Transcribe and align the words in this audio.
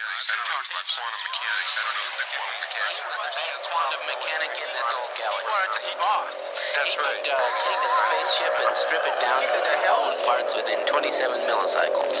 mechanics. 0.00 0.32
I 0.32 0.36
talk 0.48 0.64
about 0.64 0.86
quantum 0.96 1.20
mechanics. 1.28 1.70
I 1.76 1.82
don't 1.84 1.96
know 2.00 2.08
the 2.16 2.26
quantum 2.32 2.60
mechanics. 2.60 3.00
the 3.00 3.32
best 3.36 3.60
quantum 3.68 4.02
mechanic 4.08 4.52
in 4.60 4.70
this 4.72 4.88
whole 4.96 5.10
galaxy. 5.20 5.50
Well, 5.50 6.00
boss. 6.00 6.36
That's 6.70 6.92
he 6.94 7.00
right. 7.00 7.20
could 7.20 7.36
uh, 7.36 7.36
take 7.68 7.82
a 7.84 7.90
spaceship 8.00 8.54
and 8.60 8.72
strip 8.80 9.04
it 9.10 9.16
down 9.20 9.40
to 9.44 9.58
the 9.60 9.76
hell 9.84 10.04
parts 10.24 10.52
within 10.56 10.80
27 10.88 11.44
millicycles. 11.44 12.14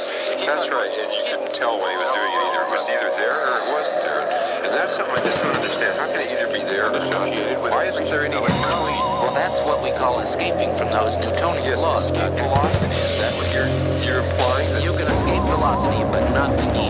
That's 0.44 0.68
right, 0.68 0.92
and 0.92 1.10
you 1.14 1.22
couldn't 1.30 1.54
tell 1.56 1.78
what 1.80 1.88
he 1.88 1.96
was 1.96 2.10
doing. 2.12 2.32
Either 2.36 2.60
it 2.60 2.70
was 2.74 2.84
either 2.90 3.10
there 3.16 3.36
or 3.48 3.54
it 3.64 3.66
wasn't 3.72 4.00
there. 4.04 4.22
And 4.60 4.70
that's 4.76 4.92
something 5.00 5.16
I 5.16 5.22
just 5.24 5.38
don't 5.40 5.56
understand. 5.56 5.92
How 5.96 6.06
can 6.12 6.20
it 6.20 6.28
either 6.36 6.48
be 6.52 6.62
there 6.68 6.92
or 6.92 7.00
associated 7.00 7.58
with 7.64 7.72
Why 7.72 7.88
isn't 7.88 8.08
there 8.12 8.28
any 8.28 8.36
between? 8.36 9.00
Well, 9.24 9.32
that's 9.32 9.56
what 9.64 9.80
we 9.80 9.88
call 9.96 10.20
escaping 10.20 10.68
from 10.76 10.92
those 10.92 11.16
Newtonian 11.22 11.64
Yes, 11.64 11.80
laws. 11.80 12.04
escape 12.12 12.28
Doctor. 12.36 12.44
velocity. 12.44 12.92
Is 13.00 13.16
that 13.24 13.32
what 13.40 13.48
you're 13.56 13.70
you're 14.04 14.20
implying? 14.26 14.68
That 14.74 14.82
You 14.84 14.92
can 14.92 15.08
escape 15.08 15.44
velocity, 15.48 16.02
but 16.12 16.24
not 16.36 16.50
the 16.60 16.66
need 16.76 16.89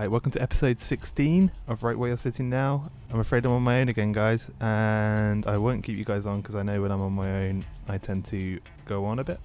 Hi, 0.00 0.08
welcome 0.08 0.32
to 0.32 0.40
episode 0.40 0.80
16 0.80 1.52
of 1.68 1.82
Right 1.82 1.94
Where 1.94 2.08
You're 2.08 2.16
Sitting 2.16 2.48
Now. 2.48 2.90
I'm 3.12 3.20
afraid 3.20 3.44
I'm 3.44 3.52
on 3.52 3.60
my 3.60 3.82
own 3.82 3.90
again, 3.90 4.12
guys, 4.12 4.50
and 4.58 5.44
I 5.44 5.58
won't 5.58 5.84
keep 5.84 5.98
you 5.98 6.06
guys 6.06 6.24
on 6.24 6.40
because 6.40 6.56
I 6.56 6.62
know 6.62 6.80
when 6.80 6.90
I'm 6.90 7.02
on 7.02 7.12
my 7.12 7.30
own, 7.42 7.66
I 7.86 7.98
tend 7.98 8.24
to 8.24 8.58
go 8.86 9.04
on 9.04 9.18
a 9.18 9.24
bit, 9.24 9.38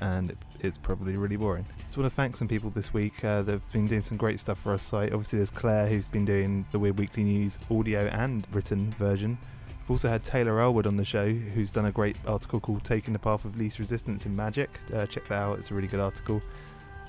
and 0.00 0.36
it's 0.60 0.76
probably 0.76 1.16
really 1.16 1.36
boring. 1.36 1.64
Just 1.86 1.96
want 1.96 2.10
to 2.10 2.14
thank 2.14 2.36
some 2.36 2.46
people 2.46 2.68
this 2.68 2.92
week. 2.92 3.24
Uh, 3.24 3.40
they've 3.40 3.72
been 3.72 3.86
doing 3.86 4.02
some 4.02 4.18
great 4.18 4.38
stuff 4.38 4.60
for 4.60 4.72
our 4.72 4.78
site. 4.78 5.14
Obviously, 5.14 5.38
there's 5.38 5.48
Claire, 5.48 5.86
who's 5.86 6.06
been 6.06 6.26
doing 6.26 6.66
the 6.70 6.78
Weird 6.78 6.98
Weekly 6.98 7.22
News 7.22 7.58
audio 7.70 8.00
and 8.00 8.46
written 8.52 8.90
version. 8.98 9.38
We've 9.84 9.92
also 9.92 10.10
had 10.10 10.22
Taylor 10.22 10.60
Elwood 10.60 10.86
on 10.86 10.98
the 10.98 11.04
show, 11.06 11.30
who's 11.30 11.70
done 11.70 11.86
a 11.86 11.92
great 11.92 12.18
article 12.26 12.60
called 12.60 12.84
Taking 12.84 13.14
the 13.14 13.18
Path 13.18 13.46
of 13.46 13.56
Least 13.56 13.78
Resistance 13.78 14.26
in 14.26 14.36
Magic. 14.36 14.68
Uh, 14.92 15.06
check 15.06 15.26
that 15.28 15.36
out, 15.36 15.58
it's 15.58 15.70
a 15.70 15.74
really 15.74 15.88
good 15.88 16.00
article. 16.00 16.42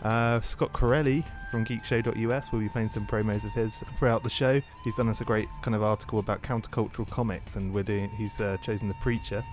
Uh, 0.04 0.40
Scott 0.42 0.72
Corelli 0.74 1.24
from 1.50 1.66
geekshow.us 1.66 2.52
will 2.52 2.60
be 2.60 2.70
playing 2.70 2.90
some 2.90 3.08
promos 3.08 3.44
of 3.44 3.52
his 3.52 3.84
throughout 3.98 4.24
the 4.24 4.30
show. 4.30 4.62
He's 4.84 4.96
done 4.96 5.10
us 5.10 5.22
a 5.22 5.26
great 5.26 5.48
kind 5.62 5.76
of 5.76 5.84
article 5.84 6.20
about 6.20 6.42
countercultural 6.44 7.10
comics, 7.10 7.56
and 7.56 7.74
we're 7.74 7.84
doing. 7.84 8.10
He's 8.10 8.40
uh, 8.40 8.58
chosen 8.62 8.88
the 8.88 8.96
Preacher, 8.96 9.44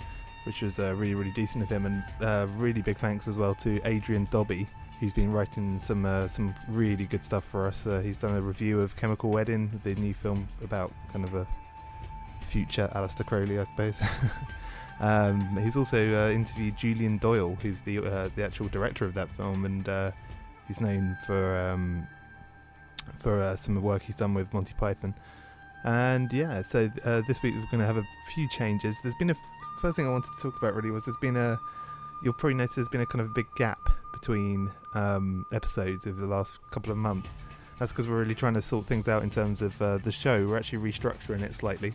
which 0.45 0.63
was 0.63 0.79
uh, 0.79 0.95
really 0.97 1.15
really 1.15 1.33
decent 1.33 1.63
of 1.63 1.71
him. 1.71 1.87
And 1.87 2.05
uh, 2.21 2.47
really 2.57 2.83
big 2.83 2.99
thanks 2.99 3.29
as 3.29 3.39
well 3.39 3.55
to 3.57 3.81
Adrian 3.85 4.27
Dobby. 4.31 4.67
who's 5.03 5.13
been 5.13 5.33
writing 5.33 5.81
some 5.81 6.05
uh, 6.05 6.29
some 6.29 6.55
really 6.69 7.07
good 7.07 7.25
stuff 7.25 7.45
for 7.45 7.67
us. 7.67 7.87
Uh, 7.87 8.01
he's 8.01 8.17
done 8.17 8.37
a 8.37 8.41
review 8.41 8.81
of 8.81 8.95
Chemical 8.95 9.31
Wedding, 9.31 9.81
the 9.83 9.97
new 9.97 10.15
film 10.15 10.49
about 10.63 10.93
kind 11.13 11.25
of 11.25 11.35
a 11.35 11.45
future 12.43 12.89
Aleister 12.95 13.27
Crowley, 13.27 13.59
I 13.59 13.65
suppose. 13.65 14.01
um, 15.01 15.41
he's 15.61 15.77
also 15.77 15.99
uh, 15.99 16.31
interviewed 16.31 16.77
Julian 16.77 17.19
Doyle, 17.19 17.57
who's 17.63 17.81
the 17.81 17.99
uh, 17.99 18.29
the 18.37 18.45
actual 18.45 18.69
director 18.69 19.05
of 19.05 19.13
that 19.15 19.29
film, 19.31 19.65
and 19.65 19.89
he's 20.73 20.81
known 20.81 21.17
for 21.27 21.59
um, 21.59 22.07
for 23.19 23.43
uh, 23.43 23.57
some 23.57 23.77
of 23.77 23.83
the 23.83 23.87
work 23.87 24.03
he's 24.03 24.17
done 24.17 24.33
with 24.33 24.53
Monty 24.55 24.75
Python. 24.79 25.15
And 25.85 26.33
yeah, 26.33 26.63
so 26.63 26.91
uh, 27.05 27.23
this 27.29 27.43
week 27.43 27.55
we're 27.55 27.67
going 27.71 27.81
to 27.81 27.87
have 27.87 27.99
a 27.99 28.07
few 28.35 28.49
changes. 28.49 28.97
There's 29.03 29.15
been 29.17 29.31
a 29.31 29.37
first 29.81 29.97
thing 29.97 30.07
I 30.07 30.11
wanted 30.11 30.31
to 30.37 30.43
talk 30.43 30.57
about 30.57 30.75
really 30.75 30.91
was 30.91 31.05
there's 31.05 31.17
been 31.19 31.37
a 31.37 31.59
you'll 32.23 32.35
probably 32.35 32.55
notice 32.55 32.77
there's 32.77 32.89
been 32.89 33.01
a 33.01 33.07
kind 33.07 33.21
of 33.21 33.27
a 33.27 33.35
big 33.35 33.47
gap 33.57 33.81
between 34.13 34.71
um, 34.95 35.45
episodes 35.53 36.07
over 36.07 36.21
the 36.21 36.27
last 36.27 36.59
couple 36.71 36.91
of 36.91 36.97
months. 36.97 37.35
That's 37.79 37.93
because 37.93 38.09
we're 38.09 38.21
really 38.21 38.35
trying 38.35 38.55
to 38.55 38.63
sort 38.63 38.87
things 38.87 39.09
out 39.09 39.23
in 39.25 39.31
terms 39.31 39.61
of 39.61 39.81
uh, 39.83 39.99
the 39.99 40.13
show. 40.13 40.47
We're 40.47 40.57
actually 40.57 40.91
restructuring 40.91 41.43
it 41.43 41.55
slightly. 41.57 41.93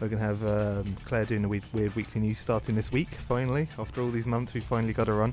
We're 0.00 0.08
going 0.08 0.20
to 0.20 0.26
have 0.26 0.44
um, 0.44 0.96
Claire 1.04 1.24
doing 1.24 1.42
the 1.42 1.48
weird, 1.48 1.62
weird 1.72 1.94
weekly 1.94 2.20
news 2.20 2.38
starting 2.38 2.74
this 2.74 2.90
week. 2.90 3.10
Finally, 3.28 3.68
after 3.78 4.02
all 4.02 4.10
these 4.10 4.26
months, 4.26 4.52
we 4.52 4.60
finally 4.60 4.92
got 4.92 5.06
her 5.06 5.22
on. 5.22 5.32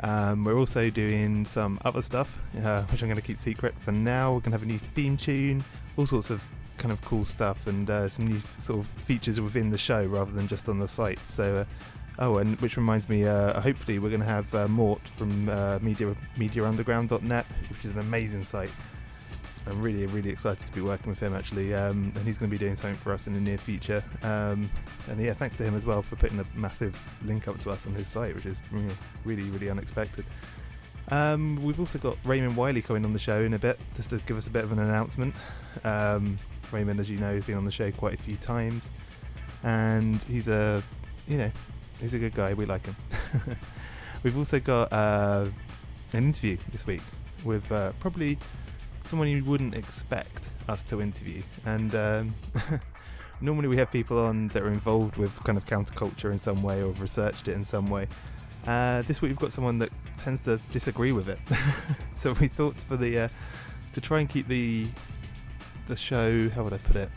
Um, 0.00 0.44
we're 0.44 0.58
also 0.58 0.90
doing 0.90 1.44
some 1.44 1.78
other 1.84 2.02
stuff, 2.02 2.38
uh, 2.62 2.82
which 2.84 3.02
I'm 3.02 3.08
going 3.08 3.20
to 3.20 3.26
keep 3.26 3.38
secret 3.38 3.74
for 3.78 3.92
now. 3.92 4.32
We're 4.32 4.40
going 4.40 4.52
to 4.52 4.58
have 4.58 4.62
a 4.62 4.66
new 4.66 4.78
theme 4.78 5.16
tune, 5.16 5.64
all 5.96 6.06
sorts 6.06 6.30
of 6.30 6.42
kind 6.78 6.92
of 6.92 7.00
cool 7.02 7.24
stuff, 7.24 7.66
and 7.66 7.88
uh, 7.88 8.08
some 8.08 8.26
new 8.26 8.40
sort 8.58 8.80
of 8.80 8.88
features 8.88 9.40
within 9.40 9.70
the 9.70 9.78
show 9.78 10.04
rather 10.06 10.32
than 10.32 10.48
just 10.48 10.68
on 10.68 10.78
the 10.78 10.88
site. 10.88 11.20
So, 11.26 11.56
uh, 11.56 11.64
oh, 12.18 12.38
and 12.38 12.60
which 12.60 12.76
reminds 12.76 13.08
me, 13.08 13.24
uh, 13.24 13.60
hopefully 13.60 13.98
we're 13.98 14.10
going 14.10 14.20
to 14.20 14.26
have 14.26 14.54
uh, 14.54 14.68
Mort 14.68 15.06
from 15.08 15.46
Media 15.82 16.14
MediaUnderground.net, 16.36 17.46
which 17.70 17.84
is 17.84 17.94
an 17.94 18.00
amazing 18.00 18.42
site. 18.42 18.72
I'm 19.66 19.80
really, 19.80 20.06
really 20.06 20.30
excited 20.30 20.66
to 20.66 20.72
be 20.72 20.82
working 20.82 21.08
with 21.08 21.20
him 21.20 21.34
actually, 21.34 21.74
um, 21.74 22.12
and 22.14 22.26
he's 22.26 22.36
going 22.36 22.50
to 22.50 22.54
be 22.54 22.62
doing 22.62 22.76
something 22.76 22.98
for 22.98 23.12
us 23.12 23.26
in 23.26 23.32
the 23.32 23.40
near 23.40 23.58
future. 23.58 24.04
Um, 24.22 24.70
and 25.08 25.20
yeah, 25.20 25.32
thanks 25.32 25.56
to 25.56 25.64
him 25.64 25.74
as 25.74 25.86
well 25.86 26.02
for 26.02 26.16
putting 26.16 26.38
a 26.38 26.44
massive 26.54 26.98
link 27.24 27.48
up 27.48 27.58
to 27.60 27.70
us 27.70 27.86
on 27.86 27.94
his 27.94 28.06
site, 28.06 28.34
which 28.34 28.46
is 28.46 28.56
really, 29.24 29.44
really 29.50 29.70
unexpected. 29.70 30.24
Um, 31.08 31.62
we've 31.62 31.80
also 31.80 31.98
got 31.98 32.16
Raymond 32.24 32.56
Wiley 32.56 32.82
coming 32.82 33.04
on 33.04 33.12
the 33.12 33.18
show 33.18 33.42
in 33.42 33.54
a 33.54 33.58
bit, 33.58 33.78
just 33.94 34.10
to 34.10 34.18
give 34.18 34.36
us 34.36 34.46
a 34.46 34.50
bit 34.50 34.64
of 34.64 34.72
an 34.72 34.78
announcement. 34.78 35.34
Um, 35.82 36.38
Raymond, 36.72 37.00
as 37.00 37.10
you 37.10 37.18
know, 37.18 37.34
has 37.34 37.44
been 37.44 37.56
on 37.56 37.64
the 37.64 37.72
show 37.72 37.90
quite 37.90 38.14
a 38.14 38.22
few 38.22 38.36
times, 38.36 38.88
and 39.62 40.22
he's 40.24 40.48
a, 40.48 40.82
you 41.26 41.38
know, 41.38 41.50
he's 42.00 42.14
a 42.14 42.18
good 42.18 42.34
guy. 42.34 42.54
We 42.54 42.66
like 42.66 42.86
him. 42.86 42.96
we've 44.22 44.36
also 44.36 44.60
got 44.60 44.92
uh, 44.92 45.46
an 46.12 46.24
interview 46.24 46.56
this 46.72 46.86
week 46.86 47.02
with 47.44 47.70
uh, 47.70 47.92
probably 48.00 48.38
someone 49.04 49.28
you 49.28 49.44
wouldn't 49.44 49.74
expect 49.74 50.50
us 50.68 50.82
to 50.84 51.00
interview. 51.00 51.42
And 51.66 51.94
um, 51.94 52.34
normally 53.40 53.68
we 53.68 53.76
have 53.76 53.90
people 53.90 54.18
on 54.18 54.48
that 54.48 54.62
are 54.62 54.68
involved 54.68 55.16
with 55.16 55.42
kind 55.44 55.58
of 55.58 55.64
counterculture 55.66 56.32
in 56.32 56.38
some 56.38 56.62
way 56.62 56.82
or 56.82 56.92
researched 56.92 57.48
it 57.48 57.52
in 57.52 57.64
some 57.64 57.86
way. 57.86 58.08
Uh, 58.66 59.02
this 59.02 59.20
week 59.20 59.30
we've 59.30 59.38
got 59.38 59.52
someone 59.52 59.78
that 59.78 59.90
tends 60.16 60.40
to 60.42 60.58
disagree 60.72 61.12
with 61.12 61.28
it. 61.28 61.38
so 62.14 62.32
we 62.40 62.48
thought 62.48 62.76
for 62.80 62.96
the 62.96 63.18
uh, 63.18 63.28
to 63.92 64.00
try 64.00 64.20
and 64.20 64.28
keep 64.28 64.48
the 64.48 64.88
the 65.86 65.96
show, 65.96 66.48
how 66.48 66.64
would 66.64 66.72
I 66.72 66.78
put 66.78 66.96
it, 66.96 67.10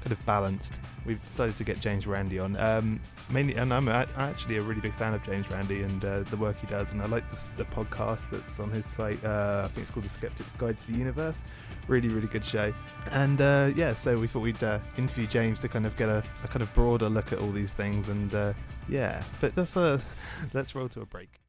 kind 0.00 0.12
of 0.12 0.24
balanced. 0.24 0.72
We've 1.04 1.22
decided 1.24 1.56
to 1.58 1.64
get 1.64 1.80
James 1.80 2.06
Randi 2.06 2.38
on. 2.38 2.56
Um, 2.56 3.00
mainly, 3.28 3.54
and 3.56 3.72
I'm 3.72 3.88
a- 3.88 4.08
actually 4.16 4.56
a 4.58 4.62
really 4.62 4.80
big 4.80 4.94
fan 4.94 5.14
of 5.14 5.22
James 5.24 5.50
Randi 5.50 5.82
and 5.82 6.04
uh, 6.04 6.20
the 6.30 6.36
work 6.36 6.58
he 6.60 6.66
does. 6.66 6.92
And 6.92 7.02
I 7.02 7.06
like 7.06 7.28
this, 7.30 7.44
the 7.56 7.64
podcast 7.64 8.30
that's 8.30 8.60
on 8.60 8.70
his 8.70 8.86
site. 8.86 9.22
Uh, 9.24 9.62
I 9.64 9.68
think 9.68 9.82
it's 9.82 9.90
called 9.90 10.04
The 10.04 10.08
Skeptic's 10.08 10.54
Guide 10.54 10.78
to 10.78 10.92
the 10.92 10.98
Universe. 10.98 11.42
Really, 11.88 12.08
really 12.08 12.28
good 12.28 12.44
show. 12.44 12.72
And 13.10 13.40
uh, 13.40 13.72
yeah, 13.74 13.94
so 13.94 14.16
we 14.16 14.28
thought 14.28 14.40
we'd 14.40 14.62
uh, 14.62 14.78
interview 14.96 15.26
James 15.26 15.58
to 15.60 15.68
kind 15.68 15.86
of 15.86 15.96
get 15.96 16.08
a, 16.08 16.22
a 16.44 16.48
kind 16.48 16.62
of 16.62 16.72
broader 16.74 17.08
look 17.08 17.32
at 17.32 17.40
all 17.40 17.50
these 17.50 17.72
things. 17.72 18.08
And 18.08 18.32
uh, 18.34 18.52
yeah, 18.88 19.22
but 19.40 19.54
that's 19.54 19.76
uh, 19.76 19.98
let's 20.52 20.74
roll 20.74 20.88
to 20.90 21.00
a 21.00 21.06
break. 21.06 21.41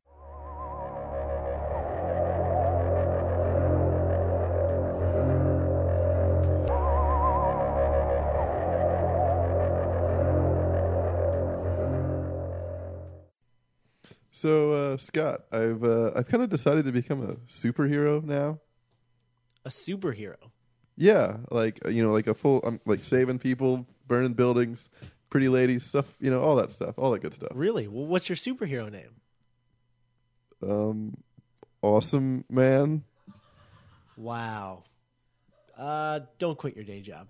So 14.43 14.73
uh, 14.73 14.97
Scott, 14.97 15.45
I've 15.53 15.85
uh, 15.85 16.11
I've 16.17 16.27
kind 16.27 16.43
of 16.43 16.49
decided 16.49 16.83
to 16.83 16.91
become 16.91 17.23
a 17.23 17.35
superhero 17.49 18.21
now. 18.21 18.59
a 19.63 19.69
superhero. 19.69 20.35
Yeah, 20.97 21.37
like 21.49 21.79
you 21.87 22.03
know, 22.03 22.11
like 22.11 22.27
a 22.27 22.33
full, 22.33 22.59
I'm 22.65 22.81
like 22.85 23.05
saving 23.05 23.39
people, 23.39 23.87
burning 24.05 24.33
buildings, 24.33 24.89
pretty 25.29 25.47
ladies, 25.47 25.85
stuff. 25.85 26.17
You 26.19 26.29
know, 26.29 26.41
all 26.41 26.57
that 26.57 26.73
stuff, 26.73 26.99
all 26.99 27.11
that 27.11 27.21
good 27.21 27.33
stuff. 27.33 27.53
Really? 27.55 27.87
Well, 27.87 28.05
what's 28.05 28.27
your 28.27 28.35
superhero 28.35 28.91
name? 28.91 29.15
Um, 30.61 31.15
awesome 31.81 32.43
man. 32.49 33.05
Wow. 34.17 34.83
Uh, 35.77 36.19
don't 36.37 36.57
quit 36.57 36.75
your 36.75 36.83
day 36.83 36.99
job. 36.99 37.29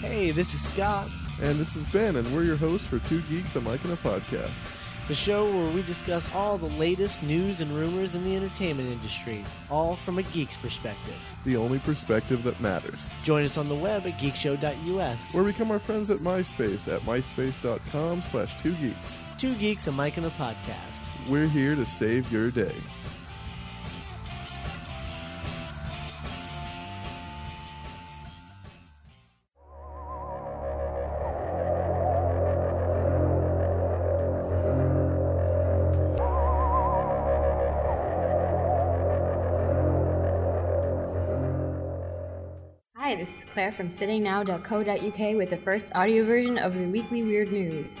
Hey, 0.00 0.30
this 0.30 0.54
is 0.54 0.62
Scott. 0.62 1.08
And 1.42 1.58
this 1.58 1.76
is 1.76 1.84
Ben, 1.84 2.16
and 2.16 2.34
we're 2.34 2.44
your 2.44 2.56
hosts 2.56 2.86
for 2.86 2.98
Two 3.00 3.20
Geeks 3.22 3.56
a 3.56 3.60
Mic 3.60 3.82
and 3.84 3.92
a 3.92 3.96
Podcast. 3.96 4.66
the 5.08 5.14
show 5.14 5.44
where 5.50 5.70
we 5.72 5.82
discuss 5.82 6.32
all 6.34 6.56
the 6.56 6.68
latest 6.78 7.22
news 7.22 7.60
and 7.60 7.70
rumors 7.72 8.14
in 8.14 8.22
the 8.24 8.36
entertainment 8.36 8.88
industry, 8.88 9.44
all 9.70 9.96
from 9.96 10.18
a 10.18 10.22
geek's 10.22 10.56
perspective. 10.56 11.16
The 11.44 11.56
only 11.56 11.80
perspective 11.80 12.44
that 12.44 12.60
matters. 12.60 13.12
Join 13.24 13.44
us 13.44 13.56
on 13.58 13.68
the 13.68 13.74
web 13.74 14.06
at 14.06 14.18
geekshow.us. 14.18 15.34
Or 15.34 15.42
become 15.44 15.70
our 15.70 15.78
friends 15.80 16.10
at 16.10 16.18
MySpace 16.18 16.86
at 16.94 17.02
myspace.com 17.02 18.22
slash 18.22 18.60
two 18.62 18.74
geeks. 18.76 19.24
Two 19.38 19.54
geeks, 19.56 19.86
a 19.88 19.92
mic, 19.92 20.16
and 20.16 20.26
a 20.26 20.30
podcast. 20.30 21.08
We're 21.28 21.48
here 21.48 21.74
to 21.74 21.84
save 21.84 22.30
your 22.30 22.50
day. 22.50 22.74
Claire 43.50 43.72
from 43.72 43.88
sittingnow.co.uk 43.88 45.36
with 45.36 45.50
the 45.50 45.56
first 45.56 45.94
audio 45.94 46.24
version 46.24 46.56
of 46.56 46.74
the 46.74 46.86
weekly 46.88 47.22
weird 47.22 47.50
news. 47.52 47.96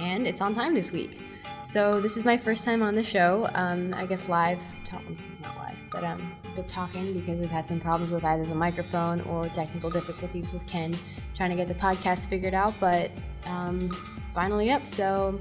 And 0.00 0.26
it's 0.26 0.40
on 0.40 0.54
time 0.54 0.74
this 0.74 0.92
week. 0.92 1.20
So, 1.66 2.00
this 2.00 2.16
is 2.16 2.24
my 2.24 2.36
first 2.36 2.64
time 2.64 2.82
on 2.82 2.94
the 2.94 3.02
show. 3.02 3.48
Um, 3.54 3.92
I 3.94 4.06
guess 4.06 4.28
live. 4.28 4.58
Talk- 4.86 5.06
this 5.08 5.30
is 5.30 5.40
not 5.40 5.54
live, 5.56 5.76
but 5.90 6.02
um, 6.02 6.34
but 6.56 6.66
talking 6.66 7.12
because 7.12 7.38
we've 7.38 7.50
had 7.50 7.68
some 7.68 7.78
problems 7.78 8.10
with 8.10 8.24
either 8.24 8.44
the 8.44 8.54
microphone 8.54 9.20
or 9.22 9.48
technical 9.48 9.90
difficulties 9.90 10.50
with 10.50 10.66
Ken 10.66 10.98
trying 11.34 11.50
to 11.50 11.56
get 11.56 11.68
the 11.68 11.74
podcast 11.74 12.28
figured 12.28 12.54
out. 12.54 12.72
But 12.80 13.10
um, 13.44 13.90
finally 14.34 14.70
up, 14.70 14.86
so 14.86 15.38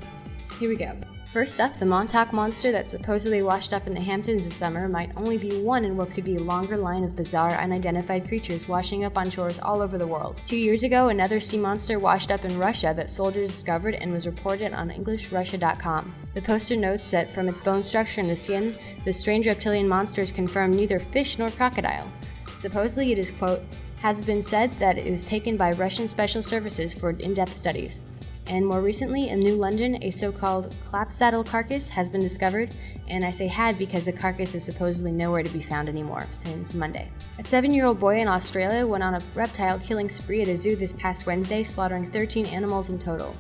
here 0.59 0.69
we 0.69 0.75
go. 0.75 0.92
First 1.37 1.59
up, 1.59 1.77
the 1.77 1.85
Montauk 1.85 2.33
monster 2.33 2.71
that 2.71 2.89
supposedly 2.89 3.43
washed 3.43 3.71
up 3.71 3.85
in 3.85 3.93
the 3.93 4.01
Hamptons 4.01 4.43
this 4.43 4.55
summer 4.55 4.89
might 4.89 5.15
only 5.15 5.37
be 5.37 5.61
one 5.61 5.85
in 5.85 5.95
what 5.95 6.11
could 6.11 6.23
be 6.23 6.37
a 6.37 6.41
longer 6.41 6.77
line 6.77 7.03
of 7.03 7.15
bizarre, 7.15 7.51
unidentified 7.51 8.27
creatures 8.27 8.67
washing 8.67 9.03
up 9.03 9.19
on 9.19 9.29
shores 9.29 9.59
all 9.59 9.83
over 9.83 9.99
the 9.99 10.07
world. 10.07 10.41
Two 10.47 10.57
years 10.57 10.81
ago, 10.81 11.09
another 11.09 11.39
sea 11.39 11.59
monster 11.59 11.99
washed 11.99 12.31
up 12.31 12.43
in 12.43 12.57
Russia 12.57 12.91
that 12.97 13.11
soldiers 13.11 13.51
discovered 13.51 13.93
and 13.93 14.11
was 14.11 14.25
reported 14.25 14.73
on 14.73 14.89
EnglishRussia.com. 14.89 16.11
The 16.33 16.41
poster 16.41 16.75
notes 16.75 17.11
that 17.11 17.29
from 17.29 17.47
its 17.47 17.59
bone 17.59 17.83
structure 17.83 18.19
and 18.19 18.31
the 18.31 18.35
skin, 18.35 18.75
the 19.05 19.13
strange 19.13 19.45
reptilian 19.45 19.87
monster 19.87 20.21
is 20.23 20.31
confirmed 20.31 20.75
neither 20.75 20.99
fish 20.99 21.37
nor 21.37 21.51
crocodile. 21.51 22.11
Supposedly, 22.57 23.11
it 23.11 23.19
is, 23.19 23.29
quote, 23.29 23.61
has 23.97 24.21
been 24.21 24.41
said 24.41 24.71
that 24.79 24.97
it 24.97 25.11
was 25.11 25.23
taken 25.23 25.55
by 25.55 25.73
Russian 25.73 26.07
special 26.07 26.41
services 26.41 26.95
for 26.95 27.11
in 27.11 27.35
depth 27.35 27.53
studies. 27.53 28.01
And 28.49 28.65
more 28.65 28.81
recently, 28.81 29.29
in 29.29 29.39
New 29.39 29.55
London, 29.55 30.01
a 30.03 30.09
so 30.09 30.31
called 30.31 30.73
clapsaddle 30.89 31.45
carcass 31.45 31.89
has 31.89 32.07
been 32.07 32.21
discovered, 32.21 32.73
and 33.09 33.25
I 33.25 33.31
say 33.31 33.47
had 33.47 33.77
because 33.77 34.05
the 34.05 34.13
carcass 34.13 34.55
is 34.55 34.63
supposedly 34.63 35.11
nowhere 35.11 35.44
to 35.44 35.49
be 35.49 35.61
found 35.61 35.89
anymore 35.89 36.25
since 36.31 36.73
Monday. 36.73 37.09
A 37.39 37.44
seven 37.44 37.73
year 37.73 37.85
old 37.85 37.99
boy 37.99 38.19
in 38.19 38.27
Australia 38.27 38.88
went 38.88 39.03
on 39.03 39.15
a 39.15 39.21
reptile 39.35 39.79
killing 39.79 40.07
spree 40.07 40.41
at 40.41 40.47
a 40.47 40.55
zoo 40.55 40.75
this 40.77 40.94
past 40.94 41.25
Wednesday, 41.25 41.61
slaughtering 41.61 42.09
13 42.09 42.45
animals 42.45 42.89
in 42.89 42.97
total. 42.97 43.35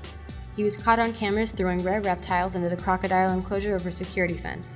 He 0.57 0.63
was 0.63 0.75
caught 0.75 0.99
on 0.99 1.13
cameras 1.13 1.51
throwing 1.51 1.83
rare 1.83 2.01
reptiles 2.01 2.55
into 2.55 2.67
the 2.67 2.75
crocodile 2.75 3.31
enclosure 3.31 3.75
over 3.75 3.89
a 3.89 3.91
security 3.91 4.35
fence. 4.35 4.75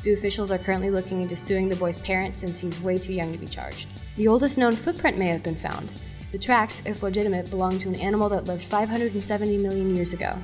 Zoo 0.00 0.14
officials 0.14 0.50
are 0.50 0.58
currently 0.58 0.88
looking 0.90 1.20
into 1.20 1.36
suing 1.36 1.68
the 1.68 1.76
boy's 1.76 1.98
parents 1.98 2.40
since 2.40 2.60
he's 2.60 2.80
way 2.80 2.96
too 2.96 3.12
young 3.12 3.32
to 3.32 3.38
be 3.38 3.46
charged. 3.46 3.88
The 4.16 4.28
oldest 4.28 4.56
known 4.56 4.76
footprint 4.76 5.18
may 5.18 5.28
have 5.28 5.42
been 5.42 5.56
found. 5.56 5.92
The 6.36 6.42
tracks, 6.42 6.82
if 6.84 7.02
legitimate, 7.02 7.48
belong 7.48 7.78
to 7.78 7.88
an 7.88 7.94
animal 7.94 8.28
that 8.28 8.44
lived 8.44 8.62
570 8.62 9.56
million 9.56 9.96
years 9.96 10.12
ago. 10.12 10.36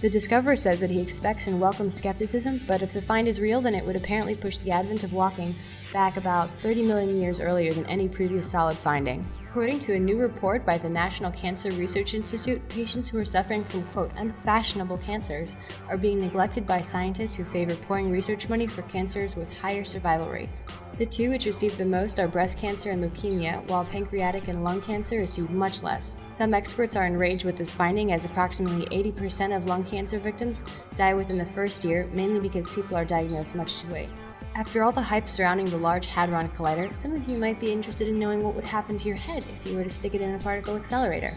The 0.00 0.10
discoverer 0.10 0.56
says 0.56 0.80
that 0.80 0.90
he 0.90 1.00
expects 1.00 1.46
and 1.46 1.60
welcomes 1.60 1.94
skepticism, 1.94 2.60
but 2.66 2.82
if 2.82 2.92
the 2.92 3.00
find 3.00 3.28
is 3.28 3.40
real, 3.40 3.60
then 3.60 3.76
it 3.76 3.86
would 3.86 3.94
apparently 3.94 4.34
push 4.34 4.58
the 4.58 4.72
advent 4.72 5.04
of 5.04 5.12
walking 5.12 5.54
back 5.92 6.16
about 6.16 6.50
30 6.58 6.82
million 6.82 7.20
years 7.20 7.38
earlier 7.38 7.72
than 7.72 7.86
any 7.86 8.08
previous 8.08 8.50
solid 8.50 8.76
finding. 8.76 9.24
According 9.50 9.80
to 9.80 9.94
a 9.94 9.98
new 9.98 10.18
report 10.18 10.66
by 10.66 10.76
the 10.76 10.90
National 10.90 11.30
Cancer 11.30 11.70
Research 11.72 12.12
Institute, 12.12 12.68
patients 12.68 13.08
who 13.08 13.18
are 13.18 13.24
suffering 13.24 13.64
from, 13.64 13.82
quote, 13.84 14.10
unfashionable 14.18 14.98
cancers 14.98 15.56
are 15.88 15.96
being 15.96 16.20
neglected 16.20 16.66
by 16.66 16.82
scientists 16.82 17.34
who 17.34 17.44
favor 17.44 17.74
pouring 17.74 18.10
research 18.10 18.50
money 18.50 18.66
for 18.66 18.82
cancers 18.82 19.36
with 19.36 19.50
higher 19.58 19.84
survival 19.84 20.28
rates. 20.28 20.66
The 20.98 21.06
two 21.06 21.30
which 21.30 21.46
receive 21.46 21.78
the 21.78 21.86
most 21.86 22.20
are 22.20 22.28
breast 22.28 22.58
cancer 22.58 22.90
and 22.90 23.02
leukemia, 23.02 23.66
while 23.70 23.86
pancreatic 23.86 24.48
and 24.48 24.62
lung 24.62 24.82
cancer 24.82 25.18
receive 25.18 25.50
much 25.50 25.82
less. 25.82 26.18
Some 26.32 26.52
experts 26.52 26.94
are 26.94 27.06
enraged 27.06 27.46
with 27.46 27.56
this 27.56 27.72
finding, 27.72 28.12
as 28.12 28.26
approximately 28.26 28.84
80% 28.94 29.56
of 29.56 29.64
lung 29.64 29.82
cancer 29.82 30.18
victims 30.18 30.62
die 30.94 31.14
within 31.14 31.38
the 31.38 31.44
first 31.44 31.86
year, 31.86 32.06
mainly 32.12 32.38
because 32.38 32.68
people 32.68 32.98
are 32.98 33.04
diagnosed 33.06 33.54
much 33.54 33.80
too 33.80 33.88
late. 33.88 34.10
After 34.58 34.82
all 34.82 34.90
the 34.90 35.00
hype 35.00 35.28
surrounding 35.28 35.70
the 35.70 35.76
Large 35.76 36.06
Hadron 36.06 36.48
Collider, 36.48 36.92
some 36.92 37.12
of 37.12 37.28
you 37.28 37.38
might 37.38 37.60
be 37.60 37.70
interested 37.70 38.08
in 38.08 38.18
knowing 38.18 38.42
what 38.42 38.56
would 38.56 38.64
happen 38.64 38.98
to 38.98 39.06
your 39.06 39.16
head 39.16 39.44
if 39.44 39.64
you 39.64 39.76
were 39.76 39.84
to 39.84 39.90
stick 39.90 40.16
it 40.16 40.20
in 40.20 40.34
a 40.34 40.38
particle 40.40 40.74
accelerator. 40.74 41.32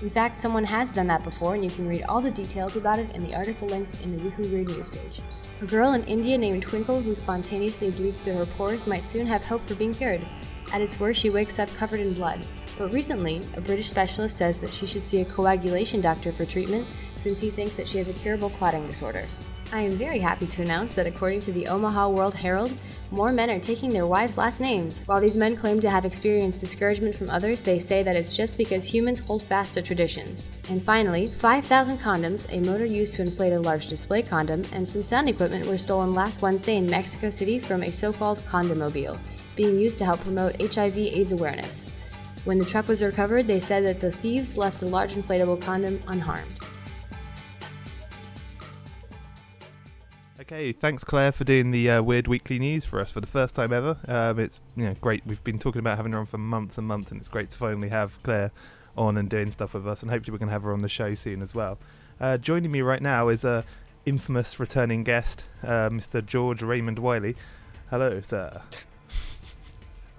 In 0.00 0.08
fact, 0.08 0.40
someone 0.40 0.62
has 0.62 0.92
done 0.92 1.08
that 1.08 1.24
before, 1.24 1.56
and 1.56 1.64
you 1.64 1.72
can 1.72 1.88
read 1.88 2.04
all 2.04 2.20
the 2.20 2.30
details 2.30 2.76
about 2.76 3.00
it 3.00 3.10
in 3.16 3.24
the 3.24 3.34
article 3.34 3.66
linked 3.66 4.00
in 4.04 4.16
the 4.16 4.22
Weekly 4.22 4.46
Weird 4.46 4.68
News 4.68 4.88
page. 4.88 5.20
A 5.60 5.66
girl 5.66 5.94
in 5.94 6.04
India 6.04 6.38
named 6.38 6.62
Twinkle 6.62 7.00
who 7.00 7.16
spontaneously 7.16 7.90
bleeds 7.90 8.20
through 8.20 8.34
her 8.36 8.46
pores 8.46 8.86
might 8.86 9.08
soon 9.08 9.26
have 9.26 9.44
hope 9.44 9.62
for 9.62 9.74
being 9.74 9.92
cured. 9.92 10.24
At 10.72 10.82
its 10.82 11.00
worst, 11.00 11.20
she 11.20 11.30
wakes 11.30 11.58
up 11.58 11.68
covered 11.74 11.98
in 11.98 12.14
blood. 12.14 12.46
But 12.78 12.92
recently, 12.92 13.42
a 13.56 13.60
British 13.60 13.90
specialist 13.90 14.36
says 14.36 14.60
that 14.60 14.70
she 14.70 14.86
should 14.86 15.02
see 15.02 15.20
a 15.20 15.24
coagulation 15.24 16.00
doctor 16.00 16.30
for 16.30 16.44
treatment 16.44 16.86
since 17.16 17.40
he 17.40 17.50
thinks 17.50 17.74
that 17.74 17.88
she 17.88 17.98
has 17.98 18.08
a 18.08 18.14
curable 18.14 18.50
clotting 18.50 18.86
disorder. 18.86 19.26
I 19.74 19.80
am 19.80 19.92
very 19.92 20.18
happy 20.18 20.46
to 20.48 20.60
announce 20.60 20.94
that 20.96 21.06
according 21.06 21.40
to 21.42 21.52
the 21.52 21.66
Omaha 21.66 22.10
World 22.10 22.34
Herald, 22.34 22.74
more 23.10 23.32
men 23.32 23.48
are 23.48 23.58
taking 23.58 23.88
their 23.88 24.06
wives' 24.06 24.36
last 24.36 24.60
names. 24.60 25.02
While 25.06 25.22
these 25.22 25.34
men 25.34 25.56
claim 25.56 25.80
to 25.80 25.88
have 25.88 26.04
experienced 26.04 26.58
discouragement 26.58 27.14
from 27.14 27.30
others, 27.30 27.62
they 27.62 27.78
say 27.78 28.02
that 28.02 28.14
it's 28.14 28.36
just 28.36 28.58
because 28.58 28.84
humans 28.84 29.20
hold 29.20 29.42
fast 29.42 29.72
to 29.74 29.82
traditions. 29.82 30.50
And 30.68 30.84
finally, 30.84 31.32
5,000 31.38 31.96
condoms, 31.98 32.46
a 32.52 32.60
motor 32.60 32.84
used 32.84 33.14
to 33.14 33.22
inflate 33.22 33.54
a 33.54 33.60
large 33.60 33.88
display 33.88 34.22
condom, 34.22 34.62
and 34.72 34.86
some 34.86 35.02
sound 35.02 35.30
equipment 35.30 35.66
were 35.66 35.78
stolen 35.78 36.12
last 36.12 36.42
Wednesday 36.42 36.76
in 36.76 36.84
Mexico 36.84 37.30
City 37.30 37.58
from 37.58 37.82
a 37.82 37.90
so 37.90 38.12
called 38.12 38.40
condomobile, 38.40 39.18
being 39.56 39.78
used 39.78 39.96
to 40.00 40.04
help 40.04 40.20
promote 40.20 40.60
HIV 40.60 40.98
AIDS 40.98 41.32
awareness. 41.32 41.86
When 42.44 42.58
the 42.58 42.66
truck 42.66 42.88
was 42.88 43.02
recovered, 43.02 43.46
they 43.46 43.60
said 43.60 43.84
that 43.84 44.00
the 44.00 44.12
thieves 44.12 44.58
left 44.58 44.82
a 44.82 44.86
large 44.86 45.14
inflatable 45.14 45.62
condom 45.62 45.98
unharmed. 46.08 46.58
Okay, 50.42 50.72
thanks 50.72 51.04
Claire 51.04 51.30
for 51.30 51.44
doing 51.44 51.70
the 51.70 51.88
uh, 51.88 52.02
weird 52.02 52.26
weekly 52.26 52.58
news 52.58 52.84
for 52.84 52.98
us 52.98 53.12
for 53.12 53.20
the 53.20 53.28
first 53.28 53.54
time 53.54 53.72
ever. 53.72 53.96
Um, 54.08 54.40
it's 54.40 54.60
you 54.74 54.86
know 54.86 54.96
great. 55.00 55.24
We've 55.24 55.42
been 55.44 55.60
talking 55.60 55.78
about 55.78 55.96
having 55.96 56.10
her 56.10 56.18
on 56.18 56.26
for 56.26 56.36
months 56.36 56.78
and 56.78 56.86
months, 56.86 57.12
and 57.12 57.20
it's 57.20 57.28
great 57.28 57.50
to 57.50 57.56
finally 57.56 57.90
have 57.90 58.20
Claire 58.24 58.50
on 58.96 59.16
and 59.18 59.30
doing 59.30 59.52
stuff 59.52 59.72
with 59.72 59.86
us. 59.86 60.02
And 60.02 60.10
hopefully 60.10 60.32
we 60.32 60.40
can 60.40 60.48
have 60.48 60.64
her 60.64 60.72
on 60.72 60.82
the 60.82 60.88
show 60.88 61.14
soon 61.14 61.42
as 61.42 61.54
well. 61.54 61.78
Uh, 62.20 62.38
joining 62.38 62.72
me 62.72 62.80
right 62.80 63.00
now 63.00 63.28
is 63.28 63.44
a 63.44 63.64
infamous 64.04 64.58
returning 64.58 65.04
guest, 65.04 65.44
uh, 65.62 65.88
Mr. 65.90 66.26
George 66.26 66.60
Raymond 66.60 66.98
Wiley. 66.98 67.36
Hello, 67.88 68.20
sir. 68.20 68.62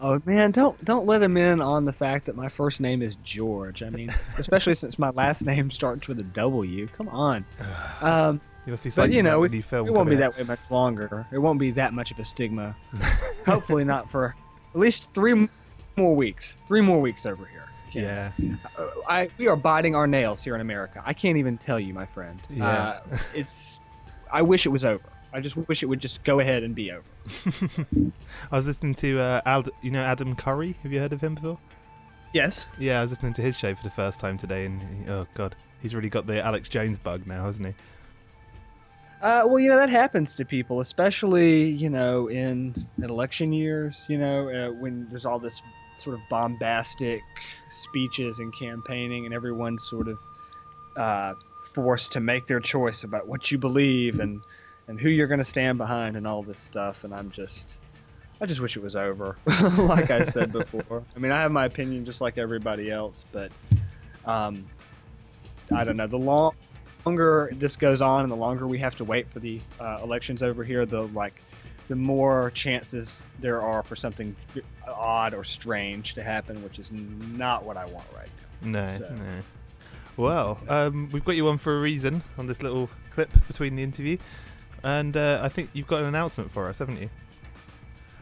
Oh 0.02 0.22
man, 0.26 0.52
don't 0.52 0.84
don't 0.84 1.06
let 1.06 1.24
him 1.24 1.38
in 1.38 1.62
on 1.62 1.86
the 1.86 1.94
fact 1.94 2.26
that 2.26 2.36
my 2.36 2.50
first 2.50 2.82
name 2.82 3.02
is 3.02 3.16
George. 3.24 3.82
I 3.82 3.90
mean, 3.90 4.14
especially 4.38 4.76
since 4.84 5.00
my 5.00 5.12
last 5.12 5.46
name 5.46 5.72
starts 5.72 6.10
with 6.10 6.20
a 6.20 6.24
W. 6.24 6.88
Come 6.88 7.08
on. 7.08 7.46
Um, 8.02 8.42
You 8.66 8.72
must 8.72 8.84
be 8.84 8.92
but 8.96 9.12
you 9.12 9.24
know, 9.24 9.44
it, 9.44 9.54
it 9.54 9.66
won't 9.72 9.92
be 9.92 9.92
coming 9.92 10.18
that 10.20 10.38
way 10.38 10.44
much 10.44 10.60
longer. 10.70 11.28
It 11.32 11.38
won't 11.38 11.60
be 11.60 11.72
that 11.72 11.94
much 11.94 12.12
of 12.12 12.20
a 12.20 12.24
stigma. 12.24 12.76
Hopefully 13.46 13.84
not 13.84 14.10
for 14.10 14.36
at 14.74 14.80
least 14.80 15.14
three 15.14 15.50
more 15.98 16.16
weeks. 16.16 16.56
Three 16.68 16.82
more 16.82 17.02
weeks 17.02 17.26
over 17.26 17.46
here. 17.46 17.66
Yeah. 17.92 18.32
Uh, 18.78 18.88
I 19.08 19.30
we 19.38 19.48
are 19.48 19.56
biting 19.56 19.96
our 19.96 20.08
nails 20.08 20.44
here 20.44 20.56
in 20.56 20.62
America. 20.62 21.04
I 21.06 21.14
can't 21.14 21.38
even 21.38 21.58
tell 21.58 21.80
you, 21.80 21.94
my 21.94 22.06
friend. 22.06 22.42
Yeah. 22.50 22.68
Uh, 22.68 23.18
it's. 23.36 23.80
I 24.32 24.42
wish 24.42 24.66
it 24.66 24.70
was 24.70 24.86
over. 24.86 25.04
I 25.34 25.40
just 25.40 25.58
wish 25.58 25.84
it 25.84 25.88
would 25.88 26.00
just 26.00 26.24
go 26.24 26.40
ahead 26.40 26.64
and 26.64 26.74
be 26.74 26.92
over. 26.92 27.86
I 28.52 28.56
was 28.58 28.68
listening 28.68 28.94
to 28.96 29.20
uh, 29.20 29.64
you 29.82 29.92
know 29.92 30.04
Adam 30.04 30.36
Curry. 30.36 30.76
Have 30.84 30.94
you 30.94 31.00
heard 31.00 31.14
of 31.14 31.22
him 31.22 31.36
before? 31.36 31.60
Yes. 32.34 32.66
Yeah, 32.80 33.00
I 33.00 33.02
was 33.04 33.12
listening 33.12 33.34
to 33.34 33.42
his 33.44 33.56
show 33.56 33.76
for 33.76 33.84
the 33.84 33.92
first 33.92 34.20
time 34.20 34.38
today, 34.38 34.66
and 34.66 34.82
he- 34.82 35.10
oh 35.10 35.28
god, 35.36 35.56
he's 35.82 35.94
really 35.94 36.10
got 36.10 36.26
the 36.26 36.44
Alex 36.44 36.68
Jones 36.70 36.98
bug 36.98 37.28
now, 37.28 37.46
hasn't 37.46 37.68
he? 37.68 37.74
Uh, 39.24 39.44
well, 39.46 39.58
you 39.58 39.70
know 39.70 39.78
that 39.78 39.90
happens 39.90 40.34
to 40.34 40.44
people, 40.44 40.82
especially 40.82 41.70
you 41.70 41.90
know 41.90 42.28
in, 42.28 42.76
in 42.98 43.04
election 43.06 43.54
years. 43.54 44.06
You 44.10 44.18
know 44.18 44.50
uh, 44.50 44.74
when 44.74 45.08
there's 45.10 45.26
all 45.26 45.40
this 45.40 45.62
sort 45.96 46.16
of 46.16 46.22
bombastic 46.28 47.22
speeches 47.70 48.40
and 48.40 48.54
campaigning, 48.54 49.24
and 49.24 49.34
everyone's 49.34 49.88
sort 49.90 50.10
of 50.10 50.20
uh, 50.98 51.36
forced 51.64 52.12
to 52.12 52.20
make 52.20 52.48
their 52.48 52.60
choice 52.60 53.06
about 53.06 53.26
what 53.26 53.50
you 53.50 53.58
believe 53.58 54.20
and 54.20 54.42
and 54.90 55.00
who 55.00 55.08
you're 55.08 55.28
going 55.28 55.40
to 55.40 55.46
stand 55.46 55.78
behind 55.78 56.18
and 56.18 56.28
all 56.28 56.44
this 56.44 56.60
stuff. 56.60 57.06
And 57.06 57.16
I'm 57.16 57.32
just, 57.32 57.70
I 58.42 58.46
just 58.46 58.60
wish 58.60 58.76
it 58.76 58.84
was 58.84 58.98
over. 58.98 59.38
like 59.78 60.12
I 60.12 60.24
said 60.24 60.52
before. 60.52 61.02
I 61.16 61.20
mean, 61.20 61.32
I 61.32 61.40
have 61.40 61.52
my 61.54 61.64
opinion 61.64 62.04
just 62.04 62.20
like 62.20 62.38
everybody 62.38 62.92
else, 62.92 63.24
but 63.32 63.54
um, 64.26 64.66
I 65.72 65.86
don't 65.86 65.96
know 65.96 66.08
the 66.08 66.18
long 66.18 66.52
longer 67.06 67.52
this 67.58 67.76
goes 67.76 68.02
on 68.02 68.24
and 68.24 68.32
the 68.32 68.36
longer 68.36 68.68
we 68.68 68.78
have 68.80 68.96
to 68.98 69.04
wait 69.04 69.30
for 69.32 69.40
the 69.40 69.60
uh, 69.80 70.00
elections 70.04 70.42
over 70.44 70.64
here, 70.64 70.86
the 70.86 71.04
like 71.10 71.42
the 71.90 71.96
more 71.96 72.52
chances 72.52 73.24
there 73.40 73.62
are 73.62 73.84
for 73.84 73.96
something 73.96 74.36
odd 74.88 75.34
or 75.34 75.44
strange 75.44 76.14
to 76.14 76.24
happen, 76.24 76.64
which 76.64 76.80
is 76.80 76.90
not 76.92 77.64
what 77.64 77.76
I 77.78 77.86
want 77.86 78.06
right 78.16 78.30
now. 78.62 78.86
No, 78.86 78.98
So- 78.98 79.16
no. 79.16 79.40
Well, 80.16 80.60
um, 80.70 81.10
we've 81.12 81.26
got 81.26 81.36
you 81.36 81.48
on 81.50 81.58
for 81.58 81.76
a 81.76 81.82
reason 81.82 82.22
on 82.38 82.46
this 82.46 82.62
little 82.62 82.88
clip 83.12 83.32
between 83.48 83.76
the 83.76 83.82
interview, 83.82 84.18
and 84.84 85.18
uh, 85.18 85.40
I 85.42 85.50
think 85.50 85.72
you've 85.74 85.88
got 85.88 86.02
an 86.02 86.08
announcement 86.08 86.52
for 86.52 86.70
us, 86.70 86.78
haven't 86.78 87.02
you? 87.02 87.10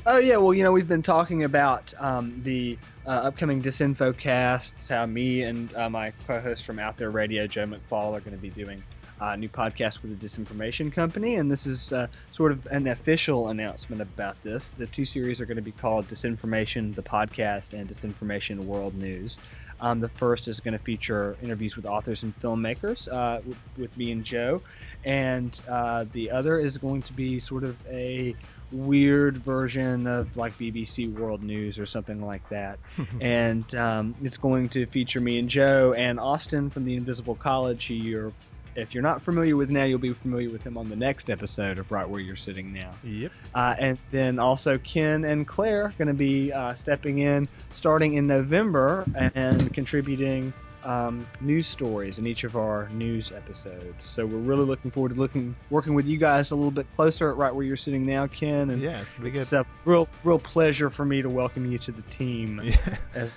Oh 0.03 0.17
yeah, 0.17 0.37
well 0.37 0.53
you 0.53 0.63
know 0.63 0.71
we've 0.71 0.87
been 0.87 1.03
talking 1.03 1.43
about 1.43 1.93
um, 1.99 2.41
the 2.41 2.79
uh, 3.05 3.09
upcoming 3.09 3.61
Disinfo 3.61 4.17
casts, 4.17 4.87
how 4.87 5.05
me 5.05 5.43
and 5.43 5.71
uh, 5.75 5.91
my 5.91 6.11
co-host 6.25 6.65
from 6.65 6.79
Out 6.79 6.97
There 6.97 7.11
Radio, 7.11 7.45
Joe 7.45 7.67
McFall, 7.67 8.13
are 8.13 8.19
going 8.19 8.35
to 8.35 8.41
be 8.41 8.49
doing 8.49 8.83
uh, 9.21 9.25
a 9.25 9.37
new 9.37 9.47
podcast 9.47 10.01
with 10.01 10.19
the 10.19 10.25
Disinformation 10.25 10.91
Company, 10.91 11.35
and 11.35 11.51
this 11.51 11.67
is 11.67 11.91
uh, 11.91 12.07
sort 12.31 12.51
of 12.51 12.65
an 12.71 12.87
official 12.87 13.49
announcement 13.49 14.01
about 14.01 14.41
this. 14.41 14.71
The 14.71 14.87
two 14.87 15.05
series 15.05 15.39
are 15.39 15.45
going 15.45 15.57
to 15.57 15.61
be 15.61 15.71
called 15.71 16.07
Disinformation, 16.07 16.95
the 16.95 17.03
podcast, 17.03 17.73
and 17.73 17.87
Disinformation 17.87 18.57
World 18.57 18.95
News. 18.95 19.37
Um, 19.79 19.99
the 19.99 20.09
first 20.09 20.47
is 20.47 20.59
going 20.59 20.73
to 20.73 20.83
feature 20.83 21.37
interviews 21.43 21.75
with 21.75 21.85
authors 21.85 22.23
and 22.23 22.37
filmmakers 22.39 23.07
uh, 23.11 23.41
with, 23.45 23.57
with 23.77 23.97
me 23.97 24.11
and 24.11 24.23
Joe, 24.23 24.63
and 25.03 25.61
uh, 25.69 26.05
the 26.11 26.31
other 26.31 26.59
is 26.59 26.79
going 26.79 27.03
to 27.03 27.13
be 27.13 27.39
sort 27.39 27.63
of 27.63 27.77
a 27.87 28.35
weird 28.71 29.37
version 29.37 30.07
of 30.07 30.35
like 30.37 30.57
BBC 30.57 31.13
World 31.13 31.43
News 31.43 31.79
or 31.79 31.85
something 31.85 32.25
like 32.25 32.47
that. 32.49 32.79
and 33.21 33.73
um, 33.75 34.15
it's 34.23 34.37
going 34.37 34.69
to 34.69 34.85
feature 34.87 35.21
me 35.21 35.39
and 35.39 35.49
Joe 35.49 35.93
and 35.93 36.19
Austin 36.19 36.69
from 36.69 36.85
the 36.85 36.95
Invisible 36.95 37.35
College, 37.35 37.87
who 37.87 37.95
you're, 37.95 38.33
if 38.75 38.93
you're 38.93 39.03
not 39.03 39.21
familiar 39.21 39.55
with 39.57 39.69
now, 39.69 39.83
you'll 39.83 39.99
be 39.99 40.13
familiar 40.13 40.49
with 40.49 40.63
him 40.63 40.77
on 40.77 40.89
the 40.89 40.95
next 40.95 41.29
episode 41.29 41.77
of 41.77 41.91
Right 41.91 42.07
Where 42.07 42.21
You're 42.21 42.35
Sitting 42.35 42.71
Now. 42.71 42.91
Yep. 43.03 43.31
Uh, 43.53 43.75
and 43.77 43.99
then 44.11 44.39
also 44.39 44.77
Ken 44.77 45.25
and 45.25 45.47
Claire 45.47 45.85
are 45.85 45.93
going 45.97 46.07
to 46.07 46.13
be 46.13 46.53
uh, 46.53 46.73
stepping 46.75 47.19
in 47.19 47.47
starting 47.73 48.15
in 48.15 48.27
November 48.27 49.05
and 49.35 49.73
contributing 49.73 50.53
um, 50.83 51.27
news 51.41 51.67
stories 51.67 52.17
in 52.19 52.25
each 52.27 52.43
of 52.43 52.55
our 52.55 52.89
news 52.89 53.31
episodes. 53.31 54.03
So 54.05 54.25
we're 54.25 54.37
really 54.37 54.65
looking 54.65 54.91
forward 54.91 55.13
to 55.13 55.19
looking 55.19 55.55
working 55.69 55.93
with 55.93 56.05
you 56.05 56.17
guys 56.17 56.51
a 56.51 56.55
little 56.55 56.71
bit 56.71 56.87
closer 56.95 57.29
at 57.29 57.37
right 57.37 57.53
where 57.53 57.65
you're 57.65 57.75
sitting 57.77 58.05
now, 58.05 58.27
Ken. 58.27 58.69
And 58.71 58.81
Yeah, 58.81 59.01
it's 59.01 59.13
pretty 59.13 59.31
good. 59.31 59.41
it's 59.41 59.53
a 59.53 59.65
real 59.85 60.07
real 60.23 60.39
pleasure 60.39 60.89
for 60.89 61.05
me 61.05 61.21
to 61.21 61.29
welcome 61.29 61.71
you 61.71 61.77
to 61.79 61.91
the 61.91 62.01
team. 62.03 62.61
Yeah. 62.63 62.95
As 63.15 63.33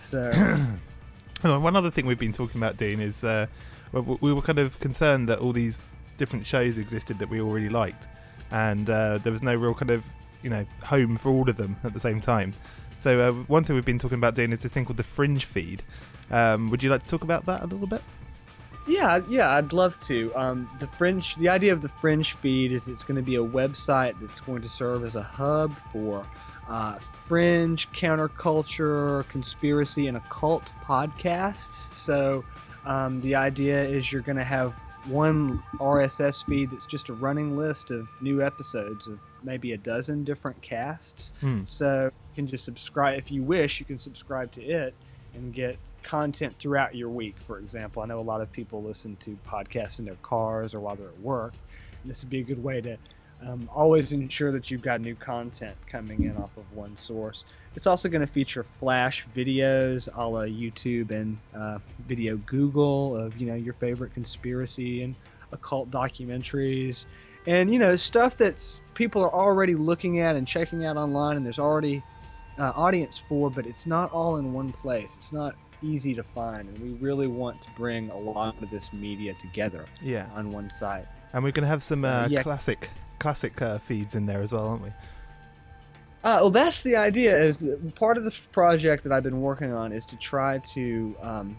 so 0.00 0.30
one 1.42 1.76
other 1.76 1.90
thing 1.90 2.06
we've 2.06 2.18
been 2.18 2.32
talking 2.32 2.60
about, 2.60 2.76
Dean, 2.76 3.00
is 3.00 3.24
uh, 3.24 3.46
we- 3.92 4.18
we 4.20 4.32
were 4.32 4.42
kind 4.42 4.58
of 4.58 4.78
concerned 4.80 5.28
that 5.28 5.38
all 5.40 5.52
these 5.52 5.78
different 6.16 6.46
shows 6.46 6.78
existed 6.78 7.18
that 7.18 7.28
we 7.28 7.40
already 7.40 7.68
liked, 7.68 8.06
and 8.50 8.88
uh, 8.90 9.18
there 9.18 9.32
was 9.32 9.42
no 9.42 9.54
real 9.54 9.74
kind 9.74 9.90
of 9.90 10.04
you 10.42 10.50
know 10.50 10.64
home 10.84 11.16
for 11.16 11.30
all 11.30 11.48
of 11.50 11.56
them 11.56 11.76
at 11.84 11.92
the 11.94 12.00
same 12.00 12.20
time. 12.20 12.54
So 12.98 13.20
uh, 13.20 13.32
one 13.46 13.62
thing 13.64 13.76
we've 13.76 13.84
been 13.84 13.98
talking 13.98 14.18
about, 14.18 14.34
Dean, 14.34 14.52
is 14.52 14.60
this 14.60 14.72
thing 14.72 14.84
called 14.84 14.96
the 14.96 15.04
Fringe 15.04 15.44
feed. 15.44 15.82
Um, 16.30 16.70
would 16.70 16.82
you 16.82 16.90
like 16.90 17.02
to 17.02 17.08
talk 17.08 17.22
about 17.22 17.46
that 17.46 17.62
a 17.62 17.66
little 17.66 17.86
bit? 17.86 18.02
Yeah, 18.86 19.20
yeah, 19.28 19.50
I'd 19.50 19.74
love 19.74 20.00
to. 20.00 20.34
Um, 20.34 20.70
the 20.78 20.86
Fringe, 20.86 21.36
the 21.36 21.48
idea 21.48 21.72
of 21.72 21.82
the 21.82 21.90
Fringe 21.90 22.32
feed 22.32 22.72
is 22.72 22.88
it's 22.88 23.04
going 23.04 23.16
to 23.16 23.22
be 23.22 23.36
a 23.36 23.44
website 23.44 24.18
that's 24.20 24.40
going 24.40 24.62
to 24.62 24.68
serve 24.68 25.04
as 25.04 25.14
a 25.14 25.22
hub 25.22 25.74
for 25.92 26.24
uh, 26.68 26.98
fringe, 27.26 27.90
counterculture, 27.92 29.28
conspiracy, 29.28 30.06
and 30.06 30.16
occult 30.16 30.72
podcasts. 30.84 31.92
So 31.92 32.44
um, 32.84 33.20
the 33.20 33.34
idea 33.34 33.82
is 33.84 34.12
you're 34.12 34.22
going 34.22 34.36
to 34.38 34.44
have 34.44 34.72
one 35.06 35.62
RSS 35.76 36.44
feed 36.44 36.70
that's 36.70 36.86
just 36.86 37.08
a 37.08 37.14
running 37.14 37.56
list 37.56 37.90
of 37.90 38.08
new 38.20 38.42
episodes 38.42 39.06
of 39.06 39.18
maybe 39.42 39.72
a 39.72 39.78
dozen 39.78 40.24
different 40.24 40.60
casts. 40.62 41.32
Hmm. 41.40 41.64
So 41.64 42.04
you 42.04 42.34
can 42.34 42.46
just 42.46 42.64
subscribe 42.64 43.18
if 43.18 43.30
you 43.30 43.42
wish. 43.42 43.80
You 43.80 43.86
can 43.86 43.98
subscribe 43.98 44.52
to 44.52 44.62
it 44.62 44.94
and 45.34 45.54
get 45.54 45.78
content 46.08 46.54
throughout 46.58 46.94
your 46.94 47.10
week. 47.10 47.36
For 47.46 47.58
example, 47.58 48.02
I 48.02 48.06
know 48.06 48.18
a 48.18 48.22
lot 48.22 48.40
of 48.40 48.50
people 48.50 48.82
listen 48.82 49.16
to 49.16 49.36
podcasts 49.46 49.98
in 49.98 50.06
their 50.06 50.16
cars 50.22 50.74
or 50.74 50.80
while 50.80 50.96
they're 50.96 51.08
at 51.08 51.20
work. 51.20 51.52
This 52.04 52.22
would 52.22 52.30
be 52.30 52.40
a 52.40 52.44
good 52.44 52.62
way 52.62 52.80
to 52.80 52.96
um, 53.46 53.68
always 53.72 54.12
ensure 54.12 54.50
that 54.52 54.70
you've 54.70 54.82
got 54.82 55.00
new 55.00 55.14
content 55.14 55.76
coming 55.86 56.24
in 56.24 56.36
off 56.38 56.56
of 56.56 56.64
one 56.72 56.96
source. 56.96 57.44
It's 57.76 57.86
also 57.86 58.08
going 58.08 58.22
to 58.22 58.26
feature 58.26 58.64
flash 58.64 59.26
videos, 59.36 60.08
a 60.16 60.26
la 60.26 60.40
YouTube 60.40 61.10
and 61.10 61.36
uh, 61.54 61.78
Video 62.06 62.36
Google 62.46 63.14
of 63.14 63.36
you 63.36 63.46
know 63.46 63.54
your 63.54 63.74
favorite 63.74 64.14
conspiracy 64.14 65.02
and 65.02 65.14
occult 65.52 65.90
documentaries, 65.90 67.04
and 67.46 67.72
you 67.72 67.78
know 67.78 67.94
stuff 67.94 68.36
that's 68.36 68.80
people 68.94 69.22
are 69.22 69.32
already 69.32 69.74
looking 69.74 70.20
at 70.20 70.34
and 70.34 70.48
checking 70.48 70.86
out 70.86 70.96
online, 70.96 71.36
and 71.36 71.44
there's 71.44 71.60
already 71.60 72.02
uh, 72.58 72.72
audience 72.74 73.22
for, 73.28 73.50
but 73.50 73.66
it's 73.66 73.86
not 73.86 74.10
all 74.10 74.36
in 74.38 74.52
one 74.52 74.72
place. 74.72 75.14
It's 75.16 75.32
not 75.32 75.54
easy 75.82 76.14
to 76.14 76.22
find, 76.22 76.68
and 76.68 76.78
we 76.78 76.90
really 76.98 77.26
want 77.26 77.60
to 77.62 77.70
bring 77.72 78.10
a 78.10 78.16
lot 78.18 78.60
of 78.62 78.70
this 78.70 78.92
media 78.92 79.34
together 79.40 79.84
Yeah, 80.02 80.26
on 80.34 80.50
one 80.50 80.70
site. 80.70 81.06
and 81.32 81.42
we're 81.44 81.52
going 81.52 81.62
to 81.64 81.68
have 81.68 81.82
some 81.82 82.02
So, 82.02 82.08
uh, 82.08 82.28
yeah. 82.30 82.42
classic 82.42 82.90
classic 83.18 83.60
uh, 83.60 83.78
feeds 83.78 84.14
in 84.14 84.26
there 84.26 84.40
as 84.42 84.52
well, 84.52 84.68
aren't 84.68 84.82
we? 84.82 84.88
Uh, 86.24 86.38
well, 86.42 86.50
that's 86.50 86.80
the 86.82 86.96
idea. 86.96 87.40
Is 87.40 87.64
part 87.96 88.16
of 88.16 88.24
the 88.24 88.32
project 88.52 89.02
that 89.04 89.12
I've 89.12 89.22
been 89.22 89.40
working 89.40 89.72
on 89.72 89.92
is 89.92 90.04
to 90.06 90.16
try 90.16 90.58
to 90.58 91.16
um, 91.22 91.56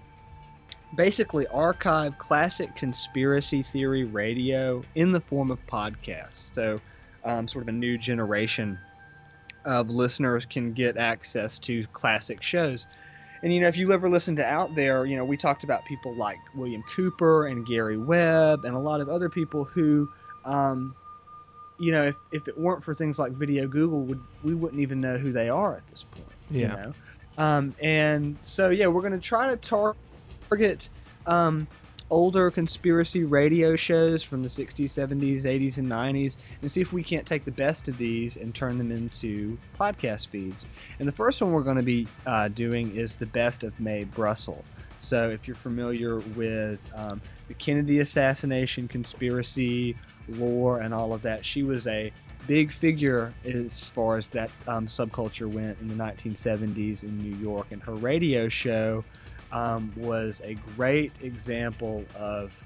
basically 0.96 1.48
archive 1.48 2.18
classic 2.18 2.76
conspiracy 2.76 3.64
theory 3.64 4.04
radio 4.06 4.82
in 4.96 5.12
the 5.12 5.20
form 5.22 5.52
of 5.52 5.60
podcasts. 5.68 6.54
So, 6.54 6.80
um, 7.26 7.48
sort 7.48 7.64
of 7.64 7.68
a 7.70 7.74
new 7.74 7.98
generation 7.98 8.78
of 9.66 9.90
listeners 9.90 10.46
can 10.46 10.72
get 10.74 10.98
access 10.98 11.60
to 11.60 11.86
classic 11.94 12.42
shows. 12.42 12.88
And 13.42 13.54
you 13.54 13.62
know, 13.62 13.68
if 13.68 13.78
you 13.78 13.92
ever 13.94 14.10
listen 14.10 14.36
to 14.38 14.46
Out 14.46 14.76
There, 14.76 15.06
you 15.06 15.16
know, 15.16 15.24
we 15.26 15.38
talked 15.38 15.64
about 15.64 15.86
people 15.86 16.14
like 16.16 16.40
William 16.54 16.84
Cooper 16.96 17.48
and 17.48 17.66
Gary 17.66 17.98
Webb 17.98 18.66
and 18.66 18.76
a 18.76 18.80
lot 18.80 19.00
of 19.02 19.10
other 19.10 19.30
people 19.30 19.64
who, 19.66 20.10
um, 20.46 20.94
you 21.80 21.92
know, 21.92 22.04
if, 22.08 22.18
if 22.32 22.48
it 22.48 22.58
weren't 22.58 22.84
for 22.84 22.94
things 22.94 23.18
like 23.18 23.32
Video 23.34 23.68
Google, 23.68 24.02
would 24.06 24.20
we 24.44 24.56
wouldn't 24.56 24.82
even 24.82 25.00
know 25.00 25.18
who 25.18 25.32
they 25.32 25.50
are 25.50 25.78
at 25.78 25.88
this 25.90 26.04
point. 26.04 26.36
You 26.50 26.62
Yeah. 26.62 26.76
know? 26.76 26.94
Um, 27.38 27.76
and 27.82 28.38
so 28.42 28.70
yeah, 28.70 28.88
we're 28.88 29.02
going 29.02 29.14
to 29.14 29.20
try 29.20 29.50
to 29.50 29.58
tar- 29.58 29.96
target 30.50 30.90
um, 31.26 31.70
older 32.10 32.50
conspiracy 32.50 33.24
radio 33.24 33.76
shows 33.76 34.24
from 34.24 34.42
the 34.42 34.50
60s, 34.50 34.86
70s, 34.86 35.44
80s, 35.44 35.78
and 35.78 35.90
90s, 35.90 36.38
and 36.62 36.72
see 36.72 36.82
if 36.82 36.92
we 36.92 37.04
can't 37.04 37.26
take 37.26 37.46
the 37.46 37.52
best 37.52 37.88
of 37.88 37.98
these 37.98 38.36
and 38.36 38.54
turn 38.54 38.78
them 38.78 38.92
into 38.92 39.58
podcast 39.80 40.28
feeds. 40.28 40.66
And 41.00 41.08
the 41.08 41.14
first 41.14 41.42
one 41.42 41.52
we're 41.52 41.62
going 41.62 41.78
to 41.78 41.84
be 41.84 42.08
uh, 42.26 42.48
doing 42.50 42.96
is 42.96 43.16
the 43.16 43.26
best 43.26 43.64
of 43.64 43.80
Mae 43.80 44.04
Brussell. 44.04 44.64
So 44.98 45.30
if 45.30 45.48
you're 45.48 45.56
familiar 45.56 46.20
with 46.36 46.80
um, 46.94 47.22
the 47.48 47.54
Kennedy 47.54 48.00
assassination 48.00 48.88
conspiracy 48.88 49.96
lore 50.28 50.82
and 50.82 50.94
all 50.94 51.14
of 51.14 51.22
that, 51.22 51.46
she 51.46 51.64
was 51.64 51.88
a 51.88 52.12
big 52.48 52.72
figure 52.72 53.34
as 53.46 53.90
far 53.90 54.18
as 54.18 54.30
that 54.30 54.52
um, 54.68 54.88
subculture 54.88 55.52
went 55.52 55.80
in 55.80 55.88
the 55.88 55.96
1970s 55.96 57.04
in 57.04 57.18
New 57.18 57.36
York, 57.38 57.68
and 57.72 57.82
her 57.84 57.94
radio 57.94 58.50
show 58.50 59.04
um, 59.52 59.92
was 59.96 60.42
a 60.46 60.54
great 60.76 61.12
example 61.22 62.06
of 62.16 62.64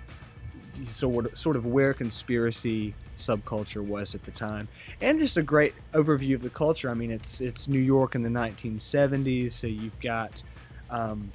sort 0.87 1.27
of, 1.27 1.37
sort 1.37 1.55
of 1.55 1.65
where 1.65 1.93
conspiracy 1.93 2.93
subculture 3.17 3.83
was 3.85 4.15
at 4.15 4.23
the 4.23 4.31
time, 4.31 4.67
and 5.01 5.19
just 5.19 5.37
a 5.37 5.43
great 5.43 5.73
overview 5.93 6.35
of 6.35 6.41
the 6.41 6.49
culture. 6.49 6.89
I 6.89 6.93
mean, 6.93 7.11
it's 7.11 7.41
it's 7.41 7.67
New 7.67 7.79
York 7.79 8.15
in 8.15 8.23
the 8.23 8.29
1970s, 8.29 9.51
so 9.51 9.67
you've 9.67 9.99
got 9.99 10.41
um, 10.89 11.31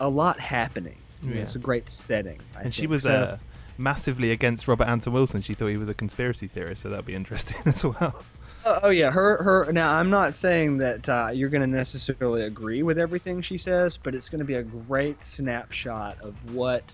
a 0.00 0.08
lot 0.08 0.40
happening. 0.40 0.96
Yeah. 1.22 1.36
It's 1.42 1.54
a 1.54 1.58
great 1.58 1.90
setting. 1.90 2.40
I 2.56 2.62
and 2.62 2.74
she 2.74 2.86
was 2.86 3.02
So- 3.02 3.12
uh, 3.12 3.38
massively 3.76 4.30
against 4.30 4.66
Robert 4.68 4.88
Anton 4.88 5.12
Wilson. 5.12 5.42
She 5.42 5.52
thought 5.54 5.66
he 5.68 5.76
was 5.76 5.88
a 5.90 5.94
conspiracy 5.94 6.46
theorist, 6.48 6.82
so 6.82 6.88
that'd 6.88 7.04
be 7.04 7.14
interesting 7.14 7.58
as 7.66 7.84
well. 7.84 8.22
Oh, 8.64 8.80
oh, 8.84 8.90
yeah, 8.90 9.10
her 9.10 9.42
her. 9.42 9.72
Now 9.72 9.94
I'm 9.94 10.10
not 10.10 10.34
saying 10.34 10.78
that 10.78 11.08
uh, 11.08 11.30
you're 11.32 11.48
going 11.48 11.62
to 11.62 11.76
necessarily 11.76 12.42
agree 12.42 12.82
with 12.82 12.98
everything 12.98 13.40
she 13.42 13.58
says, 13.58 13.96
but 13.96 14.14
it's 14.14 14.28
going 14.28 14.40
to 14.40 14.44
be 14.44 14.54
a 14.54 14.62
great 14.62 15.24
snapshot 15.24 16.20
of 16.20 16.34
what, 16.52 16.84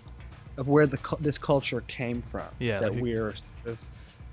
of 0.56 0.68
where 0.68 0.86
the 0.86 0.98
this 1.20 1.38
culture 1.38 1.80
came 1.82 2.22
from. 2.22 2.46
Yeah, 2.58 2.80
that 2.80 2.92
like- 2.92 3.02
we're 3.02 3.34
sort 3.34 3.66
of 3.66 3.78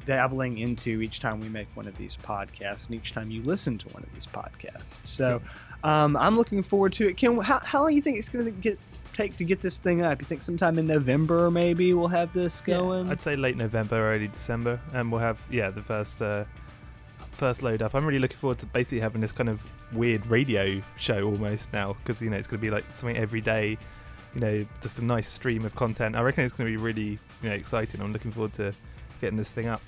dabbling 0.05 0.57
into 0.57 1.01
each 1.01 1.19
time 1.21 1.39
we 1.39 1.49
make 1.49 1.67
one 1.75 1.87
of 1.87 1.97
these 1.97 2.17
podcasts, 2.21 2.87
and 2.87 2.95
each 2.95 3.13
time 3.13 3.31
you 3.31 3.41
listen 3.43 3.77
to 3.79 3.87
one 3.89 4.03
of 4.03 4.13
these 4.13 4.27
podcasts. 4.27 4.99
So, 5.03 5.41
um, 5.83 6.15
I'm 6.17 6.35
looking 6.37 6.61
forward 6.61 6.93
to 6.93 7.07
it. 7.07 7.17
Ken, 7.17 7.37
how 7.39 7.59
how 7.59 7.79
long 7.81 7.89
do 7.89 7.95
you 7.95 8.01
think 8.01 8.17
it's 8.19 8.29
going 8.29 8.45
to 8.45 8.51
get 8.51 8.77
take 9.13 9.37
to 9.37 9.43
get 9.43 9.61
this 9.61 9.77
thing 9.77 10.01
up? 10.01 10.21
You 10.21 10.27
think 10.27 10.43
sometime 10.43 10.77
in 10.77 10.87
November 10.87 11.49
maybe 11.49 11.93
we'll 11.93 12.07
have 12.07 12.33
this 12.33 12.61
going? 12.61 13.07
Yeah, 13.07 13.11
I'd 13.13 13.21
say 13.21 13.35
late 13.35 13.57
November, 13.57 13.95
early 13.95 14.27
December, 14.27 14.79
and 14.93 15.11
we'll 15.11 15.21
have 15.21 15.39
yeah 15.49 15.69
the 15.69 15.81
first 15.81 16.21
uh, 16.21 16.45
first 17.33 17.61
load 17.61 17.81
up. 17.81 17.93
I'm 17.93 18.05
really 18.05 18.19
looking 18.19 18.37
forward 18.37 18.59
to 18.59 18.65
basically 18.65 18.99
having 18.99 19.21
this 19.21 19.31
kind 19.31 19.49
of 19.49 19.61
weird 19.91 20.25
radio 20.27 20.81
show 20.97 21.23
almost 21.25 21.71
now 21.73 21.95
because 22.03 22.21
you 22.21 22.29
know 22.29 22.37
it's 22.37 22.47
going 22.47 22.59
to 22.59 22.65
be 22.65 22.71
like 22.71 22.85
something 22.91 23.17
every 23.17 23.41
day 23.41 23.77
you 24.33 24.41
know, 24.41 24.65
just 24.81 24.99
a 24.99 25.03
nice 25.03 25.27
stream 25.27 25.65
of 25.65 25.75
content. 25.75 26.15
I 26.15 26.21
reckon 26.21 26.43
it's 26.43 26.53
going 26.53 26.71
to 26.71 26.77
be 26.77 26.83
really, 26.83 27.19
you 27.41 27.49
know, 27.49 27.51
exciting. 27.51 28.01
I'm 28.01 28.13
looking 28.13 28.31
forward 28.31 28.53
to 28.53 28.73
getting 29.21 29.37
this 29.37 29.49
thing 29.49 29.67
up. 29.67 29.81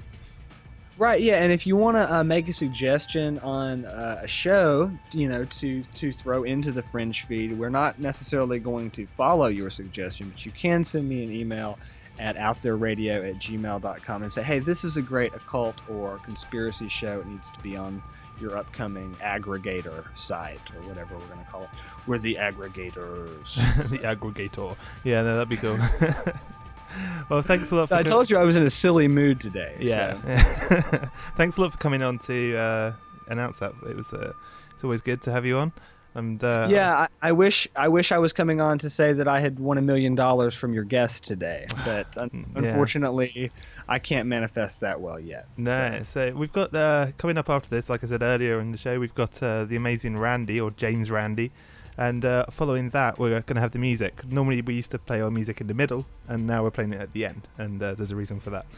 Right, 0.97 1.21
yeah, 1.21 1.43
and 1.43 1.51
if 1.51 1.67
you 1.67 1.75
want 1.75 1.97
to 1.97 2.13
uh, 2.13 2.23
make 2.23 2.47
a 2.47 2.53
suggestion 2.53 3.37
on 3.39 3.83
uh, 3.83 4.21
a 4.23 4.27
show, 4.27 4.89
you 5.11 5.27
know, 5.27 5.43
to 5.43 5.83
to 5.83 6.13
throw 6.13 6.43
into 6.43 6.71
the 6.71 6.83
Fringe 6.83 7.25
feed, 7.25 7.57
we're 7.59 7.67
not 7.67 7.99
necessarily 7.99 8.59
going 8.59 8.91
to 8.91 9.05
follow 9.17 9.47
your 9.47 9.69
suggestion, 9.69 10.29
but 10.29 10.45
you 10.45 10.53
can 10.53 10.85
send 10.85 11.09
me 11.09 11.21
an 11.21 11.33
email 11.33 11.77
at 12.19 12.35
outthereradio 12.35 13.29
at 13.29 13.35
gmail.com 13.37 14.23
and 14.23 14.31
say, 14.31 14.43
hey, 14.43 14.59
this 14.59 14.83
is 14.83 14.97
a 14.97 15.01
great 15.01 15.33
occult 15.33 15.81
or 15.89 16.19
conspiracy 16.19 16.89
show. 16.89 17.19
It 17.19 17.27
needs 17.27 17.49
to 17.49 17.59
be 17.59 17.75
on 17.75 18.01
your 18.39 18.57
upcoming 18.57 19.15
aggregator 19.21 20.05
site 20.17 20.59
or 20.75 20.81
whatever 20.87 21.15
we're 21.17 21.25
going 21.27 21.43
to 21.43 21.51
call 21.51 21.63
it. 21.63 21.69
We're 22.07 22.19
the 22.19 22.35
aggregators. 22.35 23.55
the 23.89 23.99
aggregator. 23.99 24.75
Yeah, 25.03 25.21
no, 25.21 25.35
that'd 25.35 25.49
be 25.49 25.57
cool. 25.57 25.77
well, 27.29 27.41
thanks 27.41 27.71
a 27.71 27.75
lot. 27.75 27.89
For 27.89 27.95
I 27.95 28.03
co- 28.03 28.09
told 28.09 28.29
you 28.29 28.37
I 28.37 28.43
was 28.43 28.57
in 28.57 28.63
a 28.63 28.69
silly 28.69 29.07
mood 29.07 29.39
today. 29.39 29.77
Yeah. 29.79 30.21
so- 30.69 31.09
thanks 31.37 31.57
a 31.57 31.61
lot 31.61 31.71
for 31.71 31.77
coming 31.77 32.01
on 32.01 32.19
to 32.19 32.57
uh, 32.57 32.93
announce 33.27 33.57
that. 33.57 33.73
It 33.87 33.95
was. 33.95 34.13
Uh, 34.13 34.33
it's 34.73 34.83
always 34.83 34.99
good 34.99 35.21
to 35.21 35.31
have 35.31 35.45
you 35.45 35.57
on. 35.57 35.71
And 36.15 36.41
uh, 36.43 36.67
yeah, 36.71 36.95
I, 37.21 37.29
I 37.29 37.31
wish 37.33 37.67
I 37.75 37.87
wish 37.89 38.11
I 38.13 38.17
was 38.17 38.31
coming 38.33 38.61
on 38.61 38.77
to 38.79 38.89
say 38.89 39.11
that 39.13 39.27
I 39.27 39.41
had 39.41 39.59
won 39.59 39.77
a 39.77 39.81
million 39.81 40.15
dollars 40.15 40.55
from 40.55 40.73
your 40.73 40.85
guest 40.85 41.23
today, 41.25 41.67
but 41.85 42.17
un- 42.17 42.31
Yeah. 42.55 42.61
unfortunately, 42.69 43.51
I 43.89 43.99
can't 43.99 44.27
manifest 44.27 44.79
that 44.79 45.01
well 45.01 45.19
yet. 45.19 45.47
No, 45.57 46.01
so, 46.05 46.31
we've 46.33 46.53
got 46.53 46.73
uh, 46.73 47.07
coming 47.17 47.37
up 47.37 47.49
after 47.49 47.69
this, 47.69 47.89
like 47.89 48.03
I 48.03 48.07
said 48.07 48.23
earlier 48.23 48.59
in 48.61 48.71
the 48.71 48.77
show, 48.77 48.97
we've 48.99 49.13
got 49.13 49.43
uh, 49.43 49.65
the 49.65 49.75
amazing 49.75 50.17
Randi 50.17 50.59
or 50.59 50.71
James 50.71 51.11
Randi, 51.11 51.51
and 51.97 52.23
uh, 52.23 52.45
following 52.49 52.91
that, 52.91 53.19
we're 53.19 53.31
going 53.41 53.55
to 53.55 53.61
have 53.61 53.71
the 53.71 53.79
music. 53.79 54.25
Normally, 54.29 54.61
we 54.61 54.73
used 54.73 54.91
to 54.91 54.97
play 54.99 55.19
our 55.21 55.29
music 55.31 55.59
in 55.59 55.67
the 55.67 55.73
middle, 55.73 56.05
and 56.29 56.47
now 56.47 56.63
we're 56.63 56.71
playing 56.71 56.93
it 56.93 57.01
at 57.01 57.11
the 57.11 57.25
end, 57.25 57.41
and 57.57 57.83
uh, 57.83 57.93
there's 57.93 58.11
a 58.11 58.15
reason 58.15 58.39
for 58.39 58.51
that. 58.51 58.65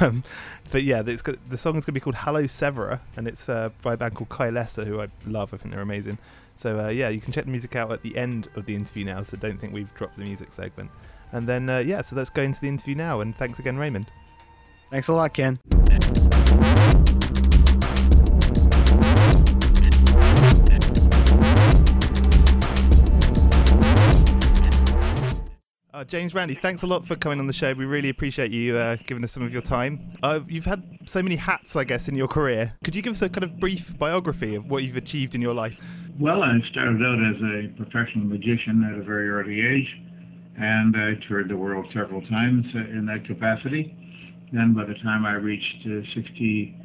Um, 0.00 0.24
but 0.72 0.82
yeah, 0.82 1.00
it's 1.06 1.22
got, 1.22 1.36
the 1.48 1.56
song 1.56 1.76
is 1.76 1.84
going 1.84 1.92
to 1.94 2.00
be 2.00 2.00
called 2.00 2.16
"Hollow 2.16 2.46
Severer," 2.48 2.98
and 3.16 3.28
it's 3.28 3.48
uh, 3.48 3.70
by 3.82 3.94
a 3.94 3.96
band 3.96 4.16
called 4.16 4.28
Kylesa, 4.30 4.84
who 4.84 5.00
I 5.00 5.06
love. 5.26 5.54
I 5.54 5.58
think 5.58 5.72
they're 5.72 5.80
amazing. 5.82 6.18
So 6.60 6.78
uh, 6.78 6.88
yeah, 6.88 7.08
you 7.08 7.22
can 7.22 7.32
check 7.32 7.46
the 7.46 7.50
music 7.50 7.74
out 7.74 7.90
at 7.90 8.02
the 8.02 8.14
end 8.18 8.50
of 8.54 8.66
the 8.66 8.74
interview 8.74 9.06
now. 9.06 9.22
So 9.22 9.38
don't 9.38 9.58
think 9.58 9.72
we've 9.72 9.92
dropped 9.94 10.18
the 10.18 10.24
music 10.24 10.52
segment. 10.52 10.90
And 11.32 11.48
then 11.48 11.70
uh, 11.70 11.78
yeah, 11.78 12.02
so 12.02 12.16
let's 12.16 12.28
go 12.28 12.42
into 12.42 12.60
the 12.60 12.68
interview 12.68 12.94
now. 12.94 13.22
And 13.22 13.34
thanks 13.34 13.58
again, 13.58 13.78
Raymond. 13.78 14.10
Thanks 14.90 15.08
a 15.08 15.14
lot, 15.14 15.32
Ken. 15.32 15.58
Uh, 26.00 26.04
James 26.04 26.32
Randi, 26.32 26.54
thanks 26.54 26.80
a 26.80 26.86
lot 26.86 27.06
for 27.06 27.14
coming 27.14 27.40
on 27.40 27.46
the 27.46 27.52
show. 27.52 27.74
We 27.74 27.84
really 27.84 28.08
appreciate 28.08 28.52
you 28.52 28.74
uh, 28.74 28.96
giving 29.06 29.22
us 29.22 29.32
some 29.32 29.42
of 29.42 29.52
your 29.52 29.60
time. 29.60 30.12
Uh, 30.22 30.40
you've 30.48 30.64
had 30.64 30.82
so 31.04 31.22
many 31.22 31.36
hats, 31.36 31.76
I 31.76 31.84
guess, 31.84 32.08
in 32.08 32.16
your 32.16 32.26
career. 32.26 32.72
Could 32.82 32.94
you 32.94 33.02
give 33.02 33.10
us 33.10 33.20
a 33.20 33.28
kind 33.28 33.44
of 33.44 33.60
brief 33.60 33.98
biography 33.98 34.54
of 34.54 34.64
what 34.64 34.82
you've 34.82 34.96
achieved 34.96 35.34
in 35.34 35.42
your 35.42 35.52
life? 35.52 35.78
Well, 36.18 36.42
I 36.42 36.58
started 36.70 37.02
out 37.02 37.18
as 37.20 37.42
a 37.42 37.68
professional 37.76 38.24
magician 38.24 38.82
at 38.82 38.98
a 38.98 39.04
very 39.04 39.28
early 39.28 39.60
age, 39.60 39.94
and 40.56 40.96
I 40.96 41.16
toured 41.28 41.50
the 41.50 41.58
world 41.58 41.84
several 41.92 42.22
times 42.28 42.64
uh, 42.74 42.78
in 42.78 43.04
that 43.04 43.26
capacity. 43.26 43.94
Then, 44.54 44.72
by 44.72 44.86
the 44.86 44.94
time 45.02 45.26
I 45.26 45.34
reached 45.34 45.84
uh, 45.84 46.00
60, 46.14 46.79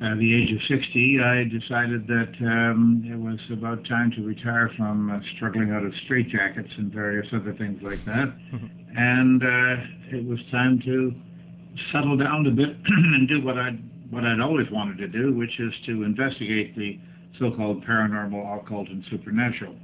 uh, 0.00 0.14
the 0.14 0.42
age 0.42 0.52
of 0.52 0.60
60, 0.68 1.20
I 1.20 1.44
decided 1.44 2.06
that 2.06 2.32
um, 2.40 3.02
it 3.04 3.18
was 3.18 3.38
about 3.50 3.84
time 3.86 4.12
to 4.12 4.24
retire 4.24 4.70
from 4.76 5.10
uh, 5.10 5.20
struggling 5.36 5.72
out 5.72 5.84
of 5.84 5.92
straitjackets 6.08 6.78
and 6.78 6.92
various 6.92 7.26
other 7.32 7.52
things 7.54 7.82
like 7.82 8.04
that. 8.04 8.32
and 8.96 9.42
uh, 9.42 10.16
it 10.16 10.24
was 10.24 10.38
time 10.50 10.80
to 10.84 11.12
settle 11.92 12.16
down 12.16 12.46
a 12.46 12.50
bit 12.50 12.76
and 12.86 13.28
do 13.28 13.44
what 13.44 13.58
I'd 13.58 13.82
what 14.10 14.24
I'd 14.24 14.40
always 14.40 14.70
wanted 14.70 14.96
to 14.98 15.08
do, 15.08 15.34
which 15.34 15.60
is 15.60 15.72
to 15.84 16.02
investigate 16.02 16.74
the 16.76 16.98
so-called 17.38 17.84
paranormal, 17.84 18.58
occult, 18.58 18.88
and 18.88 19.04
supernatural. 19.10 19.74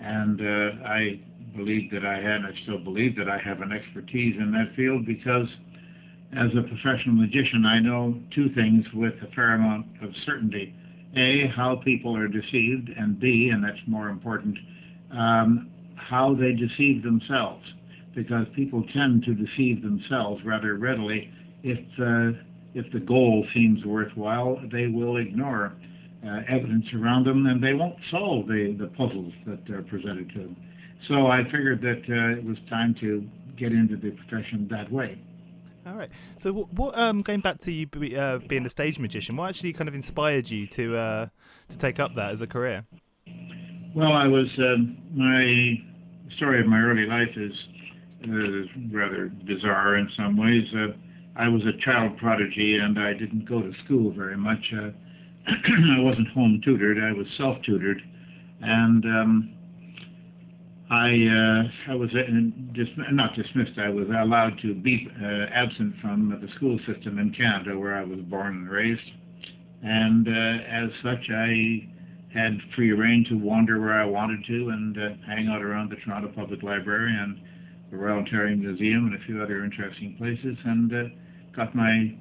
And 0.00 0.40
uh, 0.40 0.88
I 0.88 1.20
believed 1.56 1.92
that 1.94 2.04
I 2.04 2.16
had, 2.16 2.36
and 2.36 2.46
I 2.46 2.54
still 2.62 2.78
believe 2.78 3.16
that 3.16 3.28
I 3.28 3.38
have 3.38 3.60
an 3.60 3.72
expertise 3.72 4.36
in 4.38 4.52
that 4.52 4.74
field 4.74 5.04
because, 5.04 5.48
as 6.36 6.50
a 6.56 6.62
professional 6.62 7.14
magician, 7.14 7.64
I 7.64 7.78
know 7.78 8.20
two 8.34 8.50
things 8.50 8.84
with 8.92 9.14
a 9.22 9.34
fair 9.34 9.54
amount 9.54 9.86
of 10.02 10.10
certainty: 10.26 10.74
a, 11.16 11.46
how 11.48 11.76
people 11.76 12.16
are 12.16 12.28
deceived, 12.28 12.90
and 12.90 13.18
b, 13.18 13.50
and 13.52 13.64
that's 13.64 13.80
more 13.86 14.08
important, 14.08 14.58
um, 15.10 15.70
how 15.96 16.34
they 16.34 16.52
deceive 16.52 17.02
themselves. 17.02 17.64
Because 18.14 18.46
people 18.56 18.84
tend 18.92 19.24
to 19.24 19.34
deceive 19.34 19.82
themselves 19.82 20.44
rather 20.44 20.74
readily 20.74 21.30
if 21.62 21.78
uh, 22.00 22.36
if 22.74 22.90
the 22.92 23.00
goal 23.00 23.46
seems 23.54 23.84
worthwhile, 23.84 24.60
they 24.70 24.86
will 24.86 25.16
ignore 25.16 25.72
uh, 26.26 26.40
evidence 26.48 26.86
around 26.94 27.24
them 27.26 27.46
and 27.46 27.62
they 27.62 27.74
won't 27.74 27.96
solve 28.10 28.46
the, 28.46 28.76
the 28.78 28.88
puzzles 28.88 29.32
that 29.46 29.68
are 29.70 29.82
presented 29.82 30.28
to 30.30 30.38
them. 30.38 30.56
So 31.06 31.28
I 31.28 31.44
figured 31.44 31.80
that 31.82 32.02
uh, 32.08 32.38
it 32.38 32.44
was 32.44 32.58
time 32.68 32.94
to 33.00 33.26
get 33.56 33.72
into 33.72 33.96
the 33.96 34.10
profession 34.10 34.68
that 34.70 34.90
way. 34.92 35.18
All 35.88 35.94
right. 35.94 36.10
So, 36.38 36.52
what, 36.52 36.72
what 36.74 36.98
um, 36.98 37.22
going 37.22 37.40
back 37.40 37.58
to 37.60 37.72
you 37.72 37.86
be, 37.86 38.16
uh, 38.16 38.38
being 38.38 38.66
a 38.66 38.70
stage 38.70 38.98
magician, 38.98 39.36
what 39.36 39.48
actually 39.48 39.72
kind 39.72 39.88
of 39.88 39.94
inspired 39.94 40.50
you 40.50 40.66
to 40.68 40.96
uh, 40.96 41.26
to 41.70 41.78
take 41.78 41.98
up 41.98 42.14
that 42.16 42.30
as 42.32 42.42
a 42.42 42.46
career? 42.46 42.84
Well, 43.94 44.12
I 44.12 44.26
was 44.26 44.48
um 44.58 44.98
my 45.14 45.80
story 46.36 46.60
of 46.60 46.66
my 46.66 46.78
early 46.80 47.06
life 47.06 47.34
is 47.36 47.52
uh, 48.24 48.68
rather 48.92 49.28
bizarre 49.46 49.96
in 49.96 50.10
some 50.14 50.36
ways. 50.36 50.68
Uh, 50.74 50.88
I 51.36 51.48
was 51.48 51.62
a 51.64 51.72
child 51.84 52.18
prodigy 52.18 52.76
and 52.76 52.98
I 52.98 53.14
didn't 53.14 53.48
go 53.48 53.62
to 53.62 53.72
school 53.84 54.10
very 54.10 54.36
much. 54.36 54.72
Uh, 54.74 54.90
I 55.46 56.00
wasn't 56.00 56.28
home 56.28 56.60
tutored. 56.62 57.02
I 57.02 57.12
was 57.12 57.26
self 57.38 57.62
tutored, 57.62 58.02
and 58.60 59.04
um, 59.06 59.54
I 60.90 61.10
uh, 61.26 61.92
I 61.92 61.94
was 61.94 62.10
uh, 62.14 62.22
dis- 62.72 62.88
not 63.12 63.34
dismissed. 63.34 63.78
I 63.78 63.90
was 63.90 64.08
allowed 64.08 64.58
to 64.62 64.74
be 64.74 65.08
uh, 65.22 65.46
absent 65.52 65.94
from 66.00 66.38
the 66.40 66.48
school 66.54 66.78
system 66.86 67.18
in 67.18 67.30
Canada, 67.34 67.78
where 67.78 67.94
I 67.94 68.04
was 68.04 68.20
born 68.20 68.46
and 68.54 68.70
raised, 68.70 69.10
and 69.82 70.26
as 70.28 70.90
such, 71.02 71.28
I 71.30 71.86
had 72.32 72.58
free 72.74 72.92
reign 72.92 73.24
to 73.28 73.34
wander 73.34 73.80
where 73.80 74.00
I 74.00 74.04
wanted 74.04 74.44
to 74.46 74.68
and 74.70 74.96
uh, 74.98 75.08
hang 75.26 75.48
out 75.48 75.62
around 75.62 75.90
the 75.90 75.96
Toronto 75.96 76.28
Public 76.28 76.62
Library 76.62 77.14
and 77.14 77.40
the 77.90 77.96
Royal 77.96 78.18
Ontario 78.18 78.56
Museum 78.56 79.06
and 79.06 79.14
a 79.14 79.24
few 79.24 79.42
other 79.42 79.64
interesting 79.64 80.14
places, 80.16 80.56
and 80.64 80.92
uh, 80.92 81.04
got 81.54 81.74
my 81.74 82.14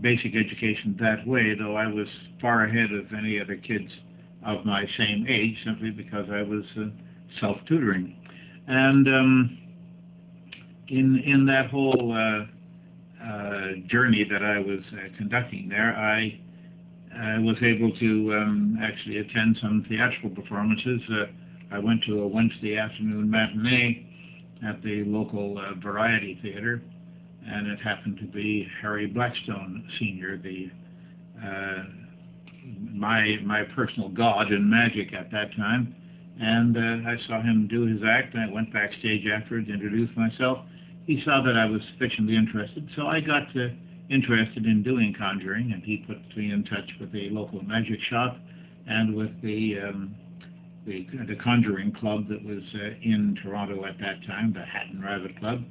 basic 0.00 0.34
education 0.34 0.96
that 1.00 1.26
way, 1.26 1.54
though 1.54 1.76
I 1.76 1.86
was 1.86 2.08
far 2.40 2.64
ahead 2.64 2.92
of 2.92 3.12
any 3.12 3.40
other 3.40 3.56
kids 3.56 3.90
of 4.44 4.64
my 4.66 4.86
same 4.98 5.26
age 5.26 5.56
simply 5.64 5.90
because 5.90 6.26
I 6.30 6.42
was 6.42 6.64
uh, 6.78 6.86
self 7.40 7.58
tutoring. 7.68 8.16
And 8.66 9.08
um, 9.08 9.58
in, 10.88 11.18
in 11.24 11.46
that 11.46 11.70
whole 11.70 12.12
uh, 12.12 13.24
uh, 13.24 13.68
journey 13.88 14.24
that 14.30 14.42
I 14.42 14.58
was 14.58 14.80
uh, 14.92 15.16
conducting 15.16 15.68
there, 15.68 15.96
I, 15.96 16.40
was 17.38 17.56
able 17.62 17.92
to 17.98 18.34
um, 18.34 18.78
actually 18.82 19.18
attend 19.18 19.56
some 19.60 19.86
theatrical 19.88 20.30
performances. 20.30 21.00
Uh, 21.08 21.26
I 21.70 21.78
went 21.78 22.02
to 22.04 22.22
a 22.22 22.26
Wednesday 22.26 22.76
afternoon 22.76 23.30
matinee 23.30 24.04
at 24.66 24.82
the 24.82 25.04
local 25.04 25.58
uh, 25.58 25.74
variety 25.80 26.38
theater 26.42 26.82
and 27.46 27.68
it 27.68 27.78
happened 27.80 28.18
to 28.18 28.26
be 28.26 28.66
Harry 28.80 29.06
Blackstone 29.06 29.88
Sr., 29.98 30.38
the 30.38 30.70
my 32.92 33.36
my 33.44 33.62
personal 33.74 34.08
god 34.08 34.50
in 34.50 34.68
magic 34.68 35.12
at 35.12 35.30
that 35.30 35.54
time. 35.56 35.94
And 36.40 36.76
uh, 36.76 37.08
I 37.08 37.16
saw 37.26 37.40
him 37.42 37.68
do 37.68 37.86
his 37.86 38.02
act. 38.04 38.34
and 38.34 38.42
I 38.42 38.52
went 38.52 38.72
backstage 38.72 39.26
afterwards, 39.26 39.68
introduced 39.68 40.16
myself. 40.16 40.58
He 41.06 41.22
saw 41.24 41.42
that 41.42 41.56
I 41.56 41.66
was 41.66 41.80
sufficiently 41.92 42.34
interested, 42.34 42.88
so 42.96 43.06
I 43.06 43.20
got 43.20 43.54
uh, 43.54 43.68
interested 44.10 44.64
in 44.64 44.82
doing 44.82 45.14
conjuring, 45.16 45.72
and 45.72 45.82
he 45.82 45.98
put 45.98 46.16
me 46.36 46.50
in 46.50 46.64
touch 46.64 46.90
with 46.98 47.12
the 47.12 47.28
local 47.30 47.62
magic 47.62 48.00
shop 48.08 48.38
and 48.86 49.14
with 49.14 49.40
the 49.42 49.78
um, 49.80 50.14
the, 50.86 51.06
the 51.26 51.36
conjuring 51.36 51.92
club 51.92 52.28
that 52.28 52.44
was 52.44 52.62
uh, 52.74 52.88
in 53.02 53.38
Toronto 53.42 53.84
at 53.86 53.98
that 54.00 54.24
time, 54.26 54.52
the 54.52 54.64
Hat 54.64 54.86
and 54.90 55.02
Rabbit 55.02 55.38
Club. 55.38 55.64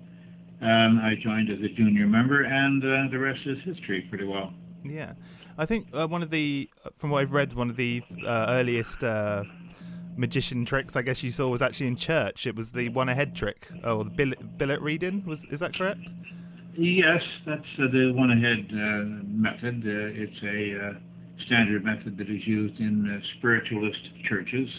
Um, 0.62 1.00
I 1.04 1.16
joined 1.22 1.52
as 1.52 1.60
a 1.60 1.70
junior 1.76 2.08
member, 2.08 2.44
and 2.44 2.84
uh, 2.84 3.12
the 3.12 3.20
rest 3.20 3.42
is 3.46 3.58
history, 3.64 4.08
pretty 4.10 4.26
well. 4.26 4.54
Yeah, 4.84 5.14
I 5.58 5.66
think 5.66 5.88
uh, 5.94 6.08
one 6.08 6.24
of 6.24 6.30
the, 6.30 6.70
from 6.98 7.10
what 7.10 7.22
I've 7.22 7.32
read, 7.32 7.54
one 7.54 7.70
of 7.70 7.76
the 7.76 8.02
uh, 8.26 8.48
earliest 8.50 9.04
uh, 9.04 9.44
magician 10.16 10.66
tricks 10.66 10.96
I 10.96 11.02
guess 11.02 11.24
you 11.24 11.32
saw 11.32 11.48
was 11.50 11.62
actually 11.62 11.88
in 11.88 11.96
church. 11.96 12.46
It 12.46 12.56
was 12.56 12.72
the 12.72 12.90
one 12.90 13.10
ahead 13.10 13.36
trick, 13.36 13.68
or 13.84 14.04
the 14.04 14.10
billet, 14.10 14.58
billet 14.58 14.82
reading. 14.82 15.24
Was 15.26 15.44
is 15.46 15.60
that 15.60 15.76
correct? 15.76 16.02
Yes, 16.76 17.22
that's 17.46 17.62
uh, 17.80 17.88
the 17.92 18.12
one 18.14 18.32
ahead 18.32 18.68
uh, 18.72 19.04
method. 19.28 19.84
Uh, 19.86 20.22
it's 20.22 20.44
a 20.44 20.88
uh, 20.88 20.94
standard 21.46 21.86
method 21.86 22.18
that 22.18 22.30
is 22.30 22.46
used 22.48 22.80
in 22.80 23.10
uh, 23.10 23.26
spiritualist 23.38 24.00
churches, 24.28 24.70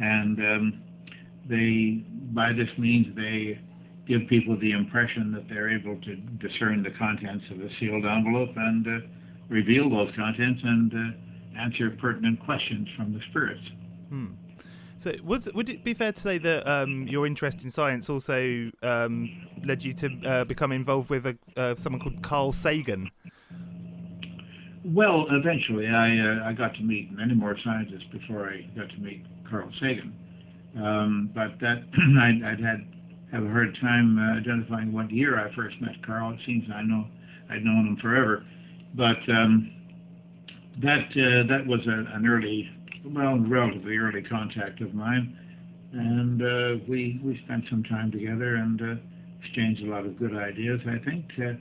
and 0.00 0.38
um, 0.38 0.82
they, 1.48 2.04
by 2.32 2.52
this 2.52 2.70
means, 2.78 3.14
they 3.14 3.60
give 4.06 4.26
people 4.28 4.58
the 4.60 4.72
impression 4.72 5.32
that 5.32 5.48
they're 5.48 5.68
able 5.68 6.00
to 6.02 6.16
discern 6.16 6.82
the 6.82 6.90
contents 6.90 7.44
of 7.50 7.60
a 7.60 7.68
sealed 7.78 8.04
envelope 8.04 8.50
and 8.56 8.86
uh, 8.86 9.06
reveal 9.48 9.90
those 9.90 10.10
contents 10.16 10.60
and 10.64 10.92
uh, 10.92 11.60
answer 11.60 11.90
pertinent 11.90 12.38
questions 12.44 12.88
from 12.96 13.12
the 13.12 13.20
spirits. 13.30 13.62
Hmm. 14.08 14.26
So, 14.98 15.12
was, 15.22 15.48
would 15.52 15.68
it 15.68 15.84
be 15.84 15.92
fair 15.92 16.12
to 16.12 16.20
say 16.20 16.38
that 16.38 16.66
um, 16.66 17.06
your 17.06 17.26
interest 17.26 17.62
in 17.64 17.70
science 17.70 18.08
also 18.08 18.70
um, 18.82 19.46
led 19.64 19.84
you 19.84 19.92
to 19.94 20.20
uh, 20.24 20.44
become 20.44 20.72
involved 20.72 21.10
with 21.10 21.26
a, 21.26 21.36
uh, 21.56 21.74
someone 21.74 22.00
called 22.00 22.22
Carl 22.22 22.52
Sagan? 22.52 23.10
Well, 24.84 25.26
eventually, 25.30 25.88
I 25.88 26.18
uh, 26.18 26.48
I 26.48 26.52
got 26.52 26.74
to 26.76 26.82
meet 26.82 27.10
many 27.12 27.34
more 27.34 27.58
scientists 27.64 28.04
before 28.12 28.48
I 28.48 28.62
got 28.76 28.88
to 28.88 28.98
meet 29.00 29.24
Carl 29.50 29.70
Sagan. 29.80 30.14
Um, 30.76 31.30
but 31.34 31.58
that 31.60 31.82
I'd, 32.20 32.42
I'd, 32.44 32.60
had 32.60 32.86
have 33.32 33.44
a 33.44 33.48
hard 33.48 33.76
time 33.80 34.18
uh, 34.18 34.38
identifying 34.38 34.92
what 34.92 35.10
year 35.10 35.40
I 35.40 35.52
first 35.54 35.80
met 35.80 36.04
Carl. 36.06 36.32
It 36.32 36.40
seems 36.46 36.64
I 36.72 36.82
know 36.82 37.06
I'd 37.50 37.64
known 37.64 37.86
him 37.86 37.96
forever, 37.96 38.44
but 38.94 39.18
um, 39.28 39.72
that 40.82 41.08
uh, 41.10 41.48
that 41.48 41.66
was 41.66 41.84
a, 41.86 42.14
an 42.14 42.26
early, 42.26 42.70
well, 43.06 43.38
relatively 43.38 43.96
early 43.96 44.22
contact 44.22 44.80
of 44.80 44.94
mine, 44.94 45.36
and 45.92 46.42
uh, 46.42 46.84
we 46.88 47.20
we 47.22 47.40
spent 47.44 47.64
some 47.70 47.82
time 47.84 48.10
together 48.10 48.56
and 48.56 48.80
uh, 48.80 48.94
exchanged 49.42 49.82
a 49.82 49.90
lot 49.90 50.04
of 50.04 50.18
good 50.18 50.36
ideas. 50.36 50.80
I 50.86 50.98
think. 51.04 51.24
Uh, 51.38 51.54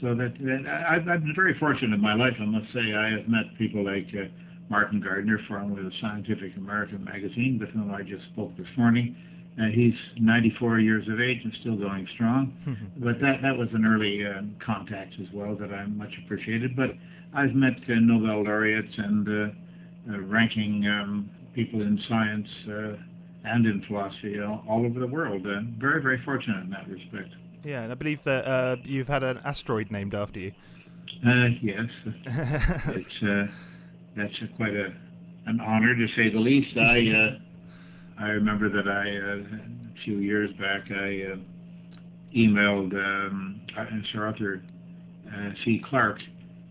so 0.00 0.14
that, 0.14 0.34
that 0.40 0.66
I've, 0.66 1.08
I've, 1.08 1.22
been 1.22 1.34
very 1.36 1.56
fortunate 1.58 1.94
in 1.94 2.00
my 2.00 2.14
life, 2.14 2.34
I 2.40 2.44
must 2.44 2.66
say. 2.72 2.94
I 2.94 3.10
have 3.10 3.28
met 3.28 3.44
people 3.56 3.84
like 3.84 4.08
uh, 4.12 4.26
Martin 4.68 5.00
Gardner, 5.00 5.38
formerly 5.46 5.86
of 5.86 5.92
Scientific 6.00 6.56
American 6.56 7.04
magazine, 7.04 7.58
with 7.60 7.70
whom 7.70 7.92
I 7.92 8.02
just 8.02 8.24
spoke 8.32 8.56
this 8.56 8.66
morning. 8.76 9.14
Uh, 9.56 9.66
he's 9.72 9.94
94 10.18 10.80
years 10.80 11.06
of 11.08 11.20
age 11.20 11.38
and 11.44 11.52
still 11.60 11.76
going 11.76 12.08
strong. 12.14 12.52
but 12.98 13.20
that, 13.20 13.40
that 13.42 13.56
was 13.56 13.68
an 13.72 13.86
early 13.86 14.26
uh, 14.26 14.42
contact 14.64 15.14
as 15.20 15.28
well 15.32 15.54
that 15.54 15.72
I 15.72 15.86
much 15.86 16.12
appreciated. 16.24 16.74
But 16.74 16.90
I've 17.32 17.54
met 17.54 17.76
uh, 17.88 17.94
Nobel 18.00 18.42
laureates 18.42 18.92
and 18.98 19.28
uh, 19.28 19.54
ranking 20.06 20.86
um, 20.86 21.30
people 21.54 21.82
in 21.82 22.00
science 22.08 22.48
uh, 22.68 22.96
and 23.44 23.66
in 23.66 23.82
philosophy 23.86 24.40
all, 24.40 24.84
over 24.84 25.00
the 25.00 25.06
world. 25.06 25.42
very, 25.78 26.02
very 26.02 26.22
fortunate 26.24 26.62
in 26.64 26.70
that 26.70 26.88
respect. 26.88 27.34
Yeah, 27.64 27.82
and 27.82 27.92
I 27.92 27.94
believe 27.94 28.22
that 28.24 28.46
uh, 28.46 28.76
you've 28.84 29.08
had 29.08 29.22
an 29.22 29.40
asteroid 29.44 29.90
named 29.90 30.14
after 30.14 30.38
you. 30.38 30.52
Uh, 31.26 31.48
yes, 31.62 31.86
it's 32.26 33.22
uh, 33.22 33.46
that's 34.16 34.34
a, 34.42 34.56
quite 34.56 34.74
a 34.74 34.92
an 35.46 35.60
honor 35.60 35.94
to 35.94 36.06
say 36.14 36.30
the 36.30 36.38
least. 36.38 36.76
I 36.76 37.10
uh, 37.10 37.38
I 38.22 38.28
remember 38.28 38.68
that 38.68 38.88
I 38.88 39.16
uh, 39.16 39.58
a 39.58 40.04
few 40.04 40.18
years 40.18 40.50
back 40.52 40.90
I 40.90 41.32
uh, 41.32 41.36
emailed 42.36 42.94
um, 42.94 43.60
Sir 44.12 44.26
Arthur 44.26 44.62
C. 45.64 45.82
Clarke 45.88 46.20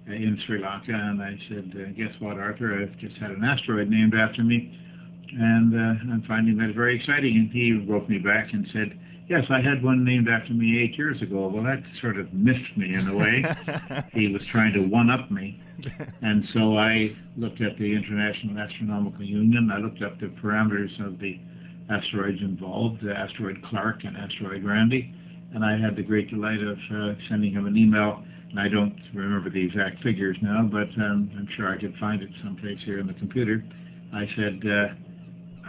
in 0.08 0.40
Sri 0.46 0.62
Lanka, 0.62 0.94
and 0.94 1.22
I 1.22 1.38
said, 1.50 1.96
"Guess 1.96 2.20
what, 2.20 2.38
Arthur? 2.38 2.82
I've 2.82 2.98
just 2.98 3.16
had 3.18 3.32
an 3.32 3.44
asteroid 3.44 3.90
named 3.90 4.16
after 4.16 4.44
me." 4.44 4.80
And 5.36 5.74
I'm 6.12 6.24
finding 6.28 6.58
that 6.58 6.76
very 6.76 6.96
exciting. 6.96 7.36
And 7.38 7.52
he 7.52 7.74
wrote 7.74 8.08
me 8.08 8.20
back 8.20 8.54
and 8.54 8.68
said, 8.72 9.00
Yes, 9.30 9.46
I 9.50 9.62
had 9.62 9.82
one 9.82 10.04
named 10.04 10.28
after 10.28 10.54
me 10.54 10.82
eight 10.82 10.98
years 10.98 11.22
ago. 11.22 11.48
Well, 11.48 11.64
that 11.64 11.82
sort 12.02 12.18
of 12.18 12.34
miffed 12.34 12.76
me 12.76 12.94
in 12.94 13.08
a 13.08 13.16
way. 13.16 13.44
he 14.14 14.28
was 14.28 14.46
trying 14.48 14.74
to 14.74 14.82
one 14.82 15.10
up 15.10 15.32
me. 15.32 15.60
And 16.22 16.46
so 16.54 16.78
I 16.78 17.14
looked 17.36 17.60
at 17.60 17.78
the 17.78 17.94
International 17.94 18.58
Astronomical 18.58 19.24
Union. 19.24 19.70
I 19.72 19.80
looked 19.80 20.02
up 20.02 20.20
the 20.20 20.28
parameters 20.28 20.98
of 21.06 21.20
the 21.20 21.38
asteroids 21.90 22.40
involved, 22.42 23.02
the 23.04 23.14
asteroid 23.14 23.62
Clarke 23.64 24.06
and 24.06 24.16
asteroid 24.16 24.64
Randi. 24.64 25.14
And 25.54 25.66
I 25.66 25.78
had 25.78 25.98
the 25.98 26.04
great 26.04 26.30
delight 26.30 26.62
of 26.62 26.78
uh, 26.94 27.16
sending 27.28 27.52
him 27.52 27.66
an 27.66 27.76
email. 27.76 28.24
I 28.58 28.68
don't 28.68 28.96
remember 29.14 29.50
the 29.50 29.66
exact 29.66 30.04
figures 30.04 30.38
now, 30.42 30.64
but 30.64 30.90
um, 31.02 31.32
I'm 31.36 31.48
sure 31.56 31.74
I 31.74 31.80
could 31.80 31.96
find 32.00 32.22
it 32.22 32.30
someplace 32.44 32.80
here 32.86 33.00
in 33.00 33.08
the 33.08 33.14
computer. 33.14 33.64
I 34.14 34.28
said, 34.36 34.62
uh, 34.66 34.94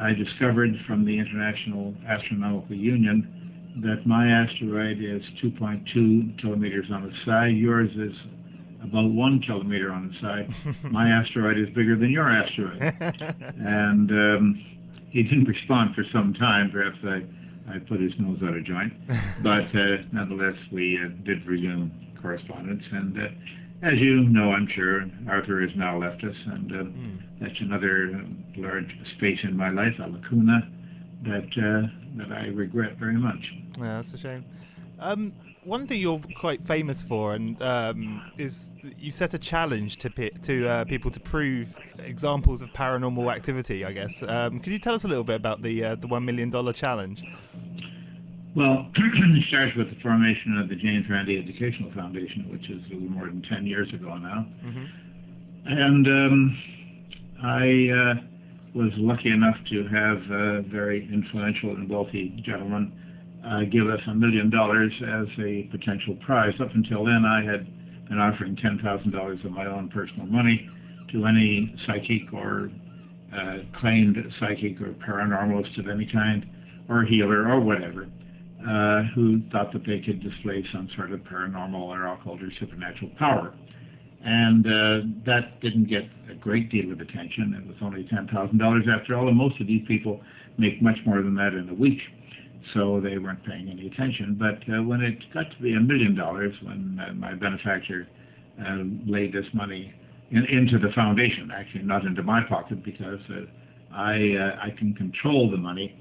I 0.01 0.13
discovered 0.13 0.71
from 0.87 1.05
the 1.05 1.19
International 1.19 1.95
Astronomical 2.07 2.77
Union 2.77 3.81
that 3.83 4.07
my 4.07 4.29
asteroid 4.29 4.99
is 4.99 5.23
2.2 5.43 6.39
kilometers 6.41 6.87
on 6.93 7.05
the 7.09 7.13
side. 7.25 7.57
Yours 7.57 7.91
is 7.97 8.15
about 8.83 9.11
one 9.11 9.41
kilometer 9.41 9.91
on 9.91 10.09
the 10.09 10.21
side. 10.21 10.55
my 10.93 11.09
asteroid 11.09 11.59
is 11.59 11.69
bigger 11.71 11.97
than 11.97 12.11
your 12.11 12.29
asteroid. 12.29 12.81
and 13.61 14.11
um, 14.11 14.65
he 15.11 15.23
didn't 15.23 15.45
respond 15.45 15.95
for 15.95 16.05
some 16.13 16.35
time. 16.35 16.71
Perhaps 16.71 16.99
I, 17.03 17.23
I 17.75 17.79
put 17.79 18.01
his 18.01 18.13
nose 18.19 18.39
out 18.43 18.55
of 18.55 18.65
joint. 18.65 18.93
But 19.43 19.75
uh, 19.75 20.03
nonetheless, 20.13 20.57
we 20.71 20.99
uh, 21.03 21.09
did 21.25 21.47
resume 21.47 22.04
correspondence. 22.25 22.83
And 22.91 23.21
uh, 23.21 23.27
as 23.83 23.99
you 23.99 24.25
know, 24.25 24.53
I'm 24.53 24.69
sure, 24.75 25.05
Arthur 25.29 25.61
has 25.61 25.71
now 25.77 26.01
left 26.01 26.25
us. 26.25 26.37
And 26.47 26.71
mm. 26.71 27.23
that's 27.41 27.61
another 27.61 28.25
large 28.57 28.91
space 29.17 29.41
in 29.43 29.57
my 29.57 29.71
life, 29.71 29.95
a 29.99 30.09
lacuna 30.09 30.71
that 31.25 31.51
uh, 31.59 31.87
that 32.19 32.33
I 32.33 32.47
regret 32.47 32.97
very 32.97 33.19
much. 33.19 33.53
Yeah, 33.79 33.97
that's 33.97 34.15
a 34.15 34.19
shame. 34.19 34.45
Um, 35.01 35.33
one 35.65 35.87
thing 35.87 36.01
you're 36.01 36.21
quite 36.37 36.63
famous 36.63 37.03
for, 37.03 37.35
and 37.35 37.61
um, 37.63 38.23
is 38.39 38.71
you 38.99 39.13
set 39.13 39.35
a 39.35 39.39
challenge 39.39 39.97
to 39.99 40.09
to 40.31 40.69
uh, 40.69 40.85
people 40.85 41.11
to 41.11 41.21
prove 41.21 41.77
examples 41.99 42.63
of 42.63 42.69
paranormal 42.71 43.35
activity. 43.35 43.85
I 43.85 43.93
guess. 43.93 44.23
Um, 44.23 44.61
could 44.61 44.73
you 44.73 44.79
tell 44.79 44.95
us 44.95 45.05
a 45.05 45.09
little 45.09 45.25
bit 45.25 45.37
about 45.37 45.63
the 45.63 45.85
uh, 45.85 45.95
the 45.97 46.07
one 46.07 46.25
million 46.25 46.51
dollar 46.51 46.73
challenge? 46.73 47.23
Well, 48.57 48.91
it 48.95 49.49
starts 49.49 49.77
with 49.77 49.91
the 49.91 50.01
formation 50.01 50.59
of 50.59 50.69
the 50.69 50.77
James 50.77 51.07
Randi 51.11 51.39
Educational 51.39 51.93
Foundation, 51.93 52.47
which 52.51 52.71
is 52.71 52.81
a 52.91 52.95
little 52.95 53.11
more 53.11 53.27
than 53.27 53.43
ten 53.43 53.67
years 53.67 53.89
ago 53.93 54.17
now, 54.17 54.47
mm-hmm. 54.65 54.85
and 55.67 56.07
um, 56.07 56.59
I 57.43 57.89
uh, 57.91 58.15
was 58.75 58.93
lucky 58.97 59.31
enough 59.31 59.57
to 59.71 59.87
have 59.89 60.19
a 60.31 60.63
very 60.63 61.09
influential 61.13 61.71
and 61.71 61.89
wealthy 61.89 62.41
gentleman 62.45 62.93
uh, 63.47 63.61
give 63.71 63.89
us 63.89 64.01
a 64.07 64.15
million 64.15 64.51
dollars 64.51 64.93
as 65.03 65.27
a 65.39 65.65
potential 65.71 66.17
prize. 66.25 66.55
Up 66.61 66.75
until 66.75 67.05
then, 67.05 67.25
I 67.25 67.45
had 67.45 67.67
been 68.09 68.19
offering 68.19 68.57
$10,000 68.57 69.45
of 69.45 69.51
my 69.53 69.67
own 69.67 69.89
personal 69.89 70.27
money 70.27 70.69
to 71.13 71.27
any 71.27 71.75
psychic 71.87 72.33
or 72.33 72.71
uh, 73.37 73.59
claimed 73.79 74.17
psychic 74.41 74.81
or 74.81 74.95
paranormalist 75.07 75.79
of 75.79 75.89
any 75.89 76.07
kind, 76.07 76.47
or 76.89 77.05
healer 77.05 77.49
or 77.49 77.61
whatever, 77.61 78.07
uh, 78.67 79.03
who 79.15 79.43
thought 79.53 79.73
that 79.73 79.85
they 79.87 80.01
could 80.01 80.23
display 80.23 80.65
some 80.73 80.89
sort 80.97 81.13
of 81.13 81.21
paranormal 81.21 81.83
or 81.83 82.07
occult 82.07 82.43
or 82.43 82.51
supernatural 82.59 83.11
power. 83.19 83.55
And 84.25 84.67
uh, 84.67 85.07
that 85.27 85.61
didn't 85.61 85.89
get 85.89 86.05
a 86.31 86.35
great 86.35 86.71
deal 86.71 86.91
of 86.91 87.01
attention. 87.01 87.55
It 87.61 87.67
was 87.67 87.77
only 87.83 88.05
$10,000 88.05 88.89
after 88.89 89.17
all, 89.17 89.29
and 89.29 89.37
most 89.37 89.61
of 89.61 89.67
these 89.67 89.87
people 89.87 90.23
make 90.57 90.81
much 90.81 90.97
more 91.05 91.21
than 91.21 91.35
that 91.35 91.53
in 91.53 91.69
a 91.69 91.75
week. 91.75 92.01
So 92.73 93.01
they 93.01 93.19
weren't 93.19 93.45
paying 93.45 93.69
any 93.69 93.87
attention. 93.89 94.39
But 94.39 94.61
uh, 94.73 94.83
when 94.83 95.03
it 95.03 95.19
got 95.35 95.51
to 95.51 95.63
be 95.63 95.75
a 95.75 95.81
million 95.81 96.15
dollars, 96.15 96.55
when 96.63 96.99
uh, 97.07 97.13
my 97.13 97.35
benefactor 97.35 98.09
uh, 98.59 98.79
laid 99.05 99.35
this 99.35 99.45
money 99.53 99.93
in, 100.31 100.47
into 100.47 100.79
the 100.79 100.91
foundation, 100.95 101.51
actually 101.55 101.83
not 101.83 102.07
into 102.07 102.23
my 102.23 102.43
pocket 102.49 102.83
because 102.83 103.21
uh, 103.29 103.43
I, 103.95 104.37
uh, 104.37 104.67
I 104.67 104.71
can 104.71 104.95
control 104.95 105.51
the 105.51 105.59
money 105.59 105.95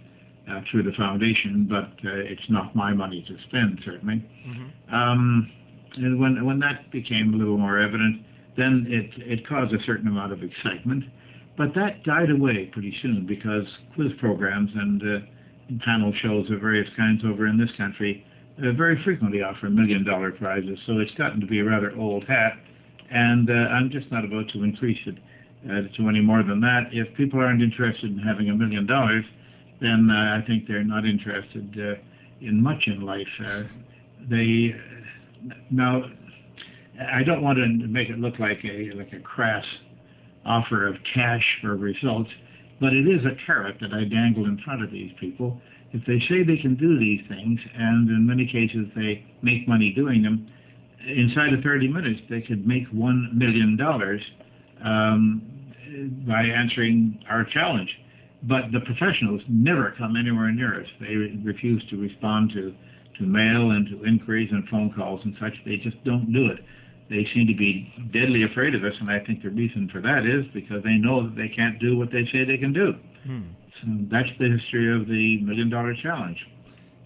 through 0.69 0.83
the 0.83 0.91
foundation, 0.97 1.67
but 1.69 1.89
it's 2.03 2.49
not 2.49 2.75
my 2.75 2.93
money 2.93 3.23
to 3.27 3.37
spend, 3.47 3.79
certainly. 3.85 4.23
Mm-hmm. 4.47 4.93
Um, 4.93 5.51
and 5.95 6.19
when 6.19 6.43
when 6.45 6.59
that 6.59 6.91
became 6.91 7.33
a 7.33 7.37
little 7.37 7.57
more 7.57 7.79
evident, 7.79 8.23
then 8.57 8.85
it 8.89 9.11
it 9.17 9.47
caused 9.47 9.73
a 9.73 9.81
certain 9.83 10.07
amount 10.07 10.33
of 10.33 10.43
excitement, 10.43 11.03
but 11.57 11.73
that 11.75 12.03
died 12.03 12.29
away 12.29 12.69
pretty 12.71 12.95
soon 13.01 13.25
because 13.25 13.65
quiz 13.95 14.11
programs 14.19 14.71
and, 14.75 15.01
uh, 15.01 15.25
panel 15.85 16.13
shows 16.21 16.49
of 16.51 16.59
various 16.59 16.89
kinds 16.95 17.23
over 17.25 17.47
in 17.47 17.57
this 17.57 17.69
country 17.77 18.25
uh, 18.59 18.71
very 18.73 19.01
frequently 19.03 19.41
offer 19.41 19.69
million 19.69 20.03
dollar 20.03 20.31
prizes. 20.31 20.77
So 20.85 20.99
it's 20.99 21.13
gotten 21.13 21.39
to 21.41 21.47
be 21.47 21.59
a 21.59 21.63
rather 21.63 21.95
old 21.97 22.25
hat, 22.25 22.57
and 23.09 23.49
uh, 23.49 23.53
I'm 23.53 23.89
just 23.89 24.11
not 24.11 24.25
about 24.25 24.49
to 24.49 24.63
increase 24.63 24.99
it 25.05 25.17
uh, 25.65 25.95
to 25.97 26.09
any 26.09 26.21
more 26.21 26.43
than 26.43 26.59
that. 26.61 26.89
If 26.91 27.15
people 27.15 27.39
aren't 27.39 27.61
interested 27.61 28.11
in 28.11 28.19
having 28.19 28.49
a 28.49 28.55
million 28.55 28.85
dollars, 28.85 29.25
then 29.83 30.09
uh, 30.09 30.39
I 30.41 30.47
think 30.47 30.67
they're 30.67 30.83
not 30.83 31.05
interested 31.05 31.77
uh, 31.77 32.01
in 32.41 32.63
much 32.63 32.87
in 32.87 33.01
life. 33.01 33.27
they 34.29 34.75
now, 35.69 36.03
I 37.11 37.23
don't 37.23 37.41
want 37.41 37.57
to 37.57 37.67
make 37.67 38.09
it 38.09 38.17
look 38.19 38.39
like 38.39 38.63
a 38.63 38.91
like 38.95 39.11
a 39.13 39.19
crass 39.19 39.65
offer 40.45 40.87
of 40.87 40.95
cash 41.13 41.43
for 41.61 41.75
results, 41.75 42.29
but 42.79 42.93
it 42.93 43.07
is 43.07 43.25
a 43.25 43.35
carrot 43.45 43.77
that 43.81 43.93
I 43.93 44.05
dangle 44.05 44.45
in 44.45 44.57
front 44.63 44.83
of 44.83 44.91
these 44.91 45.11
people. 45.19 45.61
If 45.91 46.05
they 46.05 46.19
say 46.27 46.43
they 46.43 46.57
can 46.57 46.75
do 46.75 46.97
these 46.97 47.21
things, 47.27 47.59
and 47.75 48.09
in 48.09 48.25
many 48.25 48.47
cases 48.47 48.87
they 48.95 49.25
make 49.41 49.67
money 49.67 49.91
doing 49.93 50.23
them, 50.23 50.47
inside 51.05 51.53
of 51.53 51.61
30 51.61 51.87
minutes 51.89 52.21
they 52.29 52.41
could 52.41 52.65
make 52.65 52.87
one 52.87 53.29
million 53.33 53.75
dollars 53.77 54.21
um, 54.83 55.41
by 56.27 56.43
answering 56.43 57.19
our 57.29 57.43
challenge. 57.43 57.89
But 58.43 58.71
the 58.71 58.81
professionals 58.81 59.41
never 59.47 59.93
come 59.97 60.15
anywhere 60.15 60.51
near 60.51 60.81
us. 60.81 60.87
They 60.99 61.15
refuse 61.43 61.83
to 61.89 61.97
respond 61.97 62.51
to, 62.51 62.73
to 63.19 63.23
mail 63.23 63.71
and 63.71 63.87
to 63.87 64.03
inquiries 64.03 64.49
and 64.51 64.67
phone 64.67 64.93
calls 64.93 65.21
and 65.23 65.35
such. 65.39 65.53
They 65.65 65.77
just 65.77 66.03
don't 66.03 66.31
do 66.31 66.47
it. 66.47 66.59
They 67.09 67.27
seem 67.33 67.47
to 67.47 67.55
be 67.55 67.93
deadly 68.13 68.43
afraid 68.43 68.75
of 68.75 68.83
us, 68.83 68.93
and 68.99 69.09
I 69.09 69.19
think 69.19 69.43
the 69.43 69.49
reason 69.49 69.89
for 69.91 70.01
that 70.01 70.25
is 70.25 70.45
because 70.53 70.83
they 70.83 70.95
know 70.95 71.23
that 71.23 71.35
they 71.35 71.49
can't 71.49 71.79
do 71.79 71.97
what 71.97 72.11
they 72.11 72.25
say 72.31 72.43
they 72.43 72.57
can 72.57 72.73
do. 72.73 72.93
Hmm. 73.25 73.41
So 73.81 73.87
that's 74.11 74.29
the 74.39 74.49
history 74.49 74.93
of 74.93 75.07
the 75.07 75.41
Million 75.41 75.69
Dollar 75.69 75.93
Challenge. 75.95 76.37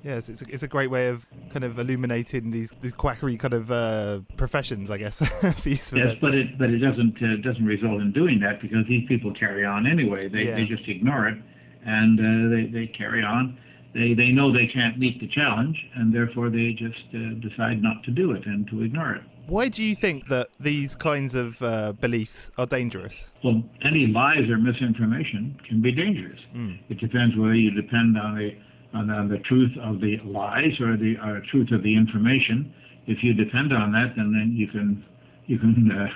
Yes, 0.08 0.30
it's 0.30 0.42
a, 0.42 0.46
it's 0.48 0.64
a 0.64 0.70
great 0.70 0.90
way 0.90 1.10
of 1.10 1.28
kind 1.52 1.66
of 1.66 1.78
illuminating 1.78 2.52
these 2.52 2.74
these 2.82 2.94
quackery 2.94 3.36
kind 3.36 3.54
of 3.54 3.70
uh, 3.70 4.22
professions, 4.38 4.90
I 4.90 4.98
guess. 4.98 5.18
for 5.28 5.70
Yes, 5.70 6.16
but 6.22 6.34
it 6.34 6.58
but 6.58 6.70
it 6.70 6.80
doesn't 6.80 7.22
uh, 7.22 7.36
doesn't 7.44 7.66
result 7.66 8.00
in 8.00 8.14
doing 8.14 8.40
that 8.40 8.62
because 8.62 8.88
these 8.88 9.06
people 9.10 9.34
carry 9.34 9.66
on 9.66 9.86
anyway. 9.86 10.30
They 10.30 10.46
Yeah. 10.46 10.56
they 10.56 10.64
just 10.64 10.88
ignore 10.88 11.28
it, 11.28 11.38
and 11.86 12.18
uh, 12.20 12.56
they 12.56 12.68
they 12.68 12.88
carry 12.88 13.22
on. 13.22 13.58
They 13.94 14.14
they 14.14 14.32
know 14.32 14.54
they 14.54 14.68
can't 14.68 14.98
meet 14.98 15.20
the 15.20 15.28
challenge, 15.28 15.78
and 15.96 16.16
therefore 16.16 16.50
they 16.50 16.72
just 16.72 17.04
uh, 17.14 17.34
decide 17.48 17.84
not 17.84 18.02
to 18.06 18.12
do 18.12 18.32
it 18.32 18.46
and 18.46 18.66
to 18.70 18.84
ignore 18.84 19.16
it. 19.16 19.24
Why 19.48 19.68
do 19.68 19.84
you 19.84 19.96
think 19.96 20.28
that 20.28 20.48
these 20.58 20.96
kinds 20.96 21.36
of 21.36 21.62
uh, 21.62 21.94
beliefs 21.94 22.50
are 22.58 22.66
dangerous? 22.66 23.32
Well, 23.44 23.62
any 23.82 24.08
lies 24.08 24.50
or 24.50 24.58
misinformation 24.58 25.58
can 25.68 25.82
be 25.82 25.92
dangerous. 25.92 26.40
Mm. 26.56 26.80
It 26.90 27.00
depends 27.00 27.36
whether 27.36 27.56
you 27.56 27.72
depend 27.72 28.18
on 28.18 28.36
the 28.36 28.56
on, 28.98 29.10
on 29.10 29.30
the 29.30 29.40
truth 29.40 29.72
of 29.82 30.02
the 30.02 30.18
lies 30.26 30.80
or 30.80 30.98
the 30.98 31.16
truth 31.52 31.72
of 31.72 31.84
the 31.84 31.96
information. 31.96 32.74
If 33.06 33.24
you 33.24 33.34
depend 33.34 33.74
on 33.74 33.92
that, 33.94 34.14
then, 34.18 34.34
then 34.34 34.54
you 34.56 34.68
can 34.68 35.06
you 35.46 35.58
can 35.58 35.90
uh, 35.92 36.08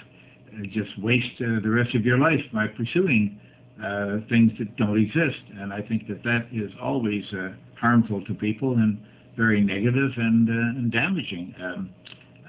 just 0.67 0.91
waste 1.02 1.39
uh, 1.39 1.62
the 1.63 1.70
rest 1.70 1.96
of 1.96 2.06
your 2.06 2.17
life 2.17 2.41
by 2.54 2.67
pursuing 2.67 3.39
uh, 3.82 4.17
things 4.30 4.52
that 4.60 4.76
don't 4.76 5.00
exist. 5.00 5.39
And 5.58 5.72
I 5.74 5.82
think 5.82 6.08
that 6.10 6.22
that 6.24 6.48
is 6.52 6.70
always 6.82 7.24
uh, 7.34 7.54
harmful 7.80 8.24
to 8.26 8.34
people 8.34 8.74
and 8.74 9.00
very 9.38 9.62
negative 9.62 10.12
and, 10.17 10.50
and 10.50 10.91
damaging. 10.91 11.56
Um, 11.63 11.89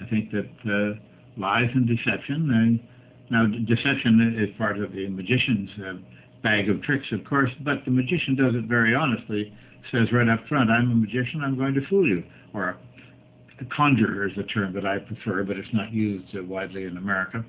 I 0.01 0.09
think 0.11 0.33
that 0.33 0.99
lies 1.37 1.71
and 1.75 1.87
deception. 1.87 2.81
Now, 3.31 3.47
deception 3.47 4.37
is 4.37 4.51
part 4.59 4.81
of 4.81 4.92
the 4.92 5.09
magician's 5.09 5.71
bag 6.42 6.68
of 6.68 6.83
tricks, 6.83 7.07
of 7.12 7.25
course, 7.25 7.51
but 7.64 7.85
the 7.85 7.90
magician 7.92 8.35
does 8.35 8.55
it 8.55 8.64
very 8.64 8.95
honestly. 8.95 9.55
Says 9.90 10.12
right 10.12 10.29
up 10.29 10.47
front, 10.49 10.71
"I'm 10.71 10.90
a 10.90 10.95
magician. 10.95 11.42
I'm 11.42 11.57
going 11.57 11.75
to 11.75 11.87
fool 11.87 12.07
you." 12.07 12.23
Or 12.55 12.77
a 13.61 13.64
conjurer 13.75 14.29
is 14.29 14.37
a 14.38 14.45
term 14.45 14.73
that 14.75 14.87
I 14.87 14.99
prefer, 14.99 15.42
but 15.45 15.57
it's 15.57 15.73
not 15.73 15.92
used 15.92 16.37
uh, 16.37 16.42
widely 16.45 16.85
in 16.85 16.97
America. 16.97 17.45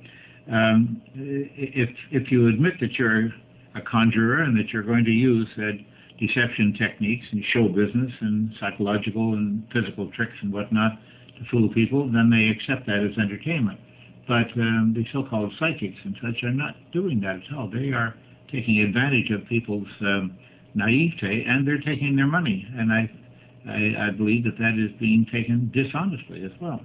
Um, 0.52 1.02
if 1.15 1.89
if 2.12 2.32
you 2.32 2.48
admit 2.48 2.74
that 2.82 2.93
you're 2.93 3.30
a 3.76 3.82
conjurer 3.82 4.43
and 4.43 4.58
that 4.58 4.69
you're 4.69 4.84
going 4.84 5.06
to 5.06 5.12
use 5.12 5.48
deception 6.19 6.76
techniques 6.78 7.26
and 7.32 7.43
show 7.54 7.67
business 7.67 8.12
and 8.22 8.52
psychological 8.60 9.34
and 9.34 9.63
physical 9.74 10.12
tricks 10.12 10.34
and 10.41 10.54
whatnot 10.54 10.93
to 11.38 11.46
fool 11.50 11.69
people, 11.74 12.12
then 12.12 12.30
they 12.30 12.50
accept 12.50 12.86
that 12.88 13.00
as 13.00 13.17
entertainment. 13.17 13.80
But 14.28 14.52
um, 14.56 14.93
the 14.96 15.06
so-called 15.12 15.52
psychics 15.60 15.98
and 16.04 16.15
such 16.22 16.43
are 16.43 16.52
not 16.52 16.76
doing 16.91 17.19
that 17.22 17.38
at 17.38 17.58
all. 17.58 17.69
They 17.69 17.91
are 17.91 18.15
taking 18.52 18.80
advantage 18.80 19.32
of 19.32 19.46
people's 19.48 19.88
um, 20.02 20.38
naivete 20.75 21.45
and 21.47 21.67
they're 21.67 21.81
taking 21.81 22.15
their 22.15 22.27
money. 22.27 22.67
And 22.77 22.91
I, 22.91 23.12
I, 23.67 24.07
I 24.07 24.12
believe 24.12 24.43
that 24.45 24.57
that 24.57 24.77
is 24.77 24.91
being 24.99 25.25
taken 25.31 25.71
dishonestly 25.73 26.43
as 26.43 26.51
well. 26.59 26.81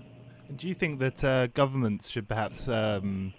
Do 0.57 0.66
you 0.66 0.74
think 0.74 0.98
that 1.01 1.22
uh, 1.24 1.46
governments 1.48 2.09
should 2.09 2.29
perhaps 2.29 2.68
um, 2.68 3.35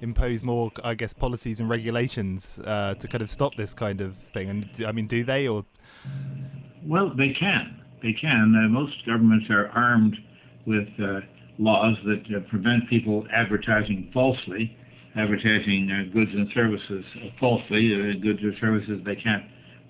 impose 0.00 0.44
more, 0.44 0.70
I 0.84 0.94
guess, 0.94 1.12
policies 1.12 1.60
and 1.60 1.68
regulations 1.68 2.60
uh, 2.64 2.94
to 2.94 3.08
kind 3.08 3.22
of 3.22 3.30
stop 3.30 3.56
this 3.56 3.74
kind 3.74 4.00
of 4.00 4.14
thing? 4.32 4.48
And 4.48 4.86
I 4.86 4.92
mean, 4.92 5.06
do 5.06 5.24
they 5.24 5.48
or 5.48 5.64
Well, 6.84 7.12
they 7.16 7.30
can. 7.32 7.80
They 8.02 8.12
can. 8.12 8.54
Uh, 8.54 8.68
most 8.68 8.94
governments 9.06 9.46
are 9.50 9.68
armed 9.68 10.16
with 10.66 10.88
uh, 11.02 11.20
laws 11.58 11.96
that 12.04 12.22
uh, 12.36 12.40
prevent 12.48 12.88
people 12.88 13.26
advertising 13.32 14.10
falsely, 14.12 14.76
advertising 15.16 15.90
uh, 15.90 16.12
goods 16.12 16.30
and 16.32 16.48
services 16.54 17.04
falsely, 17.40 17.94
uh, 17.94 18.20
goods 18.22 18.42
or 18.44 18.56
services 18.58 19.00
they 19.04 19.16
can't 19.16 19.44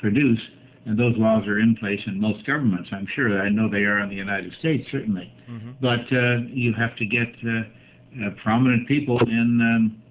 produce. 0.07 0.43
And 0.87 0.97
those 0.97 1.17
laws 1.17 1.45
are 1.49 1.59
in 1.59 1.75
place 1.83 2.01
in 2.07 2.21
most 2.21 2.47
governments. 2.47 2.89
I'm 2.93 3.09
sure. 3.15 3.43
I 3.43 3.49
know 3.49 3.69
they 3.69 3.85
are 3.91 3.99
in 4.05 4.09
the 4.09 4.21
United 4.29 4.53
States, 4.61 4.87
certainly. 4.93 5.33
But 5.81 6.07
uh, 6.13 6.47
you 6.63 6.73
have 6.75 6.95
to 6.97 7.07
get 7.19 7.31
uh, 7.45 7.51
uh, 7.51 8.31
prominent 8.43 8.87
people 8.87 9.19
in 9.21 9.51
um, 9.73 10.03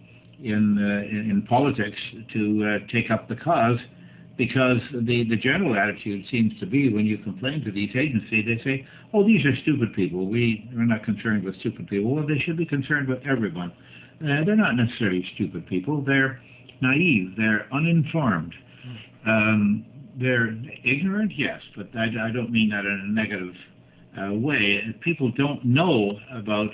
in, 0.44 0.64
uh, 0.78 1.10
in 1.10 1.32
in 1.32 1.38
politics 1.44 2.02
to 2.34 2.42
uh, 2.68 2.92
take 2.92 3.10
up 3.10 3.30
the 3.30 3.38
cause 3.38 3.80
because 4.38 4.82
the, 4.92 5.24
the 5.30 5.38
general 5.38 5.76
attitude 5.78 6.26
seems 6.30 6.52
to 6.60 6.66
be 6.66 6.94
when 6.94 7.06
you 7.06 7.18
complain 7.20 7.64
to 7.64 7.72
these 7.72 7.92
agencies, 7.96 8.46
they 8.46 8.62
say, 8.64 8.86
oh, 9.14 9.26
these 9.26 9.46
are 9.46 9.56
stupid 9.62 9.94
people. 9.96 10.28
We, 10.28 10.70
we're 10.76 10.84
not 10.84 11.04
concerned 11.06 11.46
with 11.46 11.56
stupid 11.62 11.88
people. 11.88 12.14
Well, 12.14 12.28
they 12.28 12.40
should 12.40 12.58
be 12.58 12.66
concerned 12.66 13.08
with 13.08 13.20
everyone. 13.26 13.72
Uh, 14.22 14.44
they're 14.46 14.56
not 14.56 14.76
necessarily 14.76 15.26
stupid 15.36 15.66
people. 15.68 16.04
They're 16.06 16.42
naive. 16.82 17.36
They're 17.38 17.66
uninformed. 17.74 18.54
Um, 19.26 19.86
they're 20.20 20.56
ignorant, 20.84 21.34
yes, 21.36 21.62
but 21.76 21.88
I, 21.96 22.06
I 22.06 22.32
don't 22.32 22.52
mean 22.52 22.70
that 22.70 22.86
in 22.86 23.02
a 23.04 23.12
negative 23.12 23.54
uh, 24.18 24.34
way. 24.34 24.82
If 24.84 25.02
people 25.02 25.32
don't 25.32 25.64
know 25.66 26.18
about 26.34 26.70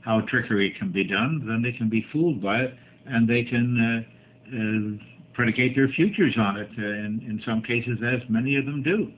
how 0.00 0.22
trickery 0.22 0.74
can 0.78 0.90
be 0.90 1.04
done, 1.04 1.44
then 1.46 1.60
they 1.62 1.72
can 1.76 1.88
be 1.88 2.06
fooled 2.12 2.42
by 2.42 2.60
it, 2.60 2.74
and 3.06 3.28
they 3.28 3.44
can 3.44 4.06
uh, 4.50 4.56
uh, 4.56 5.04
predicate 5.34 5.76
their 5.76 5.88
futures 5.88 6.34
on 6.38 6.56
it. 6.56 6.70
Uh, 6.78 6.82
in, 6.82 7.22
in 7.26 7.42
some 7.44 7.62
cases, 7.62 7.98
as 8.04 8.22
many 8.28 8.56
of 8.56 8.64
them 8.64 8.82
do. 8.82 9.12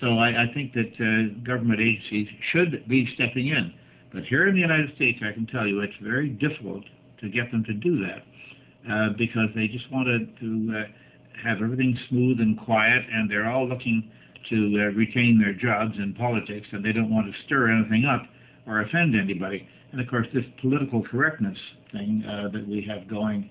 So 0.00 0.18
I, 0.18 0.44
I 0.44 0.54
think 0.54 0.74
that 0.74 0.92
uh, 1.00 1.44
government 1.44 1.80
agencies 1.80 2.28
should 2.52 2.86
be 2.88 3.10
stepping 3.14 3.48
in. 3.48 3.74
But 4.12 4.24
here 4.24 4.48
in 4.48 4.54
the 4.54 4.60
United 4.60 4.94
States, 4.94 5.18
I 5.22 5.32
can 5.32 5.46
tell 5.46 5.66
you 5.66 5.80
it's 5.80 5.92
very 6.00 6.28
difficult 6.28 6.84
to 7.20 7.28
get 7.28 7.50
them 7.50 7.64
to 7.64 7.74
do 7.74 8.06
that 8.06 8.22
uh, 8.90 9.08
because 9.18 9.48
they 9.54 9.66
just 9.66 9.90
wanted 9.90 10.38
to 10.38 10.84
have 11.44 11.62
everything 11.62 11.98
smooth 12.08 12.40
and 12.40 12.58
quiet, 12.58 13.02
and 13.12 13.30
they're 13.30 13.50
all 13.50 13.68
looking 13.68 14.10
to 14.50 14.56
uh, 14.56 14.96
retain 14.96 15.38
their 15.38 15.52
jobs 15.52 15.96
in 15.98 16.14
politics, 16.14 16.66
and 16.72 16.84
they 16.84 16.92
don't 16.92 17.10
want 17.10 17.26
to 17.26 17.32
stir 17.44 17.70
anything 17.70 18.04
up 18.04 18.22
or 18.66 18.80
offend 18.82 19.14
anybody. 19.18 19.68
And 19.92 20.00
of 20.00 20.08
course, 20.08 20.26
this 20.34 20.44
political 20.60 21.02
correctness 21.02 21.58
thing 21.92 22.24
uh, 22.28 22.48
that 22.52 22.66
we 22.66 22.82
have 22.88 23.08
going, 23.08 23.50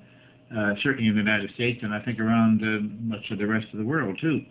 uh, 0.56 0.74
certainly 0.84 1.08
in 1.08 1.16
the 1.16 1.22
United 1.22 1.52
States, 1.54 1.80
and 1.84 1.94
I 1.94 2.00
think 2.02 2.20
around 2.20 2.62
uh, 2.62 2.82
much 3.02 3.30
of 3.32 3.40
the 3.40 3.48
rest 3.48 3.68
of 3.74 3.80
the 3.80 3.86
world 3.86 4.18
too, 4.22 4.42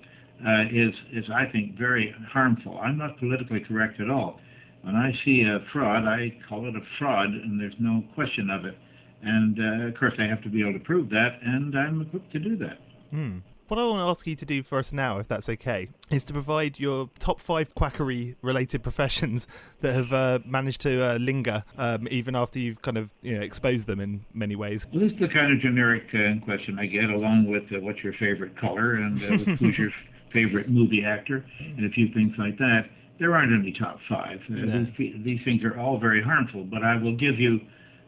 uh, 0.46 0.64
is 0.70 0.92
is 1.12 1.24
I 1.32 1.46
think 1.46 1.78
very 1.78 2.14
harmful. 2.30 2.78
I'm 2.82 2.98
not 2.98 3.18
politically 3.18 3.60
correct 3.60 4.00
at 4.00 4.10
all. 4.10 4.40
When 4.82 4.94
I 4.94 5.12
see 5.24 5.42
a 5.42 5.64
fraud, 5.72 6.04
I 6.04 6.36
call 6.48 6.68
it 6.68 6.76
a 6.76 6.82
fraud, 6.98 7.30
and 7.30 7.60
there's 7.60 7.74
no 7.78 8.04
question 8.14 8.50
of 8.50 8.64
it. 8.64 8.76
And 9.22 9.58
uh, 9.58 9.88
of 9.88 9.98
course, 9.98 10.12
I 10.18 10.24
have 10.24 10.42
to 10.42 10.48
be 10.48 10.60
able 10.60 10.74
to 10.74 10.84
prove 10.84 11.08
that, 11.10 11.38
and 11.42 11.76
I'm 11.76 12.02
equipped 12.02 12.32
to 12.32 12.38
do 12.38 12.56
that. 12.58 12.78
Hmm. 13.10 13.38
What 13.68 13.80
I 13.80 13.84
want 13.84 13.98
to 13.98 14.04
ask 14.04 14.24
you 14.28 14.36
to 14.36 14.46
do 14.46 14.62
for 14.62 14.78
us 14.78 14.92
now, 14.92 15.18
if 15.18 15.26
that's 15.26 15.48
okay, 15.48 15.88
is 16.08 16.22
to 16.24 16.32
provide 16.32 16.78
your 16.78 17.10
top 17.18 17.40
five 17.40 17.74
quackery-related 17.74 18.80
professions 18.84 19.48
that 19.80 19.92
have 19.92 20.12
uh, 20.12 20.38
managed 20.44 20.82
to 20.82 21.02
uh, 21.02 21.16
linger 21.18 21.64
um, 21.76 22.06
even 22.08 22.36
after 22.36 22.60
you've 22.60 22.80
kind 22.80 22.96
of 22.96 23.10
you 23.22 23.36
know 23.36 23.42
exposed 23.42 23.86
them 23.86 23.98
in 23.98 24.24
many 24.32 24.54
ways. 24.54 24.86
Well, 24.92 25.00
this 25.02 25.12
is 25.12 25.18
the 25.18 25.26
kind 25.28 25.52
of 25.52 25.58
generic 25.58 26.04
uh, 26.14 26.44
question 26.44 26.78
I 26.78 26.86
get, 26.86 27.10
along 27.10 27.50
with 27.50 27.64
uh, 27.72 27.80
what's 27.80 28.04
your 28.04 28.12
favorite 28.12 28.56
color 28.56 28.94
and 28.94 29.20
uh, 29.20 29.26
who's 29.56 29.76
your 29.76 29.90
favorite 30.32 30.68
movie 30.68 31.04
actor 31.04 31.44
and 31.58 31.84
a 31.84 31.90
few 31.90 32.08
things 32.14 32.34
like 32.38 32.58
that. 32.58 32.88
There 33.18 33.34
aren't 33.34 33.52
any 33.52 33.72
top 33.72 33.98
five. 34.08 34.40
Uh, 34.48 34.54
No. 34.54 34.86
these, 34.96 35.14
these 35.24 35.40
things 35.44 35.64
are 35.64 35.76
all 35.76 35.98
very 35.98 36.22
harmful, 36.22 36.62
but 36.64 36.84
I 36.84 36.96
will 36.96 37.16
give 37.16 37.40
you, 37.40 37.60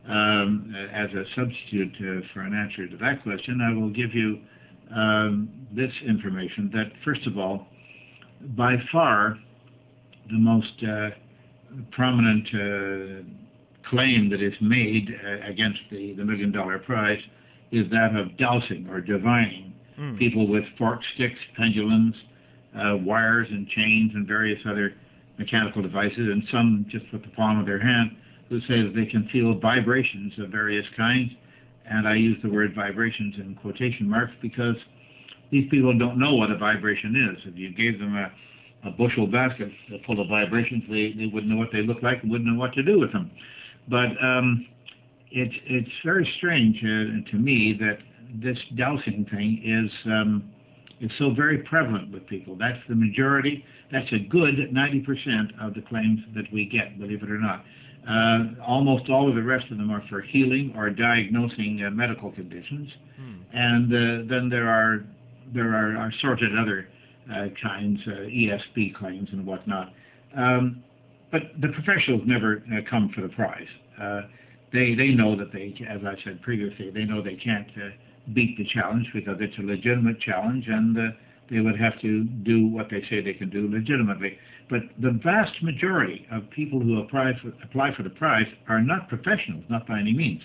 um, 0.07 0.73
as 0.93 1.11
a 1.15 1.25
substitute 1.35 1.95
uh, 1.97 2.27
for 2.33 2.43
an 2.43 2.55
answer 2.55 2.87
to 2.87 2.97
that 2.99 3.23
question, 3.25 3.61
I 3.61 3.73
will 3.73 3.91
give 3.91 4.15
you 4.15 4.39
um, 4.95 5.49
this 5.73 5.93
information 6.07 6.71
that, 6.73 6.93
first 7.05 7.27
of 7.27 7.39
all, 7.39 7.67
by 8.57 8.77
far 8.93 9.39
the 10.31 10.39
most 10.39 10.73
uh, 10.83 11.11
prominent 11.91 12.47
uh, 12.49 13.89
claim 13.89 14.29
that 14.31 14.43
is 14.43 14.55
made 14.61 15.09
uh, 15.25 15.47
against 15.49 15.81
the, 15.91 16.15
the 16.15 16.25
million 16.25 16.53
dollar 16.53 16.79
prize 16.79 17.21
is 17.71 17.89
that 17.91 18.15
of 18.17 18.37
dowsing 18.39 18.87
or 18.89 19.01
divining. 19.01 19.75
People 20.17 20.47
with 20.47 20.65
forked 20.79 21.05
sticks, 21.15 21.39
pendulums, 21.57 22.15
uh, 22.77 22.97
wires 22.99 23.49
and 23.51 23.67
chains 23.69 24.13
and 24.15 24.27
various 24.29 24.61
other 24.69 24.95
mechanical 25.39 25.83
devices, 25.83 26.19
and 26.19 26.43
some 26.53 26.87
just 26.89 27.05
with 27.13 27.23
the 27.23 27.29
palm 27.31 27.59
of 27.59 27.67
their 27.67 27.81
hand, 27.81 28.17
who 28.49 28.61
say 28.63 28.83
that 28.83 28.93
they 28.95 29.07
can 29.07 29.29
feel 29.33 29.59
vibrations 29.59 30.33
of 30.39 30.51
various 30.51 30.87
kinds. 30.97 31.33
And 31.91 32.07
I 32.07 32.15
use 32.15 32.39
the 32.43 32.51
word 32.51 32.75
vibrations 32.75 33.37
in 33.39 33.55
quotation 33.55 34.09
marks 34.09 34.33
because 34.43 34.77
these 35.51 35.69
people 35.71 35.97
don't 35.99 36.19
know 36.19 36.35
what 36.35 36.51
a 36.51 36.57
vibration 36.57 37.17
is. 37.33 37.43
If 37.47 37.57
you 37.57 37.73
gave 37.73 37.99
them 37.99 38.15
a, 38.17 38.31
a 38.87 38.91
bushel 38.91 39.27
basket 39.27 39.71
full 40.07 40.21
of 40.21 40.29
vibrations, 40.29 40.85
they, 40.89 41.13
they 41.17 41.27
wouldn't 41.27 41.51
know 41.51 41.57
what 41.57 41.71
they 41.73 41.83
look 41.83 42.03
like 42.03 42.23
and 42.23 42.31
wouldn't 42.31 42.51
know 42.51 42.59
what 42.59 42.75
to 42.75 42.83
do 42.83 42.99
with 42.99 43.13
them. 43.13 43.31
But 43.89 44.11
um, 44.23 44.67
it's 45.31 45.55
it's 45.67 45.91
very 46.05 46.31
strange 46.37 46.77
uh, 46.79 47.31
to 47.31 47.37
me 47.37 47.77
that 47.81 47.99
this 48.43 48.59
dowsing 48.77 49.27
thing 49.31 49.63
is 49.65 49.91
um, 50.07 50.51
is 51.01 51.11
so 51.19 51.31
very 51.31 51.59
prevalent 51.59 52.13
with 52.13 52.27
people. 52.27 52.57
That's 52.57 52.79
the 52.89 52.95
majority. 52.95 53.65
That's 53.91 54.11
a 54.13 54.19
good 54.19 54.57
90% 54.73 55.65
of 55.65 55.75
the 55.75 55.81
claims 55.83 56.21
that 56.35 56.45
we 56.53 56.67
get, 56.67 56.99
believe 56.99 57.23
it 57.23 57.31
or 57.31 57.39
not. 57.39 57.65
Uh, 58.07 58.63
almost 58.67 59.11
all 59.11 59.29
of 59.29 59.35
the 59.35 59.43
rest 59.43 59.71
of 59.71 59.77
them 59.77 59.91
are 59.91 60.03
for 60.09 60.21
healing 60.21 60.73
or 60.77 60.89
diagnosing 60.91 61.83
uh, 61.87 61.91
medical 61.91 62.33
conditions, 62.33 62.89
and 63.53 63.93
uh, 63.93 64.29
then 64.29 64.49
there 64.49 64.69
are 64.69 65.05
there 65.55 65.75
are 65.75 66.09
assorted 66.09 66.57
other 66.59 66.89
uh, 67.33 67.49
kinds, 67.63 68.01
uh, 68.07 68.11
ESP 68.11 68.95
claims 68.95 69.29
and 69.33 69.45
whatnot. 69.45 69.93
Um, 70.37 70.83
but 71.31 71.43
the 71.61 71.69
professionals 71.69 72.23
never 72.25 72.63
uh, 72.73 72.81
come 72.89 73.11
for 73.15 73.21
the 73.21 73.29
prize. 73.29 73.69
Uh, 74.01 74.23
they 74.73 74.95
they 74.95 75.09
know 75.09 75.37
that 75.37 75.53
they, 75.53 75.75
as 75.89 76.01
I 76.05 76.17
said 76.25 76.41
previously, 76.43 76.91
they 76.91 77.05
know 77.05 77.23
they 77.23 77.37
can't 77.37 77.69
uh, 77.77 77.91
beat 78.33 78.57
the 78.57 78.65
challenge 78.65 79.09
because 79.13 79.37
it's 79.41 79.57
a 79.59 79.63
legitimate 79.63 80.21
challenge, 80.21 80.67
and 80.69 80.97
uh, 80.97 81.03
they 81.51 81.61
would 81.61 81.79
have 81.79 81.99
to 82.01 82.25
do 82.25 82.67
what 82.69 82.89
they 82.91 83.03
say 83.09 83.21
they 83.21 83.35
can 83.35 83.51
do 83.51 83.69
legitimately. 83.71 84.39
But 84.71 84.83
the 85.01 85.19
vast 85.23 85.63
majority 85.63 86.27
of 86.31 86.49
people 86.51 86.81
who 86.81 87.01
apply 87.01 87.33
for, 87.41 87.53
apply 87.65 87.95
for 87.95 88.03
the 88.03 88.11
prize 88.11 88.47
are 88.69 88.81
not 88.81 89.09
professionals, 89.09 89.65
not 89.69 89.87
by 89.87 89.99
any 90.01 90.13
means. 90.13 90.43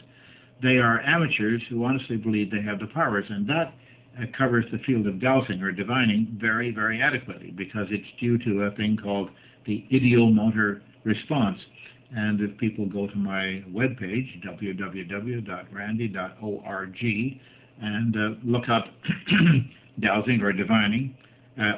They 0.61 0.77
are 0.77 1.01
amateurs 1.01 1.61
who 1.69 1.83
honestly 1.83 2.15
believe 2.15 2.49
they 2.49 2.61
have 2.61 2.79
the 2.79 2.87
powers, 2.87 3.25
and 3.29 3.45
that 3.49 3.73
uh, 4.17 4.25
covers 4.37 4.65
the 4.71 4.77
field 4.79 5.07
of 5.07 5.19
dowsing 5.19 5.61
or 5.61 5.71
divining 5.71 6.37
very, 6.39 6.71
very 6.71 7.01
adequately 7.01 7.51
because 7.51 7.87
it's 7.89 8.07
due 8.19 8.37
to 8.39 8.63
a 8.63 8.71
thing 8.71 8.97
called 9.01 9.29
the 9.65 9.85
ideomotor 9.91 10.81
response. 11.03 11.59
And 12.15 12.39
if 12.41 12.57
people 12.57 12.85
go 12.85 13.07
to 13.07 13.15
my 13.15 13.63
webpage, 13.71 14.43
www.randi.org, 14.45 15.49
and 17.81 18.15
uh, 18.15 18.35
look 18.43 18.69
up 18.69 18.85
dowsing 19.99 20.41
or 20.41 20.53
divining, 20.53 21.17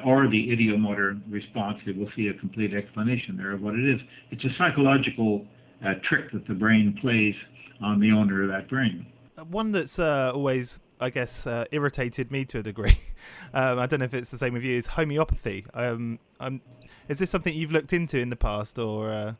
or 0.04 0.28
the 0.28 0.48
ideomotor 0.48 1.20
response, 1.28 1.78
they 1.84 1.92
will 1.92 2.10
see 2.16 2.28
a 2.28 2.34
complete 2.34 2.74
explanation 2.74 3.36
there 3.36 3.52
of 3.52 3.60
what 3.60 3.74
it 3.74 3.88
is. 3.88 4.00
It's 4.30 4.44
a 4.44 4.54
psychological 4.56 5.46
uh, 5.84 5.94
trick 6.02 6.32
that 6.32 6.46
the 6.46 6.54
brain 6.54 6.98
plays 7.00 7.34
on 7.82 8.00
the 8.00 8.10
owner 8.10 8.42
of 8.42 8.48
that 8.48 8.68
brain. 8.68 9.06
One 9.50 9.72
that's 9.72 9.98
uh, 9.98 10.32
always, 10.34 10.80
I 10.98 11.10
guess, 11.10 11.46
uh, 11.46 11.66
irritated 11.70 12.30
me 12.30 12.44
to 12.46 12.60
a 12.60 12.62
degree. 12.62 12.98
um, 13.54 13.78
I 13.78 13.86
don't 13.86 14.00
know 14.00 14.06
if 14.06 14.14
it's 14.14 14.30
the 14.30 14.38
same 14.38 14.54
with 14.54 14.62
you. 14.62 14.76
Is 14.76 14.86
homeopathy. 14.86 15.66
Um, 15.74 16.18
um, 16.40 16.62
is 17.08 17.18
this 17.18 17.30
something 17.30 17.52
you've 17.52 17.72
looked 17.72 17.92
into 17.92 18.18
in 18.18 18.30
the 18.30 18.36
past, 18.36 18.78
or? 18.78 19.12
Uh... 19.12 19.34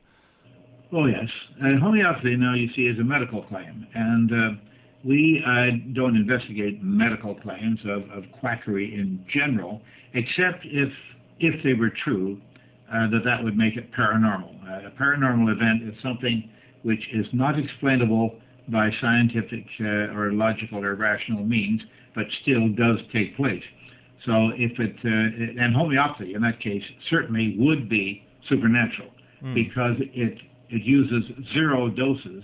Oh 0.93 1.07
yes, 1.07 1.29
uh, 1.63 1.77
homeopathy 1.81 2.37
now 2.37 2.55
you 2.55 2.73
see 2.75 2.83
is 2.83 2.99
a 2.99 3.05
medical 3.05 3.43
claim, 3.43 3.87
and 3.95 4.33
uh, 4.33 4.51
we 5.03 5.43
uh, 5.47 5.71
don't 5.95 6.15
investigate 6.15 6.83
medical 6.83 7.35
claims 7.35 7.81
of, 7.85 8.09
of 8.11 8.25
quackery 8.39 8.95
in 8.95 9.25
general, 9.29 9.81
except 10.21 10.65
if 10.65 10.93
if 11.39 11.63
they 11.63 11.75
were 11.75 11.93
true, 12.05 12.41
uh, 12.93 13.09
that 13.11 13.23
that 13.25 13.43
would 13.45 13.57
make 13.57 13.77
it 13.77 13.93
paranormal. 13.93 14.55
Uh, 14.67 14.89
a 14.89 14.93
paranormal 15.01 15.53
event 15.53 15.83
is 15.83 15.95
something 16.03 16.49
which 16.83 17.05
is 17.13 17.27
not 17.33 17.59
explainable 17.59 18.27
by 18.69 18.91
scientific 19.01 19.65
uh, 19.81 20.17
or 20.17 20.33
logical 20.33 20.85
or 20.85 20.95
rational 20.95 21.45
means, 21.45 21.81
but 22.15 22.25
still 22.43 22.69
does 22.71 22.99
take 23.13 23.37
place. 23.37 23.63
So 24.25 24.35
if 24.57 24.73
it 24.81 24.97
uh, 25.05 25.63
and 25.63 25.75
homeopathy 25.75 26.35
in 26.35 26.43
that 26.43 26.59
case 26.61 26.83
certainly 27.11 27.57
would 27.59 27.89
be 27.89 28.25
supernatural 28.49 29.11
Mm. 29.43 29.55
because 29.55 29.97
it 30.15 30.39
it 30.69 30.83
uses 30.83 31.25
zero 31.53 31.89
doses 31.89 32.43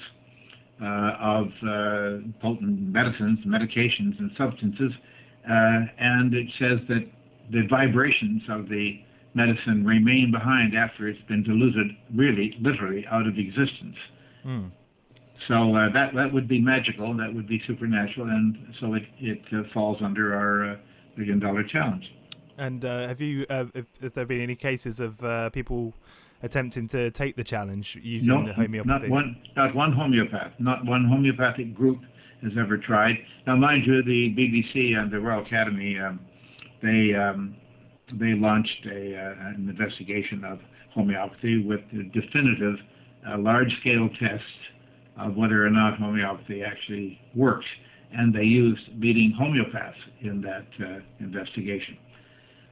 uh, 0.80 1.12
of 1.20 1.46
uh, 1.66 2.18
potent 2.40 2.80
medicines, 2.80 3.38
medications, 3.46 4.18
and 4.20 4.30
substances, 4.36 4.92
uh, 5.48 5.80
and 5.98 6.34
it 6.34 6.46
says 6.58 6.78
that 6.88 7.04
the 7.52 7.66
vibrations 7.68 8.42
of 8.48 8.68
the 8.68 9.00
medicine 9.34 9.84
remain 9.84 10.30
behind 10.30 10.76
after 10.76 11.08
it's 11.08 11.22
been 11.22 11.42
diluted, 11.42 11.88
really, 12.14 12.56
literally, 12.60 13.06
out 13.10 13.26
of 13.26 13.38
existence. 13.38 13.96
Mm. 14.44 14.70
So 15.48 15.74
uh, 15.74 15.92
that 15.92 16.14
that 16.14 16.32
would 16.32 16.48
be 16.48 16.60
magical, 16.60 17.16
that 17.16 17.32
would 17.34 17.48
be 17.48 17.62
supernatural, 17.66 18.28
and 18.28 18.74
so 18.78 18.94
it 18.94 19.04
it 19.18 19.42
uh, 19.52 19.62
falls 19.72 20.00
under 20.00 20.34
our 20.34 20.72
uh, 20.72 20.76
million 21.16 21.38
dollar 21.40 21.64
challenge. 21.64 22.12
And 22.58 22.84
uh, 22.84 23.08
have 23.08 23.20
you, 23.20 23.46
uh, 23.48 23.64
have, 23.74 23.86
have 24.02 24.12
there 24.14 24.26
been 24.26 24.40
any 24.40 24.54
cases 24.54 25.00
of 25.00 25.22
uh, 25.24 25.50
people 25.50 25.94
attempting 26.42 26.86
to 26.88 27.10
take 27.10 27.34
the 27.36 27.44
challenge 27.44 27.98
using 28.02 28.28
No, 28.28 28.46
the 28.46 28.52
homeopathy? 28.52 28.88
not 28.88 29.08
one, 29.08 29.36
not 29.56 29.74
one 29.74 29.92
homeopath, 29.92 30.52
not 30.58 30.84
one 30.84 31.04
homeopathic 31.06 31.74
group 31.74 32.00
has 32.42 32.52
ever 32.58 32.76
tried. 32.76 33.18
Now, 33.46 33.56
mind 33.56 33.86
you, 33.86 34.02
the 34.02 34.34
BBC 34.34 34.96
and 34.96 35.10
the 35.10 35.20
Royal 35.20 35.42
Academy, 35.42 35.98
um, 35.98 36.20
they 36.82 37.14
um, 37.14 37.56
they 38.18 38.34
launched 38.34 38.86
a, 38.86 39.16
uh, 39.16 39.48
an 39.48 39.68
investigation 39.70 40.44
of 40.44 40.58
homeopathy 40.94 41.64
with 41.64 41.80
definitive, 42.12 42.76
uh, 43.28 43.38
large-scale 43.38 44.10
tests 44.20 44.44
of 45.18 45.36
whether 45.36 45.64
or 45.64 45.70
not 45.70 45.98
homeopathy 45.98 46.62
actually 46.62 47.20
works, 47.34 47.66
and 48.12 48.34
they 48.34 48.42
used 48.42 48.82
leading 48.98 49.32
homeopaths 49.38 49.94
in 50.20 50.42
that 50.42 50.66
uh, 50.84 51.00
investigation. 51.20 51.96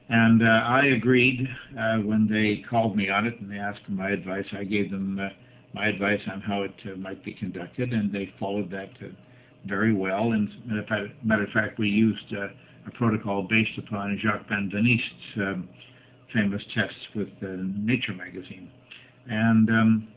And 0.09 0.43
uh, 0.43 0.45
I 0.45 0.87
agreed 0.87 1.47
uh, 1.79 1.97
when 1.99 2.27
they 2.29 2.63
called 2.69 2.97
me 2.97 3.09
on 3.09 3.25
it 3.25 3.39
and 3.39 3.49
they 3.49 3.57
asked 3.57 3.79
for 3.85 3.93
my 3.93 4.09
advice. 4.09 4.45
I 4.51 4.65
gave 4.65 4.91
them 4.91 5.19
uh, 5.19 5.29
my 5.73 5.87
advice 5.87 6.19
on 6.29 6.41
how 6.41 6.63
it 6.63 6.99
might 6.99 7.23
be 7.23 7.33
conducted, 7.33 7.93
and 7.93 8.11
they 8.11 8.33
followed 8.37 8.69
that 8.71 8.89
very 9.65 9.93
well. 9.93 10.33
And 10.33 10.49
matter 11.23 11.43
of 11.43 11.49
fact, 11.51 11.79
we 11.79 11.87
used 11.87 12.33
a 12.87 12.91
protocol 12.91 13.43
based 13.43 13.77
upon 13.77 14.19
Jacques 14.21 14.47
Benveniste's 14.49 15.37
um, 15.37 15.69
famous 16.33 16.61
tests 16.73 16.95
with 17.15 17.29
uh, 17.43 17.47
Nature 17.77 18.13
magazine. 18.13 18.69
And 19.27 19.69
um, 19.69 20.07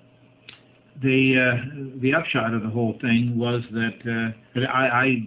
the 1.03 1.37
uh, 1.37 2.01
the 2.01 2.15
upshot 2.15 2.55
of 2.55 2.63
the 2.63 2.69
whole 2.69 2.97
thing 3.01 3.37
was 3.37 3.63
that, 3.73 3.99
uh, 4.07 4.37
that 4.55 4.71
I, 4.71 5.27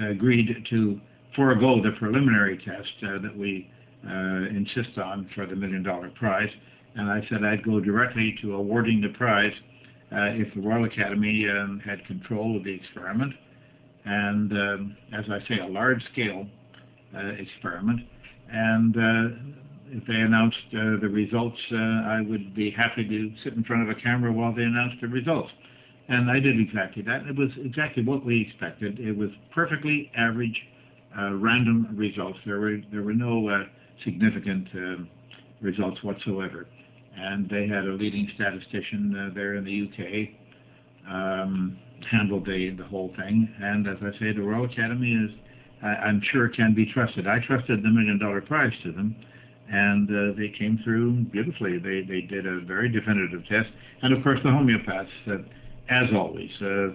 I 0.00 0.10
agreed 0.10 0.66
to 0.70 1.00
forego 1.34 1.82
the 1.82 1.92
preliminary 1.98 2.58
test 2.58 2.92
uh, 3.02 3.18
that 3.22 3.36
we 3.36 3.70
uh, 4.06 4.48
insist 4.54 4.98
on 4.98 5.28
for 5.34 5.46
the 5.46 5.56
million 5.56 5.82
dollar 5.82 6.10
prize. 6.10 6.50
And 6.94 7.10
I 7.10 7.26
said 7.28 7.44
I'd 7.44 7.64
go 7.64 7.80
directly 7.80 8.36
to 8.42 8.54
awarding 8.54 9.00
the 9.00 9.08
prize 9.08 9.52
uh, 10.12 10.32
if 10.32 10.54
the 10.54 10.60
Royal 10.60 10.84
Academy 10.84 11.46
um, 11.48 11.80
had 11.84 12.04
control 12.06 12.56
of 12.56 12.64
the 12.64 12.72
experiment. 12.72 13.34
And 14.04 14.52
um, 14.52 14.96
as 15.12 15.24
I 15.30 15.40
say, 15.48 15.58
a 15.58 15.66
large 15.66 16.02
scale 16.12 16.46
experiment. 17.14 18.00
And 18.50 18.96
uh, 18.96 19.36
if 19.88 20.06
they 20.06 20.14
announced 20.14 20.56
uh, 20.72 21.00
the 21.00 21.08
results, 21.08 21.58
uh, 21.72 21.76
I 21.76 22.24
would 22.28 22.54
be 22.54 22.70
happy 22.70 23.06
to 23.08 23.32
sit 23.42 23.54
in 23.54 23.64
front 23.64 23.88
of 23.88 23.96
a 23.96 24.00
camera 24.00 24.32
while 24.32 24.54
they 24.54 24.62
announced 24.62 25.00
the 25.00 25.08
results. 25.08 25.50
And 26.08 26.30
I 26.30 26.38
did 26.38 26.60
exactly 26.60 27.02
that. 27.02 27.26
It 27.26 27.36
was 27.36 27.50
exactly 27.64 28.04
what 28.04 28.24
we 28.24 28.40
expected. 28.42 29.00
It 29.00 29.16
was 29.16 29.30
perfectly 29.52 30.10
average, 30.16 30.60
uh, 31.18 31.34
random 31.34 31.88
results. 31.96 32.38
There 32.46 32.60
were 32.60 32.78
there 32.92 33.02
were 33.02 33.14
no 33.14 33.48
uh, 33.48 33.64
significant 34.04 34.68
um 34.74 35.08
results 35.60 36.02
whatsoever. 36.02 36.66
And 37.16 37.48
they 37.48 37.66
had 37.66 37.84
a 37.84 37.92
leading 37.92 38.30
statistician 38.34 39.16
uh, 39.16 39.34
there 39.34 39.54
in 39.54 39.64
the 39.64 39.88
UK 39.88 41.12
um, 41.12 41.78
handled 42.10 42.46
the 42.46 42.70
the 42.76 42.84
whole 42.84 43.12
thing. 43.16 43.48
And 43.60 43.88
as 43.88 43.96
I 44.02 44.10
say, 44.18 44.32
the 44.32 44.42
Royal 44.42 44.64
Academy 44.64 45.12
is, 45.12 45.30
I'm 45.82 46.22
sure, 46.32 46.48
can 46.48 46.74
be 46.74 46.86
trusted. 46.86 47.26
I 47.26 47.38
trusted 47.40 47.82
the 47.82 47.88
million 47.88 48.18
dollar 48.18 48.40
prize 48.40 48.72
to 48.82 48.92
them, 48.92 49.14
and 49.68 50.08
uh, 50.08 50.36
they 50.36 50.48
came 50.48 50.80
through 50.84 51.12
beautifully. 51.24 51.78
They 51.78 52.02
they 52.02 52.22
did 52.22 52.46
a 52.46 52.60
very 52.60 52.88
definitive 52.88 53.46
test, 53.46 53.68
and 54.02 54.12
of 54.16 54.22
course 54.22 54.40
the 54.42 54.48
homeopaths, 54.48 55.08
uh, 55.28 55.38
as 55.88 56.08
always, 56.14 56.50
uh, 56.62 56.88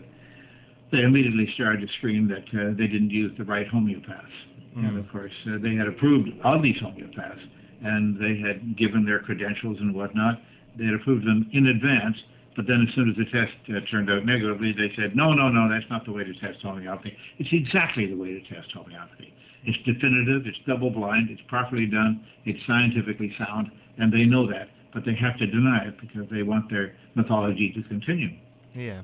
they 0.92 1.02
immediately 1.02 1.50
started 1.54 1.82
to 1.88 1.94
scream 1.98 2.28
that 2.28 2.46
uh, 2.60 2.74
they 2.78 2.88
didn't 2.88 3.12
use 3.12 3.32
the 3.38 3.46
right 3.46 3.68
homeopaths. 3.68 4.32
And 4.76 4.98
of 4.98 5.12
course, 5.12 5.34
uh, 5.48 5.58
they 5.62 5.76
had 5.76 5.88
approved 5.88 6.30
of 6.44 6.62
these 6.64 6.78
homeopaths, 6.78 7.42
and 7.84 8.18
they 8.18 8.38
had 8.40 8.78
given 8.78 9.06
their 9.06 9.20
credentials 9.20 9.78
and 9.80 9.94
whatnot. 9.94 10.42
They 10.78 10.86
had 10.86 10.94
approved 10.94 11.26
them 11.26 11.50
in 11.52 11.68
advance, 11.68 12.16
but 12.56 12.68
then 12.68 12.86
as 12.88 12.94
soon 12.96 13.10
as 13.10 13.16
the 13.16 13.26
test 13.26 13.54
uh, 13.70 13.80
turned 13.90 14.10
out 14.10 14.26
negatively, 14.26 14.74
they 14.74 14.92
said, 14.96 15.16
no, 15.16 15.34
no, 15.34 15.50
no, 15.50 15.70
that's 15.70 15.90
not 15.90 16.06
the 16.06 16.12
way 16.12 16.24
to 16.24 16.34
test 16.40 16.62
homeopathy. 16.62 17.16
It's 17.38 17.50
exactly 17.52 18.08
the 18.08 18.16
way 18.16 18.34
to 18.34 18.42
test 18.54 18.72
homeopathy. 18.74 19.34
It's 19.64 19.78
definitive, 19.86 20.48
it's 20.48 20.58
double 20.68 20.90
blind, 20.90 21.30
it's 21.30 21.42
properly 21.48 21.86
done, 21.86 22.26
it's 22.46 22.60
scientifically 22.66 23.34
sound, 23.38 23.72
and 23.98 24.12
they 24.12 24.26
know 24.26 24.48
that, 24.48 24.70
but 24.94 25.06
they 25.06 25.16
have 25.16 25.38
to 25.38 25.46
deny 25.46 25.86
it 25.88 26.02
because 26.02 26.28
they 26.32 26.44
want 26.44 26.70
their 26.70 26.96
mythology 27.16 27.72
to 27.76 27.84
continue. 27.88 28.38
Yeah, 28.74 29.02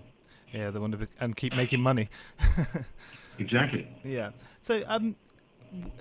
yeah, 0.51 0.71
they 0.71 0.79
want 0.79 0.93
to 0.93 0.97
be, 0.97 1.05
and 1.19 1.35
keep 1.35 1.55
making 1.55 1.81
money. 1.81 2.09
Exactly. 3.39 3.87
Yeah. 4.03 4.31
So, 4.61 4.83
um, 4.87 5.15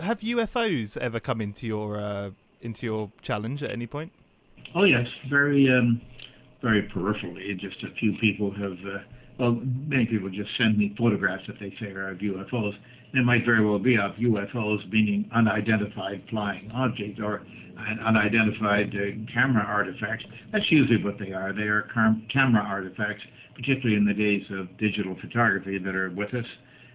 have 0.01 0.21
UFOs 0.21 0.97
ever 0.97 1.21
come 1.21 1.41
into 1.41 1.67
your 1.67 1.99
uh, 1.99 2.31
into 2.61 2.87
your 2.87 3.11
challenge 3.23 3.63
at 3.63 3.71
any 3.71 3.87
point? 3.87 4.13
Oh 4.75 4.85
yes, 4.85 5.07
very 5.29 5.69
um, 5.71 6.01
very 6.63 6.89
peripherally. 6.89 7.59
Just 7.59 7.83
a 7.83 7.91
few 7.99 8.17
people 8.19 8.51
have. 8.53 8.79
Uh, 8.85 8.99
well, 9.39 9.61
many 9.87 10.07
people 10.07 10.31
just 10.31 10.51
send 10.57 10.79
me 10.79 10.95
photographs 10.97 11.47
that 11.47 11.61
they 11.61 11.75
say 11.79 11.89
are 11.89 12.11
of 12.11 12.19
UFOs, 12.19 12.75
they 13.13 13.21
might 13.21 13.45
very 13.45 13.65
well 13.65 13.79
be 13.79 13.97
of 13.97 14.13
UFOs, 14.17 14.91
meaning 14.91 15.31
unidentified 15.35 16.23
flying 16.29 16.71
objects 16.73 17.21
or 17.21 17.43
an 17.79 17.99
unidentified 18.01 18.95
uh, 18.95 19.33
camera 19.33 19.65
artifacts. 19.65 20.25
That's 20.53 20.71
usually 20.71 21.03
what 21.03 21.19
they 21.19 21.33
are. 21.33 21.53
They 21.53 21.63
are 21.63 21.89
cam- 21.95 22.27
camera 22.33 22.63
artifacts, 22.63 23.23
particularly 23.55 23.97
in 23.97 24.05
the 24.05 24.15
days 24.15 24.45
of 24.51 24.77
digital 24.79 25.17
photography 25.21 25.79
that 25.79 25.95
are 25.95 26.11
with 26.11 26.35
us. 26.35 26.47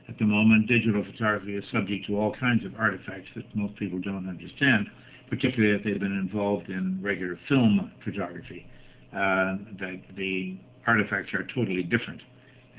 At 0.09 0.17
the 0.17 0.25
moment, 0.25 0.67
digital 0.67 1.03
photography 1.03 1.55
is 1.55 1.63
subject 1.71 2.07
to 2.07 2.19
all 2.19 2.35
kinds 2.35 2.65
of 2.65 2.75
artifacts 2.77 3.29
that 3.35 3.55
most 3.55 3.75
people 3.77 3.99
don't 3.99 4.27
understand, 4.27 4.89
particularly 5.29 5.75
if 5.75 5.83
they've 5.83 5.99
been 5.99 6.17
involved 6.17 6.69
in 6.69 6.99
regular 7.01 7.39
film 7.47 7.91
photography. 8.03 8.67
Uh, 9.13 9.57
that 9.77 10.01
the 10.15 10.57
artifacts 10.87 11.33
are 11.33 11.45
totally 11.53 11.83
different 11.83 12.21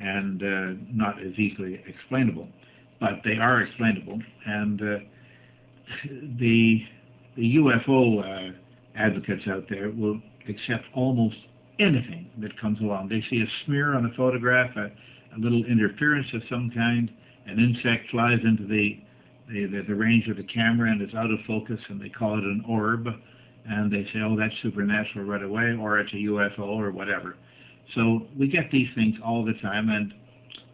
and 0.01 0.43
uh, 0.43 0.81
not 0.91 1.21
as 1.21 1.35
easily 1.39 1.83
explainable, 1.87 2.49
but 3.01 3.21
they 3.23 3.37
are 3.37 3.61
explainable. 3.61 4.19
And 4.47 4.81
uh, 4.81 4.99
the 6.39 6.83
the 7.37 7.57
UFO 7.57 8.21
uh, 8.21 8.53
advocates 8.97 9.43
out 9.47 9.65
there 9.69 9.91
will 9.91 10.23
accept 10.49 10.85
almost 10.95 11.37
anything 11.79 12.31
that 12.39 12.59
comes 12.59 12.81
along. 12.81 13.09
They 13.09 13.23
see 13.29 13.43
a 13.43 13.47
smear 13.67 13.95
on 13.95 14.07
a 14.07 14.15
photograph, 14.17 14.75
a, 14.77 14.87
a 14.87 15.39
little 15.39 15.65
interference 15.67 16.29
of 16.33 16.43
some 16.49 16.71
kind, 16.75 17.11
an 17.47 17.59
insect 17.59 18.11
flies 18.11 18.41
into 18.43 18.67
the 18.67 19.01
the, 19.49 19.67
the 19.67 19.83
the 19.89 19.95
range 19.95 20.29
of 20.29 20.39
the 20.39 20.45
camera 20.45 20.91
and 20.91 21.03
is 21.03 21.15
out 21.15 21.31
of 21.31 21.39
focus, 21.47 21.79
and 21.91 22.01
they 22.01 22.09
call 22.09 22.39
it 22.39 22.45
an 22.45 22.65
orb, 22.67 23.07
and 23.67 23.93
they 23.93 24.05
say, 24.13 24.21
oh, 24.21 24.37
that's 24.37 24.55
supernatural 24.63 25.25
right 25.25 25.43
away, 25.43 25.77
or 25.79 25.99
it's 26.01 26.13
a 26.13 26.17
UFO 26.17 26.61
or 26.61 26.91
whatever. 26.91 27.37
So 27.95 28.27
we 28.37 28.49
get 28.49 28.71
these 28.71 28.89
things 28.95 29.17
all 29.25 29.45
the 29.45 29.55
time, 29.55 29.89
and 29.91 30.13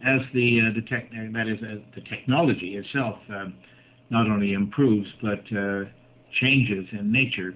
as 0.05 0.21
the 0.33 0.61
uh, 0.61 0.75
the 0.75 0.83
tech 0.83 1.11
that 1.11 1.49
is 1.49 1.63
uh, 1.63 1.77
the 1.95 2.01
technology 2.03 2.77
itself 2.77 3.19
um, 3.31 3.55
not 4.11 4.29
only 4.29 4.53
improves 4.53 5.09
but 5.21 5.41
uh, 5.57 5.85
changes 6.41 6.87
in 6.93 7.11
nature, 7.11 7.55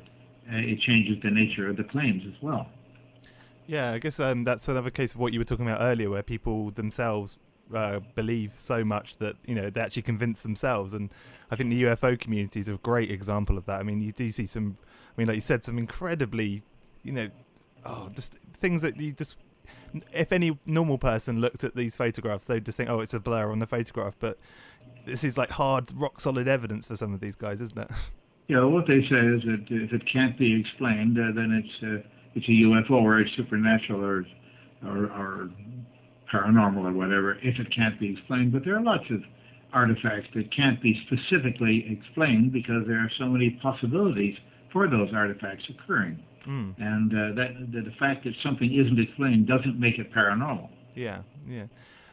uh, 0.53 0.57
it 0.57 0.81
changes 0.81 1.17
the 1.23 1.31
nature 1.31 1.69
of 1.69 1.77
the 1.77 1.85
claims 1.85 2.23
as 2.27 2.43
well. 2.43 2.69
Yeah, 3.67 3.93
I 3.93 3.99
guess 3.99 4.19
um, 4.19 4.45
that's 4.45 4.69
another 4.69 4.91
case 4.91 5.15
of 5.15 5.21
what 5.21 5.33
you 5.33 5.39
were 5.39 5.45
talking 5.45 5.69
about 5.69 5.81
earlier, 5.81 6.11
where 6.11 6.23
people 6.23 6.73
themselves 6.73 7.37
uh, 7.73 8.01
believe 8.15 8.55
so 8.55 8.85
much 8.85 9.17
that 9.19 9.37
you 9.47 9.55
know 9.55 9.71
they 9.71 9.81
actually 9.81 10.03
convince 10.03 10.43
themselves, 10.43 10.93
and 10.93 11.11
I 11.51 11.57
think 11.57 11.71
the 11.71 11.83
UFO 11.85 12.19
community 12.19 12.61
is 12.61 12.69
a 12.69 12.75
great 12.75 13.11
example 13.11 13.57
of 13.57 13.67
that. 13.67 13.81
I 13.81 13.83
mean, 13.83 14.01
you 14.01 14.13
do 14.13 14.31
see 14.31 14.47
some, 14.47 14.79
I 15.17 15.21
mean, 15.21 15.29
like 15.29 15.37
you 15.37 15.43
said, 15.43 15.65
some 15.65 15.79
incredibly, 15.79 16.63
you 17.03 17.13
know, 17.13 17.29
oh, 17.85 18.11
just 18.15 18.39
things 18.55 18.83
that 18.83 18.99
you 18.99 19.13
just, 19.13 19.37
if 20.13 20.33
any 20.33 20.59
normal 20.65 20.99
person 20.99 21.41
looked 21.41 21.65
at 21.65 21.77
these 21.77 21.95
photographs, 21.95 22.47
they'd 22.47 22.65
just 22.65 22.79
think, 22.79 22.89
oh, 22.89 23.01
it's 23.01 23.15
a 23.15 23.21
blur 23.21 23.51
on 23.51 23.59
the 23.59 23.67
photograph, 23.67 24.17
but 24.19 24.39
this 25.05 25.25
is 25.25 25.37
like 25.37 25.51
hard, 25.51 25.91
rock 25.95 26.21
solid 26.21 26.49
evidence 26.49 26.87
for 26.87 26.97
some 26.97 27.13
of 27.13 27.21
these 27.21 27.37
guys, 27.37 27.61
isn't 27.61 27.79
it? 27.79 27.91
Yeah, 28.49 28.65
what 28.65 28.87
they 28.87 29.01
say 29.03 29.17
is 29.17 29.43
that 29.45 29.67
if 29.71 29.93
it 29.93 30.03
can't 30.13 30.37
be 30.37 30.61
explained, 30.61 31.19
uh, 31.19 31.33
then 31.35 31.53
it's 31.53 31.83
uh, 31.83 32.09
it's 32.35 32.47
a 32.49 32.51
UFO 32.51 33.03
or 33.03 33.21
it's 33.21 33.35
supernatural 33.37 34.05
or, 34.05 34.27
or 34.85 35.05
or 35.07 35.51
paranormal 36.31 36.85
or 36.85 36.93
whatever. 36.93 37.39
If 37.43 37.59
it 37.59 37.75
can't 37.75 37.99
be 38.01 38.13
explained, 38.13 38.53
but 38.53 38.65
there 38.65 38.77
are 38.77 38.83
lots 38.83 39.05
of 39.11 39.23
artifacts 39.73 40.29
that 40.35 40.55
can't 40.55 40.83
be 40.83 41.01
specifically 41.07 41.87
explained 41.89 42.53
because 42.53 42.87
there 42.87 42.99
are 42.99 43.11
so 43.17 43.27
many 43.27 43.51
possibilities 43.63 44.37
for 44.73 44.89
those 44.89 45.11
artifacts 45.15 45.65
occurring. 45.69 46.23
Mm. 46.47 46.75
And 46.79 47.13
uh, 47.13 47.35
that 47.37 47.73
the, 47.73 47.83
the 47.83 47.95
fact 47.99 48.25
that 48.25 48.35
something 48.43 48.73
isn't 48.73 48.99
explained 48.99 49.47
doesn't 49.47 49.79
make 49.79 49.99
it 49.99 50.13
paranormal. 50.13 50.69
Yeah, 50.95 51.23
yeah. 51.49 51.67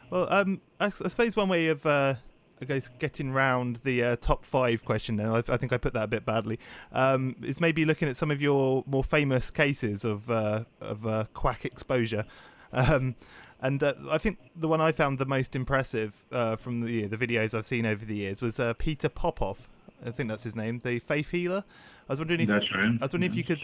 Well, 0.09 0.31
um, 0.31 0.61
I, 0.79 0.87
I 0.87 0.89
suppose 0.89 1.35
one 1.35 1.49
way 1.49 1.67
of 1.67 1.85
uh, 1.85 2.15
I 2.61 2.65
guess 2.65 2.89
getting 2.99 3.31
round 3.31 3.79
the 3.83 4.03
uh, 4.03 4.15
top 4.17 4.43
five 4.43 4.83
question 4.83 5.15
now. 5.15 5.35
I, 5.35 5.43
I, 5.47 5.57
think 5.57 5.71
I 5.71 5.77
put 5.77 5.93
that 5.93 6.03
a 6.03 6.07
bit 6.07 6.25
badly. 6.25 6.59
Um, 6.91 7.35
is 7.41 7.59
maybe 7.59 7.85
looking 7.85 8.07
at 8.09 8.17
some 8.17 8.31
of 8.31 8.41
your 8.41 8.83
more 8.85 9.03
famous 9.03 9.49
cases 9.49 10.03
of 10.03 10.29
uh, 10.29 10.65
of 10.81 11.05
uh, 11.07 11.25
quack 11.33 11.65
exposure. 11.65 12.25
Um, 12.71 13.15
and 13.61 13.81
uh, 13.81 13.93
I 14.09 14.17
think 14.17 14.39
the 14.55 14.67
one 14.67 14.81
I 14.81 14.91
found 14.91 15.19
the 15.19 15.25
most 15.25 15.55
impressive 15.55 16.23
uh, 16.31 16.55
from 16.55 16.81
the 16.81 17.07
the 17.07 17.17
videos 17.17 17.57
I've 17.57 17.65
seen 17.65 17.85
over 17.85 18.05
the 18.05 18.15
years 18.15 18.41
was 18.41 18.59
uh, 18.59 18.73
Peter 18.73 19.09
Popoff. 19.09 19.67
I 20.05 20.11
think 20.11 20.29
that's 20.29 20.43
his 20.43 20.55
name, 20.55 20.81
the 20.83 20.99
faith 20.99 21.31
healer. 21.31 21.63
I 22.09 22.13
was 22.13 22.19
wondering 22.19 22.41
if 22.41 22.47
That's 22.47 22.65
right. 22.73 22.97
I 22.99 23.05
was 23.05 23.13
wondering 23.13 23.31
if 23.31 23.37
you 23.37 23.43
could 23.43 23.61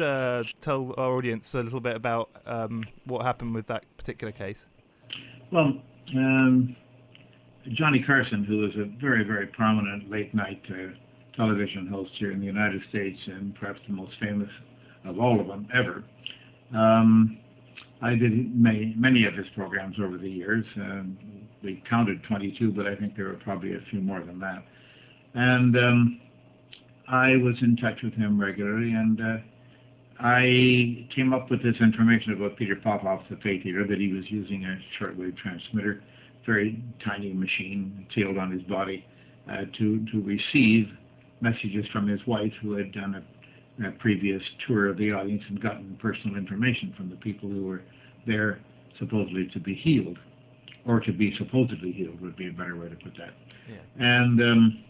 tell 0.62 0.94
our 0.98 1.14
audience 1.18 1.54
a 1.56 1.64
little 1.64 1.82
bit 1.82 1.96
about 1.96 2.30
um, 2.46 2.86
what 3.06 3.24
happened 3.24 3.56
with 3.56 3.68
that 3.68 3.86
particular 3.98 4.32
case. 4.32 4.66
Well. 5.52 5.82
Um 6.16 6.76
Johnny 7.74 8.04
Carson, 8.06 8.44
who 8.44 8.66
is 8.66 8.76
a 8.76 8.86
very, 9.02 9.24
very 9.24 9.48
prominent 9.48 10.10
late 10.10 10.34
night 10.36 10.62
uh, 10.70 10.94
television 11.36 11.88
host 11.88 12.12
here 12.20 12.32
in 12.32 12.40
the 12.40 12.46
United 12.46 12.82
States 12.90 13.18
and 13.26 13.56
perhaps 13.56 13.80
the 13.88 13.94
most 13.94 14.14
famous 14.20 14.50
of 15.04 15.20
all 15.20 15.40
of 15.40 15.48
them 15.48 15.68
ever. 15.74 16.04
Um, 16.78 17.40
I 18.02 18.12
did 18.12 18.56
many, 18.56 18.94
many 18.98 19.26
of 19.26 19.34
his 19.34 19.48
programs 19.56 19.96
over 20.00 20.18
the 20.18 20.30
years. 20.30 20.66
Um, 20.76 21.18
we 21.64 21.82
counted 21.90 22.22
22, 22.24 22.72
but 22.72 22.86
I 22.86 22.96
think 22.96 23.16
there 23.16 23.26
were 23.26 23.40
probably 23.44 23.74
a 23.74 23.80
few 23.90 24.00
more 24.00 24.22
than 24.22 24.40
that. 24.40 24.64
And 25.34 25.76
um, 25.78 26.22
I 27.08 27.38
was 27.38 27.56
in 27.62 27.78
touch 27.78 28.02
with 28.04 28.14
him 28.14 28.40
regularly, 28.40 28.92
and 28.92 29.22
uh, 29.22 29.38
I 30.20 31.08
came 31.16 31.34
up 31.34 31.52
with 31.52 31.62
this 31.62 31.76
information 31.82 32.34
about 32.34 32.58
Peter 32.58 32.76
Popoff, 32.76 33.22
the 33.30 33.38
faith 33.38 33.64
healer, 33.64 33.86
that 33.88 34.00
he 34.00 34.12
was 34.12 34.24
using 34.30 34.66
a 34.66 34.80
shortwave 35.00 35.38
transmitter 35.38 36.02
very 36.46 36.82
tiny 37.04 37.34
machine 37.34 38.06
tailed 38.14 38.38
on 38.38 38.52
his 38.52 38.62
body 38.64 39.06
uh, 39.52 39.66
to 39.78 40.06
to 40.12 40.22
receive 40.22 40.88
messages 41.42 41.86
from 41.92 42.08
his 42.08 42.20
wife, 42.26 42.52
who 42.62 42.74
had 42.74 42.92
done 42.92 43.16
a, 43.16 43.88
a, 43.88 43.92
previous 43.94 44.42
tour 44.66 44.88
of 44.88 44.98
the 44.98 45.12
audience 45.12 45.44
and 45.50 45.62
gotten 45.62 45.98
personal 46.02 46.38
information 46.38 46.94
from 46.96 47.10
the 47.10 47.16
people 47.18 47.50
who 47.50 47.66
were 47.66 47.82
there 48.26 48.60
supposedly 48.98 49.48
to 49.54 49.60
be 49.60 49.76
healed, 49.76 50.18
or 50.86 51.00
to 51.00 51.12
be 51.12 51.36
supposedly 51.38 51.92
healed 51.92 52.20
would 52.22 52.36
be 52.36 52.48
a 52.48 52.52
better 52.52 52.76
way 52.76 52.90
to 52.90 52.96
put 52.96 53.14
that. 53.18 53.34
Yeah. 53.70 53.76
And 54.00 54.42
um, 54.42 54.84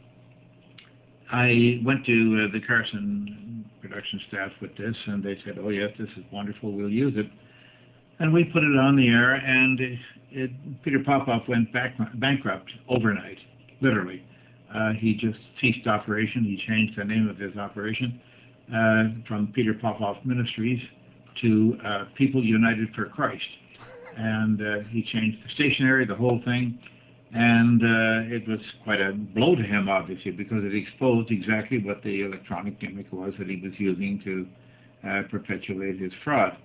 I 1.32 1.82
went 1.84 2.06
to 2.06 2.48
uh, 2.48 2.54
the 2.54 2.62
Carson 2.66 3.66
production 3.82 4.22
staff 4.28 4.52
with 4.62 4.76
this, 4.78 4.96
and 5.08 5.24
they 5.24 5.38
said, 5.46 5.58
"Oh 5.60 5.70
yes, 5.70 5.92
this 5.98 6.10
is 6.18 6.24
wonderful. 6.32 6.72
We'll 6.72 6.90
use 6.90 7.14
it." 7.16 7.30
And 8.20 8.34
we 8.34 8.46
put 8.46 8.64
it 8.64 8.78
on 8.78 8.96
the 8.96 9.08
air, 9.10 9.34
and 9.36 9.80
it, 10.32 10.52
Peter 10.84 11.00
Popoff 11.06 11.48
went 11.48 11.72
back, 11.74 11.96
bankrupt 12.16 12.72
overnight, 12.88 13.40
literally. 13.82 14.24
Uh, 14.74 14.92
he 14.94 15.16
just 15.16 15.40
ceased 15.62 15.88
operation. 15.88 16.44
He 16.44 16.62
changed 16.68 16.98
the 16.98 17.04
name 17.04 17.30
of 17.30 17.38
his 17.38 17.56
operation 17.58 18.20
uh, 18.74 19.04
from 19.28 19.52
Peter 19.54 19.74
Popoff 19.74 20.18
Ministries 20.26 20.82
to 21.42 21.78
uh, 21.86 22.06
People 22.18 22.44
United 22.44 22.94
for 22.96 23.06
Christ. 23.06 23.44
And 24.18 24.62
uh, 24.62 24.80
he 24.90 25.04
changed 25.04 25.38
the 25.46 25.50
stationery, 25.54 26.06
the 26.06 26.16
whole 26.16 26.42
thing. 26.46 26.80
And 27.36 27.82
uh, 27.84 28.34
it 28.34 28.48
was 28.48 28.62
quite 28.86 29.02
a 29.02 29.12
blow 29.12 29.56
to 29.56 29.62
him, 29.62 29.90
obviously, 29.90 30.32
because 30.32 30.64
it 30.64 30.74
exposed 30.74 31.32
exactly 31.32 31.84
what 31.84 32.02
the 32.02 32.22
electronic 32.22 32.80
gimmick 32.80 33.12
was 33.12 33.34
that 33.38 33.50
he 33.50 33.60
was 33.62 33.74
using 33.78 34.22
to 34.24 34.48
uh, 35.06 35.22
perpetuate 35.30 36.00
his 36.00 36.14
fraud. 36.24 36.56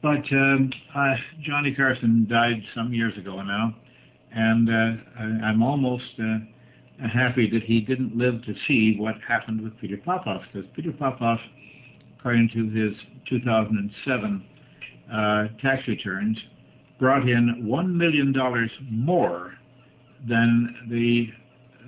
But 0.00 0.22
um, 0.30 0.70
uh, 0.94 1.14
Johnny 1.42 1.74
Carson 1.74 2.28
died 2.30 2.62
some 2.72 2.94
years 2.94 3.18
ago 3.18 3.42
now, 3.42 3.74
and 4.32 4.68
uh, 4.70 5.44
I'm 5.44 5.60
almost 5.60 6.04
uh, 6.22 6.38
happy 7.12 7.50
that 7.50 7.64
he 7.64 7.80
didn't 7.80 8.16
live 8.16 8.44
to 8.44 8.54
see 8.68 8.94
what 8.96 9.16
happened 9.26 9.60
with 9.60 9.76
Peter 9.80 9.96
Popoff, 9.96 10.42
because 10.52 10.70
Peter 10.76 10.92
Popoff, 10.92 11.40
according 12.16 12.48
to 12.54 12.70
his 12.70 12.96
2007 13.28 14.44
uh, 15.12 15.48
tax 15.60 15.88
returns, 15.88 16.38
brought 17.00 17.28
in 17.28 17.66
$1 17.68 17.92
million 17.92 18.32
more 18.88 19.54
than 20.28 20.74
the 20.90 21.28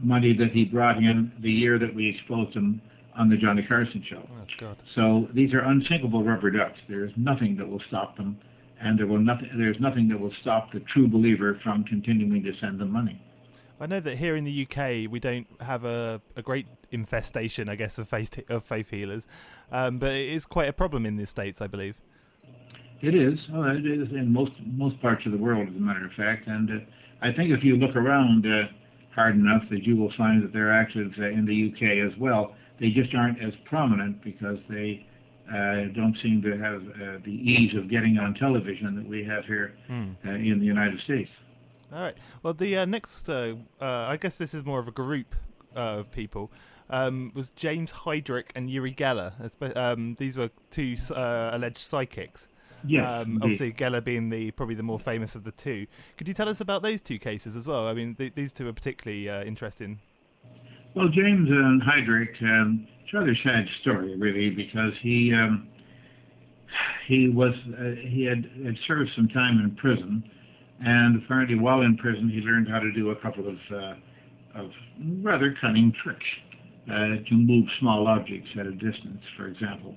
money 0.00 0.36
that 0.36 0.50
he 0.52 0.64
brought 0.64 0.96
in 0.96 1.32
the 1.40 1.50
year 1.50 1.78
that 1.78 1.94
we 1.94 2.08
exposed 2.08 2.54
him 2.54 2.80
on 3.16 3.28
the 3.28 3.36
Johnny 3.36 3.62
Carson 3.62 4.04
show. 4.08 4.26
Oh. 4.62 4.74
So 4.94 5.28
these 5.34 5.52
are 5.52 5.60
unsinkable 5.60 6.24
rubber 6.24 6.50
ducks. 6.50 6.78
There 6.88 7.04
is 7.04 7.12
nothing 7.16 7.56
that 7.56 7.68
will 7.68 7.82
stop 7.88 8.16
them, 8.16 8.38
and 8.80 8.98
there 8.98 9.06
will 9.06 9.18
nothing. 9.18 9.50
There's 9.56 9.80
nothing 9.80 10.08
that 10.08 10.18
will 10.18 10.32
stop 10.40 10.72
the 10.72 10.80
true 10.80 11.08
believer 11.08 11.60
from 11.62 11.84
continuing 11.84 12.42
to 12.44 12.52
send 12.60 12.80
them 12.80 12.90
money. 12.90 13.20
I 13.80 13.86
know 13.86 14.00
that 14.00 14.18
here 14.18 14.36
in 14.36 14.44
the 14.44 14.66
UK 14.66 15.10
we 15.10 15.18
don't 15.18 15.46
have 15.60 15.84
a, 15.84 16.22
a 16.36 16.42
great 16.42 16.66
infestation, 16.92 17.68
I 17.68 17.74
guess, 17.74 17.98
of 17.98 18.08
faith 18.08 18.38
of 18.48 18.64
faith 18.64 18.90
healers, 18.90 19.26
um, 19.70 19.98
but 19.98 20.12
it 20.12 20.28
is 20.28 20.46
quite 20.46 20.68
a 20.68 20.72
problem 20.72 21.04
in 21.04 21.16
the 21.16 21.26
states, 21.26 21.60
I 21.60 21.66
believe. 21.66 22.00
It 23.02 23.14
is. 23.14 23.38
Oh, 23.52 23.64
it 23.64 23.84
is 23.84 24.08
in 24.12 24.32
most 24.32 24.52
most 24.64 25.00
parts 25.02 25.26
of 25.26 25.32
the 25.32 25.38
world, 25.38 25.68
as 25.68 25.74
a 25.74 25.80
matter 25.80 26.04
of 26.04 26.12
fact. 26.12 26.46
And 26.46 26.70
uh, 26.70 26.84
I 27.20 27.32
think 27.32 27.50
if 27.50 27.64
you 27.64 27.76
look 27.76 27.96
around 27.96 28.46
uh, 28.46 28.68
hard 29.14 29.34
enough, 29.34 29.62
that 29.70 29.82
you 29.82 29.96
will 29.96 30.12
find 30.16 30.42
that 30.42 30.52
there 30.52 30.68
are 30.68 30.80
active 30.80 31.12
uh, 31.18 31.26
in 31.26 31.44
the 31.44 31.72
UK 31.72 32.10
as 32.12 32.18
well. 32.18 32.54
They 32.80 32.90
just 32.90 33.14
aren't 33.14 33.42
as 33.42 33.52
prominent 33.64 34.22
because 34.22 34.58
they 34.68 35.06
uh, 35.48 35.92
don't 35.94 36.16
seem 36.22 36.40
to 36.42 36.56
have 36.56 36.82
uh, 36.82 37.18
the 37.24 37.32
ease 37.32 37.76
of 37.76 37.90
getting 37.90 38.18
on 38.18 38.34
television 38.34 38.96
that 38.96 39.06
we 39.06 39.24
have 39.24 39.44
here 39.44 39.74
uh, 39.90 40.30
in 40.30 40.58
the 40.60 40.66
United 40.66 41.00
States. 41.00 41.30
All 41.92 42.00
right. 42.00 42.16
Well, 42.42 42.54
the 42.54 42.78
uh, 42.78 42.84
next, 42.86 43.28
uh, 43.28 43.56
uh, 43.80 43.84
I 44.08 44.16
guess 44.16 44.36
this 44.38 44.54
is 44.54 44.64
more 44.64 44.78
of 44.78 44.88
a 44.88 44.92
group 44.92 45.34
uh, 45.76 45.98
of 45.98 46.10
people. 46.10 46.50
Um, 46.88 47.32
was 47.34 47.50
James 47.50 47.92
Hydrick 47.92 48.50
and 48.54 48.70
Uri 48.70 48.92
Geller. 48.94 49.32
Um, 49.76 50.14
these 50.18 50.36
were 50.36 50.50
two 50.70 50.96
uh, 51.10 51.50
alleged 51.52 51.78
psychics. 51.78 52.48
Yes, 52.86 53.06
Um, 53.06 53.38
obviously, 53.42 53.72
Geller 53.72 54.02
being 54.02 54.28
the 54.28 54.50
probably 54.52 54.74
the 54.74 54.82
more 54.82 54.98
famous 54.98 55.34
of 55.34 55.44
the 55.44 55.52
two. 55.52 55.86
Could 56.16 56.28
you 56.28 56.34
tell 56.34 56.48
us 56.48 56.60
about 56.60 56.82
those 56.82 57.00
two 57.00 57.18
cases 57.18 57.56
as 57.56 57.66
well? 57.66 57.86
I 57.86 57.94
mean, 57.94 58.14
th- 58.14 58.34
these 58.34 58.52
two 58.52 58.68
are 58.68 58.72
particularly 58.72 59.28
uh, 59.28 59.44
interesting. 59.44 60.00
Well, 60.94 61.08
James 61.08 61.48
and 61.48 61.80
Hydrick, 61.82 62.42
um, 62.42 62.86
it's 63.02 63.14
a 63.14 63.18
rather 63.18 63.36
sad 63.42 63.66
story, 63.80 64.16
really, 64.16 64.50
because 64.50 64.92
he 65.00 65.32
um, 65.32 65.68
he 67.06 67.28
was 67.28 67.54
uh, 67.78 67.94
he 68.08 68.24
had, 68.24 68.44
had 68.64 68.76
served 68.86 69.10
some 69.16 69.28
time 69.28 69.60
in 69.60 69.74
prison, 69.76 70.22
and 70.84 71.22
apparently 71.22 71.58
while 71.58 71.82
in 71.82 71.96
prison 71.96 72.28
he 72.28 72.40
learned 72.40 72.68
how 72.68 72.78
to 72.78 72.92
do 72.92 73.10
a 73.10 73.16
couple 73.16 73.48
of 73.48 73.56
uh, 73.74 73.94
of 74.54 74.70
rather 75.22 75.56
cunning 75.60 75.92
tricks 76.02 76.26
uh, 76.90 77.24
to 77.28 77.34
move 77.34 77.66
small 77.80 78.06
objects 78.06 78.50
at 78.58 78.66
a 78.66 78.72
distance, 78.72 79.22
for 79.36 79.46
example. 79.46 79.94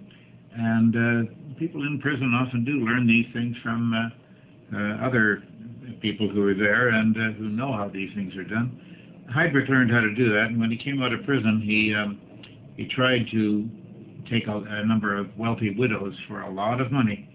And 0.57 0.95
uh, 0.95 1.31
people 1.59 1.81
in 1.85 1.99
prison 1.99 2.33
often 2.33 2.63
do 2.63 2.71
learn 2.85 3.07
these 3.07 3.25
things 3.33 3.55
from 3.61 3.93
uh, 3.93 4.77
uh, 4.77 5.05
other 5.05 5.43
people 6.01 6.29
who 6.29 6.47
are 6.47 6.53
there 6.53 6.89
and 6.89 7.15
uh, 7.15 7.37
who 7.37 7.49
know 7.49 7.73
how 7.73 7.89
these 7.89 8.09
things 8.15 8.35
are 8.35 8.43
done. 8.43 8.79
Hydrick 9.33 9.69
learned 9.69 9.91
how 9.91 10.01
to 10.01 10.13
do 10.13 10.29
that, 10.33 10.45
and 10.45 10.59
when 10.59 10.69
he 10.69 10.77
came 10.77 11.01
out 11.01 11.11
of 11.11 11.23
prison, 11.25 11.61
he 11.63 11.93
um, 11.93 12.19
he 12.77 12.87
tried 12.87 13.25
to 13.31 13.67
take 14.29 14.47
a, 14.47 14.57
a 14.57 14.85
number 14.85 15.17
of 15.17 15.27
wealthy 15.37 15.75
widows 15.77 16.13
for 16.27 16.41
a 16.41 16.49
lot 16.49 16.79
of 16.79 16.91
money 16.91 17.29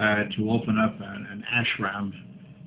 uh, 0.00 0.24
to 0.36 0.50
open 0.50 0.78
up 0.78 0.94
an, 1.00 1.26
an 1.30 1.44
ashram 1.52 2.12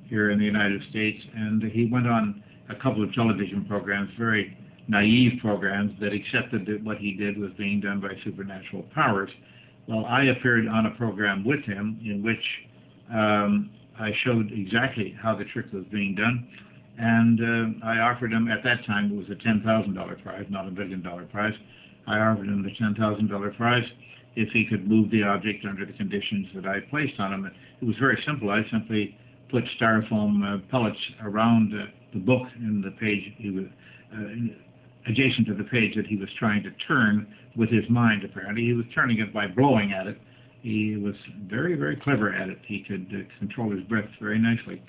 here 0.08 0.30
in 0.30 0.38
the 0.38 0.44
United 0.44 0.82
States, 0.90 1.18
and 1.34 1.62
he 1.62 1.86
went 1.86 2.06
on 2.06 2.42
a 2.68 2.74
couple 2.76 3.02
of 3.02 3.12
television 3.14 3.64
programs, 3.66 4.10
very 4.18 4.56
naive 4.88 5.40
programs 5.40 5.92
that 6.00 6.12
accepted 6.12 6.66
that 6.66 6.82
what 6.84 6.98
he 6.98 7.14
did 7.14 7.38
was 7.38 7.50
being 7.56 7.80
done 7.80 8.00
by 8.00 8.10
supernatural 8.24 8.82
powers. 8.94 9.30
Well, 9.88 10.04
I 10.06 10.24
appeared 10.24 10.68
on 10.68 10.86
a 10.86 10.90
program 10.92 11.44
with 11.44 11.64
him 11.64 12.00
in 12.04 12.22
which 12.22 12.44
um, 13.12 13.70
I 13.98 14.12
showed 14.24 14.50
exactly 14.52 15.16
how 15.20 15.36
the 15.36 15.44
trick 15.44 15.66
was 15.72 15.84
being 15.90 16.14
done. 16.14 16.48
And 16.98 17.40
uh, 17.82 17.86
I 17.86 17.98
offered 17.98 18.32
him, 18.32 18.48
at 18.48 18.62
that 18.64 18.84
time, 18.86 19.12
it 19.12 19.16
was 19.16 19.26
a 19.30 19.40
$10,000 19.42 20.22
prize, 20.22 20.46
not 20.50 20.68
a 20.68 20.70
billion 20.70 21.02
dollar 21.02 21.24
prize. 21.24 21.54
I 22.06 22.18
offered 22.18 22.46
him 22.46 22.62
the 22.62 22.70
$10,000 22.70 23.56
prize 23.56 23.84
if 24.36 24.48
he 24.50 24.66
could 24.66 24.88
move 24.88 25.10
the 25.10 25.22
object 25.22 25.64
under 25.64 25.84
the 25.84 25.92
conditions 25.92 26.48
that 26.54 26.66
I 26.66 26.80
placed 26.80 27.18
on 27.18 27.32
him. 27.32 27.50
It 27.80 27.84
was 27.84 27.96
very 27.98 28.22
simple. 28.26 28.50
I 28.50 28.62
simply 28.70 29.16
put 29.50 29.64
styrofoam 29.80 30.42
uh, 30.42 30.58
pellets 30.70 30.98
around 31.22 31.72
uh, 31.74 31.86
the 32.12 32.20
book 32.20 32.46
in 32.56 32.82
the 32.82 32.90
page 32.92 33.34
he 33.36 33.50
was 33.50 33.66
uh, 34.14 34.18
adjacent 35.08 35.46
to 35.48 35.54
the 35.54 35.64
page 35.64 35.94
that 35.96 36.06
he 36.06 36.16
was 36.16 36.28
trying 36.38 36.62
to 36.62 36.70
turn 36.86 37.26
with 37.56 37.70
his 37.70 37.88
mind. 37.90 38.24
Apparently, 38.24 38.62
he 38.64 38.72
was 38.72 38.86
turning 38.94 39.18
it 39.20 39.32
by 39.32 39.46
blowing 39.46 39.92
at 39.92 40.06
it. 40.06 40.18
He 40.62 40.96
was 40.96 41.14
very, 41.48 41.74
very 41.74 41.96
clever 41.96 42.32
at 42.32 42.48
it. 42.48 42.58
He 42.66 42.84
could 42.84 43.06
uh, 43.12 43.38
control 43.38 43.70
his 43.72 43.82
breath 43.84 44.08
very 44.20 44.38
nicely, 44.38 44.80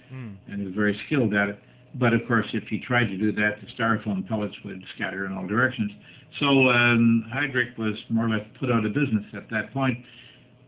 and 0.47 0.59
he 0.59 0.65
was 0.65 0.75
very 0.75 0.99
skilled 1.07 1.33
at 1.33 1.49
it. 1.49 1.59
But 1.95 2.13
of 2.13 2.21
course, 2.27 2.45
if 2.53 2.67
he 2.67 2.79
tried 2.79 3.05
to 3.05 3.17
do 3.17 3.31
that, 3.33 3.57
the 3.61 3.67
styrofoam 3.75 4.27
pellets 4.27 4.55
would 4.65 4.83
scatter 4.95 5.25
in 5.25 5.33
all 5.33 5.47
directions. 5.47 5.91
So 6.39 6.69
um, 6.69 7.25
Hydrick 7.33 7.77
was 7.77 7.95
more 8.09 8.25
or 8.25 8.29
less 8.29 8.45
put 8.59 8.71
out 8.71 8.85
of 8.85 8.93
business 8.93 9.25
at 9.35 9.49
that 9.49 9.73
point. 9.73 9.97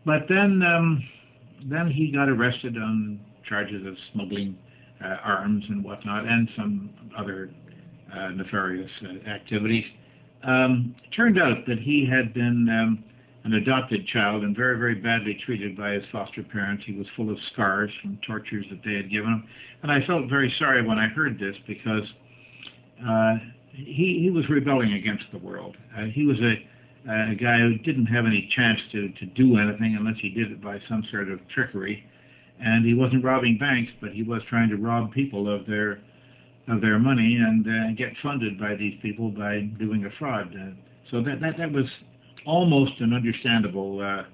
But 0.04 0.22
then, 0.28 0.62
um, 0.62 1.02
then 1.64 1.90
he 1.90 2.12
got 2.12 2.28
arrested 2.28 2.76
on 2.76 3.20
charges 3.48 3.84
of 3.86 3.94
smuggling 4.12 4.56
uh, 5.04 5.16
arms 5.24 5.64
and 5.68 5.84
whatnot, 5.84 6.26
and 6.26 6.48
some 6.56 6.90
other 7.18 7.50
nefarious 8.30 8.90
uh, 9.02 9.28
activities. 9.28 9.84
Um, 10.44 10.94
turned 11.14 11.40
out 11.40 11.66
that 11.66 11.78
he 11.78 12.06
had 12.06 12.32
been 12.32 12.68
um, 12.68 13.04
an 13.44 13.54
adopted 13.54 14.06
child 14.08 14.42
and 14.42 14.56
very, 14.56 14.76
very 14.76 14.96
badly 14.96 15.38
treated 15.44 15.76
by 15.76 15.92
his 15.92 16.04
foster 16.10 16.42
parents. 16.42 16.82
He 16.84 16.92
was 16.92 17.06
full 17.16 17.30
of 17.30 17.38
scars 17.52 17.90
from 18.02 18.18
tortures 18.26 18.66
that 18.70 18.80
they 18.84 18.94
had 18.94 19.10
given 19.10 19.30
him. 19.30 19.48
And 19.82 19.92
I 19.92 20.04
felt 20.06 20.28
very 20.28 20.52
sorry 20.58 20.84
when 20.84 20.98
I 20.98 21.06
heard 21.06 21.38
this 21.38 21.56
because 21.66 22.02
uh, 23.06 23.36
he, 23.72 24.20
he 24.20 24.30
was 24.30 24.48
rebelling 24.48 24.94
against 24.94 25.24
the 25.32 25.38
world. 25.38 25.76
Uh, 25.96 26.04
he 26.06 26.26
was 26.26 26.38
a, 26.40 26.54
a 27.30 27.34
guy 27.34 27.58
who 27.58 27.78
didn't 27.78 28.06
have 28.06 28.26
any 28.26 28.50
chance 28.54 28.80
to, 28.92 29.10
to 29.10 29.26
do 29.26 29.58
anything 29.58 29.96
unless 29.96 30.16
he 30.20 30.30
did 30.30 30.50
it 30.50 30.60
by 30.60 30.80
some 30.88 31.04
sort 31.10 31.28
of 31.30 31.38
trickery. 31.48 32.04
And 32.60 32.84
he 32.84 32.94
wasn't 32.94 33.22
robbing 33.22 33.58
banks, 33.58 33.92
but 34.00 34.10
he 34.10 34.22
was 34.22 34.42
trying 34.48 34.70
to 34.70 34.76
rob 34.76 35.12
people 35.12 35.48
of 35.48 35.66
their 35.66 36.00
of 36.68 36.80
their 36.80 36.98
money 36.98 37.36
and 37.36 37.66
uh, 37.66 37.92
get 37.96 38.12
funded 38.22 38.58
by 38.58 38.74
these 38.74 38.98
people 39.00 39.30
by 39.30 39.60
doing 39.78 40.04
a 40.04 40.10
fraud. 40.18 40.54
Uh, 40.54 40.70
so 41.10 41.22
that, 41.22 41.40
that 41.40 41.56
that 41.58 41.72
was 41.72 41.86
almost 42.44 43.00
an 43.00 43.12
understandable 43.12 44.00
uh, 44.00 44.24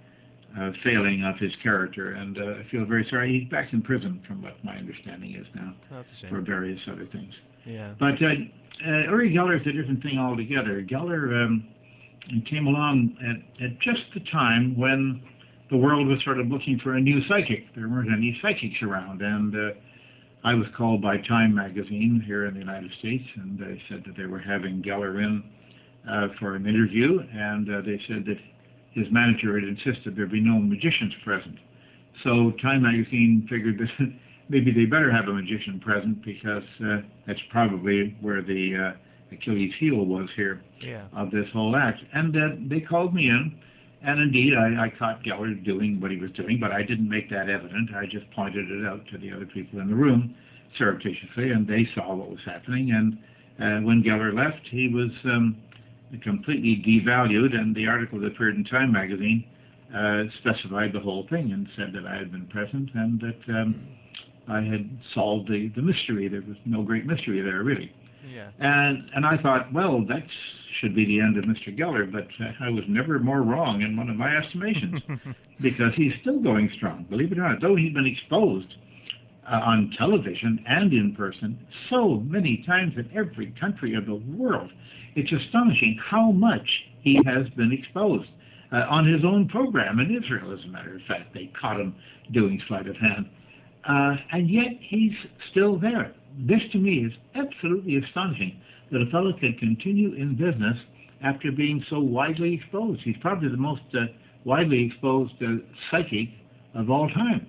uh, 0.59 0.73
failing 0.85 1.25
of 1.25 1.37
his 1.39 1.53
character, 1.63 2.13
and 2.13 2.39
uh, 2.39 2.61
I 2.61 2.67
feel 2.71 2.85
very 2.85 3.07
sorry. 3.09 3.41
He's 3.41 3.49
back 3.51 3.73
in 3.73 3.83
prison, 3.83 4.23
from 4.27 4.43
what 4.43 4.63
my 4.65 4.77
understanding 4.77 5.35
is 5.35 5.47
now, 5.55 5.75
That's 5.91 6.13
a 6.13 6.17
shame. 6.17 6.31
for 6.31 6.41
various 6.41 6.81
other 6.91 7.07
things. 7.07 7.33
Yeah. 7.65 7.95
But 7.99 8.23
uh, 8.23 8.35
uh, 8.87 9.11
Uri 9.11 9.33
Geller 9.33 9.61
is 9.61 9.67
a 9.67 9.73
different 9.73 10.03
thing 10.03 10.19
altogether. 10.19 10.83
Geller 10.83 11.45
um, 11.45 11.67
came 12.47 12.67
along 12.67 13.17
at, 13.27 13.65
at 13.65 13.79
just 13.81 14.03
the 14.15 14.21
time 14.31 14.77
when 14.77 15.23
the 15.71 15.77
world 15.77 16.07
was 16.07 16.23
sort 16.23 16.39
of 16.39 16.49
looking 16.49 16.79
for 16.79 16.95
a 16.95 17.01
new 17.01 17.27
psychic. 17.29 17.75
There 17.75 17.89
weren't 17.89 18.13
any 18.13 18.39
psychics 18.43 18.83
around, 18.83 19.23
and 19.23 19.55
uh, 19.55 19.75
I 20.45 20.55
was 20.55 20.67
called 20.77 21.01
by 21.03 21.19
Time 21.19 21.55
magazine 21.55 22.23
here 22.27 22.47
in 22.47 22.55
the 22.55 22.61
United 22.61 22.91
States, 22.99 23.25
and 23.37 23.59
they 23.59 23.81
said 23.89 24.03
that 24.07 24.17
they 24.17 24.27
were 24.27 24.41
having 24.41 24.83
Geller 24.83 25.23
in 25.23 25.43
uh, 26.09 26.29
for 26.39 26.57
an 26.57 26.67
interview, 26.67 27.21
and 27.33 27.71
uh, 27.73 27.81
they 27.83 28.01
said 28.09 28.25
that 28.27 28.39
his 28.93 29.07
manager 29.11 29.59
had 29.59 29.69
insisted 29.69 30.17
there 30.17 30.27
be 30.27 30.41
no 30.41 30.59
magicians 30.59 31.15
present. 31.25 31.57
So 32.25 32.53
Time 32.61 32.83
magazine 32.83 33.47
figured 33.49 33.79
that 33.79 34.13
maybe 34.49 34.73
they 34.73 34.85
better 34.85 35.11
have 35.13 35.29
a 35.29 35.33
magician 35.33 35.81
present 35.81 36.25
because 36.25 36.65
uh, 36.85 36.99
that's 37.27 37.41
probably 37.51 38.17
where 38.21 38.43
the 38.43 38.75
uh, 38.95 39.35
Achilles 39.35 39.73
heel 39.79 40.05
was 40.05 40.29
here 40.37 40.63
Yeah. 40.81 41.07
of 41.15 41.31
this 41.31 41.49
whole 41.53 41.77
act. 41.77 42.01
And 42.13 42.37
uh, 42.37 42.49
they 42.69 42.81
called 42.81 43.15
me 43.15 43.29
in, 43.29 43.59
and 44.05 44.21
indeed 44.21 44.55
I, 44.55 44.87
I 44.87 44.93
caught 44.99 45.23
Geller 45.23 45.63
doing 45.65 46.01
what 46.01 46.11
he 46.11 46.17
was 46.17 46.31
doing, 46.33 46.59
but 46.61 46.73
I 46.73 46.83
didn't 46.83 47.09
make 47.09 47.31
that 47.31 47.49
evident. 47.49 47.91
I 47.95 48.07
just 48.07 48.31
pointed 48.33 48.71
it 48.71 48.87
out 48.87 49.07
to 49.13 49.19
the 49.19 49.33
other 49.33 49.47
people 49.47 49.81
in 49.81 49.89
the 49.89 49.95
room 49.95 50.35
surreptitiously, 50.79 51.51
and 51.51 51.67
they 51.67 51.87
saw 51.95 52.15
what 52.15 52.31
was 52.31 52.41
happening. 52.45 52.93
And 52.93 53.19
uh, 53.61 53.87
when 53.87 54.03
Geller 54.03 54.35
left, 54.35 54.67
he 54.71 54.89
was 54.89 55.11
um, 55.25 55.57
completely 56.23 56.83
devalued, 56.87 57.55
and 57.55 57.75
the 57.75 57.87
article 57.87 58.21
that 58.21 58.29
appeared 58.29 58.57
in 58.57 58.65
Time 58.65 58.93
magazine 58.93 59.45
uh, 59.95 60.25
specified 60.41 60.93
the 60.93 61.01
whole 61.01 61.27
thing 61.29 61.53
and 61.53 61.69
said 61.77 61.93
that 61.93 62.07
I 62.07 62.17
had 62.17 62.33
been 62.33 62.47
present 62.47 62.91
and 62.95 63.21
that 63.21 63.55
um, 63.55 63.87
I 64.49 64.61
had 64.61 64.89
solved 65.15 65.51
the, 65.51 65.71
the 65.77 65.83
mystery. 65.83 66.29
There 66.29 66.43
was 66.43 66.57
no 66.65 66.83
great 66.83 67.07
mystery 67.07 67.41
there, 67.43 67.63
really. 67.63 67.93
Yeah. 68.27 68.51
And 68.59 69.11
and 69.15 69.27
I 69.27 69.37
thought, 69.37 69.73
well, 69.73 70.05
that 70.07 70.23
should 70.81 70.95
be 70.95 71.05
the 71.05 71.21
end 71.21 71.37
of 71.37 71.45
Mr. 71.45 71.77
Geller, 71.77 72.11
but 72.11 72.29
uh, 72.45 72.53
I 72.61 72.71
was 72.71 72.85
never 72.89 73.19
more 73.19 73.43
wrong 73.43 73.83
in 73.83 73.97
one 73.97 74.09
of 74.09 74.17
my 74.17 74.37
estimations 74.37 75.01
because 75.61 75.95
he's 75.95 76.15
still 76.21 76.39
going 76.39 76.71
strong. 76.75 77.05
Believe 77.09 77.33
it 77.33 77.39
or 77.39 77.49
not, 77.49 77.61
though 77.61 77.77
he's 77.77 77.93
been 77.93 78.07
exposed 78.07 78.75
uh, 79.51 79.61
on 79.65 79.95
television 79.97 80.65
and 80.67 80.93
in 80.93 81.15
person 81.15 81.59
so 81.91 82.17
many 82.21 82.63
times 82.67 82.97
in 82.97 83.11
every 83.15 83.53
country 83.61 83.95
of 83.95 84.07
the 84.07 84.15
world, 84.15 84.71
it's 85.15 85.33
astonishing 85.33 85.99
how 86.03 86.31
much 86.31 86.85
he 87.01 87.21
has 87.27 87.49
been 87.51 87.73
exposed. 87.73 88.31
Uh, 88.73 88.87
on 88.89 89.07
his 89.07 89.23
own 89.23 89.47
program 89.47 90.01
in 90.01 90.17
Israel, 90.17 90.51
as 90.51 90.65
a 90.65 90.69
matter 90.69 90.95
of 90.97 91.03
fact, 91.03 91.35
they 91.35 91.51
caught 91.61 91.79
him 91.79 91.95
doing 92.31 92.59
sleight 92.67 92.87
of 92.87 92.97
hand. 92.97 93.29
Uh, 93.85 94.17
and 94.31 94.49
yet 94.49 94.73
he's 94.81 95.13
still 95.51 95.77
there. 95.77 96.15
This 96.39 96.63
to 96.73 96.79
me 96.79 97.05
is 97.05 97.13
absolutely 97.35 97.97
astonishing 97.97 98.59
that 98.93 99.03
a 99.03 99.07
fellow 99.11 99.33
can 99.33 99.55
continue 99.55 100.13
in 100.13 100.37
business 100.37 100.79
after 101.23 101.51
being 101.51 101.85
so 101.89 101.99
widely 101.99 102.55
exposed. 102.55 103.03
He's 103.03 103.17
probably 103.21 103.49
the 103.49 103.57
most 103.57 103.83
uh, 103.95 104.07
widely 104.45 104.85
exposed 104.85 105.35
uh, 105.43 105.57
psychic 105.91 106.29
of 106.75 106.91
all 106.91 107.09
time. 107.09 107.47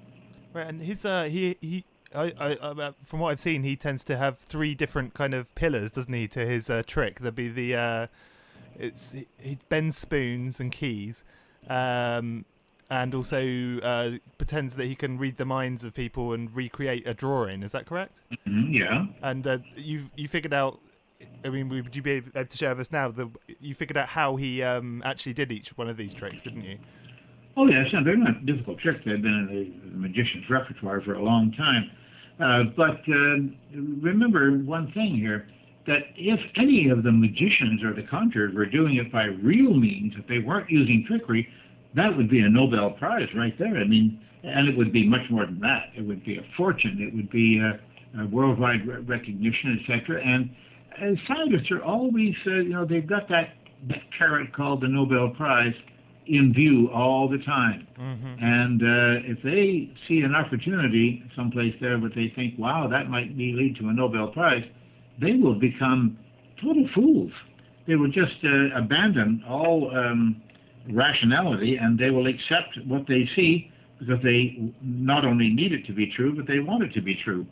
Right, 0.53 0.67
and 0.67 0.81
his 0.81 1.05
uh, 1.05 1.23
he 1.23 1.57
he. 1.61 1.85
I, 2.15 2.31
I, 2.39 2.51
uh, 2.53 2.91
from 3.03 3.21
what 3.21 3.31
I've 3.31 3.39
seen, 3.39 3.63
he 3.63 3.75
tends 3.75 4.03
to 4.03 4.17
have 4.17 4.37
three 4.37 4.75
different 4.75 5.15
kind 5.15 5.33
of 5.33 5.53
pillars, 5.55 5.89
doesn't 5.89 6.13
he, 6.13 6.27
to 6.27 6.45
his 6.45 6.69
uh, 6.69 6.83
trick? 6.85 7.21
There'd 7.21 7.33
be 7.33 7.47
the, 7.47 7.73
uh, 7.75 8.07
it's 8.77 9.15
he, 9.39 9.57
bends 9.67 9.97
spoons 9.97 10.59
and 10.59 10.71
keys, 10.71 11.23
um, 11.67 12.45
and 12.91 13.15
also 13.15 13.79
uh, 13.81 14.11
pretends 14.37 14.75
that 14.75 14.85
he 14.85 14.93
can 14.93 15.17
read 15.17 15.37
the 15.37 15.45
minds 15.45 15.83
of 15.83 15.95
people 15.95 16.33
and 16.33 16.55
recreate 16.55 17.07
a 17.07 17.15
drawing. 17.15 17.63
Is 17.63 17.71
that 17.71 17.87
correct? 17.87 18.13
Mhm, 18.47 18.71
yeah. 18.71 19.07
And 19.23 19.47
uh, 19.47 19.57
you 19.75 20.11
you 20.15 20.27
figured 20.27 20.53
out. 20.53 20.79
I 21.43 21.49
mean, 21.49 21.69
would 21.69 21.95
you 21.95 22.01
be 22.01 22.11
able 22.11 22.31
to 22.45 22.57
share 22.57 22.69
with 22.69 22.79
us 22.79 22.91
now? 22.91 23.09
that 23.11 23.29
you 23.59 23.75
figured 23.75 23.97
out 23.97 24.09
how 24.09 24.35
he 24.35 24.63
um, 24.63 25.01
actually 25.05 25.33
did 25.33 25.51
each 25.51 25.77
one 25.77 25.87
of 25.87 25.97
these 25.97 26.13
tricks, 26.13 26.41
didn't 26.41 26.63
you? 26.63 26.77
Oh 27.55 27.67
yes, 27.67 27.87
and 27.93 28.05
they're 28.05 28.17
not 28.17 28.45
difficult 28.45 28.79
tricks. 28.79 29.01
They've 29.05 29.21
been 29.21 29.47
in 29.49 29.91
the, 29.91 29.97
magician's 29.97 30.49
repertoire 30.49 31.01
for 31.01 31.13
a 31.13 31.23
long 31.23 31.51
time. 31.51 31.91
Uh, 32.39 32.63
but 32.75 33.01
uh, 33.07 33.37
remember 34.01 34.51
one 34.57 34.91
thing 34.93 35.15
here 35.15 35.47
that 35.85 36.01
if 36.15 36.39
any 36.55 36.89
of 36.89 37.03
the 37.03 37.11
magicians 37.11 37.83
or 37.83 37.93
the 37.93 38.01
conjurers 38.03 38.55
were 38.55 38.65
doing 38.65 38.95
it 38.95 39.11
by 39.11 39.25
real 39.25 39.73
means, 39.73 40.13
if 40.17 40.25
they 40.27 40.39
weren't 40.39 40.69
using 40.69 41.05
trickery, 41.07 41.47
that 41.95 42.15
would 42.15 42.29
be 42.29 42.39
a 42.39 42.49
Nobel 42.49 42.91
Prize 42.91 43.27
right 43.35 43.57
there. 43.59 43.77
I 43.77 43.83
mean, 43.83 44.19
and 44.43 44.67
it 44.67 44.75
would 44.75 44.91
be 44.91 45.07
much 45.07 45.29
more 45.29 45.45
than 45.45 45.59
that. 45.59 45.89
It 45.95 46.01
would 46.01 46.23
be 46.23 46.37
a 46.37 46.45
fortune. 46.57 46.97
It 46.99 47.15
would 47.15 47.29
be 47.29 47.61
uh, 47.61 48.23
a 48.23 48.27
worldwide 48.27 48.87
re- 48.87 49.01
recognition, 49.01 49.79
etc. 49.79 50.21
And 50.23 50.49
uh, 51.01 51.15
scientists 51.27 51.71
are 51.71 51.83
always, 51.83 52.35
uh, 52.45 52.51
you 52.55 52.69
know, 52.69 52.85
they've 52.85 53.07
got 53.07 53.27
that, 53.29 53.49
that 53.89 54.01
carrot 54.17 54.53
called 54.53 54.81
the 54.81 54.87
Nobel 54.87 55.29
Prize 55.29 55.73
in 56.27 56.53
view 56.53 56.89
all 56.93 57.27
the 57.27 57.39
time. 57.39 57.87
And 58.41 58.81
uh, 58.81 59.29
if 59.29 59.41
they 59.43 59.89
see 60.07 60.21
an 60.21 60.33
opportunity 60.35 61.23
someplace 61.35 61.75
there 61.81 61.99
where 61.99 62.09
they 62.09 62.31
think, 62.35 62.57
wow, 62.57 62.87
that 62.87 63.09
might 63.09 63.37
be 63.37 63.53
lead 63.53 63.75
to 63.77 63.89
a 63.89 63.93
Nobel 63.93 64.27
Prize, 64.27 64.63
they 65.19 65.33
will 65.33 65.55
become 65.55 66.17
total 66.61 66.87
fools. 66.95 67.31
They 67.87 67.95
will 67.95 68.11
just 68.11 68.35
uh, 68.43 68.77
abandon 68.77 69.43
all 69.47 69.91
um, 69.95 70.41
rationality 70.89 71.77
and 71.77 71.99
they 71.99 72.09
will 72.09 72.27
accept 72.27 72.77
what 72.85 73.05
they 73.07 73.29
see 73.35 73.69
because 73.99 74.21
they 74.23 74.71
not 74.81 75.25
only 75.25 75.49
need 75.49 75.71
it 75.71 75.85
to 75.87 75.93
be 75.93 76.07
true, 76.07 76.35
but 76.35 76.47
they 76.47 76.59
want 76.59 76.83
it 76.83 76.93
to 76.93 77.01
be 77.01 77.15
true. 77.15 77.45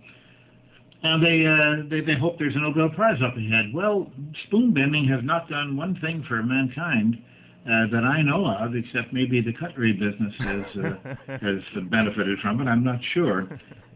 And 1.04 1.24
they, 1.24 1.45
uh, 1.47 1.88
they, 1.89 2.02
they 2.02 2.16
hope 2.16 2.38
there's 2.38 2.56
a 2.56 2.60
Nobel 2.60 2.89
Prize 2.89 3.22
up 3.24 3.36
ahead. 3.36 3.74
Well, 3.74 4.12
spoon 4.45 4.74
bending 4.74 5.08
has 5.08 5.24
not 5.24 5.49
done 5.49 5.76
one 5.76 5.95
thing 5.99 6.24
for 6.28 6.43
mankind 6.43 7.22
uh, 7.66 7.88
that 7.91 8.04
I 8.04 8.22
know 8.22 8.45
of, 8.45 8.76
except 8.76 9.12
maybe 9.12 9.41
the 9.41 9.54
cutlery 9.54 9.93
business 9.93 10.34
has, 10.39 10.78
uh, 10.78 11.16
has 11.41 11.62
benefited 11.89 12.39
from 12.39 12.62
it. 12.62 12.68
I'm 12.68 12.84
not 12.84 12.99
sure. 13.14 13.47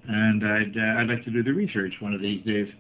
And 0.08 0.46
I'd, 0.48 0.78
uh, 0.78 1.02
I'd 1.02 1.08
like 1.08 1.24
to 1.26 1.32
do 1.32 1.44
the 1.44 1.54
research 1.54 1.94
one 2.00 2.14
of 2.14 2.22
these 2.22 2.44
days. 2.44 2.72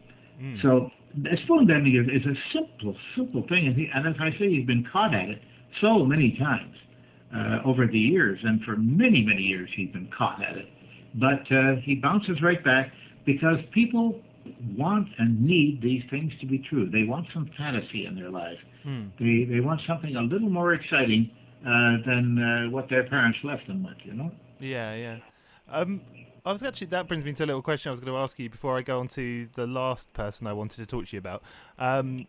So 0.62 0.92
uh, 1.26 1.36
spoon 1.44 1.68
bending 1.68 1.96
is, 1.96 2.22
is 2.22 2.28
a 2.28 2.36
simple, 2.52 2.96
simple 3.16 3.44
thing. 3.48 3.68
And, 3.68 3.76
he, 3.76 3.90
and 3.94 4.08
as 4.08 4.16
I 4.20 4.32
say, 4.38 4.50
he's 4.50 4.66
been 4.66 4.88
caught 4.92 5.14
at 5.14 5.30
it 5.30 5.42
so 5.82 6.04
many 6.06 6.36
times 6.38 6.76
uh, 7.36 7.60
over 7.64 7.88
the 7.88 8.00
years. 8.00 8.40
And 8.44 8.62
for 8.64 8.76
many, 8.76 9.24
many 9.24 9.42
years, 9.42 9.70
he's 9.76 9.92
been 9.92 10.10
caught 10.16 10.44
at 10.44 10.58
it. 10.58 10.68
But 11.16 11.52
uh, 11.52 11.76
he 11.82 11.96
bounces 11.96 12.42
right 12.42 12.64
back 12.64 12.92
because 13.26 13.58
people 13.74 14.22
want 14.78 15.08
and 15.18 15.42
need 15.42 15.82
these 15.82 16.04
things 16.10 16.32
to 16.40 16.46
be 16.46 16.60
true. 16.70 16.90
They 16.90 17.04
want 17.04 17.28
some 17.34 17.50
fantasy 17.58 18.06
in 18.06 18.16
their 18.16 18.30
life. 18.30 18.60
Hmm. 18.84 19.08
They, 19.20 19.46
they 19.50 19.60
want 19.60 19.82
something 19.88 20.16
a 20.16 20.22
little 20.22 20.50
more 20.50 20.74
exciting 20.74 21.32
uh, 21.62 21.98
than 22.06 22.38
uh, 22.38 22.70
what 22.70 22.90
their 22.90 23.04
parents 23.04 23.40
left 23.44 23.68
them 23.68 23.84
with, 23.84 23.98
you 24.04 24.14
know? 24.14 24.32
Yeah, 24.60 24.94
yeah. 24.96 25.18
Um, 25.68 26.02
I 26.46 26.52
was 26.52 26.62
actually 26.62 26.88
that 26.88 27.08
brings 27.08 27.26
me 27.26 27.34
to 27.34 27.44
a 27.44 27.48
little 27.48 27.62
question 27.64 27.90
I 27.90 27.92
was 27.92 28.00
going 28.00 28.14
to 28.14 28.20
ask 28.20 28.38
you 28.38 28.50
before 28.50 28.78
I 28.78 28.84
go 28.84 29.00
on 29.00 29.08
to 29.10 29.48
the 29.54 29.66
last 29.66 30.14
person 30.14 30.46
I 30.46 30.54
wanted 30.54 30.78
to 30.78 30.86
talk 30.86 31.08
to 31.08 31.16
you 31.16 31.20
about. 31.20 31.42
Um, 31.80 32.28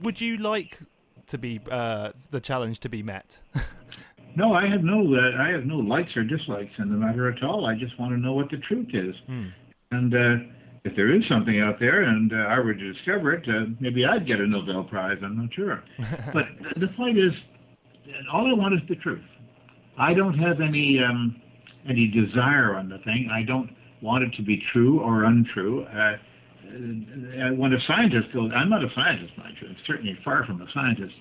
would 0.00 0.20
you 0.20 0.36
like 0.36 0.80
to 1.26 1.38
be 1.38 1.60
uh, 1.68 2.12
the 2.30 2.40
challenge 2.40 2.78
to 2.80 2.88
be 2.88 3.02
met? 3.02 3.40
No, 4.36 4.52
I 4.52 4.66
have 4.68 4.84
no, 4.84 5.14
uh, 5.14 5.42
I 5.42 5.48
have 5.48 5.64
no 5.64 5.76
likes 5.76 6.14
or 6.16 6.22
dislikes 6.22 6.72
in 6.78 6.90
the 6.90 6.96
matter 6.96 7.28
at 7.30 7.42
all. 7.42 7.66
I 7.66 7.74
just 7.74 7.98
want 7.98 8.12
to 8.12 8.18
know 8.18 8.34
what 8.34 8.50
the 8.50 8.58
truth 8.58 8.88
is. 8.92 9.14
Hmm. 9.26 9.46
And 9.92 10.14
uh, 10.14 10.44
if 10.84 10.94
there 10.94 11.14
is 11.14 11.26
something 11.28 11.60
out 11.60 11.80
there 11.80 12.02
and 12.02 12.32
uh, 12.32 12.36
I 12.36 12.58
were 12.60 12.74
to 12.74 12.92
discover 12.92 13.32
it, 13.32 13.48
uh, 13.48 13.70
maybe 13.80 14.04
I'd 14.04 14.26
get 14.26 14.38
a 14.38 14.46
Nobel 14.46 14.84
Prize. 14.84 15.18
I'm 15.22 15.38
not 15.38 15.54
sure. 15.54 15.82
but 16.34 16.46
the 16.76 16.88
point 16.88 17.18
is, 17.18 17.32
all 18.32 18.46
I 18.46 18.52
want 18.52 18.74
is 18.74 18.80
the 18.88 18.96
truth. 18.96 19.24
I 19.98 20.12
don't 20.12 20.38
have 20.38 20.60
any 20.60 21.00
um, 21.02 21.40
any 21.88 22.06
desire 22.08 22.76
on 22.76 22.88
the 22.88 22.98
thing. 22.98 23.30
I 23.32 23.42
don't 23.42 23.70
want 24.02 24.24
it 24.24 24.34
to 24.36 24.42
be 24.42 24.62
true 24.72 25.00
or 25.00 25.24
untrue. 25.24 25.84
Uh, 25.84 26.16
uh, 26.66 27.54
when 27.54 27.72
a 27.72 27.80
scientist 27.86 28.32
goes, 28.32 28.50
I'm 28.54 28.68
not 28.68 28.84
a 28.84 28.88
scientist, 28.94 29.32
mind 29.38 29.56
you. 29.60 29.68
I'm 29.68 29.76
certainly 29.86 30.18
far 30.24 30.44
from 30.44 30.60
a 30.60 30.66
scientist, 30.74 31.14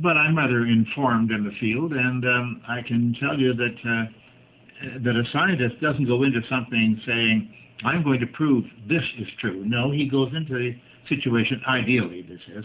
but 0.00 0.16
I'm 0.16 0.36
rather 0.36 0.66
informed 0.66 1.30
in 1.30 1.44
the 1.44 1.52
field, 1.60 1.92
and 1.92 2.24
um, 2.24 2.62
I 2.68 2.82
can 2.82 3.14
tell 3.20 3.38
you 3.38 3.54
that 3.54 3.76
uh, 3.84 4.98
that 5.04 5.16
a 5.16 5.24
scientist 5.32 5.80
doesn't 5.80 6.06
go 6.06 6.22
into 6.22 6.40
something 6.48 7.00
saying, 7.06 7.52
"I'm 7.84 8.02
going 8.02 8.20
to 8.20 8.26
prove 8.26 8.64
this 8.88 9.04
is 9.18 9.28
true." 9.40 9.64
No, 9.64 9.90
he 9.90 10.08
goes 10.08 10.32
into 10.34 10.54
the 10.54 10.76
situation. 11.08 11.62
Ideally, 11.66 12.22
this 12.22 12.40
is 12.48 12.64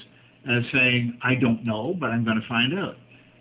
as 0.50 0.64
saying, 0.74 1.20
"I 1.24 1.36
don't 1.36 1.64
know, 1.64 1.96
but 2.00 2.10
I'm 2.10 2.24
going 2.24 2.42
to 2.42 2.48
find 2.48 2.78
out." 2.78 2.96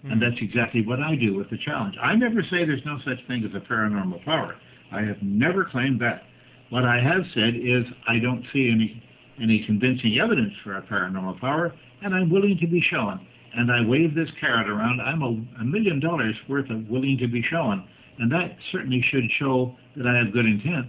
And 0.04 0.22
that's 0.22 0.40
exactly 0.40 0.86
what 0.86 1.00
I 1.00 1.16
do 1.16 1.34
with 1.34 1.50
the 1.50 1.58
challenge. 1.58 1.96
I 2.00 2.14
never 2.14 2.42
say 2.42 2.64
there's 2.64 2.84
no 2.86 2.98
such 3.04 3.18
thing 3.26 3.44
as 3.44 3.54
a 3.54 3.60
paranormal 3.60 4.24
power. 4.24 4.54
I 4.92 5.02
have 5.02 5.20
never 5.22 5.64
claimed 5.64 6.00
that. 6.00 6.22
What 6.70 6.84
I 6.84 7.00
have 7.00 7.24
said 7.34 7.54
is 7.56 7.84
I 8.06 8.18
don't 8.18 8.44
see 8.52 8.70
any 8.70 9.02
any 9.40 9.64
convincing 9.64 10.18
evidence 10.18 10.52
for 10.64 10.76
a 10.76 10.82
paranormal 10.82 11.40
power, 11.40 11.72
and 12.02 12.14
I'm 12.14 12.30
willing 12.30 12.58
to 12.58 12.66
be 12.66 12.80
shown. 12.80 13.26
And 13.54 13.72
I 13.72 13.84
wave 13.86 14.14
this 14.14 14.28
carrot 14.40 14.68
around. 14.68 15.00
I'm 15.00 15.22
a, 15.22 15.60
a 15.60 15.64
million 15.64 16.00
dollars 16.00 16.36
worth 16.48 16.70
of 16.70 16.88
willing 16.88 17.18
to 17.18 17.26
be 17.26 17.42
shown, 17.42 17.88
and 18.18 18.30
that 18.30 18.56
certainly 18.70 19.02
should 19.02 19.30
show 19.38 19.74
that 19.96 20.06
I 20.06 20.16
have 20.16 20.32
good 20.32 20.46
intent. 20.46 20.86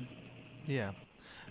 Yeah. 0.68 0.92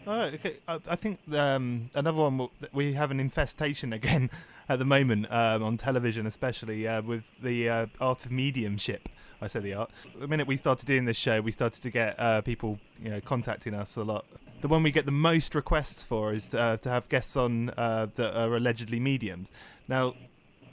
All 0.06 0.16
right. 0.16 0.34
Okay. 0.34 0.56
I, 0.66 0.78
I 0.88 0.96
think 0.96 1.18
um, 1.32 1.90
another 1.94 2.18
one 2.18 2.48
we 2.72 2.92
have 2.94 3.10
an 3.10 3.20
infestation 3.20 3.92
again 4.00 4.30
at 4.68 4.78
the 4.78 4.84
moment 4.84 5.26
um, 5.30 5.62
on 5.62 5.76
television, 5.76 6.26
especially 6.26 6.86
uh, 6.86 7.02
with 7.02 7.24
the 7.42 7.68
uh, 7.68 7.86
art 8.00 8.24
of 8.24 8.30
mediumship. 8.30 9.08
I 9.40 9.46
say 9.46 9.60
the 9.60 9.74
art. 9.74 9.90
The 10.16 10.26
minute 10.26 10.46
we 10.46 10.56
started 10.56 10.86
doing 10.86 11.04
this 11.04 11.16
show, 11.16 11.40
we 11.40 11.52
started 11.52 11.82
to 11.82 11.90
get 11.90 12.18
uh, 12.18 12.40
people, 12.42 12.78
you 13.00 13.10
know, 13.10 13.20
contacting 13.20 13.74
us 13.74 13.96
a 13.96 14.02
lot. 14.02 14.24
The 14.60 14.68
one 14.68 14.82
we 14.82 14.90
get 14.90 15.06
the 15.06 15.12
most 15.12 15.54
requests 15.54 16.02
for 16.02 16.32
is 16.32 16.54
uh, 16.54 16.78
to 16.78 16.90
have 16.90 17.08
guests 17.08 17.36
on 17.36 17.70
uh, 17.76 18.08
that 18.16 18.36
are 18.36 18.56
allegedly 18.56 18.98
mediums. 18.98 19.52
Now, 19.86 20.14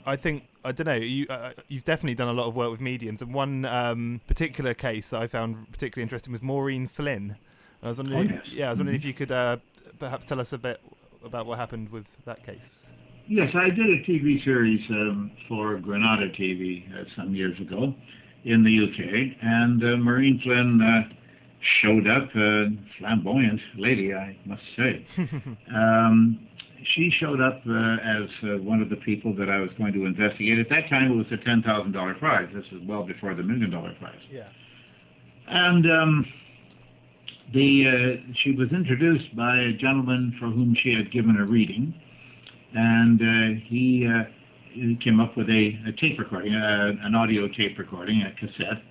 I 0.06 0.16
think 0.16 0.48
I 0.64 0.72
don't 0.72 0.86
know. 0.86 0.94
You 0.94 1.26
uh, 1.28 1.52
you've 1.68 1.84
definitely 1.84 2.14
done 2.14 2.28
a 2.28 2.32
lot 2.32 2.46
of 2.46 2.54
work 2.54 2.70
with 2.70 2.80
mediums, 2.80 3.22
and 3.22 3.34
one 3.34 3.64
um, 3.64 4.20
particular 4.26 4.72
case 4.74 5.10
that 5.10 5.20
I 5.20 5.26
found 5.26 5.70
particularly 5.72 6.02
interesting 6.04 6.32
was 6.32 6.42
Maureen 6.42 6.86
Flynn. 6.86 7.36
I 7.82 7.88
was 7.88 7.98
wondering, 7.98 8.30
Oh, 8.30 8.34
yes. 8.34 8.46
yeah, 8.52 8.66
I 8.68 8.70
was 8.70 8.78
wondering 8.78 8.98
Mhm. 8.98 9.02
if 9.02 9.06
you 9.06 9.14
could 9.14 9.30
uh, 9.32 9.56
perhaps 9.98 10.24
tell 10.24 10.40
us 10.40 10.52
a 10.52 10.58
bit 10.58 10.80
about 11.24 11.46
what 11.46 11.58
happened 11.58 11.90
with 11.90 12.06
that 12.24 12.44
case. 12.46 12.86
Yes, 13.28 13.52
I 13.54 13.68
did 13.70 13.86
a 13.90 14.02
TV 14.04 14.42
series 14.44 14.80
um, 14.90 15.32
for 15.48 15.76
Granada 15.78 16.28
TV 16.30 16.84
uh, 16.94 17.04
some 17.16 17.34
years 17.34 17.58
ago 17.60 17.92
in 18.44 18.62
the 18.62 18.84
UK, 18.84 19.36
and 19.42 19.82
uh, 19.82 19.96
Maureen 19.96 20.38
Flynn 20.40 20.80
uh, 20.80 21.08
showed 21.80 22.06
up, 22.06 22.28
uh, 22.36 22.66
flamboyant 22.98 23.60
lady, 23.76 24.14
I 24.14 24.36
must 24.46 24.62
say. 24.76 25.04
um, 25.74 26.38
she 26.94 27.10
showed 27.10 27.40
up 27.40 27.62
uh, 27.68 27.96
as 28.02 28.28
uh, 28.42 28.58
one 28.62 28.82
of 28.82 28.90
the 28.90 28.96
people 28.96 29.34
that 29.36 29.48
I 29.48 29.60
was 29.60 29.70
going 29.78 29.92
to 29.92 30.04
investigate. 30.04 30.58
At 30.58 30.68
that 30.70 30.88
time, 30.88 31.12
it 31.12 31.14
was 31.14 31.26
a 31.30 31.36
$10,000 31.36 32.18
prize. 32.18 32.48
This 32.54 32.64
was 32.72 32.82
well 32.86 33.02
before 33.04 33.34
the 33.34 33.42
million 33.42 33.70
dollar 33.70 33.94
prize. 33.98 34.18
Yeah. 34.30 34.48
And 35.48 35.90
um, 35.90 36.26
the 37.52 37.86
uh, 37.86 38.32
she 38.42 38.52
was 38.52 38.70
introduced 38.72 39.34
by 39.36 39.56
a 39.58 39.72
gentleman 39.72 40.34
for 40.38 40.46
whom 40.46 40.76
she 40.82 40.92
had 40.92 41.12
given 41.12 41.36
a 41.36 41.44
reading, 41.44 41.94
and 42.74 43.20
uh, 43.20 43.60
he, 43.66 44.06
uh, 44.06 44.24
he 44.72 44.96
came 45.02 45.20
up 45.20 45.36
with 45.36 45.48
a, 45.48 45.78
a 45.86 45.92
tape 45.92 46.18
recording, 46.18 46.54
uh, 46.54 46.92
an 47.02 47.14
audio 47.14 47.46
tape 47.48 47.78
recording, 47.78 48.22
a 48.22 48.32
cassette, 48.32 48.82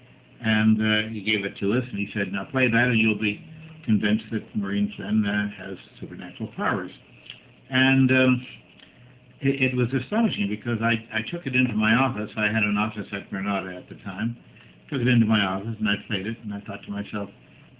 and 0.42 0.80
uh, 0.82 1.10
he 1.10 1.22
gave 1.22 1.44
it 1.44 1.58
to 1.58 1.74
us, 1.74 1.84
and 1.90 2.00
he 2.00 2.10
said, 2.14 2.32
"Now 2.32 2.46
play 2.46 2.70
that, 2.70 2.88
and 2.88 2.98
you'll 2.98 3.20
be 3.20 3.44
convinced 3.84 4.26
that 4.32 4.44
Maureen 4.56 4.92
Flynn 4.96 5.26
uh, 5.26 5.50
has 5.58 5.78
supernatural 6.00 6.50
powers." 6.56 6.92
And 7.70 8.12
um, 8.12 8.48
it, 9.42 9.72
it 9.72 9.76
was 9.76 9.88
astonishing 9.94 10.48
because 10.50 10.82
I, 10.82 10.94
I 11.14 11.22
took 11.32 11.46
it 11.46 11.56
into 11.56 11.74
my 11.74 11.94
office. 11.94 12.30
I 12.38 12.46
had 12.46 12.64
an 12.64 12.78
office 12.78 13.08
at 13.12 13.30
Granada 13.30 13.76
at 13.76 13.90
the 13.90 13.96
time. 14.04 14.38
Took 14.90 15.02
it 15.02 15.08
into 15.08 15.26
my 15.26 15.42
office 15.44 15.76
and 15.80 15.90
I 15.90 15.96
played 16.08 16.28
it, 16.28 16.38
and 16.44 16.54
I 16.54 16.62
thought 16.62 16.84
to 16.86 16.92
myself, 16.92 17.30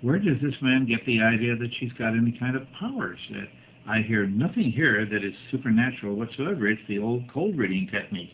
where 0.02 0.20
does 0.20 0.38
this 0.42 0.56
man 0.62 0.86
get 0.86 1.06
the 1.06 1.22
idea 1.22 1.56
that 1.56 1.70
she's 1.80 1.94
got 1.94 2.16
any 2.16 2.36
kind 2.38 2.56
of 2.56 2.64
powers? 2.80 3.20
Uh, 3.32 3.46
I 3.88 4.02
hear 4.02 4.26
nothing 4.26 4.72
here 4.72 5.06
that 5.06 5.24
is 5.24 5.34
supernatural 5.52 6.16
whatsoever. 6.16 6.68
It's 6.68 6.82
the 6.88 6.98
old 7.00 7.32
cold 7.32 7.58
reading 7.58 7.88
technique. 7.92 8.32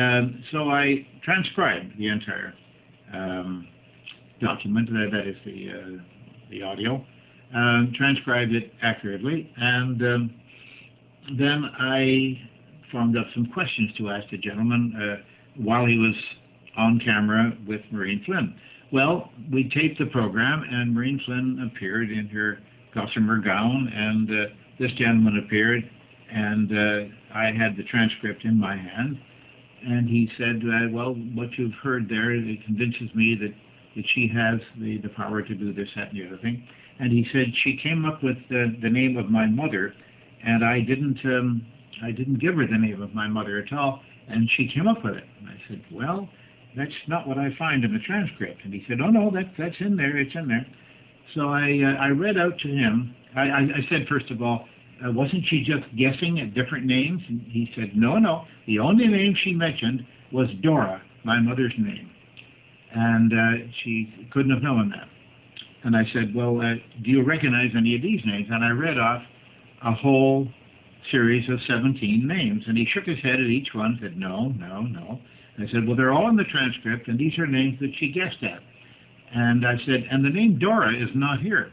Um, 0.00 0.42
so 0.50 0.70
I 0.70 1.06
transcribed 1.22 1.98
the 1.98 2.08
entire 2.08 2.54
um, 3.12 3.68
document, 4.40 4.88
uh, 4.88 5.10
that 5.14 5.26
is 5.26 5.36
the, 5.44 5.68
uh, 5.70 6.02
the 6.50 6.62
audio, 6.62 7.04
um, 7.54 7.92
transcribed 7.94 8.54
it 8.54 8.72
accurately, 8.82 9.52
and 9.58 10.02
um, 10.02 10.34
then 11.36 11.64
I 11.78 12.40
formed 12.90 13.16
up 13.16 13.26
some 13.34 13.46
questions 13.46 13.90
to 13.98 14.10
ask 14.10 14.30
the 14.30 14.38
gentleman 14.38 14.94
uh, 14.96 15.22
while 15.56 15.86
he 15.86 15.98
was 15.98 16.14
on 16.76 17.00
camera 17.04 17.52
with 17.66 17.80
Maureen 17.90 18.22
Flynn. 18.24 18.54
Well, 18.92 19.30
we 19.52 19.68
taped 19.68 19.98
the 19.98 20.06
program, 20.06 20.64
and 20.70 20.94
Maureen 20.94 21.20
Flynn 21.26 21.70
appeared 21.70 22.10
in 22.10 22.28
her 22.28 22.58
gossamer 22.94 23.38
gown, 23.38 23.90
and 23.94 24.30
uh, 24.30 24.54
this 24.78 24.92
gentleman 24.92 25.42
appeared, 25.44 25.88
and 26.30 26.72
uh, 26.72 27.14
I 27.34 27.46
had 27.46 27.76
the 27.76 27.84
transcript 27.84 28.44
in 28.44 28.58
my 28.58 28.76
hand. 28.76 29.18
And 29.86 30.08
he 30.08 30.30
said, 30.38 30.62
"Well, 30.92 31.14
what 31.34 31.50
you've 31.56 31.74
heard 31.82 32.08
there 32.08 32.32
it 32.32 32.64
convinces 32.64 33.14
me 33.14 33.36
that 33.40 33.54
that 33.96 34.04
she 34.14 34.28
has 34.28 34.60
the, 34.80 34.98
the 34.98 35.08
power 35.10 35.42
to 35.42 35.54
do 35.54 35.72
this, 35.72 35.88
that, 35.96 36.10
and 36.10 36.18
the 36.18 36.26
other 36.26 36.38
thing." 36.38 36.66
and 36.98 37.12
he 37.12 37.26
said 37.32 37.46
she 37.62 37.76
came 37.76 38.04
up 38.04 38.22
with 38.22 38.36
the, 38.48 38.76
the 38.82 38.90
name 38.90 39.16
of 39.16 39.30
my 39.30 39.46
mother, 39.46 39.94
and 40.44 40.64
I 40.64 40.80
didn't 40.80 41.18
um, 41.24 41.66
I 42.02 42.10
didn't 42.12 42.40
give 42.40 42.54
her 42.54 42.66
the 42.66 42.78
name 42.78 43.02
of 43.02 43.14
my 43.14 43.26
mother 43.26 43.58
at 43.58 43.72
all, 43.72 44.00
and 44.28 44.48
she 44.56 44.68
came 44.68 44.86
up 44.86 45.04
with 45.04 45.14
it. 45.14 45.24
And 45.40 45.48
I 45.48 45.60
said, 45.68 45.82
well, 45.90 46.28
that's 46.76 46.92
not 47.08 47.26
what 47.26 47.38
I 47.38 47.54
find 47.58 47.84
in 47.84 47.92
the 47.92 47.98
transcript. 48.00 48.60
And 48.64 48.72
he 48.72 48.84
said, 48.88 48.98
oh 49.02 49.10
no, 49.10 49.30
that 49.32 49.52
that's 49.58 49.76
in 49.80 49.96
there, 49.96 50.16
it's 50.16 50.34
in 50.34 50.48
there. 50.48 50.66
So 51.34 51.48
I 51.48 51.80
uh, 51.82 52.02
I 52.02 52.08
read 52.08 52.38
out 52.38 52.58
to 52.60 52.68
him. 52.68 53.14
I, 53.36 53.42
I, 53.42 53.60
I 53.60 53.86
said 53.90 54.06
first 54.08 54.30
of 54.30 54.42
all, 54.42 54.66
uh, 55.04 55.12
wasn't 55.12 55.44
she 55.46 55.62
just 55.62 55.84
guessing 55.96 56.40
at 56.40 56.54
different 56.54 56.86
names? 56.86 57.22
And 57.28 57.42
he 57.42 57.70
said, 57.76 57.96
no, 57.96 58.18
no. 58.18 58.44
The 58.66 58.78
only 58.78 59.06
name 59.06 59.34
she 59.42 59.52
mentioned 59.52 60.06
was 60.32 60.48
Dora, 60.62 61.02
my 61.24 61.40
mother's 61.40 61.74
name, 61.78 62.10
and 62.94 63.32
uh, 63.32 63.66
she 63.82 64.28
couldn't 64.30 64.52
have 64.52 64.62
known 64.62 64.90
that. 64.90 65.08
And 65.84 65.96
I 65.96 66.04
said, 66.12 66.34
well, 66.34 66.60
uh, 66.60 66.74
do 67.02 67.10
you 67.10 67.22
recognize 67.22 67.70
any 67.76 67.94
of 67.94 68.02
these 68.02 68.20
names? 68.24 68.48
And 68.50 68.64
I 68.64 68.70
read 68.70 68.98
off 68.98 69.22
a 69.84 69.92
whole 69.92 70.48
series 71.10 71.48
of 71.48 71.60
17 71.66 72.26
names. 72.26 72.64
And 72.66 72.76
he 72.76 72.86
shook 72.86 73.04
his 73.04 73.18
head 73.20 73.40
at 73.40 73.46
each 73.46 73.74
one 73.74 73.86
and 73.92 73.98
said, 74.00 74.16
no, 74.16 74.48
no, 74.48 74.82
no. 74.82 75.20
And 75.56 75.68
I 75.68 75.72
said, 75.72 75.86
well, 75.86 75.96
they're 75.96 76.12
all 76.12 76.28
in 76.28 76.36
the 76.36 76.44
transcript, 76.44 77.08
and 77.08 77.18
these 77.18 77.38
are 77.38 77.46
names 77.46 77.78
that 77.80 77.92
she 77.98 78.10
guessed 78.10 78.42
at. 78.42 78.60
And 79.34 79.66
I 79.66 79.76
said, 79.84 80.06
and 80.10 80.24
the 80.24 80.30
name 80.30 80.58
Dora 80.58 80.94
is 80.94 81.10
not 81.14 81.40
here. 81.40 81.72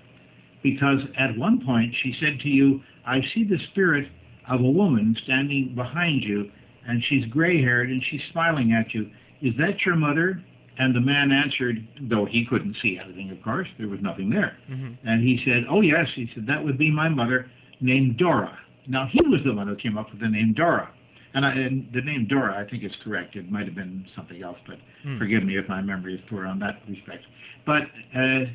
Because 0.64 1.02
at 1.18 1.38
one 1.38 1.64
point 1.64 1.94
she 2.02 2.16
said 2.20 2.40
to 2.40 2.50
you, 2.50 2.82
I 3.06 3.22
see 3.34 3.44
the 3.44 3.60
spirit 3.72 4.10
of 4.50 4.62
a 4.62 4.70
woman 4.70 5.16
standing 5.24 5.76
behind 5.76 6.24
you, 6.24 6.52
and 6.88 7.04
she's 7.04 7.26
gray 7.26 7.62
haired 7.62 7.90
and 7.90 8.04
she's 8.10 8.22
smiling 8.32 8.74
at 8.74 8.94
you. 8.94 9.10
Is 9.42 9.54
that 9.58 9.86
your 9.86 9.96
mother? 9.96 10.42
And 10.78 10.94
the 10.94 11.00
man 11.00 11.32
answered, 11.32 11.88
though 12.02 12.26
he 12.26 12.46
couldn't 12.46 12.76
see 12.82 13.00
anything, 13.02 13.32
of 13.32 13.42
course, 13.42 13.68
there 13.78 13.88
was 13.88 14.02
nothing 14.02 14.30
there. 14.30 14.58
Mm-hmm. 14.70 15.08
And 15.08 15.24
he 15.24 15.42
said, 15.46 15.66
Oh, 15.70 15.82
yes. 15.82 16.08
He 16.16 16.30
said, 16.34 16.48
That 16.48 16.64
would 16.64 16.78
be 16.78 16.92
my 16.92 17.08
mother, 17.08 17.50
named 17.82 18.18
Dora. 18.18 18.58
Now, 18.88 19.08
he 19.12 19.20
was 19.28 19.42
the 19.44 19.54
one 19.54 19.68
who 19.68 19.76
came 19.76 19.98
up 19.98 20.12
with 20.12 20.22
the 20.22 20.28
name 20.30 20.54
Dora. 20.54 20.90
And, 21.34 21.46
I, 21.46 21.52
and 21.52 21.90
the 21.94 22.02
name 22.02 22.28
Dora, 22.28 22.58
I 22.58 22.70
think, 22.70 22.84
is 22.84 22.94
correct. 23.04 23.36
It 23.36 23.52
might 23.52 23.66
have 23.66 23.76
been 23.76 24.06
something 24.16 24.42
else, 24.42 24.58
but 24.68 24.78
Hmm. 25.04 25.18
forgive 25.20 25.44
me 25.44 25.58
if 25.58 25.68
my 25.70 25.82
memory 25.82 26.16
is 26.16 26.22
poor 26.30 26.46
on 26.48 26.58
that 26.60 26.82
respect. 26.90 27.24
But 27.66 27.84
uh, 28.16 28.46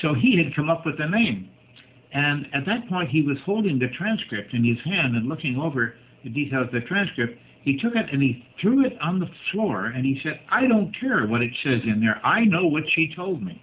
so 0.00 0.14
he 0.14 0.36
had 0.42 0.54
come 0.56 0.70
up 0.70 0.84
with 0.86 0.98
the 0.98 1.06
name. 1.08 1.48
And 2.12 2.46
at 2.54 2.64
that 2.66 2.88
point, 2.88 3.10
he 3.10 3.22
was 3.22 3.36
holding 3.44 3.78
the 3.78 3.88
transcript 3.88 4.54
in 4.54 4.64
his 4.64 4.78
hand 4.84 5.14
and 5.16 5.28
looking 5.28 5.56
over 5.58 5.94
the 6.24 6.30
details 6.30 6.66
of 6.68 6.72
the 6.72 6.80
transcript. 6.80 7.38
He 7.62 7.76
took 7.78 7.94
it 7.94 8.06
and 8.10 8.22
he 8.22 8.46
threw 8.60 8.84
it 8.86 8.96
on 9.02 9.18
the 9.18 9.28
floor 9.52 9.86
and 9.86 10.04
he 10.06 10.18
said, 10.22 10.40
I 10.50 10.66
don't 10.66 10.90
care 10.98 11.26
what 11.26 11.42
it 11.42 11.52
says 11.62 11.82
in 11.84 12.00
there. 12.00 12.20
I 12.24 12.44
know 12.44 12.66
what 12.66 12.84
she 12.94 13.12
told 13.14 13.42
me. 13.42 13.60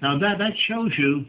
Now, 0.00 0.18
that, 0.18 0.38
that 0.38 0.52
shows 0.68 0.92
you 0.96 1.24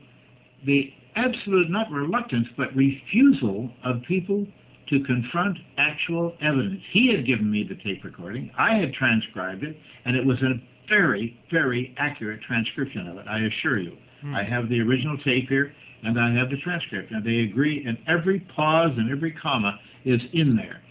the 0.66 0.94
absolute, 1.16 1.70
not 1.70 1.90
reluctance, 1.92 2.48
but 2.58 2.76
refusal 2.76 3.70
of 3.84 4.02
people 4.08 4.46
to 4.90 5.04
confront 5.04 5.58
actual 5.78 6.36
evidence. 6.42 6.82
He 6.92 7.12
had 7.12 7.26
given 7.26 7.50
me 7.50 7.64
the 7.64 7.76
tape 7.76 8.04
recording, 8.04 8.52
I 8.58 8.76
had 8.76 8.94
transcribed 8.94 9.64
it, 9.64 9.78
and 10.06 10.16
it 10.16 10.26
was 10.26 10.42
a 10.42 10.62
very, 10.90 11.40
very 11.52 11.96
accurate 11.98 12.42
transcription 12.42 13.08
of 13.08 13.18
it, 13.18 13.28
I 13.28 13.46
assure 13.46 13.80
you. 13.80 13.98
Hmm. 14.22 14.36
I 14.36 14.44
have 14.44 14.70
the 14.70 14.82
original 14.82 15.18
tape 15.20 15.50
here, 15.50 15.74
and 16.04 16.20
I 16.20 16.34
have 16.34 16.50
the 16.50 16.58
transcript, 16.58 17.12
and 17.12 17.24
they 17.24 17.40
agree, 17.40 17.86
and 17.86 17.98
every 18.08 18.42
pause 18.56 18.92
and 18.98 19.10
every 19.12 19.32
comma 19.32 19.80
is 20.06 20.22
in 20.34 20.56
there. 20.56 20.82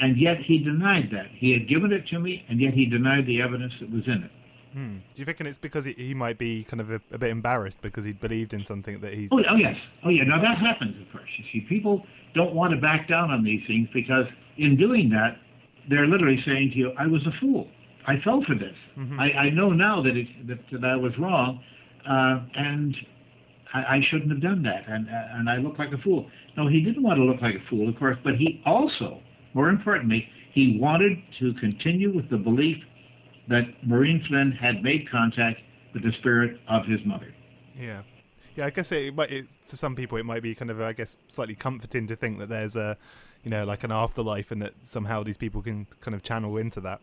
And 0.00 0.16
yet 0.16 0.38
he 0.38 0.58
denied 0.58 1.08
that. 1.12 1.26
He 1.32 1.52
had 1.52 1.68
given 1.68 1.92
it 1.92 2.06
to 2.08 2.20
me, 2.20 2.44
and 2.48 2.60
yet 2.60 2.74
he 2.74 2.86
denied 2.86 3.26
the 3.26 3.42
evidence 3.42 3.72
that 3.80 3.90
was 3.90 4.06
in 4.06 4.22
it. 4.22 4.30
Hmm. 4.72 4.96
Do 4.98 5.02
you 5.16 5.24
reckon 5.24 5.46
it's 5.46 5.58
because 5.58 5.84
he, 5.84 5.92
he 5.92 6.14
might 6.14 6.38
be 6.38 6.64
kind 6.64 6.80
of 6.80 6.90
a, 6.90 7.00
a 7.12 7.18
bit 7.18 7.30
embarrassed 7.30 7.80
because 7.82 8.04
he 8.04 8.12
believed 8.12 8.52
in 8.52 8.64
something 8.64 9.00
that 9.00 9.14
he's. 9.14 9.30
Oh, 9.32 9.42
oh 9.48 9.56
yes, 9.56 9.76
oh 10.04 10.10
yeah. 10.10 10.24
Now 10.24 10.40
that 10.40 10.58
happens, 10.58 10.94
of 11.00 11.10
course. 11.12 11.28
You 11.38 11.44
see, 11.52 11.60
people 11.66 12.04
don't 12.34 12.54
want 12.54 12.74
to 12.74 12.80
back 12.80 13.08
down 13.08 13.30
on 13.30 13.44
these 13.44 13.62
things 13.66 13.88
because 13.92 14.26
in 14.56 14.76
doing 14.76 15.08
that, 15.10 15.38
they're 15.88 16.06
literally 16.06 16.42
saying 16.44 16.70
to 16.72 16.76
you, 16.76 16.92
"I 16.98 17.06
was 17.06 17.26
a 17.26 17.32
fool. 17.40 17.68
I 18.06 18.18
fell 18.20 18.42
for 18.46 18.54
this. 18.54 18.74
Mhm. 18.96 19.18
I, 19.18 19.32
I 19.46 19.50
know 19.50 19.70
now 19.70 20.02
that 20.02 20.16
it 20.16 20.26
that, 20.46 20.58
that 20.72 20.84
I 20.84 20.96
was 20.96 21.16
wrong, 21.18 21.60
uh, 22.08 22.40
and 22.54 22.96
I, 23.72 23.96
I 23.96 24.00
shouldn't 24.08 24.30
have 24.30 24.40
done 24.42 24.62
that, 24.62 24.84
and 24.88 25.08
uh, 25.08 25.36
and 25.38 25.48
I 25.48 25.56
look 25.56 25.78
like 25.78 25.92
a 25.92 25.98
fool." 25.98 26.30
No, 26.56 26.66
he 26.66 26.80
didn't 26.82 27.02
want 27.02 27.18
to 27.18 27.24
look 27.24 27.40
like 27.40 27.54
a 27.54 27.64
fool, 27.70 27.88
of 27.88 27.96
course, 27.98 28.16
but 28.24 28.34
he 28.34 28.60
also, 28.66 29.20
more 29.54 29.68
importantly, 29.68 30.28
he 30.52 30.76
wanted 30.80 31.18
to 31.38 31.54
continue 31.54 32.12
with 32.12 32.28
the 32.30 32.36
belief 32.36 32.78
that 33.48 33.64
Maureen 33.86 34.22
Flynn 34.26 34.52
had 34.52 34.82
made 34.82 35.10
contact 35.10 35.60
with 35.94 36.02
the 36.02 36.12
spirit 36.12 36.60
of 36.68 36.84
his 36.84 37.00
mother. 37.04 37.34
Yeah. 37.74 38.02
Yeah, 38.56 38.66
I 38.66 38.70
guess 38.70 38.90
it, 38.90 39.06
it 39.06 39.14
might. 39.14 39.30
It's, 39.30 39.56
to 39.68 39.76
some 39.76 39.94
people, 39.94 40.18
it 40.18 40.24
might 40.24 40.42
be 40.42 40.54
kind 40.54 40.70
of, 40.70 40.80
I 40.80 40.92
guess, 40.92 41.16
slightly 41.28 41.54
comforting 41.54 42.08
to 42.08 42.16
think 42.16 42.38
that 42.40 42.48
there's 42.48 42.74
a, 42.74 42.96
you 43.44 43.50
know, 43.50 43.64
like 43.64 43.84
an 43.84 43.92
afterlife, 43.92 44.50
and 44.50 44.60
that 44.62 44.74
somehow 44.82 45.22
these 45.22 45.36
people 45.36 45.62
can 45.62 45.86
kind 46.00 46.14
of 46.14 46.22
channel 46.22 46.56
into 46.56 46.80
that. 46.80 47.00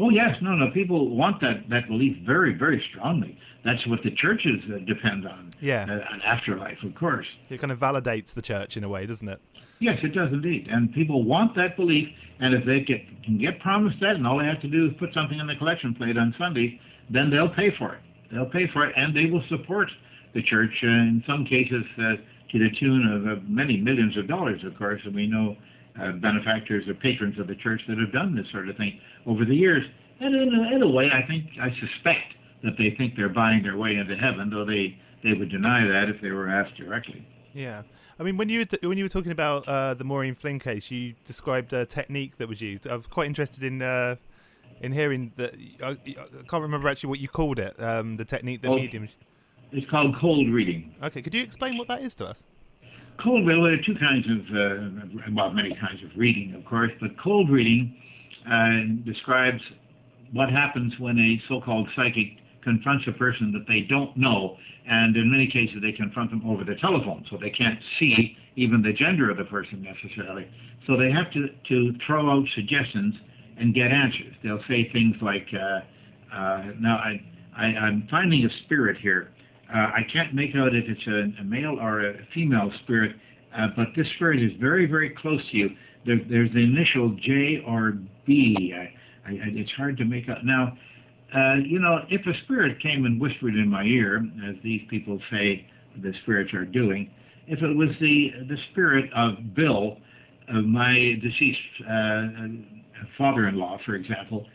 Oh 0.00 0.10
yes, 0.10 0.36
no, 0.42 0.54
no. 0.54 0.70
People 0.70 1.16
want 1.16 1.40
that 1.40 1.68
that 1.70 1.86
belief 1.86 2.16
very, 2.26 2.52
very 2.52 2.84
strongly. 2.90 3.38
That's 3.64 3.86
what 3.86 4.02
the 4.02 4.10
churches 4.10 4.60
uh, 4.72 4.78
depend 4.86 5.26
on. 5.26 5.50
Yeah. 5.60 5.86
Uh, 5.88 6.14
an 6.14 6.22
afterlife, 6.22 6.82
of 6.82 6.94
course. 6.94 7.26
It 7.48 7.58
kind 7.58 7.72
of 7.72 7.78
validates 7.78 8.34
the 8.34 8.42
church 8.42 8.76
in 8.76 8.84
a 8.84 8.88
way, 8.88 9.06
doesn't 9.06 9.28
it? 9.28 9.40
Yes, 9.80 10.00
it 10.02 10.14
does 10.14 10.32
indeed. 10.32 10.68
And 10.68 10.92
people 10.92 11.22
want 11.24 11.54
that 11.56 11.76
belief. 11.76 12.08
And 12.40 12.54
if 12.54 12.64
they 12.64 12.80
get, 12.80 13.02
can 13.24 13.38
get 13.38 13.60
promised 13.60 13.98
that, 14.00 14.14
and 14.16 14.26
all 14.26 14.38
they 14.38 14.46
have 14.46 14.60
to 14.62 14.68
do 14.68 14.86
is 14.86 14.92
put 14.98 15.12
something 15.12 15.40
on 15.40 15.46
the 15.46 15.56
collection 15.56 15.94
plate 15.94 16.16
on 16.16 16.34
Sunday, 16.38 16.80
then 17.10 17.30
they'll 17.30 17.48
pay 17.48 17.74
for 17.76 17.94
it. 17.94 18.00
They'll 18.30 18.46
pay 18.46 18.68
for 18.72 18.86
it, 18.86 18.94
and 18.96 19.16
they 19.16 19.26
will 19.26 19.42
support 19.48 19.88
the 20.34 20.42
church 20.42 20.70
uh, 20.82 20.86
in 20.86 21.22
some 21.26 21.44
cases 21.44 21.84
uh, 21.98 22.14
to 22.52 22.58
the 22.58 22.70
tune 22.78 23.06
of 23.06 23.38
uh, 23.38 23.40
many 23.46 23.76
millions 23.76 24.16
of 24.16 24.28
dollars, 24.28 24.62
of 24.64 24.76
course. 24.76 25.00
And 25.04 25.14
we 25.14 25.26
know 25.26 25.56
uh, 26.00 26.12
benefactors 26.12 26.86
or 26.86 26.94
patrons 26.94 27.38
of 27.38 27.46
the 27.48 27.56
church 27.56 27.80
that 27.88 27.98
have 27.98 28.12
done 28.12 28.36
this 28.36 28.46
sort 28.52 28.68
of 28.68 28.76
thing 28.76 29.00
over 29.26 29.44
the 29.44 29.54
years. 29.54 29.84
And 30.20 30.34
in 30.34 30.54
a, 30.54 30.76
in 30.76 30.82
a 30.82 30.88
way, 30.88 31.10
I 31.12 31.26
think, 31.26 31.46
I 31.60 31.70
suspect 31.70 32.34
that 32.62 32.76
they 32.78 32.94
think 32.96 33.16
they're 33.16 33.28
buying 33.28 33.62
their 33.62 33.76
way 33.76 33.96
into 33.96 34.16
heaven, 34.16 34.50
though 34.50 34.64
they, 34.64 34.96
they 35.24 35.32
would 35.32 35.50
deny 35.50 35.86
that 35.86 36.08
if 36.08 36.20
they 36.20 36.30
were 36.30 36.48
asked 36.48 36.76
directly. 36.76 37.26
Yeah. 37.58 37.82
I 38.20 38.22
mean, 38.22 38.36
when 38.36 38.48
you 38.48 38.64
when 38.82 38.98
you 38.98 39.04
were 39.04 39.08
talking 39.08 39.32
about 39.32 39.66
uh, 39.66 39.94
the 39.94 40.04
Maureen 40.04 40.36
Flynn 40.36 40.60
case, 40.60 40.90
you 40.92 41.14
described 41.24 41.72
a 41.72 41.84
technique 41.84 42.38
that 42.38 42.48
was 42.48 42.60
used. 42.60 42.86
I 42.86 42.94
was 42.96 43.06
quite 43.06 43.26
interested 43.26 43.64
in 43.64 43.82
uh, 43.82 44.14
in 44.80 44.92
hearing 44.92 45.32
that. 45.36 45.54
I, 45.82 45.90
I 45.90 46.42
can't 46.48 46.62
remember 46.62 46.88
actually 46.88 47.10
what 47.10 47.18
you 47.18 47.28
called 47.28 47.58
it. 47.58 47.80
Um, 47.82 48.16
the 48.16 48.24
technique 48.24 48.62
that 48.62 48.70
Oh. 48.70 48.76
mediums. 48.76 49.10
It's 49.72 49.90
called 49.90 50.16
cold 50.16 50.48
reading. 50.48 50.94
Okay, 51.02 51.20
could 51.20 51.34
you 51.34 51.42
explain 51.42 51.76
what 51.76 51.88
that 51.88 52.00
is 52.00 52.14
to 52.16 52.26
us? 52.26 52.42
Cold, 53.18 53.44
well, 53.44 53.62
there 53.64 53.74
are 53.74 53.82
two 53.82 53.96
kinds 53.96 54.26
of, 54.26 54.38
uh, 54.56 55.32
well, 55.34 55.50
many 55.50 55.74
kinds 55.74 56.02
of 56.02 56.08
reading, 56.16 56.54
of 56.54 56.64
course, 56.64 56.92
but 57.00 57.10
cold 57.22 57.50
reading 57.50 57.94
uh, 58.50 58.80
describes 59.04 59.60
what 60.32 60.48
happens 60.48 60.98
when 60.98 61.18
a 61.18 61.42
so-called 61.48 61.86
psychic 61.94 62.38
confronts 62.62 63.04
a 63.06 63.12
person 63.12 63.52
that 63.52 63.66
they 63.66 63.80
don't 63.82 64.16
know, 64.16 64.56
and 64.86 65.16
in 65.16 65.30
many 65.30 65.46
cases 65.46 65.76
they 65.82 65.92
confront 65.92 66.30
them 66.30 66.42
over 66.46 66.64
the 66.64 66.74
telephone, 66.76 67.24
so 67.30 67.36
they 67.36 67.50
can't 67.50 67.78
see 67.98 68.36
even 68.56 68.82
the 68.82 68.92
gender 68.92 69.30
of 69.30 69.36
the 69.36 69.44
person 69.44 69.82
necessarily. 69.82 70.46
So 70.86 70.96
they 70.96 71.10
have 71.10 71.30
to, 71.32 71.48
to 71.68 71.94
throw 72.06 72.30
out 72.30 72.46
suggestions 72.54 73.14
and 73.58 73.74
get 73.74 73.90
answers. 73.90 74.34
They'll 74.42 74.62
say 74.68 74.90
things 74.92 75.16
like, 75.20 75.46
uh, 75.52 75.80
uh, 76.34 76.64
now 76.80 76.96
I, 76.96 77.22
I, 77.56 77.64
I'm 77.66 78.06
finding 78.10 78.44
a 78.44 78.50
spirit 78.64 78.96
here. 78.98 79.30
Uh, 79.72 79.78
I 79.78 80.06
can't 80.12 80.34
make 80.34 80.54
out 80.56 80.74
if 80.74 80.84
it's 80.88 81.06
a, 81.06 81.40
a 81.40 81.44
male 81.44 81.78
or 81.80 82.08
a 82.08 82.14
female 82.34 82.72
spirit, 82.84 83.16
uh, 83.56 83.68
but 83.76 83.88
this 83.96 84.06
spirit 84.16 84.42
is 84.42 84.52
very, 84.60 84.86
very 84.86 85.10
close 85.10 85.42
to 85.50 85.56
you. 85.56 85.70
There, 86.06 86.20
there's 86.28 86.50
the 86.52 86.62
initial 86.64 87.10
J 87.20 87.62
or 87.66 87.98
B. 88.26 88.72
I, 88.74 88.80
I- 89.26 89.36
it's 89.54 89.70
hard 89.72 89.96
to 89.98 90.04
make 90.04 90.28
out. 90.28 90.44
Now, 90.44 90.76
uh, 91.34 91.54
you 91.54 91.78
know, 91.78 92.04
if 92.08 92.26
a 92.26 92.38
spirit 92.44 92.80
came 92.80 93.04
and 93.04 93.20
whispered 93.20 93.54
in 93.54 93.68
my 93.68 93.84
ear, 93.84 94.26
as 94.46 94.56
these 94.62 94.82
people 94.88 95.20
say 95.30 95.66
the 96.02 96.14
spirits 96.22 96.54
are 96.54 96.64
doing, 96.64 97.10
if 97.46 97.62
it 97.62 97.76
was 97.76 97.90
the 98.00 98.32
the 98.48 98.56
spirit 98.70 99.12
of 99.12 99.54
Bill, 99.54 99.98
of 100.48 100.64
my 100.64 101.18
deceased 101.20 101.60
uh, 101.88 102.28
father-in-law, 103.16 103.78
for 103.84 103.94
example, 103.94 104.46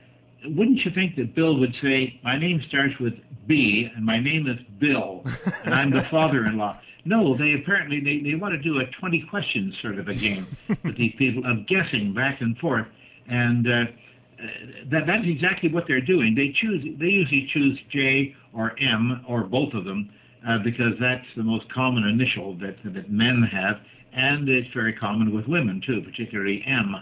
wouldn't 0.46 0.84
you 0.84 0.92
think 0.92 1.16
that 1.18 1.36
Bill 1.36 1.58
would 1.60 1.76
say, 1.82 2.20
"My 2.24 2.38
name 2.38 2.62
starts 2.68 2.98
with 3.00 3.14
B, 3.48 3.90
and 3.96 4.06
my 4.06 4.20
name 4.20 4.48
is 4.48 4.60
Bill, 4.80 5.24
and 5.66 5.74
I'm 5.74 5.92
the 5.92 6.04
father-in-law"? 6.04 6.80
No, 7.06 7.36
they 7.36 7.54
apparently 7.54 8.00
they, 8.00 8.20
they 8.20 8.36
want 8.36 8.54
to 8.54 8.62
do 8.62 8.80
a 8.80 8.86
20 8.86 9.22
questions 9.30 9.76
sort 9.82 10.00
of 10.00 10.08
a 10.08 10.16
game 10.16 10.48
with 10.84 10.96
these 10.96 11.14
people 11.18 11.46
of 11.46 11.68
guessing 11.68 12.14
back 12.14 12.42
and 12.42 12.58
forth, 12.58 12.88
and 13.28 13.70
uh, 13.70 13.86
uh, 14.44 14.48
that 14.92 15.06
that's 15.08 15.26
exactly 15.26 15.70
what 15.70 15.86
they're 15.88 16.02
doing. 16.02 16.36
They 16.36 16.50
choose 16.50 16.84
they 17.00 17.08
usually 17.08 17.48
choose 17.52 17.80
J 17.90 18.36
or 18.54 18.76
M 18.80 19.24
or 19.28 19.44
both 19.44 19.74
of 19.74 19.86
them 19.86 20.12
uh, 20.48 20.60
because 20.60 20.94
that's 21.00 21.26
the 21.36 21.44
most 21.44 21.72
common 21.72 22.04
initial 22.04 22.56
that 22.58 22.78
that 22.86 23.10
men 23.10 23.44
have, 23.44 23.80
and 24.12 24.48
it's 24.50 24.72
very 24.74 24.94
common 24.94 25.34
with 25.34 25.48
women 25.48 25.82
too, 25.86 26.02
particularly 26.02 26.64
M. 26.66 26.96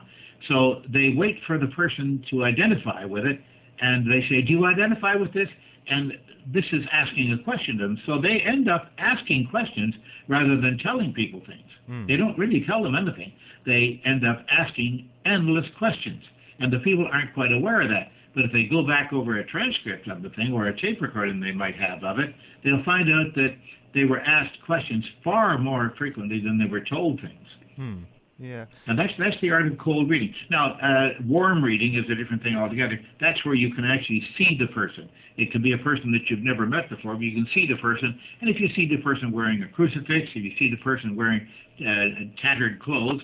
So 0.48 0.82
they 0.89 1.10
wait 1.16 1.39
for 1.46 1.58
the 1.58 1.68
person 1.68 2.24
to 2.32 2.44
identify 2.44 3.06
with 3.06 3.26
it, 3.26 3.42
and 3.80 4.10
they 4.10 4.28
say, 4.28 4.42
"Do 4.42 4.54
you 4.54 4.66
identify 4.66 5.16
with 5.16 5.34
this?" 5.34 5.50
and 5.88 6.18
this 6.48 6.66
is 6.72 6.86
asking 6.92 7.34
a 7.34 7.38
question 7.44 7.78
to 7.78 7.84
them. 7.84 8.02
So 8.06 8.20
they 8.20 8.39
end 8.42 8.70
up 8.70 8.92
asking 8.98 9.48
questions 9.48 9.96
rather 10.28 10.60
than 10.60 10.78
telling 10.78 11.14
people 11.14 11.42
things. 11.46 11.70
Hmm. 11.88 12.08
They 12.08 12.18
don't 12.18 12.38
really 12.38 12.64
tell 12.66 12.82
them 12.84 12.96
anything. 12.96 13.34
They 13.66 14.02
end 14.06 14.26
up 14.26 14.46
asking 14.50 15.10
endless 15.26 15.66
questions, 15.78 16.24
and 16.62 16.72
the 16.72 16.80
people 16.80 17.07
aren't 17.12 17.34
quite 17.34 17.51
aware 17.51 17.82
of 17.82 17.89
that. 17.89 18.12
But 18.34 18.45
if 18.45 18.51
they 18.53 18.64
go 18.64 18.86
back 18.86 19.12
over 19.12 19.39
a 19.39 19.45
transcript 19.45 20.07
of 20.07 20.22
the 20.22 20.30
thing 20.30 20.53
or 20.53 20.68
a 20.68 20.82
tape 20.82 21.01
recording 21.01 21.39
they 21.39 21.51
might 21.51 21.76
have 21.76 22.03
of 22.03 22.20
it, 22.20 22.34
they'll 22.64 22.84
find 22.84 23.09
out 23.09 23.36
that 23.36 23.55
they 23.93 24.05
were 24.05 24.22
asked 24.22 24.57
questions 24.66 25.03
far 25.24 25.57
more 25.57 25.93
frequently 25.97 26.39
than 26.39 26.57
they 26.57 26.66
were 26.66 26.82
told 26.82 27.20
things. 27.20 27.47
Hmm. 27.76 28.03
Yeah. 28.41 28.66
And 28.88 28.97
that's 28.97 29.14
that's 29.20 29.39
the 29.41 29.51
art 29.51 29.68
of 29.68 29.78
cold 29.78 30.09
reading. 30.09 30.34
Now, 30.49 30.74
uh, 30.82 31.09
warm 31.28 31.64
reading 31.64 31.93
is 31.93 32.09
a 32.09 32.16
different 32.16 32.41
thing 32.41 32.55
altogether. 32.55 32.99
That's 33.20 33.43
where 33.45 33.53
you 33.53 33.72
can 33.72 33.86
actually 33.86 34.28
see 34.36 34.57
the 34.57 34.66
person. 34.68 35.09
It 35.38 35.51
can 35.51 35.62
be 35.62 35.74
a 35.74 35.78
person 35.78 36.12
that 36.14 36.22
you've 36.28 36.39
never 36.43 36.66
met 36.66 36.89
before, 36.89 37.14
but 37.14 37.22
you 37.22 37.34
can 37.34 37.47
see 37.53 37.68
the 37.68 37.78
person. 37.78 38.20
And 38.41 38.49
if 38.49 38.59
you 38.59 38.68
see 38.76 38.88
the 38.88 38.97
person 38.97 39.32
wearing 39.32 39.62
a 39.62 39.68
crucifix, 39.68 40.30
if 40.34 40.43
you 40.43 40.53
see 40.57 40.72
the 40.72 40.78
person 40.78 41.16
wearing 41.16 41.47
uh, 41.82 42.41
tattered 42.41 42.82
clothes, 42.82 43.22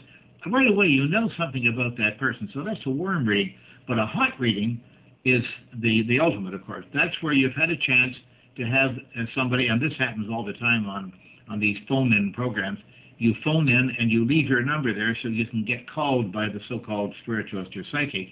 right 0.52 0.68
away 0.68 0.88
you 0.88 1.08
know 1.08 1.30
something 1.38 1.68
about 1.68 1.98
that 1.98 2.20
person. 2.20 2.50
So 2.54 2.64
that's 2.64 2.86
a 2.86 2.90
warm 2.90 3.28
reading. 3.28 3.54
But 3.88 4.00
a 4.00 4.06
hot 4.06 4.40
reading 4.40 4.82
is 5.26 5.44
the 5.82 6.04
the 6.08 6.20
ultimate, 6.20 6.54
of 6.54 6.66
course. 6.66 6.86
That's 6.94 7.16
where 7.22 7.34
you've 7.34 7.54
had 7.54 7.70
a 7.70 7.78
chance 7.78 8.16
to 8.58 8.64
have 8.64 8.92
uh, 9.20 9.24
somebody, 9.36 9.68
and 9.68 9.82
this 9.82 9.94
happens 9.98 10.28
all 10.32 10.44
the 10.44 10.54
time 10.54 10.88
on 10.88 11.14
on 11.50 11.60
these 11.60 11.78
phone-in 11.88 12.34
programs 12.34 12.80
you 13.18 13.34
phone 13.44 13.68
in 13.68 13.96
and 14.00 14.12
you 14.12 14.26
leave 14.26 14.48
your 14.48 14.62
number 14.62 14.94
there 14.94 15.18
so 15.22 15.28
you 15.28 15.46
can 15.48 15.66
get 15.66 15.90
called 15.90 16.32
by 16.32 16.46
the 16.46 16.60
so-called 16.70 17.14
spiritualist 17.24 17.76
or 17.76 17.84
psychic. 17.92 18.30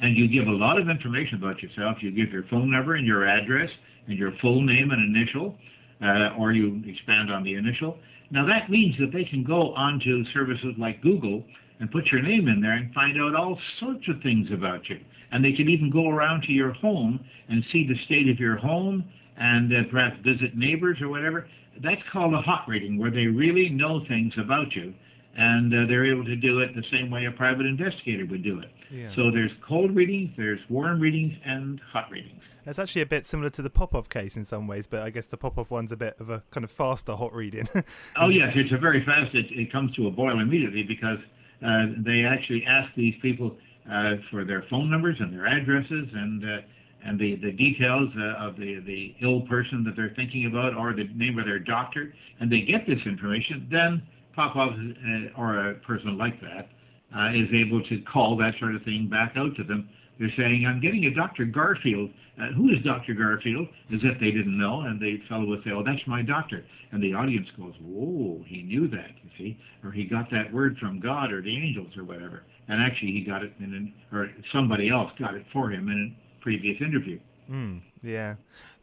And 0.00 0.16
you 0.16 0.28
give 0.28 0.46
a 0.46 0.52
lot 0.52 0.78
of 0.80 0.88
information 0.88 1.38
about 1.38 1.60
yourself. 1.60 1.96
You 2.00 2.12
give 2.12 2.32
your 2.32 2.44
phone 2.44 2.70
number 2.70 2.94
and 2.94 3.06
your 3.06 3.26
address 3.26 3.70
and 4.06 4.16
your 4.16 4.32
full 4.40 4.62
name 4.62 4.92
and 4.92 5.16
initial, 5.16 5.56
uh, 6.00 6.36
or 6.38 6.52
you 6.52 6.80
expand 6.86 7.32
on 7.32 7.42
the 7.42 7.54
initial. 7.54 7.98
Now 8.30 8.46
that 8.46 8.70
means 8.70 8.96
that 8.98 9.12
they 9.12 9.24
can 9.24 9.42
go 9.42 9.74
onto 9.74 10.24
services 10.32 10.74
like 10.78 11.02
Google 11.02 11.44
and 11.80 11.90
put 11.90 12.06
your 12.06 12.22
name 12.22 12.48
in 12.48 12.60
there 12.60 12.72
and 12.72 12.92
find 12.92 13.20
out 13.20 13.34
all 13.34 13.58
sorts 13.80 14.06
of 14.08 14.20
things 14.22 14.48
about 14.52 14.88
you. 14.88 15.00
And 15.30 15.44
they 15.44 15.52
can 15.52 15.68
even 15.68 15.90
go 15.90 16.08
around 16.08 16.42
to 16.42 16.52
your 16.52 16.72
home 16.72 17.20
and 17.48 17.64
see 17.72 17.86
the 17.86 17.98
state 18.04 18.28
of 18.28 18.38
your 18.38 18.56
home 18.56 19.04
and 19.36 19.72
uh, 19.72 19.82
perhaps 19.90 20.16
visit 20.24 20.56
neighbors 20.56 20.98
or 21.00 21.08
whatever 21.08 21.46
that's 21.82 22.02
called 22.12 22.34
a 22.34 22.40
hot 22.40 22.64
reading, 22.68 22.98
where 22.98 23.10
they 23.10 23.26
really 23.26 23.68
know 23.68 24.04
things 24.08 24.32
about 24.38 24.74
you, 24.74 24.92
and 25.36 25.72
uh, 25.72 25.86
they're 25.86 26.06
able 26.06 26.24
to 26.24 26.36
do 26.36 26.60
it 26.60 26.74
the 26.74 26.82
same 26.90 27.10
way 27.10 27.26
a 27.26 27.30
private 27.30 27.66
investigator 27.66 28.26
would 28.26 28.42
do 28.42 28.60
it. 28.60 28.70
Yeah. 28.90 29.14
So 29.14 29.30
there's 29.30 29.50
cold 29.66 29.94
readings, 29.94 30.30
there's 30.36 30.60
warm 30.68 31.00
readings, 31.00 31.34
and 31.44 31.80
hot 31.92 32.10
readings. 32.10 32.42
It's 32.66 32.78
actually 32.78 33.02
a 33.02 33.06
bit 33.06 33.24
similar 33.26 33.50
to 33.50 33.62
the 33.62 33.70
Popoff 33.70 34.08
case 34.08 34.36
in 34.36 34.44
some 34.44 34.66
ways, 34.66 34.86
but 34.86 35.02
I 35.02 35.10
guess 35.10 35.26
the 35.26 35.36
Popoff 35.36 35.70
one's 35.70 35.92
a 35.92 35.96
bit 35.96 36.20
of 36.20 36.28
a 36.28 36.42
kind 36.50 36.64
of 36.64 36.70
faster 36.70 37.14
hot 37.16 37.32
reading. 37.32 37.68
oh 38.16 38.28
yes, 38.28 38.52
it's 38.54 38.72
a 38.72 38.78
very 38.78 39.04
fast. 39.04 39.34
It, 39.34 39.46
it 39.50 39.72
comes 39.72 39.94
to 39.96 40.06
a 40.06 40.10
boil 40.10 40.40
immediately 40.40 40.82
because 40.82 41.18
uh, 41.64 41.86
they 41.98 42.24
actually 42.24 42.64
ask 42.66 42.94
these 42.94 43.14
people 43.22 43.56
uh, 43.90 44.16
for 44.30 44.44
their 44.44 44.64
phone 44.68 44.90
numbers 44.90 45.16
and 45.20 45.32
their 45.32 45.46
addresses 45.46 46.08
and 46.14 46.44
uh, 46.44 46.60
and 47.04 47.18
the, 47.18 47.36
the 47.36 47.52
details 47.52 48.10
uh, 48.18 48.44
of 48.44 48.56
the, 48.56 48.80
the 48.80 49.14
ill 49.20 49.42
person 49.42 49.84
that 49.84 49.94
they're 49.94 50.12
thinking 50.16 50.46
about 50.46 50.74
or 50.74 50.92
the 50.92 51.04
name 51.14 51.38
of 51.38 51.46
their 51.46 51.60
doctor, 51.60 52.12
and 52.40 52.50
they 52.50 52.60
get 52.60 52.86
this 52.86 52.98
information, 53.06 53.66
then 53.70 54.02
Popoff 54.34 54.72
uh, 54.72 55.40
or 55.40 55.70
a 55.70 55.74
person 55.74 56.18
like 56.18 56.40
that 56.40 56.68
uh, 57.16 57.30
is 57.34 57.48
able 57.52 57.82
to 57.84 58.00
call 58.02 58.36
that 58.36 58.54
sort 58.58 58.74
of 58.74 58.82
thing 58.82 59.08
back 59.08 59.32
out 59.36 59.56
to 59.56 59.64
them. 59.64 59.88
They're 60.18 60.32
saying, 60.36 60.66
I'm 60.66 60.80
getting 60.80 61.04
a 61.06 61.10
Dr. 61.10 61.44
Garfield. 61.44 62.10
Uh, 62.40 62.48
who 62.48 62.70
is 62.70 62.82
Dr. 62.82 63.14
Garfield? 63.14 63.68
As 63.92 64.02
if 64.02 64.18
they 64.18 64.30
didn't 64.30 64.58
know, 64.58 64.80
and 64.82 65.00
the 65.00 65.20
fellow 65.28 65.46
would 65.46 65.62
say, 65.64 65.70
oh, 65.70 65.84
that's 65.84 66.04
my 66.06 66.22
doctor. 66.22 66.64
And 66.90 67.02
the 67.02 67.14
audience 67.14 67.48
goes, 67.56 67.74
whoa, 67.80 68.42
he 68.46 68.62
knew 68.62 68.88
that, 68.88 69.10
you 69.22 69.30
see, 69.36 69.58
or 69.84 69.92
he 69.92 70.04
got 70.04 70.30
that 70.30 70.52
word 70.52 70.76
from 70.78 70.98
God 71.00 71.32
or 71.32 71.40
the 71.40 71.56
angels 71.56 71.96
or 71.96 72.04
whatever. 72.04 72.42
And 72.68 72.82
actually, 72.82 73.12
he 73.12 73.20
got 73.22 73.42
it 73.42 73.52
in 73.60 73.74
an, 73.74 73.94
or 74.12 74.30
somebody 74.52 74.88
else 74.88 75.12
got 75.18 75.34
it 75.34 75.46
for 75.52 75.70
him 75.70 75.88
in 75.88 76.16
a 76.16 76.42
previous 76.42 76.80
interview. 76.80 77.18
Mm, 77.50 77.80
yeah. 78.02 78.34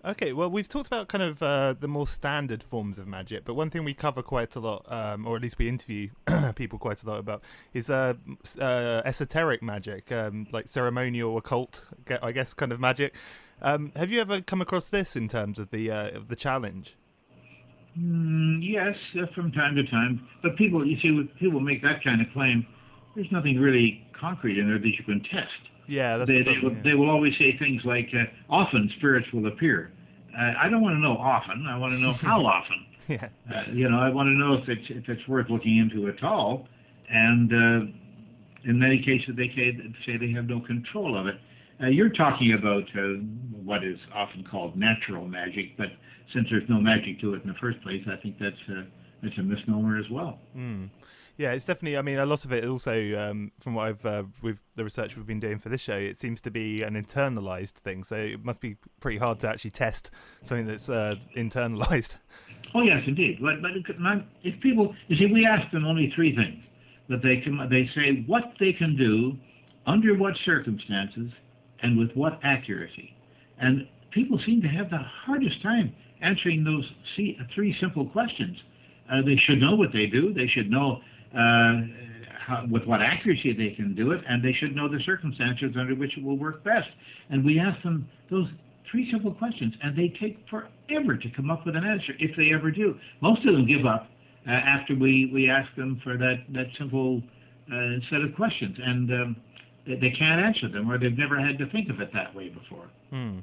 Okay, 0.06 0.34
well, 0.34 0.52
we've 0.52 0.70
talked 0.70 0.86
about 0.86 1.08
kind 1.08 1.24
of 1.24 1.42
uh, 1.42 1.74
the 1.80 1.88
more 1.88 2.06
standard 2.06 2.62
forms 2.62 3.00
of 3.00 3.08
magic, 3.08 3.44
but 3.44 3.56
one 3.56 3.72
thing 3.72 3.84
we 3.84 3.96
cover 3.96 4.22
quite 4.22 4.56
a 4.56 4.60
lot, 4.60 4.86
um, 4.92 5.26
or 5.26 5.36
at 5.36 5.42
least 5.42 5.58
we 5.58 5.68
interview 5.68 6.10
people 6.56 6.78
quite 6.78 7.02
a 7.02 7.08
lot 7.08 7.18
about, 7.18 7.42
is 7.74 7.90
uh, 7.90 8.14
uh, 8.62 9.02
esoteric 9.04 9.64
magic, 9.64 10.12
um, 10.12 10.46
like 10.52 10.68
ceremonial, 10.68 11.36
occult, 11.38 11.86
I 12.22 12.32
guess, 12.34 12.54
kind 12.54 12.72
of 12.72 12.80
magic. 12.80 13.16
Um, 13.64 13.92
have 13.96 14.12
you 14.12 14.22
ever 14.22 14.42
come 14.42 14.62
across 14.62 14.92
this 14.92 15.16
in 15.16 15.28
terms 15.28 15.58
of 15.58 15.72
the 15.72 15.90
uh, 15.90 16.10
of 16.10 16.28
the 16.28 16.36
challenge? 16.36 16.96
Mm, 17.98 18.60
yes, 18.62 18.96
uh, 19.20 19.26
from 19.34 19.52
time 19.54 19.76
to 19.76 19.88
time. 19.88 20.28
But 20.44 20.56
people, 20.56 20.86
you 20.86 21.00
see, 21.00 21.28
people 21.40 21.60
make 21.60 21.82
that 21.82 22.04
kind 22.04 22.22
of 22.22 22.28
claim. 22.32 22.68
There's 23.16 23.32
nothing 23.32 23.60
really 23.60 24.06
concrete 24.14 24.60
in 24.60 24.68
there 24.68 24.78
that 24.78 24.88
you 24.88 25.04
can 25.04 25.24
test. 25.24 25.50
Yeah, 25.88 26.18
that's 26.18 26.30
they, 26.30 26.40
the 26.40 26.44
they, 26.44 26.60
will, 26.60 26.74
yeah. 26.74 26.82
they 26.84 26.94
will 26.94 27.10
always 27.10 27.34
say 27.38 27.58
things 27.58 27.84
like, 27.86 28.10
uh, 28.14 28.26
often 28.50 28.92
spirits 28.98 29.32
will 29.32 29.48
appear. 29.48 29.92
Uh, 30.38 30.54
I 30.60 30.70
don't 30.70 30.82
want 30.82 30.96
to 30.96 31.00
know 31.00 31.18
often. 31.18 31.66
I 31.68 31.78
want 31.78 31.94
to 31.94 32.00
know 32.00 32.14
how 32.14 32.46
often. 32.46 32.86
Yeah. 33.08 33.30
Uh, 33.54 33.64
you 33.72 33.90
know, 33.90 34.00
I 34.00 34.10
want 34.10 34.28
to 34.28 34.34
know 34.34 34.54
if 34.56 34.68
it's 34.68 34.90
if 34.90 35.10
it's 35.10 35.28
worth 35.28 35.50
looking 35.50 35.78
into 35.78 36.08
at 36.08 36.24
all. 36.24 36.68
And 37.10 37.54
uh, 37.54 37.92
in 38.64 38.80
many 38.80 39.02
cases, 39.04 39.36
they 39.36 39.50
say, 39.50 39.78
say 40.06 40.18
they 40.18 40.32
have 40.32 40.48
no 40.48 40.60
control 40.60 41.18
of 41.18 41.28
it. 41.28 41.40
Uh, 41.82 41.88
you're 41.88 42.10
talking 42.10 42.54
about 42.54 42.84
uh, 42.98 43.02
what 43.64 43.84
is 43.84 44.00
often 44.14 44.44
called 44.44 44.76
natural 44.76 45.28
magic, 45.28 45.78
but 45.78 45.88
since 46.34 46.48
there's 46.50 46.68
no 46.70 46.80
magic 46.80 47.20
to 47.22 47.34
it 47.34 47.44
in 47.44 47.50
the 47.50 47.56
first 47.56 47.82
place, 47.82 48.04
I 48.12 48.16
think 48.16 48.40
that's 48.40 48.56
uh, 48.70 48.84
that's 49.22 49.38
a 49.38 49.44
misnomer 49.44 49.98
as 49.98 50.10
well. 50.10 50.40
Mm. 50.56 50.90
Yeah, 51.38 51.52
it's 51.52 51.66
definitely. 51.66 51.98
I 51.98 52.02
mean, 52.02 52.18
a 52.18 52.26
lot 52.26 52.46
of 52.46 52.54
it 52.54 52.66
also, 52.66 52.94
um, 53.18 53.52
from 53.60 53.74
what 53.74 53.88
I've 53.88 54.06
uh, 54.06 54.24
with 54.42 54.62
the 54.76 54.86
research 54.86 55.18
we've 55.18 55.26
been 55.26 55.42
doing 55.42 55.60
for 55.60 55.68
this 55.68 55.82
show, 55.82 55.98
it 55.98 56.18
seems 56.18 56.40
to 56.42 56.52
be 56.52 56.82
an 56.82 56.94
internalized 56.94 57.74
thing. 57.74 58.06
So 58.06 58.16
it 58.16 58.46
must 58.46 58.62
be 58.62 58.78
pretty 59.02 59.18
hard 59.18 59.40
to 59.42 59.50
actually 59.50 59.72
test 59.72 60.12
something 60.44 60.66
that's 60.66 60.90
uh, 60.90 61.16
internalized. 61.36 62.18
Oh 62.74 62.82
yes, 62.82 63.04
indeed. 63.06 63.40
But 63.42 63.62
but 63.62 63.72
if 64.44 64.60
people, 64.62 64.96
you 65.08 65.18
see, 65.18 65.32
we 65.32 65.46
ask 65.46 65.70
them 65.72 65.86
only 65.86 66.12
three 66.16 66.36
things 66.36 66.64
that 67.10 67.22
they 67.22 67.38
can. 67.38 67.58
They 67.70 67.90
say 67.94 68.24
what 68.28 68.54
they 68.60 68.74
can 68.74 68.96
do, 68.96 69.38
under 69.86 70.16
what 70.16 70.36
circumstances, 70.46 71.32
and 71.82 71.98
with 71.98 72.12
what 72.16 72.40
accuracy. 72.44 73.16
And 73.60 73.88
people 74.12 74.40
seem 74.46 74.62
to 74.62 74.68
have 74.68 74.90
the 74.90 75.00
hardest 75.26 75.62
time 75.62 75.94
answering 76.22 76.64
those 76.64 76.90
three 77.16 77.76
simple 77.80 78.06
questions. 78.08 78.58
Uh, 79.12 79.22
they 79.22 79.36
should 79.36 79.60
know 79.60 79.76
what 79.76 79.94
they 79.94 80.08
do. 80.08 80.34
They 80.34 80.48
should 80.48 80.72
know 80.72 81.02
how, 81.34 82.66
with 82.70 82.86
what 82.86 83.02
accuracy 83.02 83.54
they 83.54 83.72
can 83.76 83.96
do 83.96 84.12
it, 84.12 84.22
and 84.28 84.44
they 84.44 84.54
should 84.54 84.76
know 84.76 84.88
the 84.88 85.00
circumstances 85.04 85.76
under 85.78 85.96
which 85.96 86.18
it 86.18 86.24
will 86.24 86.38
work 86.38 86.64
best. 86.64 86.90
And 87.30 87.44
we 87.44 87.60
ask 87.60 87.82
them 87.84 88.08
those 88.30 88.48
three 88.92 89.10
simple 89.12 89.34
questions, 89.34 89.74
and 89.84 89.98
they 89.98 90.10
take 90.20 90.38
forever 90.50 91.18
to 91.18 91.30
come 91.36 91.50
up 91.50 91.66
with 91.66 91.76
an 91.76 91.84
answer, 91.84 92.14
if 92.20 92.36
they 92.38 92.54
ever 92.54 92.72
do. 92.72 92.96
Most 93.22 93.46
of 93.46 93.54
them 93.54 93.66
give 93.66 93.86
up 93.86 94.08
uh, 94.48 94.52
after 94.52 94.96
we, 94.96 95.30
we 95.34 95.50
ask 95.50 95.74
them 95.76 96.00
for 96.04 96.18
that, 96.18 96.44
that 96.50 96.68
simple 96.78 97.22
uh, 97.72 98.00
set 98.10 98.22
of 98.22 98.36
questions, 98.36 98.78
and 98.82 99.12
um, 99.12 99.36
they, 99.88 99.96
they, 99.96 100.12
can't 100.12 100.40
answer 100.40 100.70
them, 100.70 100.90
or 100.90 101.00
they've 101.00 101.18
never 101.18 101.40
had 101.40 101.58
to 101.58 101.66
think 101.72 101.90
of 101.90 102.00
it 102.00 102.14
that 102.14 102.34
way 102.36 102.50
before. 102.50 102.88
Hmm. 103.10 103.40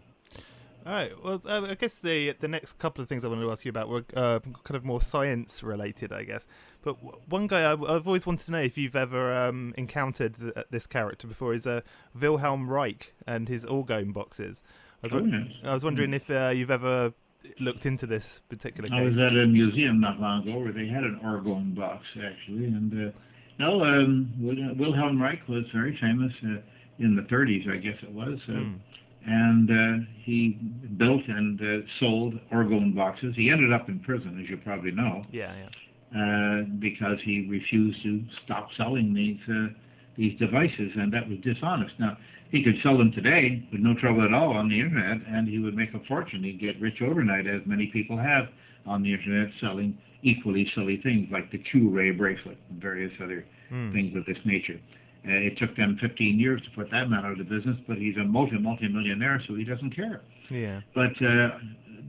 All 0.84 0.92
right. 0.92 1.12
Well, 1.22 1.40
uh, 1.46 1.66
I 1.70 1.74
guess 1.74 1.98
the 1.98 2.34
the 2.40 2.48
next 2.48 2.78
couple 2.78 3.02
of 3.02 3.08
things 3.08 3.24
I 3.24 3.28
wanted 3.28 3.42
to 3.42 3.52
ask 3.52 3.64
you 3.64 3.70
about 3.70 3.88
were 3.88 4.04
uh, 4.14 4.40
kind 4.40 4.76
of 4.76 4.84
more 4.84 5.00
science 5.00 5.62
related, 5.62 6.12
I 6.12 6.24
guess. 6.24 6.46
But 6.82 6.94
one 7.28 7.46
guy 7.46 7.60
I, 7.60 7.70
have 7.70 8.06
always 8.06 8.26
wanted 8.26 8.46
to 8.46 8.52
know 8.52 8.58
if 8.58 8.76
you've 8.76 8.96
ever 8.96 9.32
um, 9.32 9.74
encountered 9.76 10.36
th- 10.38 10.66
this 10.70 10.86
character 10.86 11.28
before 11.28 11.54
is 11.54 11.66
uh, 11.66 11.82
Wilhelm 12.18 12.68
Reich 12.68 13.14
and 13.26 13.48
his 13.48 13.64
orgone 13.64 14.12
boxes. 14.12 14.62
I 15.02 15.06
was, 15.06 15.12
oh, 15.14 15.24
yes. 15.24 15.46
I 15.64 15.72
was 15.72 15.84
wondering 15.84 16.14
if 16.14 16.30
uh, 16.30 16.52
you've 16.54 16.70
ever 16.70 17.12
looked 17.60 17.86
into 17.86 18.06
this 18.06 18.40
particular 18.48 18.88
case. 18.88 18.98
I 18.98 19.02
was 19.02 19.18
at 19.18 19.36
a 19.36 19.46
museum 19.46 20.00
not 20.00 20.20
long 20.20 20.46
ago 20.46 20.58
where 20.58 20.72
they 20.72 20.86
had 20.86 21.04
an 21.04 21.20
orgone 21.24 21.74
box 21.76 22.04
actually, 22.16 22.66
and 22.66 23.08
uh, 23.08 23.12
no, 23.58 23.84
um, 23.84 24.32
Wilhelm 24.40 25.22
Reich 25.22 25.46
was 25.48 25.64
very 25.72 25.96
famous 26.00 26.32
uh, 26.44 26.60
in 26.98 27.14
the 27.14 27.22
30s, 27.22 27.68
I 27.70 27.76
guess 27.76 27.98
it 28.02 28.10
was. 28.10 28.40
Mm 28.48 28.80
and 29.26 29.70
uh, 29.70 30.04
he 30.22 30.58
built 30.96 31.22
and 31.28 31.60
uh, 31.60 31.86
sold 32.00 32.34
orgone 32.52 32.94
boxes. 32.94 33.34
He 33.36 33.50
ended 33.50 33.72
up 33.72 33.88
in 33.88 34.00
prison, 34.00 34.40
as 34.42 34.50
you 34.50 34.56
probably 34.56 34.90
know. 34.90 35.22
Yeah, 35.30 35.54
yeah. 35.54 35.68
Uh, 36.12 36.62
because 36.78 37.18
he 37.24 37.46
refused 37.48 38.02
to 38.02 38.22
stop 38.44 38.68
selling 38.76 39.14
these 39.14 39.38
uh, 39.48 39.68
these 40.16 40.38
devices, 40.38 40.92
and 40.96 41.12
that 41.12 41.28
was 41.28 41.38
dishonest. 41.38 41.94
Now 41.98 42.18
he 42.50 42.62
could 42.62 42.76
sell 42.82 42.98
them 42.98 43.12
today 43.12 43.66
with 43.72 43.80
no 43.80 43.94
trouble 43.94 44.22
at 44.22 44.34
all 44.34 44.50
on 44.50 44.68
the 44.68 44.78
internet, 44.78 45.26
and 45.26 45.48
he 45.48 45.58
would 45.58 45.74
make 45.74 45.94
a 45.94 46.00
fortune. 46.06 46.44
He'd 46.44 46.60
get 46.60 46.78
rich 46.80 47.00
overnight, 47.00 47.46
as 47.46 47.62
many 47.64 47.86
people 47.86 48.18
have 48.18 48.48
on 48.84 49.02
the 49.02 49.12
internet, 49.14 49.48
selling 49.58 49.96
equally 50.22 50.70
silly 50.74 51.00
things 51.02 51.28
like 51.32 51.50
the 51.50 51.58
Q-ray 51.58 52.10
bracelet 52.10 52.58
and 52.70 52.80
various 52.80 53.12
other 53.22 53.44
mm. 53.72 53.92
things 53.92 54.14
of 54.16 54.26
this 54.26 54.36
nature. 54.44 54.78
Uh, 55.24 55.30
it 55.32 55.56
took 55.56 55.76
them 55.76 55.96
15 56.00 56.38
years 56.38 56.60
to 56.62 56.70
put 56.70 56.90
that 56.90 57.08
man 57.08 57.24
out 57.24 57.38
of 57.38 57.48
business, 57.48 57.76
but 57.86 57.96
he's 57.96 58.16
a 58.16 58.24
multi 58.24 58.58
multi 58.58 58.88
millionaire, 58.88 59.40
so 59.46 59.54
he 59.54 59.64
doesn't 59.64 59.94
care. 59.94 60.20
Yeah. 60.50 60.80
But 60.94 61.12
uh, 61.22 61.58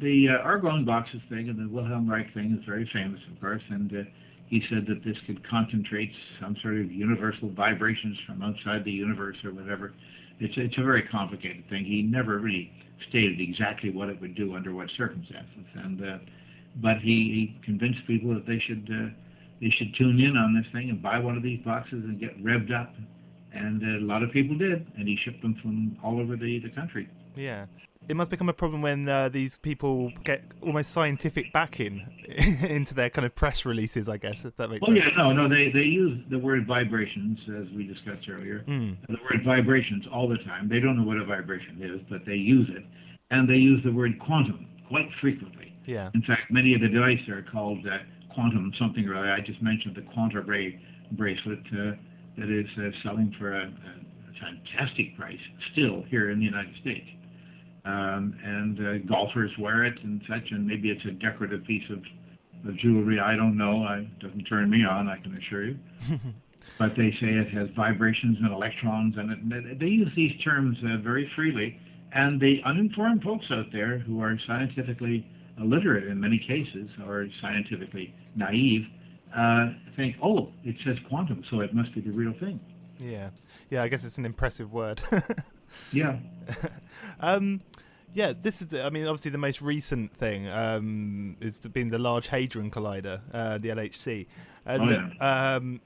the 0.02 0.30
uh, 0.30 0.48
orgone 0.48 0.86
boxes 0.86 1.22
thing 1.30 1.48
and 1.50 1.60
the 1.60 1.72
Wilhelm 1.72 2.10
Reich 2.10 2.34
thing 2.34 2.58
is 2.60 2.66
very 2.66 2.90
famous, 2.92 3.22
of 3.32 3.40
course, 3.40 3.62
and 3.70 3.92
uh, 3.94 4.04
he 4.48 4.64
said 4.70 4.86
that 4.88 5.04
this 5.06 5.18
could 5.28 5.48
concentrate 5.48 6.12
some 6.42 6.56
sort 6.62 6.78
of 6.78 6.92
universal 6.92 7.50
vibrations 7.50 8.18
from 8.26 8.42
outside 8.42 8.84
the 8.84 8.92
universe 8.92 9.38
or 9.44 9.52
whatever. 9.52 9.94
It's 10.40 10.54
it's 10.58 10.78
a 10.78 10.84
very 10.84 11.04
complicated 11.04 11.70
thing. 11.70 11.86
He 11.86 12.02
never 12.02 12.40
really 12.40 12.72
stated 13.10 13.40
exactly 13.40 13.92
what 13.92 14.10
it 14.10 14.20
would 14.22 14.36
do 14.36 14.56
under 14.56 14.74
what 14.74 14.90
circumstances, 14.98 15.66
and 15.76 16.04
uh, 16.04 16.18
but 16.82 16.98
he, 16.98 17.56
he 17.60 17.60
convinced 17.64 18.00
people 18.08 18.34
that 18.34 18.48
they 18.48 18.60
should 18.60 18.90
uh, 18.92 19.10
they 19.64 19.70
should 19.70 19.96
tune 19.96 20.20
in 20.20 20.36
on 20.38 20.54
this 20.54 20.66
thing 20.74 20.90
and 20.90 21.02
buy 21.02 21.18
one 21.20 21.38
of 21.38 21.44
these 21.44 21.60
boxes 21.64 22.04
and 22.04 22.20
get 22.20 22.34
revved 22.44 22.72
up, 22.74 22.94
and 23.54 23.82
a 23.82 24.06
lot 24.06 24.22
of 24.24 24.32
people 24.32 24.58
did, 24.58 24.86
and 24.98 25.08
he 25.08 25.16
shipped 25.24 25.42
them 25.42 25.56
from 25.62 25.98
all 26.04 26.20
over 26.20 26.36
the 26.36 26.60
the 26.60 26.70
country. 26.70 27.08
Yeah. 27.36 27.66
It 28.10 28.18
must 28.18 28.30
become 28.30 28.50
a 28.50 28.54
problem 28.54 28.82
when 28.82 29.08
uh, 29.08 29.30
these 29.30 29.56
people 29.56 30.12
get 30.26 30.44
almost 30.62 30.92
scientific 30.92 31.54
backing 31.54 32.06
into 32.78 32.94
their 32.94 33.10
kind 33.10 33.26
of 33.26 33.34
press 33.34 33.64
releases, 33.66 34.10
I 34.10 34.18
guess, 34.18 34.44
if 34.44 34.58
that 34.58 34.70
makes 34.70 34.82
Oh 34.84 34.88
sense. 34.94 35.06
yeah, 35.06 35.16
no, 35.16 35.32
no, 35.32 35.48
they 35.48 35.72
they 35.72 35.84
use 35.84 36.22
the 36.30 36.38
word 36.38 36.68
vibrations 36.68 37.40
as 37.48 37.74
we 37.74 37.88
discussed 37.88 38.28
earlier. 38.28 38.66
Mm. 38.68 38.98
The 39.08 39.18
word 39.24 39.42
vibrations 39.46 40.04
all 40.12 40.28
the 40.28 40.38
time. 40.40 40.68
They 40.68 40.82
don't 40.82 40.98
know 40.98 41.04
what 41.12 41.16
a 41.18 41.24
vibration 41.24 41.82
is, 41.82 42.02
but 42.10 42.26
they 42.26 42.36
use 42.36 42.70
it, 42.76 42.84
and 43.32 43.48
they 43.50 43.56
use 43.72 43.82
the 43.86 43.92
word 43.94 44.20
quantum 44.20 44.68
quite 44.90 45.10
frequently. 45.22 45.74
Yeah. 45.86 46.10
In 46.14 46.24
fact, 46.24 46.52
many 46.52 46.76
of 46.76 46.82
the 46.82 46.90
devices 46.90 47.30
are 47.30 47.46
called 47.54 47.88
uh, 47.88 48.00
quantum 48.34 48.72
something 48.80 49.08
or 49.08 49.16
other. 49.18 49.32
I 49.32 49.40
just 49.42 49.62
mentioned 49.62 49.96
the 49.96 50.02
Quanta 50.14 50.42
Ray 50.42 50.80
bracelet 51.12 51.60
uh, 51.72 51.92
that 52.38 52.50
is 52.50 52.68
uh, 52.78 52.90
selling 53.04 53.34
for 53.40 53.54
a, 53.54 53.66
a 53.66 54.40
fantastic 54.42 55.16
price 55.18 55.40
still 55.72 56.04
here 56.10 56.30
in 56.32 56.40
the 56.40 56.46
United 56.46 56.76
States. 56.82 57.08
Um, 57.86 58.36
and 58.44 58.80
uh, 58.80 58.98
golfers 59.10 59.52
wear 59.60 59.84
it 59.84 60.02
and 60.04 60.22
such, 60.28 60.52
and 60.52 60.66
maybe 60.66 60.90
it's 60.90 61.04
a 61.06 61.12
decorative 61.12 61.66
piece 61.66 61.84
of, 61.90 62.00
of 62.68 62.78
jewelry. 62.78 63.20
I 63.20 63.36
don't 63.36 63.58
know. 63.58 63.84
I, 63.84 63.98
it 64.00 64.20
doesn't 64.20 64.46
turn 64.46 64.70
me 64.70 64.86
on, 64.86 65.10
I 65.10 65.18
can 65.18 65.36
assure 65.36 65.66
you. 65.66 65.78
but 66.80 66.96
they 66.96 67.12
say 67.20 67.28
it 67.28 67.50
has 67.50 67.70
vibrations 67.76 68.38
and 68.42 68.52
electrons, 68.54 69.16
and 69.18 69.54
it, 69.54 69.80
they- 69.80 69.86
use 69.86 70.12
these 70.16 70.40
terms 70.42 70.78
uh, 70.84 70.98
very 70.98 71.30
freely. 71.36 71.78
And 72.14 72.40
the 72.40 72.62
uninformed 72.64 73.24
folks 73.24 73.48
out 73.52 73.66
there 73.74 73.98
who 74.00 74.22
are 74.22 74.38
scientifically 74.48 75.28
illiterate 75.60 76.08
in 76.08 76.20
many 76.20 76.38
cases 76.38 76.90
or 77.06 77.28
scientifically 77.42 78.14
naive 78.36 78.86
uh, 79.36 79.70
think, 79.96 80.16
oh, 80.22 80.50
it 80.64 80.76
says 80.86 80.98
quantum, 81.10 81.44
so 81.50 81.62
it 81.62 81.74
must 81.74 81.94
be 81.94 82.02
the 82.02 82.12
real 82.12 82.34
thing. 82.34 82.60
Yeah. 83.00 83.30
Yeah, 83.70 83.82
I 83.82 83.88
guess 83.88 84.04
it's 84.04 84.18
an 84.18 84.26
impressive 84.26 84.72
word. 84.72 85.02
Yeah. 85.92 86.18
um, 87.20 87.62
yeah, 88.14 88.34
this 88.40 88.62
is. 88.62 88.68
The, 88.68 88.84
I 88.84 88.90
mean, 88.90 89.06
obviously, 89.06 89.32
the 89.32 89.40
most 89.40 89.62
recent 89.62 90.16
thing 90.16 90.48
um, 90.48 91.36
is 91.42 91.58
been 91.60 91.90
the 91.90 91.98
Large 91.98 92.28
Hadron 92.28 92.70
Collider, 92.70 93.22
uh, 93.34 93.58
the 93.58 93.70
LHC, 93.70 94.28
and 94.66 95.14
Oh, 95.20 95.26
um, 95.26 95.82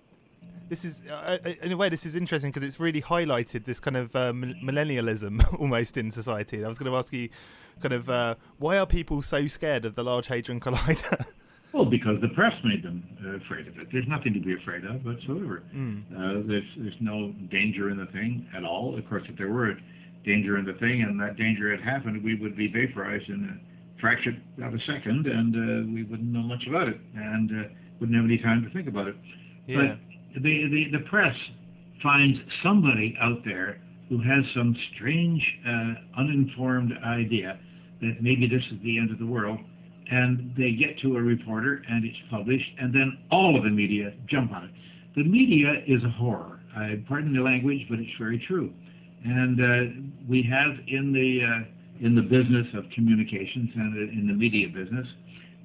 this 0.70 0.84
is, 0.84 1.02
uh, 1.10 1.38
uh, 1.45 1.50
in 1.62 1.72
a 1.72 1.78
way, 1.78 1.89
this 1.89 2.06
is 2.06 2.16
interesting 2.16 2.52
because 2.52 2.68
it's 2.68 2.80
really 2.80 3.02
highlighted 3.02 3.66
this 3.66 3.80
kind 3.80 3.98
of 3.98 4.16
uh, 4.16 4.34
millennialism 4.34 5.41
almost 5.60 5.98
in 5.98 6.12
society. 6.12 6.58
And 6.58 6.66
I 6.66 6.70
was 6.70 6.78
going 6.78 6.91
to 6.91 6.98
ask 6.98 7.14
you, 7.14 7.30
kind 7.82 7.93
of, 7.93 8.10
uh, 8.10 8.36
why 8.58 8.78
are 8.78 8.86
people 8.86 9.22
so 9.22 9.48
scared 9.48 9.86
of 9.86 9.95
the 9.95 10.04
Large 10.04 10.28
Hadron 10.28 10.60
Collider? 10.60 11.26
Well, 11.74 11.86
because 11.86 12.20
the 12.22 12.30
press 12.30 12.56
made 12.64 12.82
them 12.82 13.04
uh, 13.24 13.36
afraid 13.36 13.68
of 13.68 13.78
it. 13.78 13.89
There's 13.91 14.08
nothing 14.08 14.34
to 14.34 14.39
be 14.39 14.54
afraid 14.54 14.84
of 14.86 15.06
whatsoever. 15.06 15.62
Mm. 15.76 16.04
Uh, 16.12 16.48
there's 16.48 16.64
there's 16.78 16.95
no 17.00 17.34
danger 17.52 17.91
in 17.91 17.98
the 17.98 18.08
thing 18.08 18.48
at 18.56 18.64
all. 18.64 18.98
Of 18.98 19.08
course, 19.08 19.24
if 19.30 19.38
there 19.38 19.50
were 19.50 19.72
a 19.72 19.78
danger 20.26 20.58
in 20.58 20.66
the 20.66 20.74
thing 20.74 21.04
and 21.04 21.20
that 21.22 21.36
danger 21.36 21.70
had 21.70 21.82
happened, 21.82 22.24
we 22.24 22.36
would 22.36 22.56
be 22.56 22.68
vaporized 22.68 23.30
in 23.30 23.43
a 23.45 24.02
fraction 24.02 24.41
of 24.64 24.74
a 24.74 24.80
second, 24.88 25.28
and 25.28 25.56
uh, 25.56 25.93
we 25.93 26.04
wouldn't 26.04 26.32
know 26.32 26.41
much 26.41 26.66
about 26.68 26.88
it, 26.88 27.00
and 27.16 27.52
uh, 27.52 27.70
wouldn't 28.00 28.16
have 28.16 28.26
any 28.26 28.38
time 28.38 28.64
to 28.64 28.70
think 28.72 28.88
about 28.88 29.10
it. 29.10 29.16
Yeah. 29.68 29.78
But 29.78 30.00
the, 30.36 30.41
the 30.41 30.97
the 30.97 31.03
press 31.09 31.36
finds 32.01 32.38
somebody 32.63 33.17
out 33.21 33.43
there 33.45 33.80
who 34.09 34.19
has 34.19 34.43
some 34.53 34.75
strange, 34.95 35.41
uh, 35.67 35.93
uninformed 36.19 36.93
idea 37.05 37.59
that 38.01 38.21
maybe 38.21 38.47
this 38.47 38.63
is 38.71 38.80
the 38.84 38.97
end 38.97 39.11
of 39.11 39.19
the 39.19 39.25
world, 39.25 39.59
and 40.09 40.53
they 40.57 40.71
get 40.71 40.97
to 40.99 41.17
a 41.17 41.21
reporter 41.21 41.82
and 41.89 42.05
it's 42.05 42.17
published, 42.30 42.69
and 42.80 42.93
then 42.93 43.17
all 43.32 43.57
of 43.57 43.63
the 43.63 43.69
media 43.69 44.13
jump 44.30 44.53
on 44.53 44.65
it. 44.65 44.71
The 45.15 45.23
media 45.23 45.82
is 45.88 46.03
a 46.03 46.09
horror. 46.09 46.59
I 46.75 47.01
pardon 47.07 47.34
the 47.34 47.41
language, 47.41 47.86
but 47.89 47.99
it's 47.99 48.11
very 48.19 48.43
true. 48.47 48.71
And 49.25 49.59
uh, 49.59 50.01
we 50.30 50.43
have 50.43 50.78
in 50.88 51.11
the 51.11 51.41
uh, 51.43 52.05
in 52.05 52.13
the 52.13 52.21
business 52.21 52.67
of 52.75 52.86
communications 52.93 53.71
and 53.75 53.97
in 54.11 54.28
the 54.28 54.34
media 54.34 54.67
business, 54.67 55.07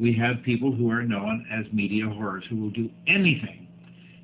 we 0.01 0.15
have 0.15 0.43
people 0.43 0.73
who 0.75 0.91
are 0.91 1.03
known 1.03 1.47
as 1.53 1.71
media 1.73 2.09
horrors 2.09 2.43
who 2.49 2.57
will 2.57 2.71
do 2.71 2.89
anything 3.07 3.62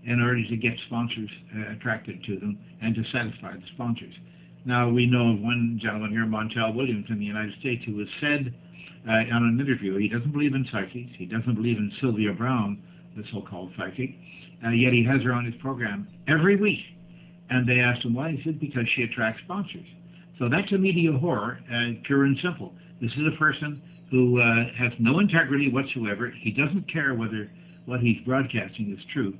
in 0.04 0.20
order 0.20 0.42
to 0.46 0.56
get 0.56 0.72
sponsors 0.86 1.30
uh, 1.56 1.72
attracted 1.72 2.22
to 2.24 2.38
them 2.38 2.58
and 2.82 2.94
to 2.94 3.02
satisfy 3.12 3.52
the 3.52 3.66
sponsors. 3.74 4.14
Now, 4.64 4.88
we 4.88 5.06
know 5.06 5.32
of 5.32 5.40
one 5.40 5.78
gentleman 5.82 6.10
here, 6.10 6.26
Montel 6.26 6.74
Williams, 6.74 7.06
in 7.08 7.18
the 7.18 7.24
United 7.24 7.58
States, 7.60 7.84
who 7.84 7.98
has 7.98 8.08
said 8.20 8.54
uh, 9.08 9.12
on 9.12 9.44
an 9.44 9.58
interview 9.60 9.96
he 9.96 10.08
doesn't 10.08 10.32
believe 10.32 10.54
in 10.54 10.66
psychics, 10.70 11.10
he 11.16 11.26
doesn't 11.26 11.54
believe 11.54 11.78
in 11.78 11.92
Sylvia 12.00 12.32
Browne, 12.32 12.82
the 13.16 13.24
so 13.32 13.42
called 13.42 13.72
psychic, 13.76 14.10
uh, 14.64 14.70
yet 14.70 14.92
he 14.92 15.04
has 15.04 15.22
her 15.22 15.32
on 15.32 15.44
his 15.44 15.54
program 15.60 16.08
every 16.26 16.56
week. 16.56 16.80
And 17.50 17.66
they 17.66 17.80
asked 17.80 18.04
him 18.04 18.14
why. 18.14 18.32
He 18.32 18.42
said, 18.44 18.60
because 18.60 18.84
she 18.94 19.02
attracts 19.02 19.40
sponsors. 19.44 19.86
So 20.38 20.48
that's 20.48 20.70
a 20.72 20.78
media 20.78 21.12
horror, 21.12 21.60
uh, 21.72 21.98
pure 22.04 22.24
and 22.24 22.38
simple. 22.42 22.74
This 23.00 23.12
is 23.12 23.26
a 23.32 23.38
person 23.38 23.80
who 24.10 24.40
uh, 24.40 24.72
has 24.76 24.92
no 24.98 25.18
integrity 25.18 25.70
whatsoever. 25.70 26.32
He 26.40 26.50
doesn't 26.50 26.92
care 26.92 27.14
whether 27.14 27.50
what 27.86 28.00
he's 28.00 28.20
broadcasting 28.24 28.94
is 28.96 29.04
true, 29.12 29.34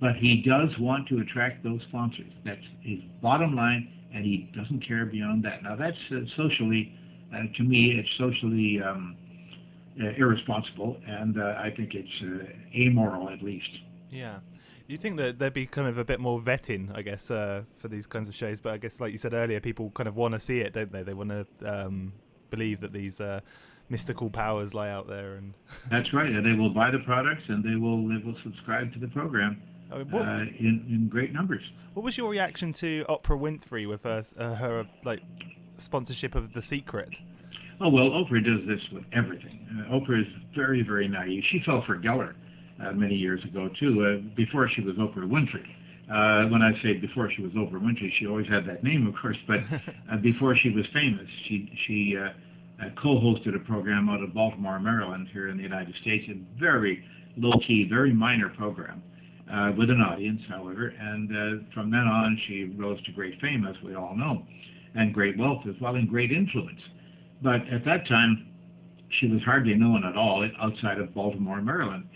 but 0.00 0.16
he 0.16 0.42
does 0.42 0.70
want 0.78 1.06
to 1.08 1.20
attract 1.20 1.62
those 1.62 1.80
sponsors. 1.88 2.32
That's 2.44 2.64
his 2.80 3.00
bottom 3.20 3.54
line, 3.54 3.88
and 4.14 4.24
he 4.24 4.50
doesn't 4.56 4.86
care 4.86 5.04
beyond 5.04 5.44
that. 5.44 5.62
Now, 5.62 5.76
that's 5.76 5.96
uh, 6.10 6.20
socially, 6.36 6.92
uh, 7.34 7.42
to 7.56 7.62
me, 7.62 7.98
it's 7.98 8.08
socially 8.16 8.80
um, 8.82 9.16
uh, 10.00 10.08
irresponsible, 10.16 10.96
and 11.06 11.38
uh, 11.38 11.54
I 11.58 11.70
think 11.76 11.94
it's 11.94 12.08
uh, 12.22 12.46
amoral 12.74 13.28
at 13.28 13.42
least. 13.42 13.68
Yeah. 14.10 14.38
You 14.86 14.96
think 14.96 15.18
that 15.18 15.38
there'd 15.38 15.54
be 15.54 15.66
kind 15.66 15.86
of 15.86 15.98
a 15.98 16.04
bit 16.04 16.18
more 16.18 16.40
vetting, 16.40 16.90
I 16.96 17.02
guess, 17.02 17.30
uh, 17.30 17.62
for 17.76 17.86
these 17.86 18.06
kinds 18.06 18.28
of 18.28 18.34
shows. 18.34 18.58
But 18.58 18.72
I 18.72 18.78
guess, 18.78 19.00
like 19.00 19.12
you 19.12 19.18
said 19.18 19.34
earlier, 19.34 19.60
people 19.60 19.90
kind 19.90 20.08
of 20.08 20.16
want 20.16 20.34
to 20.34 20.40
see 20.40 20.60
it, 20.60 20.72
don't 20.72 20.90
they? 20.90 21.04
They 21.04 21.14
want 21.14 21.30
to 21.30 21.46
um, 21.64 22.12
believe 22.50 22.80
that 22.80 22.92
these 22.92 23.20
uh, 23.20 23.40
mystical 23.88 24.30
powers 24.30 24.74
lie 24.74 24.90
out 24.90 25.06
there. 25.06 25.34
And 25.34 25.54
That's 25.92 26.12
right, 26.12 26.28
and 26.28 26.44
they 26.44 26.58
will 26.58 26.70
buy 26.70 26.90
the 26.90 26.98
products, 27.00 27.42
and 27.46 27.62
they 27.62 27.76
will 27.76 28.08
they 28.08 28.16
will 28.24 28.36
subscribe 28.42 28.92
to 28.94 28.98
the 28.98 29.06
program 29.08 29.62
I 29.92 29.98
mean, 29.98 30.10
what, 30.10 30.22
uh, 30.22 30.40
in 30.58 30.84
in 30.88 31.08
great 31.10 31.32
numbers. 31.32 31.62
what 31.94 32.04
was 32.04 32.16
your 32.16 32.30
reaction 32.30 32.72
to 32.74 33.04
Oprah 33.08 33.38
Winfrey 33.38 33.88
with 33.88 34.04
her, 34.04 34.22
uh, 34.38 34.54
her 34.54 34.86
like 35.04 35.22
sponsorship 35.78 36.34
of 36.34 36.52
The 36.52 36.62
Secret? 36.62 37.20
Oh 37.80 37.88
well, 37.88 38.10
Oprah 38.10 38.44
does 38.44 38.66
this 38.66 38.80
with 38.92 39.04
everything. 39.12 39.66
Uh, 39.70 39.94
Oprah 39.94 40.20
is 40.20 40.28
very, 40.54 40.82
very 40.82 41.08
naive. 41.08 41.44
She 41.50 41.62
fell 41.64 41.82
for 41.82 41.96
Geller 41.96 42.34
uh, 42.82 42.92
many 42.92 43.14
years 43.14 43.42
ago 43.44 43.68
too, 43.78 44.04
uh, 44.04 44.34
before 44.36 44.68
she 44.68 44.82
was 44.82 44.96
Oprah 44.96 45.28
Winfrey. 45.28 45.66
Uh, 46.10 46.48
when 46.48 46.60
I 46.60 46.72
say 46.82 46.94
before 46.94 47.30
she 47.30 47.42
was 47.42 47.52
Oprah 47.52 47.80
Winfrey, 47.80 48.12
she 48.18 48.26
always 48.26 48.48
had 48.48 48.66
that 48.66 48.82
name, 48.82 49.06
of 49.06 49.14
course. 49.14 49.36
But 49.46 49.60
uh, 50.12 50.16
before 50.16 50.56
she 50.56 50.70
was 50.70 50.86
famous, 50.92 51.28
she 51.46 51.72
she 51.86 52.16
uh, 52.16 52.30
uh, 52.84 52.90
co-hosted 52.96 53.54
a 53.54 53.60
program 53.60 54.08
out 54.08 54.22
of 54.22 54.34
Baltimore, 54.34 54.78
Maryland, 54.78 55.28
here 55.32 55.48
in 55.48 55.56
the 55.56 55.62
United 55.62 55.94
States. 56.00 56.28
A 56.28 56.34
very 56.58 57.04
low-key, 57.36 57.88
very 57.88 58.12
minor 58.12 58.48
program 58.48 59.02
uh, 59.52 59.72
with 59.76 59.90
an 59.90 60.00
audience, 60.00 60.40
however. 60.48 60.92
And 60.98 61.30
uh, 61.30 61.64
from 61.74 61.90
then 61.90 62.00
on, 62.00 62.38
she 62.46 62.64
rose 62.76 63.02
to 63.04 63.12
great 63.12 63.40
fame, 63.40 63.66
as 63.66 63.76
we 63.82 63.94
all 63.94 64.16
know, 64.16 64.44
and 64.94 65.12
great 65.12 65.38
wealth 65.38 65.62
as 65.68 65.74
well, 65.80 65.96
and 65.96 66.08
great 66.08 66.32
influence. 66.32 66.80
But 67.42 67.60
at 67.72 67.84
that 67.84 68.06
time, 68.06 68.46
she 69.18 69.26
was 69.28 69.42
hardly 69.42 69.74
known 69.74 70.04
at 70.04 70.16
all 70.16 70.48
outside 70.60 70.98
of 70.98 71.14
Baltimore, 71.14 71.60
Maryland, 71.60 72.08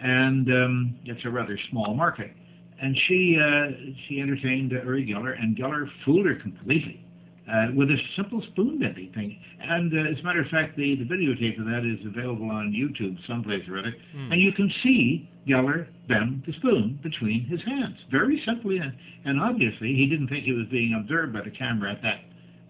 and 0.00 0.48
um, 0.48 0.98
it's 1.04 1.24
a 1.24 1.30
rather 1.30 1.58
small 1.70 1.94
market. 1.94 2.32
And 2.80 2.98
she 3.06 3.38
uh, 3.40 3.92
she 4.08 4.20
entertained 4.20 4.72
Uri 4.72 5.06
Geller, 5.06 5.40
and 5.40 5.56
Geller 5.56 5.88
fooled 6.04 6.26
her 6.26 6.34
completely 6.34 7.01
uh, 7.50 7.66
with 7.74 7.90
a 7.90 7.96
simple 8.16 8.42
spoon 8.52 8.78
bending 8.78 9.12
thing. 9.12 9.38
And 9.60 9.92
uh, 9.92 10.10
as 10.10 10.18
a 10.20 10.22
matter 10.22 10.40
of 10.40 10.48
fact, 10.48 10.76
the, 10.76 10.94
the 10.96 11.04
videotape 11.04 11.58
of 11.58 11.66
that 11.66 11.84
is 11.84 12.04
available 12.06 12.50
on 12.50 12.72
YouTube 12.72 13.16
someplace 13.26 13.68
or 13.68 13.78
other, 13.78 13.94
and 14.14 14.40
you 14.40 14.52
can 14.52 14.72
see 14.82 15.28
Geller 15.48 15.86
bend 16.08 16.44
the 16.46 16.52
spoon 16.54 16.98
between 17.02 17.44
his 17.46 17.60
hands 17.62 17.96
very 18.10 18.40
simply 18.46 18.78
and, 18.78 18.92
and 19.24 19.40
obviously. 19.40 19.94
He 19.94 20.06
didn't 20.06 20.28
think 20.28 20.44
he 20.44 20.52
was 20.52 20.66
being 20.70 20.94
observed 20.94 21.32
by 21.32 21.42
the 21.42 21.50
camera 21.50 21.92
at 21.92 22.02
that 22.02 22.20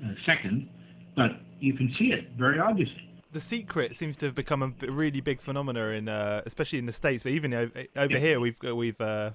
uh, 0.05 0.15
second, 0.25 0.69
but 1.17 1.33
you 1.61 1.75
can 1.75 1.95
see 1.99 2.07
it 2.13 2.31
very 2.39 2.59
obviously. 2.59 3.09
The 3.33 3.41
Secret 3.41 3.97
seems 3.97 4.17
to 4.19 4.27
have 4.27 4.35
become 4.35 4.63
a 4.63 4.91
really 4.91 5.21
big 5.23 5.41
phenomena 5.41 5.87
in, 5.89 6.09
uh, 6.09 6.43
especially 6.45 6.79
in 6.79 6.87
the 6.87 6.93
states, 6.93 7.23
but 7.23 7.33
even 7.33 7.55
over 7.55 7.71
Yeah. 7.97 8.19
here, 8.19 8.41
we've 8.41 8.57
we've 8.63 9.01
uh, 9.01 9.31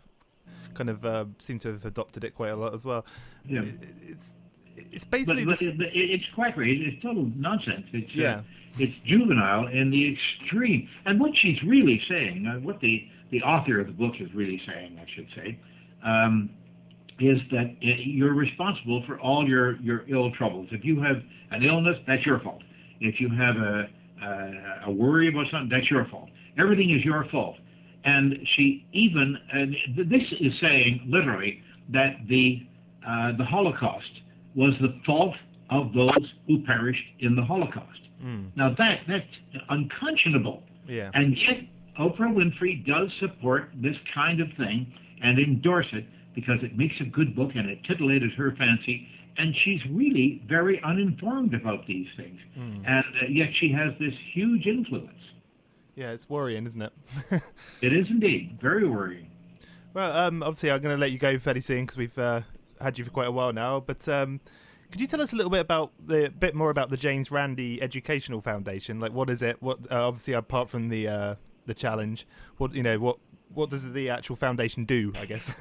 kind 0.75 0.89
of 0.89 1.03
uh, 1.03 1.25
seem 1.39 1.57
to 1.59 1.69
have 1.73 1.85
adopted 1.85 2.23
it 2.23 2.35
quite 2.35 2.49
a 2.49 2.55
lot 2.55 2.73
as 2.73 2.85
well. 2.85 3.05
Yeah. 3.45 3.61
It- 3.61 4.17
It's 4.77 4.87
it's 4.93 5.03
But, 5.03 5.11
basically 5.25 5.45
but 5.45 5.59
the 5.59 5.67
it, 5.69 5.79
it- 5.81 6.09
it's 6.11 6.25
quackery. 6.35 6.81
It's 6.93 7.01
total 7.01 7.29
nonsense. 7.35 7.85
It's 7.93 8.11
uh, 8.11 8.21
Yeah. 8.21 8.41
it's 8.77 8.93
juvenile 9.05 9.67
in 9.67 9.89
the 9.89 10.13
extreme. 10.13 10.87
And 11.05 11.19
what 11.19 11.35
she's 11.35 11.61
really 11.63 12.01
saying, 12.07 12.45
uh, 12.47 12.59
what 12.59 12.79
the 12.79 13.07
the 13.31 13.41
author 13.41 13.81
of 13.81 13.87
the 13.87 13.93
book 13.93 14.13
is 14.19 14.33
really 14.33 14.61
saying, 14.65 14.97
I 15.01 15.05
should 15.13 15.27
say, 15.35 15.59
um, 16.03 16.49
is 17.19 17.39
that 17.51 17.65
uh, 17.65 17.87
you're 17.97 18.33
responsible 18.35 19.03
for 19.07 19.19
all 19.19 19.47
your 19.47 19.77
your 19.77 20.05
ill 20.07 20.31
troubles. 20.31 20.67
If 20.71 20.85
you 20.85 21.01
have 21.01 21.17
an 21.51 21.63
illness, 21.63 21.97
that's 22.05 22.25
your 22.25 22.39
fault. 22.39 22.61
If 22.99 23.19
you 23.19 23.29
have 23.29 23.57
a 23.57 23.89
a, 24.21 24.81
a 24.87 24.91
worry 24.91 25.27
about 25.29 25.47
something, 25.51 25.69
that's 25.69 25.89
your 25.91 26.05
fault. 26.05 26.29
Everything 26.57 26.89
is 26.91 27.03
your 27.03 27.25
fault. 27.31 27.57
And 28.03 28.37
she 28.55 28.85
even 28.93 29.37
and 29.51 29.75
th- 29.95 30.07
this 30.07 30.23
is 30.39 30.53
saying 30.61 31.01
literally 31.07 31.61
that 31.89 32.17
the 32.27 32.65
uh, 33.07 33.31
the 33.37 33.43
Holocaust 33.45 34.11
was 34.57 34.73
the 34.81 34.99
fault 35.05 35.35
of 35.69 35.93
those 35.93 36.33
who 36.47 36.61
perished 36.63 37.03
in 37.19 37.35
the 37.37 37.43
Holocaust. 37.43 38.01
Mm, 38.23 38.49
Now 38.57 38.73
that 38.77 39.01
that's 39.07 39.25
unconscionable. 39.69 40.63
yeah. 40.87 41.11
And 41.13 41.37
yet, 41.37 41.57
Oprah 41.99 42.33
Winfrey 42.33 42.85
does 42.85 43.09
support 43.19 43.69
this 43.75 43.95
kind 44.13 44.41
of 44.41 44.47
thing 44.57 44.91
and 45.23 45.39
endorse 45.39 45.87
it 45.93 46.05
because 46.35 46.57
it 46.61 46.77
makes 46.77 46.95
a 46.99 47.05
good 47.05 47.35
book 47.35 47.51
and 47.55 47.69
it 47.69 47.83
titillated 47.83 48.31
her 48.33 48.51
fancy. 48.57 49.07
And 49.39 49.55
she's 49.63 49.81
really 49.91 50.41
very 50.47 50.81
uninformed 50.83 51.53
about 51.53 51.85
these 51.87 52.07
things. 52.17 52.39
Mm. 52.57 52.83
And 52.87 53.05
uh, 53.21 53.25
yet 53.29 53.49
she 53.59 53.71
has 53.71 53.93
this 53.99 54.13
huge 54.33 54.65
influence. 54.65 55.11
Yeah, 55.95 56.11
it's 56.11 56.27
worrying, 56.29 56.65
isn't 56.67 56.81
it? 56.81 56.93
It 57.81 57.93
is 57.93 58.07
indeed 58.09 58.57
very 58.61 58.87
worrying. 58.87 59.29
well, 59.93 60.11
um, 60.27 60.41
obviously, 60.43 60.71
I'm 60.71 60.81
going 60.81 60.95
to 60.95 60.99
let 60.99 61.11
you 61.11 61.19
go 61.19 61.37
fairly 61.39 61.61
soon 61.61 61.85
because 61.85 61.97
we've 61.97 62.17
uh, 62.17 62.41
had 62.81 62.97
you 62.97 63.05
for 63.05 63.11
quite 63.11 63.27
a 63.27 63.31
while 63.31 63.53
now. 63.53 63.79
But 63.79 64.07
um, 64.07 64.39
could 64.91 65.01
you 65.01 65.07
tell 65.07 65.21
us 65.21 65.33
a 65.33 65.35
little 65.35 65.51
bit 65.51 65.61
about 65.61 65.91
the 66.03 66.29
bit 66.37 66.55
more 66.55 66.69
about 66.69 66.89
the 66.89 66.97
James 66.97 67.31
Randi 67.31 67.81
Educational 67.81 68.41
Foundation? 68.41 68.99
Like, 68.99 69.13
what 69.13 69.29
is 69.29 69.41
it? 69.41 69.61
What 69.61 69.91
uh, 69.91 70.07
obviously 70.07 70.33
apart 70.33 70.69
from 70.69 70.89
the 70.89 71.07
uh, 71.07 71.35
the 71.65 71.73
challenge, 71.73 72.27
what 72.57 72.73
you 72.73 72.83
know, 72.83 72.97
what 72.99 73.17
what 73.53 73.69
does 73.69 73.91
the 73.91 74.09
actual 74.09 74.35
foundation 74.35 74.85
do? 74.85 75.13
I 75.15 75.25
guess. 75.25 75.49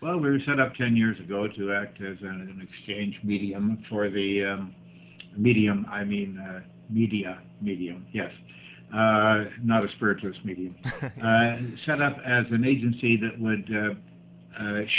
Well, 0.00 0.18
we 0.18 0.30
were 0.30 0.38
set 0.46 0.60
up 0.60 0.76
10 0.76 0.96
years 0.96 1.18
ago 1.18 1.48
to 1.48 1.72
act 1.72 2.00
as 2.00 2.18
an, 2.20 2.28
an 2.28 2.68
exchange 2.70 3.18
medium 3.24 3.84
for 3.88 4.08
the 4.08 4.44
um, 4.44 4.74
medium, 5.36 5.86
I 5.90 6.04
mean 6.04 6.38
uh, 6.38 6.60
media 6.88 7.40
medium, 7.60 8.06
yes, 8.12 8.30
uh, 8.94 9.46
not 9.60 9.84
a 9.84 9.88
spiritualist 9.96 10.44
medium. 10.44 10.76
uh, 11.22 11.56
set 11.84 12.00
up 12.00 12.18
as 12.24 12.46
an 12.52 12.64
agency 12.64 13.16
that 13.16 13.40
would 13.40 13.68
uh, 13.74 13.94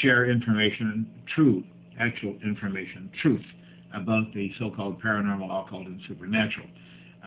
share 0.01 0.29
information, 0.29 1.07
true, 1.35 1.63
actual 1.99 2.35
information, 2.43 3.09
truth 3.21 3.45
about 3.93 4.33
the 4.33 4.51
so-called 4.59 5.01
paranormal, 5.01 5.65
occult, 5.65 5.87
and 5.87 5.99
supernatural. 6.07 6.67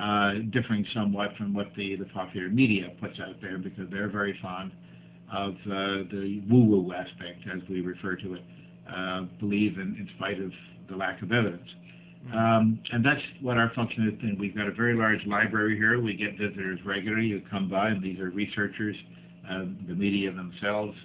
Uh, 0.01 0.33
differing 0.51 0.87
somewhat 0.95 1.37
from 1.37 1.53
what 1.53 1.67
the, 1.77 1.97
the 1.97 2.07
popular 2.07 2.49
media 2.49 2.89
puts 2.99 3.21
out 3.21 3.37
there 3.43 3.59
because 3.59 3.85
they're 3.91 4.09
very 4.09 4.39
fond 4.41 4.73
of 5.31 5.53
uh, 5.67 6.09
the 6.11 6.43
woo-woo 6.51 6.95
aspect, 6.95 7.41
as 7.55 7.61
we 7.69 7.83
refer 7.83 8.17
to 8.17 8.35
it, 8.35 8.43
uh, 8.91 9.23
believe 9.39 9.79
in, 9.79 9.95
in 9.99 10.09
spite 10.17 10.41
of 10.41 10.51
the 10.89 10.97
lack 10.97 11.21
of 11.21 11.31
evidence. 11.31 11.69
Um, 12.33 12.81
and 12.91 13.05
that's 13.05 13.21
what 13.43 13.59
our 13.59 13.71
function 13.75 14.09
is. 14.09 14.19
And 14.23 14.41
we've 14.41 14.57
got 14.57 14.67
a 14.67 14.73
very 14.73 14.95
large 14.95 15.25
library 15.27 15.77
here. 15.77 16.01
We 16.01 16.15
get 16.15 16.39
visitors 16.39 16.81
regularly 16.87 17.31
who 17.31 17.41
come 17.51 17.69
by, 17.69 17.89
and 17.89 18.03
these 18.03 18.19
are 18.19 18.31
researchers, 18.31 18.97
uh, 19.51 19.65
the 19.89 19.95
media 19.95 20.33
themselves, 20.33 20.97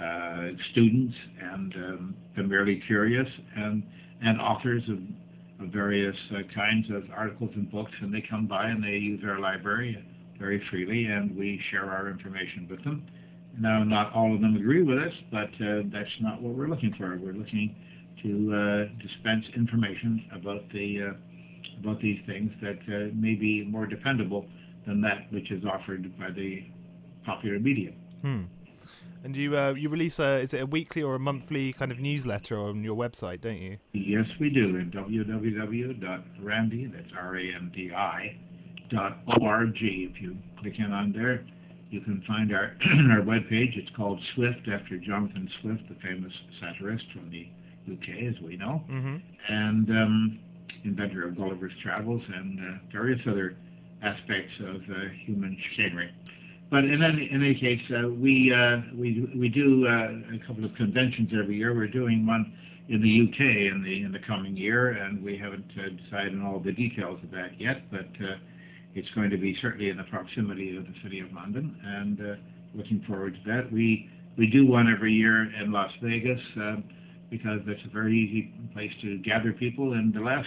uh, 0.00 0.48
students, 0.72 1.14
and 1.40 1.74
um, 1.74 2.16
the 2.36 2.42
merely 2.42 2.82
curious, 2.86 3.28
and 3.56 3.82
and 4.22 4.40
authors 4.40 4.82
of, 4.88 4.98
of 5.64 5.72
various 5.72 6.16
uh, 6.32 6.38
kinds 6.54 6.88
of 6.90 7.04
articles 7.14 7.50
and 7.54 7.70
books. 7.70 7.92
And 8.00 8.12
they 8.12 8.22
come 8.28 8.46
by 8.46 8.68
and 8.68 8.82
they 8.82 8.96
use 8.96 9.20
our 9.26 9.38
library 9.38 10.02
very 10.38 10.62
freely, 10.70 11.06
and 11.06 11.36
we 11.36 11.60
share 11.70 11.90
our 11.90 12.08
information 12.08 12.66
with 12.70 12.82
them. 12.84 13.06
Now, 13.58 13.84
not 13.84 14.12
all 14.14 14.34
of 14.34 14.40
them 14.40 14.56
agree 14.56 14.82
with 14.82 14.98
us, 14.98 15.12
but 15.30 15.50
uh, 15.64 15.82
that's 15.92 16.10
not 16.20 16.42
what 16.42 16.54
we're 16.54 16.68
looking 16.68 16.94
for. 16.98 17.16
We're 17.16 17.34
looking 17.34 17.76
to 18.22 18.52
uh, 18.52 19.02
dispense 19.02 19.44
information 19.54 20.24
about 20.34 20.62
the 20.72 21.10
uh, 21.10 21.80
about 21.80 22.00
these 22.00 22.18
things 22.26 22.52
that 22.62 22.78
may 23.14 23.34
be 23.34 23.64
more 23.64 23.86
dependable 23.86 24.46
than 24.86 25.00
that 25.00 25.32
which 25.32 25.50
is 25.50 25.64
offered 25.64 26.18
by 26.18 26.30
the 26.30 26.64
popular 27.24 27.58
media. 27.58 27.92
hmm. 28.22 28.42
And 29.24 29.34
you 29.34 29.56
uh, 29.56 29.72
you 29.74 29.88
release 29.88 30.18
a 30.18 30.40
is 30.40 30.52
it 30.52 30.60
a 30.60 30.66
weekly 30.66 31.02
or 31.02 31.14
a 31.14 31.18
monthly 31.18 31.72
kind 31.72 31.90
of 31.90 31.98
newsletter 31.98 32.58
on 32.58 32.84
your 32.84 32.94
website, 32.94 33.40
don't 33.40 33.56
you? 33.60 33.78
Yes, 33.94 34.26
we 34.38 34.50
do. 34.50 34.78
At 34.78 34.90
www.randi, 34.90 36.86
that's 36.94 37.08
R-A-N-D-I, 37.18 38.36
dot 38.90 39.18
O-R-G. 39.28 40.10
If 40.14 40.20
you 40.22 40.36
click 40.60 40.74
in 40.78 40.92
on 40.92 41.12
there, 41.12 41.44
you 41.90 42.00
can 42.02 42.22
find 42.26 42.54
our 42.54 42.76
our 43.12 43.22
webpage. 43.22 43.76
It's 43.78 43.90
called 43.96 44.20
Swift, 44.34 44.68
after 44.68 44.98
Jonathan 44.98 45.48
Swift, 45.62 45.82
the 45.88 45.94
famous 46.06 46.32
satirist 46.60 47.04
from 47.12 47.30
the 47.30 47.48
UK, 47.90 48.34
as 48.34 48.40
we 48.42 48.56
know, 48.56 48.82
Mm-hmm. 48.90 49.16
and 49.48 49.90
um, 49.90 50.38
inventor 50.84 51.26
of 51.28 51.36
Gulliver's 51.36 51.72
Travels 51.82 52.22
and 52.34 52.58
uh, 52.60 52.78
various 52.92 53.20
other 53.26 53.56
aspects 54.02 54.52
of 54.60 54.76
uh, 54.76 55.08
human 55.24 55.56
chicanery. 55.70 56.10
But 56.74 56.86
in 56.86 57.04
any, 57.04 57.30
in 57.30 57.40
any 57.40 57.54
case, 57.54 57.80
uh, 57.92 58.08
we, 58.08 58.52
uh, 58.52 58.80
we, 58.98 59.30
we 59.38 59.48
do 59.48 59.86
uh, 59.86 60.34
a 60.34 60.44
couple 60.44 60.64
of 60.64 60.74
conventions 60.74 61.30
every 61.32 61.54
year. 61.54 61.72
We're 61.72 61.86
doing 61.86 62.26
one 62.26 62.52
in 62.88 63.00
the 63.00 63.28
UK 63.30 63.70
in 63.72 63.84
the, 63.84 64.02
in 64.02 64.10
the 64.10 64.18
coming 64.18 64.56
year, 64.56 64.90
and 64.90 65.22
we 65.22 65.38
haven't 65.38 65.70
uh, 65.78 65.90
decided 66.02 66.34
on 66.34 66.44
all 66.44 66.58
the 66.58 66.72
details 66.72 67.20
of 67.22 67.30
that 67.30 67.60
yet, 67.60 67.88
but 67.92 68.08
uh, 68.20 68.34
it's 68.96 69.08
going 69.14 69.30
to 69.30 69.36
be 69.36 69.56
certainly 69.62 69.90
in 69.90 69.98
the 69.98 70.02
proximity 70.10 70.76
of 70.76 70.82
the 70.82 70.94
City 71.04 71.20
of 71.20 71.32
London, 71.32 71.78
and 71.84 72.20
uh, 72.20 72.34
looking 72.74 73.04
forward 73.06 73.34
to 73.34 73.52
that. 73.52 73.70
We, 73.70 74.10
we 74.36 74.48
do 74.48 74.66
one 74.66 74.92
every 74.92 75.12
year 75.12 75.44
in 75.62 75.70
Las 75.70 75.92
Vegas. 76.02 76.40
Because 77.30 77.58
that's 77.66 77.80
a 77.84 77.92
very 77.92 78.14
easy 78.14 78.52
place 78.74 78.92
to 79.02 79.18
gather 79.18 79.52
people. 79.52 79.94
And 79.94 80.14
the 80.14 80.20
last 80.20 80.46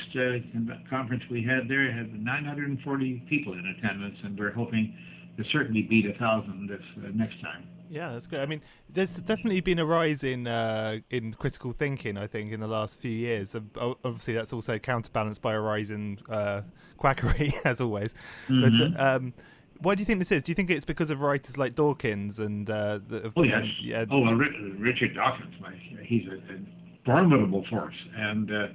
conference 0.89 1.23
we 1.29 1.43
had 1.43 1.67
there 1.67 1.91
had 1.91 2.13
940 2.23 3.23
people 3.27 3.53
in 3.53 3.75
attendance, 3.77 4.15
and 4.23 4.39
we're 4.39 4.53
hoping 4.53 4.93
to 5.37 5.43
certainly 5.51 5.83
beat 5.83 6.05
a 6.05 6.13
thousand 6.17 6.67
this 6.67 6.81
uh, 6.97 7.09
next 7.13 7.41
time. 7.41 7.67
Yeah, 7.89 8.11
that's 8.11 8.27
great. 8.27 8.41
I 8.41 8.45
mean, 8.45 8.61
there's 8.89 9.15
definitely 9.15 9.61
been 9.61 9.79
a 9.79 9.85
rise 9.85 10.23
in 10.23 10.45
uh, 10.47 10.99
in 11.09 11.33
critical 11.33 11.71
thinking. 11.71 12.17
I 12.17 12.27
think 12.27 12.51
in 12.51 12.59
the 12.59 12.67
last 12.67 12.99
few 12.99 13.11
years. 13.11 13.55
Obviously, 13.77 14.33
that's 14.33 14.51
also 14.51 14.77
counterbalanced 14.77 15.41
by 15.41 15.53
a 15.53 15.59
rise 15.61 15.89
in 15.89 16.19
uh, 16.29 16.63
quackery, 16.97 17.53
as 17.63 17.79
always. 17.79 18.13
Mhm. 18.49 18.93
But 18.93 18.99
um, 18.99 19.33
why 19.79 19.95
do 19.95 20.01
you 20.01 20.05
think 20.05 20.19
this 20.19 20.31
is? 20.31 20.43
Do 20.43 20.51
you 20.51 20.55
think 20.55 20.69
it's 20.69 20.83
because 20.85 21.11
of 21.11 21.21
writers 21.21 21.57
like 21.57 21.75
Dawkins 21.75 22.39
and 22.39 22.69
uh, 22.69 22.99
the, 23.07 23.31
Oh 23.37 23.43
yes. 23.43 23.63
yeah, 23.81 24.05
Oh 24.09 24.19
well, 24.19 24.33
Richard 24.33 25.13
Dawkins, 25.15 25.53
my, 25.61 25.71
he's 26.03 26.27
a, 26.27 26.35
a 26.53 26.57
formidable 27.05 27.63
force, 27.69 27.95
and 28.17 28.51
uh, 28.51 28.67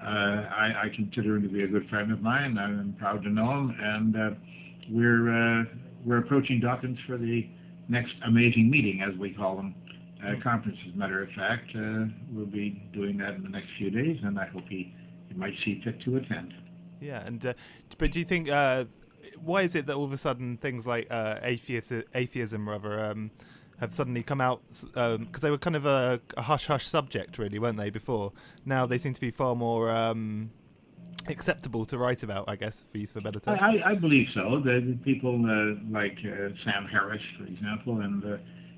uh, 0.00 0.06
I, 0.06 0.84
I 0.84 0.88
consider 0.94 1.36
him 1.36 1.42
to 1.42 1.48
be 1.48 1.62
a 1.64 1.66
good 1.68 1.88
friend 1.88 2.12
of 2.12 2.20
mine. 2.22 2.58
I'm 2.58 2.94
proud 2.98 3.22
to 3.24 3.28
know 3.28 3.50
him, 3.50 3.76
and 3.80 4.16
uh, 4.16 4.30
we're 4.90 5.30
uh, 5.60 5.64
we're 6.04 6.18
approaching 6.18 6.60
Dawkins 6.60 6.98
for 7.06 7.16
the 7.16 7.48
next 7.88 8.14
amazing 8.26 8.70
meeting, 8.70 9.02
as 9.02 9.16
we 9.18 9.32
call 9.32 9.56
them, 9.56 9.74
uh, 10.24 10.34
conference. 10.42 10.78
As 10.86 10.94
a 10.94 10.96
matter 10.96 11.22
of 11.22 11.30
fact, 11.30 11.70
uh, 11.76 12.04
we'll 12.30 12.46
be 12.46 12.82
doing 12.92 13.18
that 13.18 13.34
in 13.34 13.42
the 13.42 13.48
next 13.48 13.68
few 13.78 13.90
days, 13.90 14.18
and 14.22 14.38
I 14.38 14.46
hope 14.46 14.64
he, 14.68 14.94
he 15.28 15.34
might 15.34 15.54
see 15.64 15.80
fit 15.84 16.00
to 16.02 16.16
attend. 16.16 16.54
Yeah, 17.00 17.24
and 17.26 17.44
uh, 17.44 17.54
but 17.98 18.12
do 18.12 18.18
you 18.18 18.24
think 18.24 18.48
uh, 18.48 18.84
why 19.42 19.62
is 19.62 19.74
it 19.74 19.86
that 19.86 19.96
all 19.96 20.04
of 20.04 20.12
a 20.12 20.16
sudden 20.16 20.56
things 20.56 20.86
like 20.86 21.08
uh, 21.10 21.38
atheism, 21.42 22.04
atheism 22.14 22.68
rather, 22.68 23.04
um, 23.04 23.30
have 23.80 23.92
suddenly 23.92 24.22
come 24.22 24.40
out 24.40 24.62
because 24.70 25.40
they 25.40 25.50
were 25.50 25.58
kind 25.58 25.74
of 25.74 25.86
a, 25.86 26.20
a 26.36 26.42
hush 26.42 26.66
hush 26.66 26.86
subject, 26.86 27.38
really, 27.38 27.58
weren't 27.58 27.78
they? 27.78 27.90
Before 27.90 28.32
now, 28.64 28.86
they 28.86 28.98
seem 28.98 29.12
to 29.14 29.20
be 29.20 29.32
far 29.32 29.56
more 29.56 29.90
um, 29.90 30.52
acceptable 31.28 31.84
to 31.86 31.98
write 31.98 32.22
about, 32.22 32.48
I 32.48 32.56
guess, 32.56 32.84
for 32.90 32.98
use 32.98 33.14
a 33.16 33.20
better 33.20 33.40
term. 33.40 33.58
I, 33.60 33.82
I, 33.84 33.94
believe 33.94 34.28
so. 34.34 34.60
The, 34.64 34.80
the 34.80 34.98
people 35.04 35.34
uh, 35.44 35.80
like 35.90 36.18
uh, 36.24 36.48
Sam 36.64 36.86
Harris, 36.90 37.22
for 37.38 37.44
example, 37.46 38.00
and 38.00 38.24
uh, 38.24 38.36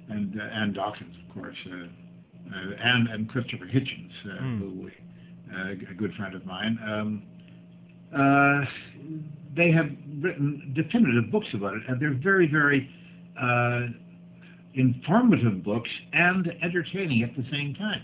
and 0.08 0.40
uh, 0.40 0.44
and 0.52 0.74
Dawkins, 0.74 1.14
of 1.26 1.34
course, 1.34 1.56
uh, 1.66 1.74
uh, 1.74 2.74
and 2.82 3.08
and 3.08 3.28
Christopher 3.28 3.66
Hitchens, 3.66 4.10
uh, 4.26 4.42
Mm. 4.42 4.58
who 4.58 4.90
uh, 5.54 5.90
a 5.90 5.94
good 5.94 6.12
friend 6.14 6.34
of 6.34 6.44
mine. 6.46 6.78
Um, 6.86 7.22
uh, 8.16 8.64
they 9.56 9.70
have 9.70 9.90
written 10.20 10.72
definitive 10.74 11.30
books 11.30 11.48
about 11.54 11.74
it, 11.74 11.82
and 11.88 12.00
they're 12.00 12.14
very, 12.14 12.46
very 12.48 12.88
uh, 13.40 13.86
informative 14.74 15.62
books 15.62 15.90
and 16.12 16.52
entertaining 16.62 17.22
at 17.22 17.34
the 17.36 17.44
same 17.50 17.74
time. 17.74 18.02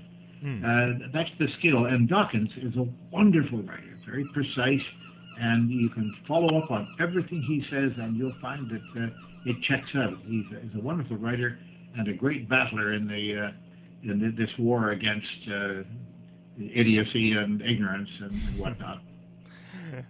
Uh, 0.65 1.09
that's 1.13 1.29
the 1.39 1.49
skill. 1.59 1.85
And 1.87 2.09
Dawkins 2.09 2.51
is 2.63 2.75
a 2.77 2.87
wonderful 3.13 3.59
writer, 3.63 3.90
very 4.11 4.25
precise, 4.33 4.85
and 5.39 5.71
you 5.71 5.89
can 5.89 6.15
follow 6.27 6.59
up 6.59 6.71
on 6.71 6.89
everything 7.01 7.43
he 7.43 7.65
says, 7.71 7.93
and 7.97 8.17
you'll 8.17 8.35
find 8.41 8.69
that 8.71 9.03
uh, 9.03 9.09
it 9.47 9.61
checks 9.63 9.91
out. 9.95 10.19
He's 10.25 10.45
a, 10.57 10.61
he's 10.61 10.75
a 10.75 10.81
wonderful 10.81 11.17
writer 11.17 11.59
and 11.97 12.09
a 12.09 12.13
great 12.13 12.49
battler 12.49 12.93
in 12.93 13.07
the 13.07 13.47
uh, 13.47 14.11
in 14.11 14.21
th- 14.21 14.37
this 14.37 14.51
war 14.59 14.91
against 14.91 15.27
uh, 15.49 15.83
idiocy 16.59 17.33
and 17.33 17.61
ignorance 17.63 18.09
and, 18.21 18.33
and 18.33 18.59
whatnot. 18.59 19.03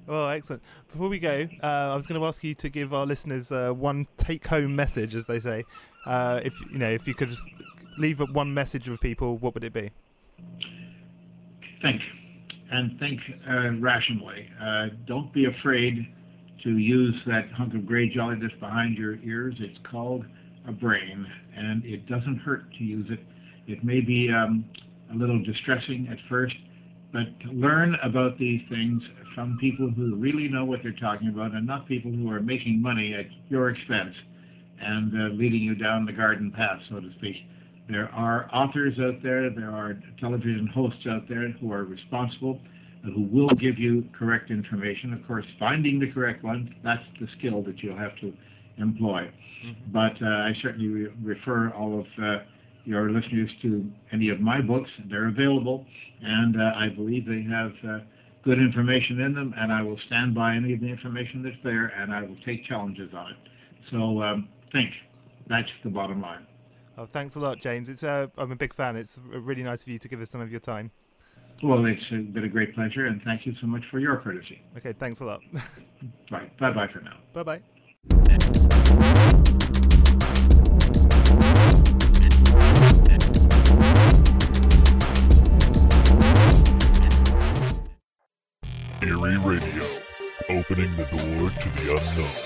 Well, 0.07 0.29
excellent. 0.29 0.63
Before 0.93 1.09
we 1.09 1.19
go, 1.19 1.49
uh, 1.63 1.67
I 1.67 1.95
was 1.95 2.07
going 2.07 2.21
to 2.21 2.27
ask 2.27 2.45
you 2.45 2.55
to 2.57 2.69
give 2.69 2.93
our 2.93 3.07
listeners 3.07 3.51
uh, 3.51 3.71
one 3.71 4.07
take-home 4.19 4.77
message, 4.77 5.15
as 5.15 5.25
they 5.25 5.41
say. 5.41 5.65
Uh, 6.05 6.39
if 6.45 6.53
you 6.71 6.77
know, 6.77 6.91
if 6.91 7.09
you 7.09 7.15
could 7.15 7.35
leave 7.97 8.21
one 8.21 8.53
message 8.53 8.91
with 8.91 9.01
people, 9.01 9.39
what 9.39 9.55
would 9.55 9.65
it 9.65 9.73
be? 9.73 9.91
Think, 11.81 12.03
and 12.71 12.99
think 12.99 13.21
uh, 13.49 13.71
rationally. 13.81 14.49
Uh, 14.63 14.87
don't 15.07 15.33
be 15.33 15.47
afraid 15.47 16.07
to 16.63 16.79
use 16.79 17.15
that 17.27 17.51
hunk 17.53 17.75
of 17.75 17.87
gray 17.87 18.09
jelly 18.09 18.37
that's 18.41 18.55
behind 18.61 18.97
your 18.97 19.17
ears. 19.25 19.57
It's 19.59 19.79
called 19.83 20.25
a 20.69 20.73
brain, 20.73 21.27
and 21.57 21.85
it 21.85 22.07
doesn't 22.07 22.39
hurt 22.39 22.71
to 22.75 22.85
use 22.85 23.11
it. 23.11 23.21
It 23.67 23.83
may 23.83 24.01
be 24.01 24.31
um, 24.31 24.65
a 25.13 25.17
little 25.17 25.43
distressing 25.43 26.09
at 26.11 26.19
first, 26.29 26.55
but 27.13 27.27
learn 27.47 27.97
about 28.03 28.39
these 28.39 28.63
things 28.69 29.03
from 29.35 29.59
people 29.59 29.91
who 29.91 30.15
really 30.17 30.49
know 30.49 30.65
what 30.65 30.83
they're 30.83 30.93
talking 30.93 31.29
about 31.29 31.53
and 31.53 31.67
not 31.67 31.87
people 31.87 32.11
who 32.11 32.31
are 32.31 32.41
making 32.41 32.81
money 32.81 33.15
at 33.15 33.27
your 33.49 33.71
expense 33.71 34.15
and 34.81 35.13
uh, 35.15 35.35
leading 35.35 35.61
you 35.61 35.75
down 35.75 36.05
the 36.05 36.13
garden 36.13 36.51
path, 36.51 36.81
so 36.89 37.01
to 37.01 37.11
speak. 37.19 37.37
There 37.91 38.09
are 38.15 38.49
authors 38.55 38.95
out 39.01 39.23
there, 39.23 39.51
there 39.51 39.71
are 39.71 39.99
television 40.21 40.69
hosts 40.69 41.07
out 41.09 41.29
there 41.29 41.51
who 41.51 41.73
are 41.73 41.85
responsible, 41.85 42.61
uh, 43.05 43.11
who 43.11 43.25
will 43.25 43.51
give 43.51 43.79
you 43.79 44.05
correct 44.17 44.51
information. 44.51 45.13
Of 45.13 45.27
course, 45.27 45.45
finding 45.59 45.99
the 45.99 46.11
correct 46.13 46.45
one, 46.45 46.75
that's 46.85 47.03
the 47.21 47.27
skill 47.39 47.63
that 47.65 47.83
you'll 47.83 47.99
have 47.99 48.17
to 48.21 48.33
employ. 48.79 49.31
But 49.93 50.23
uh, 50.23 50.27
I 50.27 50.53
certainly 50.63 50.89
re- 50.89 51.13
refer 51.23 51.71
all 51.71 52.01
of 52.01 52.07
uh, 52.23 52.39
your 52.85 53.11
listeners 53.11 53.51
to 53.63 53.91
any 54.13 54.29
of 54.31 54.41
my 54.41 54.61
books. 54.61 54.89
They're 55.11 55.29
available, 55.29 55.85
and 56.23 56.61
uh, 56.61 56.73
I 56.77 56.89
believe 56.89 57.27
they 57.27 57.43
have 57.51 57.73
uh, 57.87 57.99
good 58.45 58.59
information 58.59 59.21
in 59.21 59.35
them, 59.35 59.53
and 59.59 59.73
I 59.73 59.83
will 59.83 59.99
stand 60.07 60.35
by 60.35 60.55
any 60.55 60.73
of 60.73 60.81
the 60.81 60.87
information 60.89 61.43
that's 61.43 61.57
there, 61.63 61.87
and 61.99 62.13
I 62.15 62.23
will 62.23 62.39
take 62.47 62.65
challenges 62.67 63.13
on 63.15 63.33
it. 63.33 63.37
So 63.91 64.23
um, 64.23 64.49
think. 64.73 64.91
That's 65.49 65.69
the 65.83 65.91
bottom 65.91 66.23
line. 66.23 66.47
Oh, 67.01 67.07
thanks 67.07 67.35
a 67.35 67.41
lot, 67.41 67.59
James. 67.61 67.89
It's 67.89 68.03
uh, 68.03 68.27
I'm 68.37 68.53
a 68.53 68.57
big 68.57 68.75
fan. 68.75 68.95
It's 68.95 69.19
really 69.25 69.63
nice 69.63 69.81
of 69.81 69.89
you 69.89 69.99
to 69.99 70.07
give 70.07 70.21
us 70.21 70.29
some 70.29 70.43
of 70.43 70.51
your 70.51 70.61
time. 70.61 70.91
Well, 71.63 71.87
it's 71.87 72.07
been 72.11 72.45
a 72.45 72.49
great 72.49 72.75
pleasure, 72.75 73.07
and 73.07 73.23
thank 73.23 73.47
you 73.47 73.55
so 73.59 73.67
much 73.67 73.83
for 73.91 73.99
your 73.99 74.19
courtesy. 74.19 74.61
Okay, 74.77 74.93
thanks 74.93 75.21
a 75.21 75.25
lot. 75.25 75.41
Right. 76.31 76.57
Bye 76.59 76.73
bye 76.73 76.89
for 76.89 77.01
now. 77.01 77.17
bye 77.35 77.43
bye. 77.43 77.61
Eerie 89.03 89.39
Radio, 89.39 89.85
opening 90.51 90.95
the 90.97 91.07
door 91.11 91.51
to 91.51 91.69
the 91.77 92.01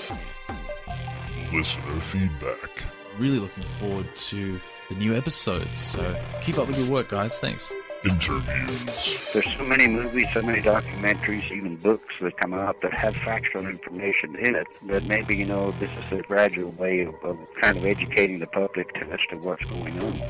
unknown. 0.09 1.57
Listener 1.57 1.99
feedback. 2.01 2.94
Really 3.17 3.39
looking 3.39 3.63
forward 3.79 4.13
to 4.15 4.59
the 4.89 4.95
new 4.95 5.15
episodes. 5.15 5.79
So 5.79 6.13
keep 6.41 6.57
up 6.57 6.67
with 6.67 6.77
your 6.77 6.89
work, 6.89 7.07
guys. 7.09 7.39
Thanks. 7.39 7.71
Interviews. 8.03 9.31
There's 9.33 9.47
so 9.57 9.63
many 9.63 9.87
movies, 9.87 10.25
so 10.31 10.41
many 10.43 10.61
documentaries, 10.61 11.49
even 11.51 11.75
books 11.77 12.13
that 12.21 12.37
come 12.37 12.53
out 12.53 12.79
that 12.81 12.93
have 12.93 13.15
factual 13.15 13.65
information 13.65 14.35
in 14.35 14.53
it 14.55 14.67
that 14.87 15.05
maybe, 15.05 15.35
you 15.35 15.45
know, 15.45 15.71
this 15.71 15.89
is 16.05 16.19
a 16.19 16.21
gradual 16.21 16.69
way 16.71 17.01
of, 17.01 17.15
of 17.23 17.37
kind 17.61 17.77
of 17.77 17.85
educating 17.85 18.37
the 18.37 18.45
public 18.47 18.95
as 19.09 19.19
to 19.29 19.37
what's 19.37 19.65
going 19.65 20.03
on. 20.03 20.21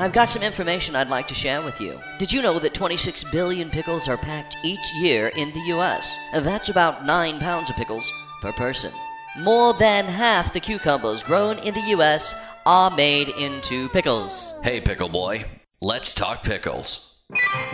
I've 0.04 0.12
got 0.12 0.30
some 0.30 0.44
information 0.44 0.98
I'd 0.98 1.08
like 1.08 1.30
to 1.30 1.34
share 1.34 1.62
with 1.62 1.80
you. 1.80 1.98
Did 2.20 2.30
you 2.30 2.42
know 2.42 2.60
that 2.60 2.74
26 2.74 3.24
billion 3.32 3.70
pickles 3.70 4.10
are 4.10 4.18
packed 4.18 4.58
each 4.62 4.94
year 4.96 5.30
in 5.38 5.54
the 5.54 5.62
US? 5.78 6.14
That's 6.34 6.68
about 6.68 7.06
9 7.06 7.40
pounds 7.40 7.70
of 7.70 7.78
pickles 7.78 8.12
per 8.42 8.52
person. 8.52 8.92
More 9.40 9.74
than 9.74 10.04
half 10.04 10.52
the 10.52 10.60
cucumbers 10.60 11.24
grown 11.24 11.58
in 11.60 11.74
the 11.74 11.96
US 11.96 12.36
are 12.66 12.94
made 12.94 13.30
into 13.30 13.88
pickles. 13.90 14.54
Hey, 14.62 14.82
Pickle 14.82 15.08
Boy, 15.08 15.46
let's 15.80 16.14
talk 16.14 16.44
pickles. 16.44 17.12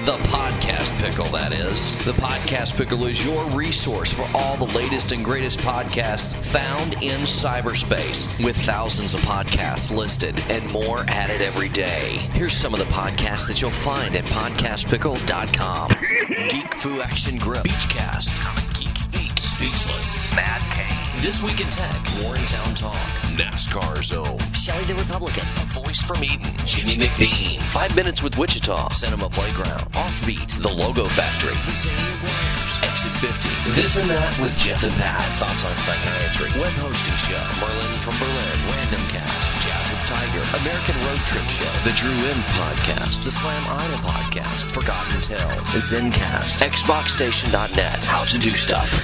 The 0.05 0.17
Podcast 0.29 0.97
Pickle, 0.99 1.25
that 1.31 1.51
is. 1.51 1.93
The 2.05 2.13
Podcast 2.13 2.77
Pickle 2.77 3.05
is 3.05 3.23
your 3.23 3.43
resource 3.49 4.13
for 4.13 4.25
all 4.33 4.55
the 4.55 4.73
latest 4.73 5.11
and 5.11 5.23
greatest 5.25 5.59
podcasts 5.59 6.33
found 6.45 6.93
in 7.03 7.21
cyberspace, 7.21 8.25
with 8.43 8.55
thousands 8.57 9.13
of 9.13 9.19
podcasts 9.21 9.93
listed 9.95 10.39
and 10.49 10.69
more 10.71 10.99
added 11.09 11.41
every 11.41 11.67
day. 11.67 12.29
Here's 12.31 12.53
some 12.55 12.73
of 12.73 12.79
the 12.79 12.85
podcasts 12.85 13.47
that 13.47 13.61
you'll 13.61 13.71
find 13.71 14.15
at 14.15 14.23
podcastpickle.com 14.25 15.91
Geek 16.49 16.73
Fu 16.75 17.01
Action 17.01 17.37
Grill, 17.37 17.63
Beachcast, 17.63 18.35
Comic 18.39 18.73
Geek 18.75 18.97
Speak, 18.97 19.37
Speechless, 19.39 20.33
Mad 20.35 20.61
King, 20.73 20.98
This 21.21 21.43
Week 21.43 21.59
in 21.59 21.67
Tech, 21.69 21.99
Warrentown 22.23 22.75
Talk, 22.79 22.95
NASCAR 23.35 24.01
Zone, 24.03 24.39
Shelley 24.53 24.85
the 24.85 24.95
Republican, 24.95 25.43
A 25.57 25.65
Voice 25.75 26.01
from 26.01 26.23
Eden, 26.23 26.47
Jimmy 26.65 26.95
McBean, 26.95 27.59
Five 27.73 27.93
Minutes 27.95 28.23
with 28.23 28.37
Wichita, 28.37 28.89
Cinema 28.91 29.29
Playground, 29.29 29.83
Offbeat, 29.91 30.61
The 30.63 30.69
Logo 30.71 31.09
Factory, 31.09 31.51
The 31.67 31.75
Sandy 31.75 32.15
Warriors, 32.23 32.73
Exit 32.87 33.11
50, 33.19 33.71
This 33.75 33.97
and 33.97 34.09
That 34.09 34.31
with 34.39 34.57
Jeff 34.57 34.81
and 34.83 34.93
Pat, 34.95 35.27
Thoughts 35.35 35.65
on 35.67 35.75
Psychiatry, 35.77 36.55
Web 36.55 36.71
Hosting 36.79 37.19
Show, 37.19 37.43
Merlin 37.59 37.99
from 38.07 38.15
Berlin, 38.15 38.57
Random 38.79 39.03
Cast, 39.11 39.47
Jazz 39.59 39.85
with 39.91 40.03
Tiger, 40.07 40.43
American 40.63 40.95
Road 41.03 41.19
Trip 41.27 41.47
Show, 41.51 41.67
The 41.83 41.91
Drew 41.99 42.15
M 42.31 42.39
Podcast, 42.55 43.27
The 43.27 43.31
Slam 43.31 43.63
Idol 43.67 43.99
Podcast, 44.07 44.71
Forgotten 44.71 45.19
Tales, 45.19 45.67
Zencast, 45.75 46.63
XboxStation.net, 46.63 47.99
How 48.07 48.23
to 48.23 48.37
Do 48.39 48.55
Stuff. 48.55 48.95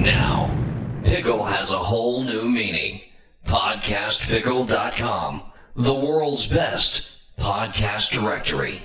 Now, 0.00 0.50
pickle 1.04 1.44
has 1.44 1.70
a 1.72 1.76
whole 1.76 2.24
new 2.24 2.48
meaning. 2.48 3.02
PodcastPickle.com, 3.46 5.42
the 5.76 5.94
world's 5.94 6.46
best 6.46 7.36
podcast 7.38 8.10
directory. 8.10 8.80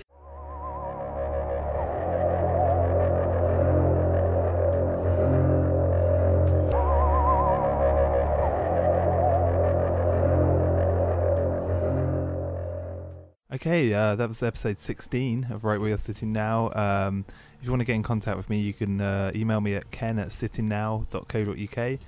Okay, 13.54 13.94
uh, 13.94 14.16
that 14.18 14.28
was 14.28 14.44
episode 14.44 14.78
16 14.78 15.48
of 15.50 15.64
Right 15.64 15.80
Where 15.80 15.88
You're 15.88 15.98
Sitting 15.98 16.34
Now. 16.34 16.72
Um, 16.76 17.24
you 17.66 17.72
want 17.72 17.82
to 17.82 17.86
get 17.86 17.96
in 17.96 18.04
contact 18.04 18.38
with 18.38 18.50
me, 18.50 18.60
you 18.60 18.74
can 18.74 19.02
uh, 19.02 19.32
email 19.36 19.62
me 19.62 19.76
at 19.76 19.90
ken 19.92 20.20
at 20.20 20.30
sittingnow.co.uk. 20.30 22.00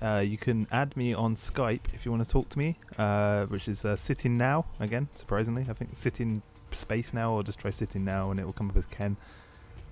Uh, 0.00 0.20
you 0.20 0.38
can 0.38 0.66
add 0.70 0.96
me 0.96 1.12
on 1.12 1.34
Skype 1.34 1.80
if 1.92 2.04
you 2.04 2.12
want 2.12 2.24
to 2.24 2.30
talk 2.30 2.48
to 2.50 2.58
me, 2.58 2.76
uh, 2.98 3.46
which 3.46 3.66
is 3.66 3.84
uh, 3.84 3.96
Sitting 3.96 4.36
Now, 4.36 4.66
again, 4.78 5.08
surprisingly. 5.14 5.66
I 5.68 5.72
think 5.72 5.96
Sitting 5.96 6.42
Space 6.70 7.12
Now, 7.12 7.32
or 7.32 7.42
just 7.42 7.58
try 7.58 7.70
Sitting 7.70 8.04
Now 8.04 8.30
and 8.30 8.38
it 8.38 8.46
will 8.46 8.52
come 8.52 8.70
up 8.70 8.76
as 8.76 8.86
Ken 8.86 9.16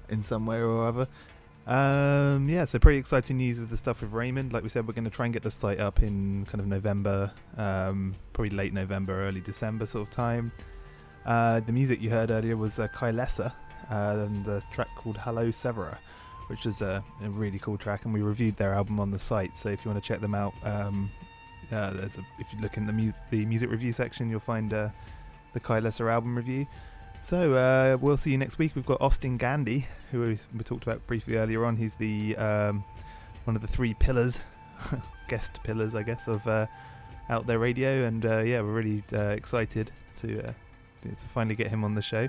in 0.08 0.22
some 0.22 0.46
way 0.46 0.60
or 0.60 0.86
other. 0.86 1.08
Um, 1.66 2.48
yeah, 2.48 2.64
so 2.64 2.78
pretty 2.78 2.98
exciting 2.98 3.38
news 3.38 3.58
with 3.58 3.70
the 3.70 3.76
stuff 3.76 4.00
with 4.00 4.12
Raymond. 4.12 4.52
Like 4.52 4.62
we 4.62 4.68
said, 4.68 4.86
we're 4.86 4.94
going 4.94 5.04
to 5.04 5.10
try 5.10 5.24
and 5.24 5.32
get 5.32 5.42
the 5.42 5.50
site 5.50 5.80
up 5.80 6.00
in 6.00 6.46
kind 6.46 6.60
of 6.60 6.66
November, 6.68 7.32
um, 7.56 8.14
probably 8.32 8.50
late 8.50 8.72
November, 8.72 9.26
early 9.26 9.40
December 9.40 9.86
sort 9.86 10.06
of 10.06 10.10
time. 10.14 10.52
Uh, 11.24 11.58
the 11.60 11.72
music 11.72 12.00
you 12.00 12.08
heard 12.08 12.30
earlier 12.30 12.56
was 12.56 12.78
uh, 12.78 12.86
Kai 12.88 13.10
Lesser, 13.10 13.52
and 13.88 14.44
the 14.44 14.62
track 14.72 14.88
called 14.96 15.16
Hollow 15.16 15.50
Severer, 15.50 15.98
which 16.48 16.66
is 16.66 16.80
a, 16.80 17.02
a 17.22 17.30
really 17.30 17.58
cool 17.58 17.76
track, 17.76 18.04
and 18.04 18.14
we 18.14 18.22
reviewed 18.22 18.56
their 18.56 18.72
album 18.72 19.00
on 19.00 19.10
the 19.10 19.18
site. 19.18 19.56
So 19.56 19.68
if 19.68 19.84
you 19.84 19.90
want 19.90 20.02
to 20.02 20.06
check 20.06 20.20
them 20.20 20.34
out, 20.34 20.54
um, 20.62 21.10
uh, 21.72 21.92
there's 21.92 22.18
a, 22.18 22.26
if 22.38 22.52
you 22.52 22.60
look 22.60 22.76
in 22.76 22.86
the, 22.86 22.92
mu- 22.92 23.12
the 23.30 23.44
music 23.46 23.70
review 23.70 23.92
section, 23.92 24.30
you'll 24.30 24.40
find 24.40 24.72
uh, 24.72 24.88
the 25.52 25.60
Kai 25.60 25.80
Lesser 25.80 26.08
album 26.08 26.36
review. 26.36 26.66
So 27.22 27.54
uh, 27.54 27.96
we'll 28.00 28.16
see 28.16 28.30
you 28.30 28.38
next 28.38 28.58
week. 28.58 28.72
We've 28.76 28.86
got 28.86 29.00
Austin 29.00 29.36
Gandy, 29.36 29.86
who 30.12 30.20
we, 30.20 30.64
talked 30.64 30.84
about 30.84 31.04
briefly 31.08 31.36
earlier 31.36 31.64
on. 31.64 31.76
He's 31.76 31.96
the 31.96 32.36
um, 32.36 32.84
one 33.44 33.56
of 33.56 33.62
the 33.62 33.68
three 33.68 33.94
pillars, 33.94 34.38
guest 35.28 35.60
pillars, 35.64 35.94
I 35.96 36.04
guess, 36.04 36.28
of 36.28 36.46
uh, 36.46 36.66
Out 37.28 37.46
There 37.46 37.58
Radio, 37.58 38.04
and 38.04 38.24
uh, 38.24 38.38
yeah, 38.38 38.60
we're 38.60 38.74
really 38.74 39.02
uh, 39.12 39.30
excited 39.30 39.90
to 40.20 40.54
to 41.02 41.26
finally 41.28 41.54
get 41.54 41.68
him 41.68 41.84
on 41.84 41.94
the 41.94 42.02
show. 42.02 42.28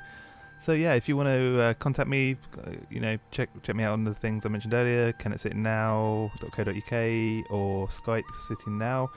So 0.59 0.73
yeah, 0.73 0.95
if 0.95 1.07
you 1.07 1.15
want 1.15 1.27
to 1.27 1.61
uh, 1.61 1.73
contact 1.75 2.09
me, 2.09 2.35
uh, 2.65 2.71
you 2.89 2.99
know, 2.99 3.17
check 3.31 3.49
check 3.63 3.75
me 3.75 3.83
out 3.83 3.93
on 3.93 4.03
the 4.03 4.13
things 4.13 4.45
I 4.45 4.49
mentioned 4.49 4.73
earlier, 4.73 5.13
kenetsittingnow.co.uk 5.13 7.51
or 7.51 7.87
Skype 7.87 8.35
sitting 8.35 8.77
now, 8.77 9.09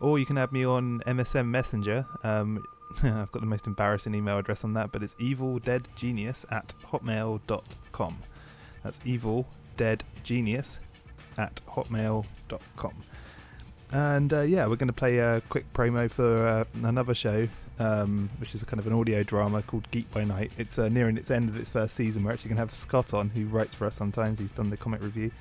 or 0.00 0.18
you 0.18 0.26
can 0.26 0.38
add 0.38 0.52
me 0.52 0.64
on 0.64 1.00
MSN 1.06 1.46
Messenger. 1.46 2.06
Um, 2.22 2.64
I've 3.02 3.30
got 3.30 3.40
the 3.40 3.46
most 3.46 3.66
embarrassing 3.66 4.14
email 4.14 4.38
address 4.38 4.64
on 4.64 4.72
that, 4.74 4.92
but 4.92 5.02
it's 5.02 5.14
evildeadgenius 5.16 6.50
at 6.50 6.74
hotmail.com. 6.90 8.16
That's 8.82 8.98
evildeadgenius 9.00 10.78
at 11.36 11.60
hotmail.com. 11.68 12.94
And 13.92 14.32
uh, 14.32 14.42
yeah, 14.42 14.66
we're 14.66 14.76
going 14.76 14.88
to 14.88 14.92
play 14.92 15.18
a 15.18 15.40
quick 15.48 15.72
promo 15.72 16.10
for 16.10 16.46
uh, 16.46 16.64
another 16.84 17.14
show, 17.14 17.48
um, 17.78 18.30
which 18.38 18.54
is 18.54 18.62
a 18.62 18.66
kind 18.66 18.78
of 18.78 18.86
an 18.86 18.92
audio 18.92 19.22
drama 19.22 19.62
called 19.62 19.90
Geek 19.90 20.10
by 20.12 20.24
Night. 20.24 20.52
It's 20.58 20.78
uh, 20.78 20.88
nearing 20.88 21.16
its 21.16 21.30
end 21.30 21.48
of 21.48 21.56
its 21.56 21.68
first 21.68 21.94
season. 21.94 22.22
We're 22.22 22.32
actually 22.32 22.50
going 22.50 22.56
to 22.56 22.62
have 22.62 22.70
Scott 22.70 23.12
on, 23.12 23.30
who 23.30 23.46
writes 23.46 23.74
for 23.74 23.86
us 23.86 23.96
sometimes. 23.96 24.38
He's 24.38 24.52
done 24.52 24.70
the 24.70 24.76
comic 24.76 25.02
review, 25.02 25.32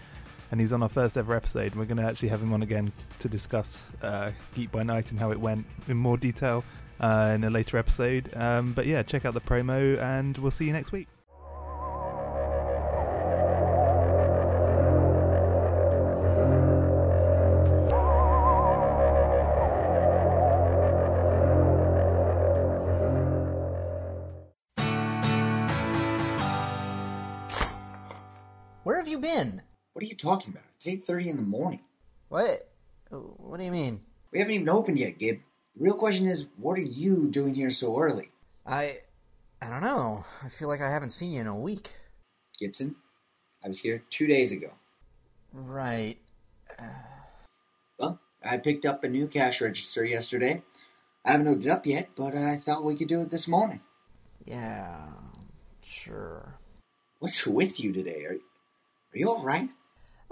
and 0.51 0.59
he's 0.59 0.73
on 0.73 0.81
our 0.81 0.89
first 0.89 1.15
ever 1.15 1.35
episode. 1.35 1.73
And 1.73 1.75
we're 1.75 1.85
going 1.85 1.97
to 1.97 2.03
actually 2.03 2.29
have 2.29 2.41
him 2.41 2.53
on 2.53 2.63
again 2.63 2.91
to 3.19 3.29
discuss 3.29 3.91
uh, 4.01 4.31
Geek 4.55 4.71
by 4.71 4.81
Night 4.81 5.11
and 5.11 5.19
how 5.19 5.31
it 5.31 5.39
went 5.39 5.65
in 5.87 5.97
more 5.97 6.17
detail 6.17 6.63
uh, 6.99 7.33
in 7.35 7.43
a 7.43 7.51
later 7.51 7.77
episode. 7.77 8.31
Um, 8.35 8.73
but 8.73 8.87
yeah, 8.87 9.03
check 9.03 9.25
out 9.25 9.35
the 9.35 9.41
promo, 9.41 9.99
and 9.99 10.37
we'll 10.39 10.51
see 10.51 10.65
you 10.65 10.73
next 10.73 10.91
week. 10.91 11.07
Talking 30.19 30.53
about? 30.53 30.63
It's 30.77 30.87
8.30 30.87 31.27
in 31.27 31.35
the 31.37 31.43
morning. 31.43 31.81
What? 32.29 32.69
What 33.09 33.57
do 33.57 33.63
you 33.63 33.71
mean? 33.71 34.01
We 34.31 34.39
haven't 34.39 34.53
even 34.53 34.69
opened 34.69 34.99
yet, 34.99 35.17
Gib. 35.17 35.39
The 35.75 35.83
real 35.83 35.95
question 35.95 36.27
is, 36.27 36.47
what 36.57 36.77
are 36.77 36.81
you 36.81 37.27
doing 37.27 37.55
here 37.55 37.69
so 37.69 37.99
early? 37.99 38.31
I. 38.65 38.99
I 39.61 39.69
don't 39.69 39.81
know. 39.81 40.23
I 40.43 40.47
feel 40.47 40.69
like 40.69 40.81
I 40.81 40.89
haven't 40.89 41.09
seen 41.09 41.33
you 41.33 41.41
in 41.41 41.47
a 41.47 41.55
week. 41.55 41.91
Gibson, 42.57 42.95
I 43.63 43.67
was 43.67 43.79
here 43.79 44.03
two 44.09 44.25
days 44.25 44.51
ago. 44.53 44.71
Right. 45.51 46.17
Well, 47.99 48.19
I 48.43 48.57
picked 48.57 48.85
up 48.85 49.03
a 49.03 49.09
new 49.09 49.27
cash 49.27 49.59
register 49.59 50.05
yesterday. 50.05 50.63
I 51.25 51.31
haven't 51.31 51.47
opened 51.47 51.65
it 51.65 51.71
up 51.71 51.85
yet, 51.85 52.09
but 52.15 52.35
I 52.35 52.55
thought 52.57 52.85
we 52.85 52.95
could 52.95 53.09
do 53.09 53.19
it 53.21 53.29
this 53.31 53.47
morning. 53.47 53.81
Yeah, 54.45 55.07
sure. 55.83 56.55
What's 57.19 57.45
with 57.45 57.79
you 57.81 57.91
today? 57.91 58.23
Are, 58.25 58.33
are 58.33 59.17
you 59.17 59.27
alright? 59.29 59.73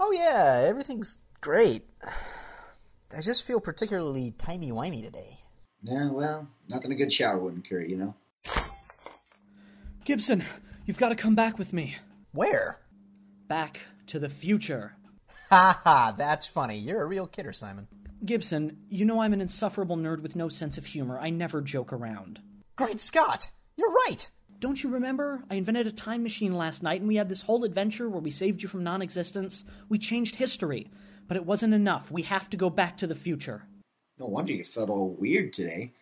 Oh, 0.00 0.12
yeah, 0.12 0.64
everything's 0.66 1.16
great. 1.40 1.88
I 3.16 3.20
just 3.20 3.44
feel 3.44 3.60
particularly 3.60 4.32
timey-wimey 4.38 5.02
today. 5.04 5.38
Yeah, 5.82 6.10
well, 6.10 6.48
nothing 6.68 6.92
a 6.92 6.94
good 6.94 7.12
shower 7.12 7.38
wouldn't 7.38 7.64
cure, 7.64 7.82
you 7.82 7.96
know? 7.96 8.14
Gibson, 10.04 10.42
you've 10.86 10.98
got 10.98 11.10
to 11.10 11.14
come 11.14 11.34
back 11.34 11.58
with 11.58 11.72
me. 11.72 11.96
Where? 12.32 12.78
Back 13.48 13.80
to 14.08 14.18
the 14.18 14.28
future. 14.28 14.94
Ha 15.50 15.80
ha, 15.82 16.14
that's 16.16 16.46
funny. 16.46 16.76
You're 16.76 17.02
a 17.02 17.06
real 17.06 17.26
kidder, 17.26 17.52
Simon. 17.52 17.88
Gibson, 18.24 18.78
you 18.88 19.04
know 19.04 19.20
I'm 19.20 19.32
an 19.32 19.40
insufferable 19.40 19.96
nerd 19.96 20.20
with 20.20 20.36
no 20.36 20.48
sense 20.48 20.76
of 20.76 20.84
humor. 20.84 21.18
I 21.18 21.30
never 21.30 21.62
joke 21.62 21.92
around. 21.92 22.40
Great 22.76 23.00
Scott! 23.00 23.50
You're 23.76 23.92
right! 24.08 24.30
Don't 24.60 24.82
you 24.82 24.90
remember? 24.90 25.44
I 25.48 25.54
invented 25.54 25.86
a 25.86 25.92
time 25.92 26.24
machine 26.24 26.52
last 26.52 26.82
night 26.82 27.00
and 27.00 27.06
we 27.06 27.14
had 27.14 27.28
this 27.28 27.42
whole 27.42 27.62
adventure 27.62 28.08
where 28.08 28.20
we 28.20 28.30
saved 28.30 28.60
you 28.60 28.68
from 28.68 28.82
non 28.82 29.02
existence. 29.02 29.64
We 29.88 29.98
changed 29.98 30.34
history. 30.34 30.90
But 31.28 31.36
it 31.36 31.46
wasn't 31.46 31.74
enough. 31.74 32.10
We 32.10 32.22
have 32.22 32.50
to 32.50 32.56
go 32.56 32.68
back 32.68 32.96
to 32.98 33.06
the 33.06 33.14
future. 33.14 33.62
No 34.18 34.26
wonder 34.26 34.52
you 34.52 34.64
felt 34.64 34.90
all 34.90 35.10
weird 35.10 35.52
today. 35.52 35.92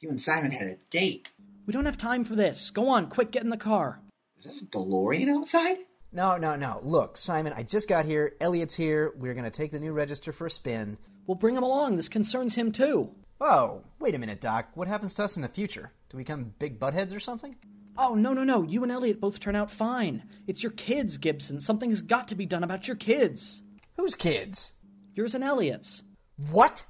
You 0.00 0.08
and 0.08 0.20
Simon 0.20 0.50
had 0.50 0.68
a 0.68 0.76
date. 0.88 1.28
We 1.66 1.72
don't 1.72 1.84
have 1.84 1.98
time 1.98 2.24
for 2.24 2.36
this. 2.36 2.70
Go 2.70 2.88
on, 2.88 3.08
quick, 3.08 3.32
get 3.32 3.42
in 3.42 3.50
the 3.50 3.56
car. 3.56 4.00
Is 4.36 4.44
this 4.44 4.62
a 4.62 4.66
DeLorean 4.66 5.28
outside? 5.28 5.78
No, 6.12 6.36
no, 6.36 6.56
no. 6.56 6.80
Look, 6.82 7.16
Simon, 7.16 7.52
I 7.54 7.64
just 7.64 7.88
got 7.88 8.06
here. 8.06 8.36
Elliot's 8.40 8.74
here. 8.74 9.12
We're 9.16 9.34
going 9.34 9.44
to 9.44 9.50
take 9.50 9.72
the 9.72 9.80
new 9.80 9.92
register 9.92 10.32
for 10.32 10.46
a 10.46 10.50
spin. 10.50 10.96
We'll 11.26 11.34
bring 11.34 11.56
him 11.56 11.64
along. 11.64 11.96
This 11.96 12.08
concerns 12.08 12.54
him 12.54 12.72
too. 12.72 13.12
Oh, 13.40 13.82
wait 13.98 14.14
a 14.14 14.18
minute, 14.18 14.40
Doc. 14.40 14.68
What 14.74 14.88
happens 14.88 15.12
to 15.14 15.24
us 15.24 15.36
in 15.36 15.42
the 15.42 15.48
future? 15.48 15.92
Do 16.08 16.16
we 16.16 16.22
become 16.22 16.54
big 16.58 16.78
buttheads 16.78 17.14
or 17.14 17.20
something? 17.20 17.56
Oh, 17.98 18.14
no, 18.14 18.32
no, 18.32 18.44
no. 18.44 18.62
You 18.62 18.82
and 18.82 18.92
Elliot 18.92 19.20
both 19.20 19.40
turn 19.40 19.56
out 19.56 19.70
fine. 19.70 20.22
It's 20.46 20.62
your 20.62 20.72
kids, 20.72 21.18
Gibson. 21.18 21.60
Something 21.60 21.90
has 21.90 22.02
got 22.02 22.28
to 22.28 22.34
be 22.34 22.46
done 22.46 22.62
about 22.62 22.86
your 22.86 22.96
kids. 22.96 23.62
Whose 23.96 24.14
kids? 24.14 24.74
Yours 25.14 25.34
and 25.34 25.42
Elliot's. 25.42 26.02
What? 26.50 26.84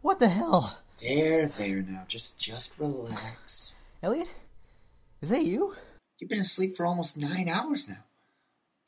What 0.00 0.18
the 0.20 0.28
hell? 0.28 0.78
There, 1.02 1.48
there 1.48 1.82
now. 1.82 2.04
Just 2.08 2.38
just 2.38 2.78
relax. 2.78 3.76
Elliot? 4.02 4.28
Is 5.20 5.28
that 5.28 5.44
you? 5.44 5.74
You've 6.18 6.30
been 6.30 6.40
asleep 6.40 6.76
for 6.76 6.86
almost 6.86 7.16
nine 7.16 7.48
hours 7.48 7.88
now. 7.88 8.04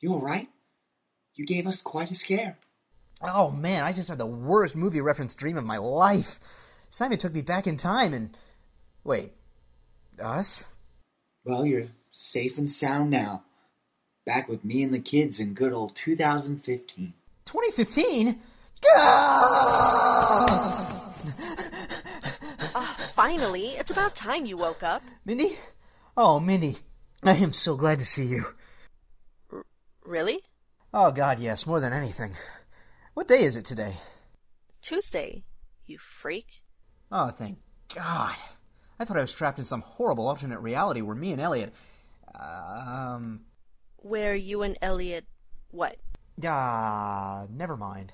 You 0.01 0.15
alright? 0.15 0.49
You 1.35 1.45
gave 1.45 1.67
us 1.67 1.83
quite 1.83 2.11
a 2.11 2.15
scare. 2.15 2.59
Oh 3.23 3.51
man, 3.51 3.85
I 3.85 3.93
just 3.93 4.09
had 4.09 4.19
the 4.19 4.27
worst 4.27 4.75
movie 4.75 5.01
reference 5.01 5.35
dream 5.35 5.57
of 5.59 5.65
my 5.65 5.77
life. 5.77 6.41
Simon 6.89 7.19
took 7.19 7.35
me 7.35 7.43
back 7.43 7.67
in 7.67 7.77
time 7.77 8.15
and. 8.15 8.37
Wait. 9.05 9.33
Us? 10.21 10.67
Well, 11.45 11.65
you're 11.65 11.89
safe 12.11 12.59
and 12.59 12.71
sound 12.71 13.11
now. 13.11 13.45
Back 14.27 14.49
with 14.49 14.65
me 14.65 14.83
and 14.83 14.93
the 14.93 14.99
kids 14.99 15.41
in 15.41 15.55
good 15.55 15.73
old 15.73 15.95
2015. 15.97 17.15
2015? 17.47 18.41
Uh, 22.73 22.85
finally, 23.15 23.69
it's 23.71 23.91
about 23.91 24.15
time 24.15 24.47
you 24.47 24.57
woke 24.57 24.83
up. 24.83 25.03
Mindy? 25.25 25.59
Oh, 26.17 26.39
Mindy. 26.39 26.77
I 27.23 27.35
am 27.35 27.53
so 27.53 27.77
glad 27.77 27.99
to 27.99 28.07
see 28.07 28.25
you. 28.25 28.47
Really? 30.05 30.41
Oh, 30.95 31.11
God, 31.11 31.39
yes, 31.39 31.67
more 31.67 31.81
than 31.81 31.93
anything. 31.93 32.33
What 33.15 33.29
day 33.29 33.43
is 33.43 33.57
it 33.57 33.65
today? 33.65 33.97
Tuesday, 34.83 35.45
you 35.85 35.99
freak. 35.99 36.63
Oh, 37.11 37.31
thank 37.31 37.59
God. 37.95 38.37
I 38.99 39.05
thought 39.05 39.17
I 39.17 39.23
was 39.23 39.33
trapped 39.33 39.59
in 39.59 39.65
some 39.65 39.81
horrible 39.81 40.29
alternate 40.29 40.61
reality 40.61 41.01
where 41.01 41.17
me 41.17 41.33
and 41.33 41.41
Elliot. 41.41 41.75
Um. 42.39 43.41
Where 43.97 44.35
you 44.35 44.63
and 44.63 44.79
Elliot. 44.81 45.27
What? 45.71 45.97
Ah, 46.45 47.47
never 47.51 47.77
mind. 47.77 48.13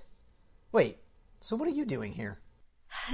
Wait, 0.73 0.99
so 1.41 1.57
what 1.57 1.69
are 1.69 1.73
you 1.73 1.85
doing 1.85 2.13
here? 2.13 2.41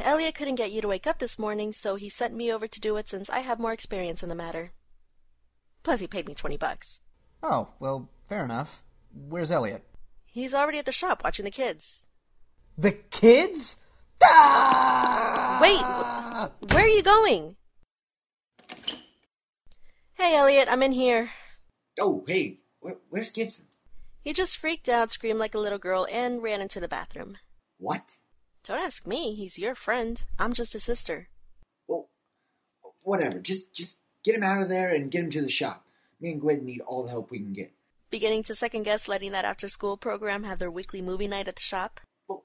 Elliot 0.02 0.34
couldn't 0.34 0.54
get 0.54 0.72
you 0.72 0.80
to 0.80 0.88
wake 0.88 1.06
up 1.06 1.18
this 1.18 1.38
morning, 1.38 1.72
so 1.72 1.96
he 1.96 2.08
sent 2.08 2.34
me 2.34 2.52
over 2.52 2.68
to 2.68 2.80
do 2.80 2.96
it 2.96 3.08
since 3.08 3.28
I 3.28 3.40
have 3.40 3.58
more 3.58 3.72
experience 3.72 4.22
in 4.22 4.28
the 4.28 4.34
matter. 4.34 4.72
Plus, 5.82 6.00
he 6.00 6.06
paid 6.06 6.26
me 6.28 6.34
20 6.34 6.56
bucks. 6.56 7.00
Oh, 7.42 7.68
well, 7.80 8.08
fair 8.28 8.44
enough. 8.44 8.84
Where's 9.12 9.50
Elliot? 9.50 9.84
He's 10.32 10.54
already 10.54 10.78
at 10.78 10.86
the 10.86 10.92
shop 10.92 11.22
watching 11.22 11.44
the 11.44 11.50
kids. 11.50 12.08
The 12.78 12.92
kids? 12.92 13.76
Wait, 15.60 15.82
where 16.72 16.84
are 16.84 16.88
you 16.88 17.02
going? 17.02 17.56
Hey, 20.14 20.34
Elliot, 20.34 20.68
I'm 20.70 20.82
in 20.82 20.92
here. 20.92 21.32
Oh, 22.00 22.24
hey, 22.26 22.60
where, 22.80 22.96
where's 23.10 23.30
Gibson? 23.30 23.66
He 24.22 24.32
just 24.32 24.56
freaked 24.56 24.88
out, 24.88 25.10
screamed 25.10 25.38
like 25.38 25.54
a 25.54 25.58
little 25.58 25.78
girl, 25.78 26.06
and 26.10 26.42
ran 26.42 26.62
into 26.62 26.80
the 26.80 26.88
bathroom. 26.88 27.36
What? 27.78 28.16
Don't 28.64 28.80
ask 28.80 29.06
me. 29.06 29.34
He's 29.34 29.58
your 29.58 29.74
friend. 29.74 30.24
I'm 30.38 30.54
just 30.54 30.74
a 30.74 30.80
sister. 30.80 31.28
Well, 31.86 32.08
whatever. 33.02 33.38
Just 33.38 33.74
just 33.74 33.98
get 34.24 34.34
him 34.34 34.44
out 34.44 34.62
of 34.62 34.70
there 34.70 34.94
and 34.94 35.10
get 35.10 35.24
him 35.24 35.30
to 35.30 35.42
the 35.42 35.50
shop. 35.50 35.84
Me 36.20 36.30
and 36.30 36.40
Gwen 36.40 36.64
need 36.64 36.80
all 36.86 37.02
the 37.02 37.10
help 37.10 37.30
we 37.30 37.38
can 37.38 37.52
get. 37.52 37.72
Beginning 38.12 38.42
to 38.42 38.54
second 38.54 38.82
guess 38.82 39.08
letting 39.08 39.32
that 39.32 39.46
after 39.46 39.68
school 39.68 39.96
program 39.96 40.44
have 40.44 40.58
their 40.58 40.70
weekly 40.70 41.00
movie 41.00 41.26
night 41.26 41.48
at 41.48 41.56
the 41.56 41.62
shop? 41.62 41.98
Well, 42.28 42.44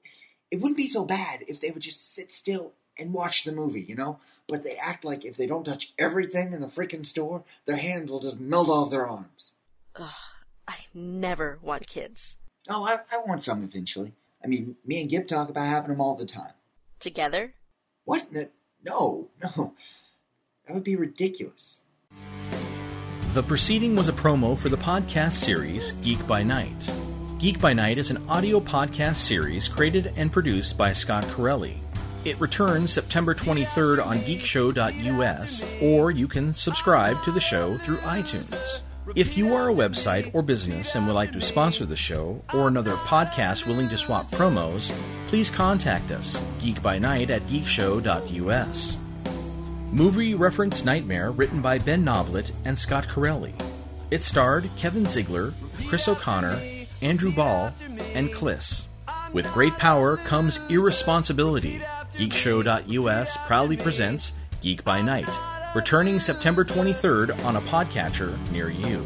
it 0.50 0.62
wouldn't 0.62 0.78
be 0.78 0.88
so 0.88 1.04
bad 1.04 1.44
if 1.46 1.60
they 1.60 1.70
would 1.70 1.82
just 1.82 2.14
sit 2.14 2.32
still 2.32 2.72
and 2.98 3.12
watch 3.12 3.44
the 3.44 3.52
movie, 3.52 3.82
you 3.82 3.94
know? 3.94 4.18
But 4.46 4.64
they 4.64 4.76
act 4.76 5.04
like 5.04 5.26
if 5.26 5.36
they 5.36 5.44
don't 5.46 5.64
touch 5.64 5.92
everything 5.98 6.54
in 6.54 6.60
the 6.60 6.68
freaking 6.68 7.04
store, 7.04 7.44
their 7.66 7.76
hands 7.76 8.10
will 8.10 8.18
just 8.18 8.40
melt 8.40 8.70
off 8.70 8.90
their 8.90 9.06
arms. 9.06 9.56
Ugh, 9.94 10.08
I 10.66 10.76
never 10.94 11.58
want 11.60 11.86
kids. 11.86 12.38
Oh, 12.70 12.86
I, 12.86 13.00
I 13.14 13.20
want 13.26 13.42
some 13.42 13.62
eventually. 13.62 14.14
I 14.42 14.46
mean, 14.46 14.76
me 14.86 15.02
and 15.02 15.10
Gib 15.10 15.28
talk 15.28 15.50
about 15.50 15.66
having 15.66 15.90
them 15.90 16.00
all 16.00 16.14
the 16.14 16.24
time. 16.24 16.54
Together? 16.98 17.52
What? 18.04 18.32
No, 18.32 18.48
no. 19.42 19.74
That 20.66 20.72
would 20.72 20.84
be 20.84 20.96
ridiculous. 20.96 21.82
The 23.34 23.42
proceeding 23.42 23.94
was 23.94 24.08
a 24.08 24.12
promo 24.14 24.56
for 24.56 24.70
the 24.70 24.78
podcast 24.78 25.32
series 25.32 25.92
Geek 26.00 26.26
by 26.26 26.42
Night. 26.42 26.90
Geek 27.38 27.60
by 27.60 27.74
Night 27.74 27.98
is 27.98 28.10
an 28.10 28.26
audio 28.26 28.58
podcast 28.58 29.16
series 29.16 29.68
created 29.68 30.14
and 30.16 30.32
produced 30.32 30.78
by 30.78 30.94
Scott 30.94 31.24
Corelli. 31.28 31.76
It 32.24 32.40
returns 32.40 32.90
September 32.90 33.34
23rd 33.34 34.04
on 34.04 34.18
geekshow.us, 34.20 35.62
or 35.82 36.10
you 36.10 36.26
can 36.26 36.54
subscribe 36.54 37.22
to 37.24 37.30
the 37.30 37.38
show 37.38 37.76
through 37.78 37.98
iTunes. 37.98 38.80
If 39.14 39.36
you 39.36 39.54
are 39.54 39.68
a 39.68 39.74
website 39.74 40.34
or 40.34 40.40
business 40.40 40.94
and 40.94 41.06
would 41.06 41.12
like 41.12 41.32
to 41.34 41.42
sponsor 41.42 41.84
the 41.84 41.96
show, 41.96 42.42
or 42.54 42.66
another 42.66 42.94
podcast 42.94 43.66
willing 43.66 43.90
to 43.90 43.98
swap 43.98 44.24
promos, 44.26 44.90
please 45.28 45.50
contact 45.50 46.12
us, 46.12 46.40
geekbynight 46.60 47.28
at 47.28 47.42
geekshow.us. 47.42 48.96
Movie 49.90 50.34
Reference 50.34 50.84
Nightmare, 50.84 51.30
written 51.30 51.62
by 51.62 51.78
Ben 51.78 52.04
Noblet 52.04 52.52
and 52.66 52.78
Scott 52.78 53.08
Corelli. 53.08 53.54
It 54.10 54.22
starred 54.22 54.68
Kevin 54.76 55.06
Ziegler, 55.06 55.54
Chris 55.86 56.08
O'Connor, 56.08 56.60
Andrew 57.00 57.32
Ball, 57.32 57.72
and 58.14 58.28
Kliss. 58.28 58.86
With 59.32 59.50
great 59.52 59.72
power 59.74 60.18
comes 60.18 60.60
irresponsibility. 60.68 61.80
Geekshow.us 62.12 63.36
proudly 63.46 63.76
presents 63.76 64.32
Geek 64.60 64.84
by 64.84 65.00
Night, 65.00 65.28
returning 65.74 66.20
September 66.20 66.64
23rd 66.64 67.44
on 67.44 67.56
a 67.56 67.60
podcatcher 67.62 68.36
near 68.50 68.70
you. 68.70 69.04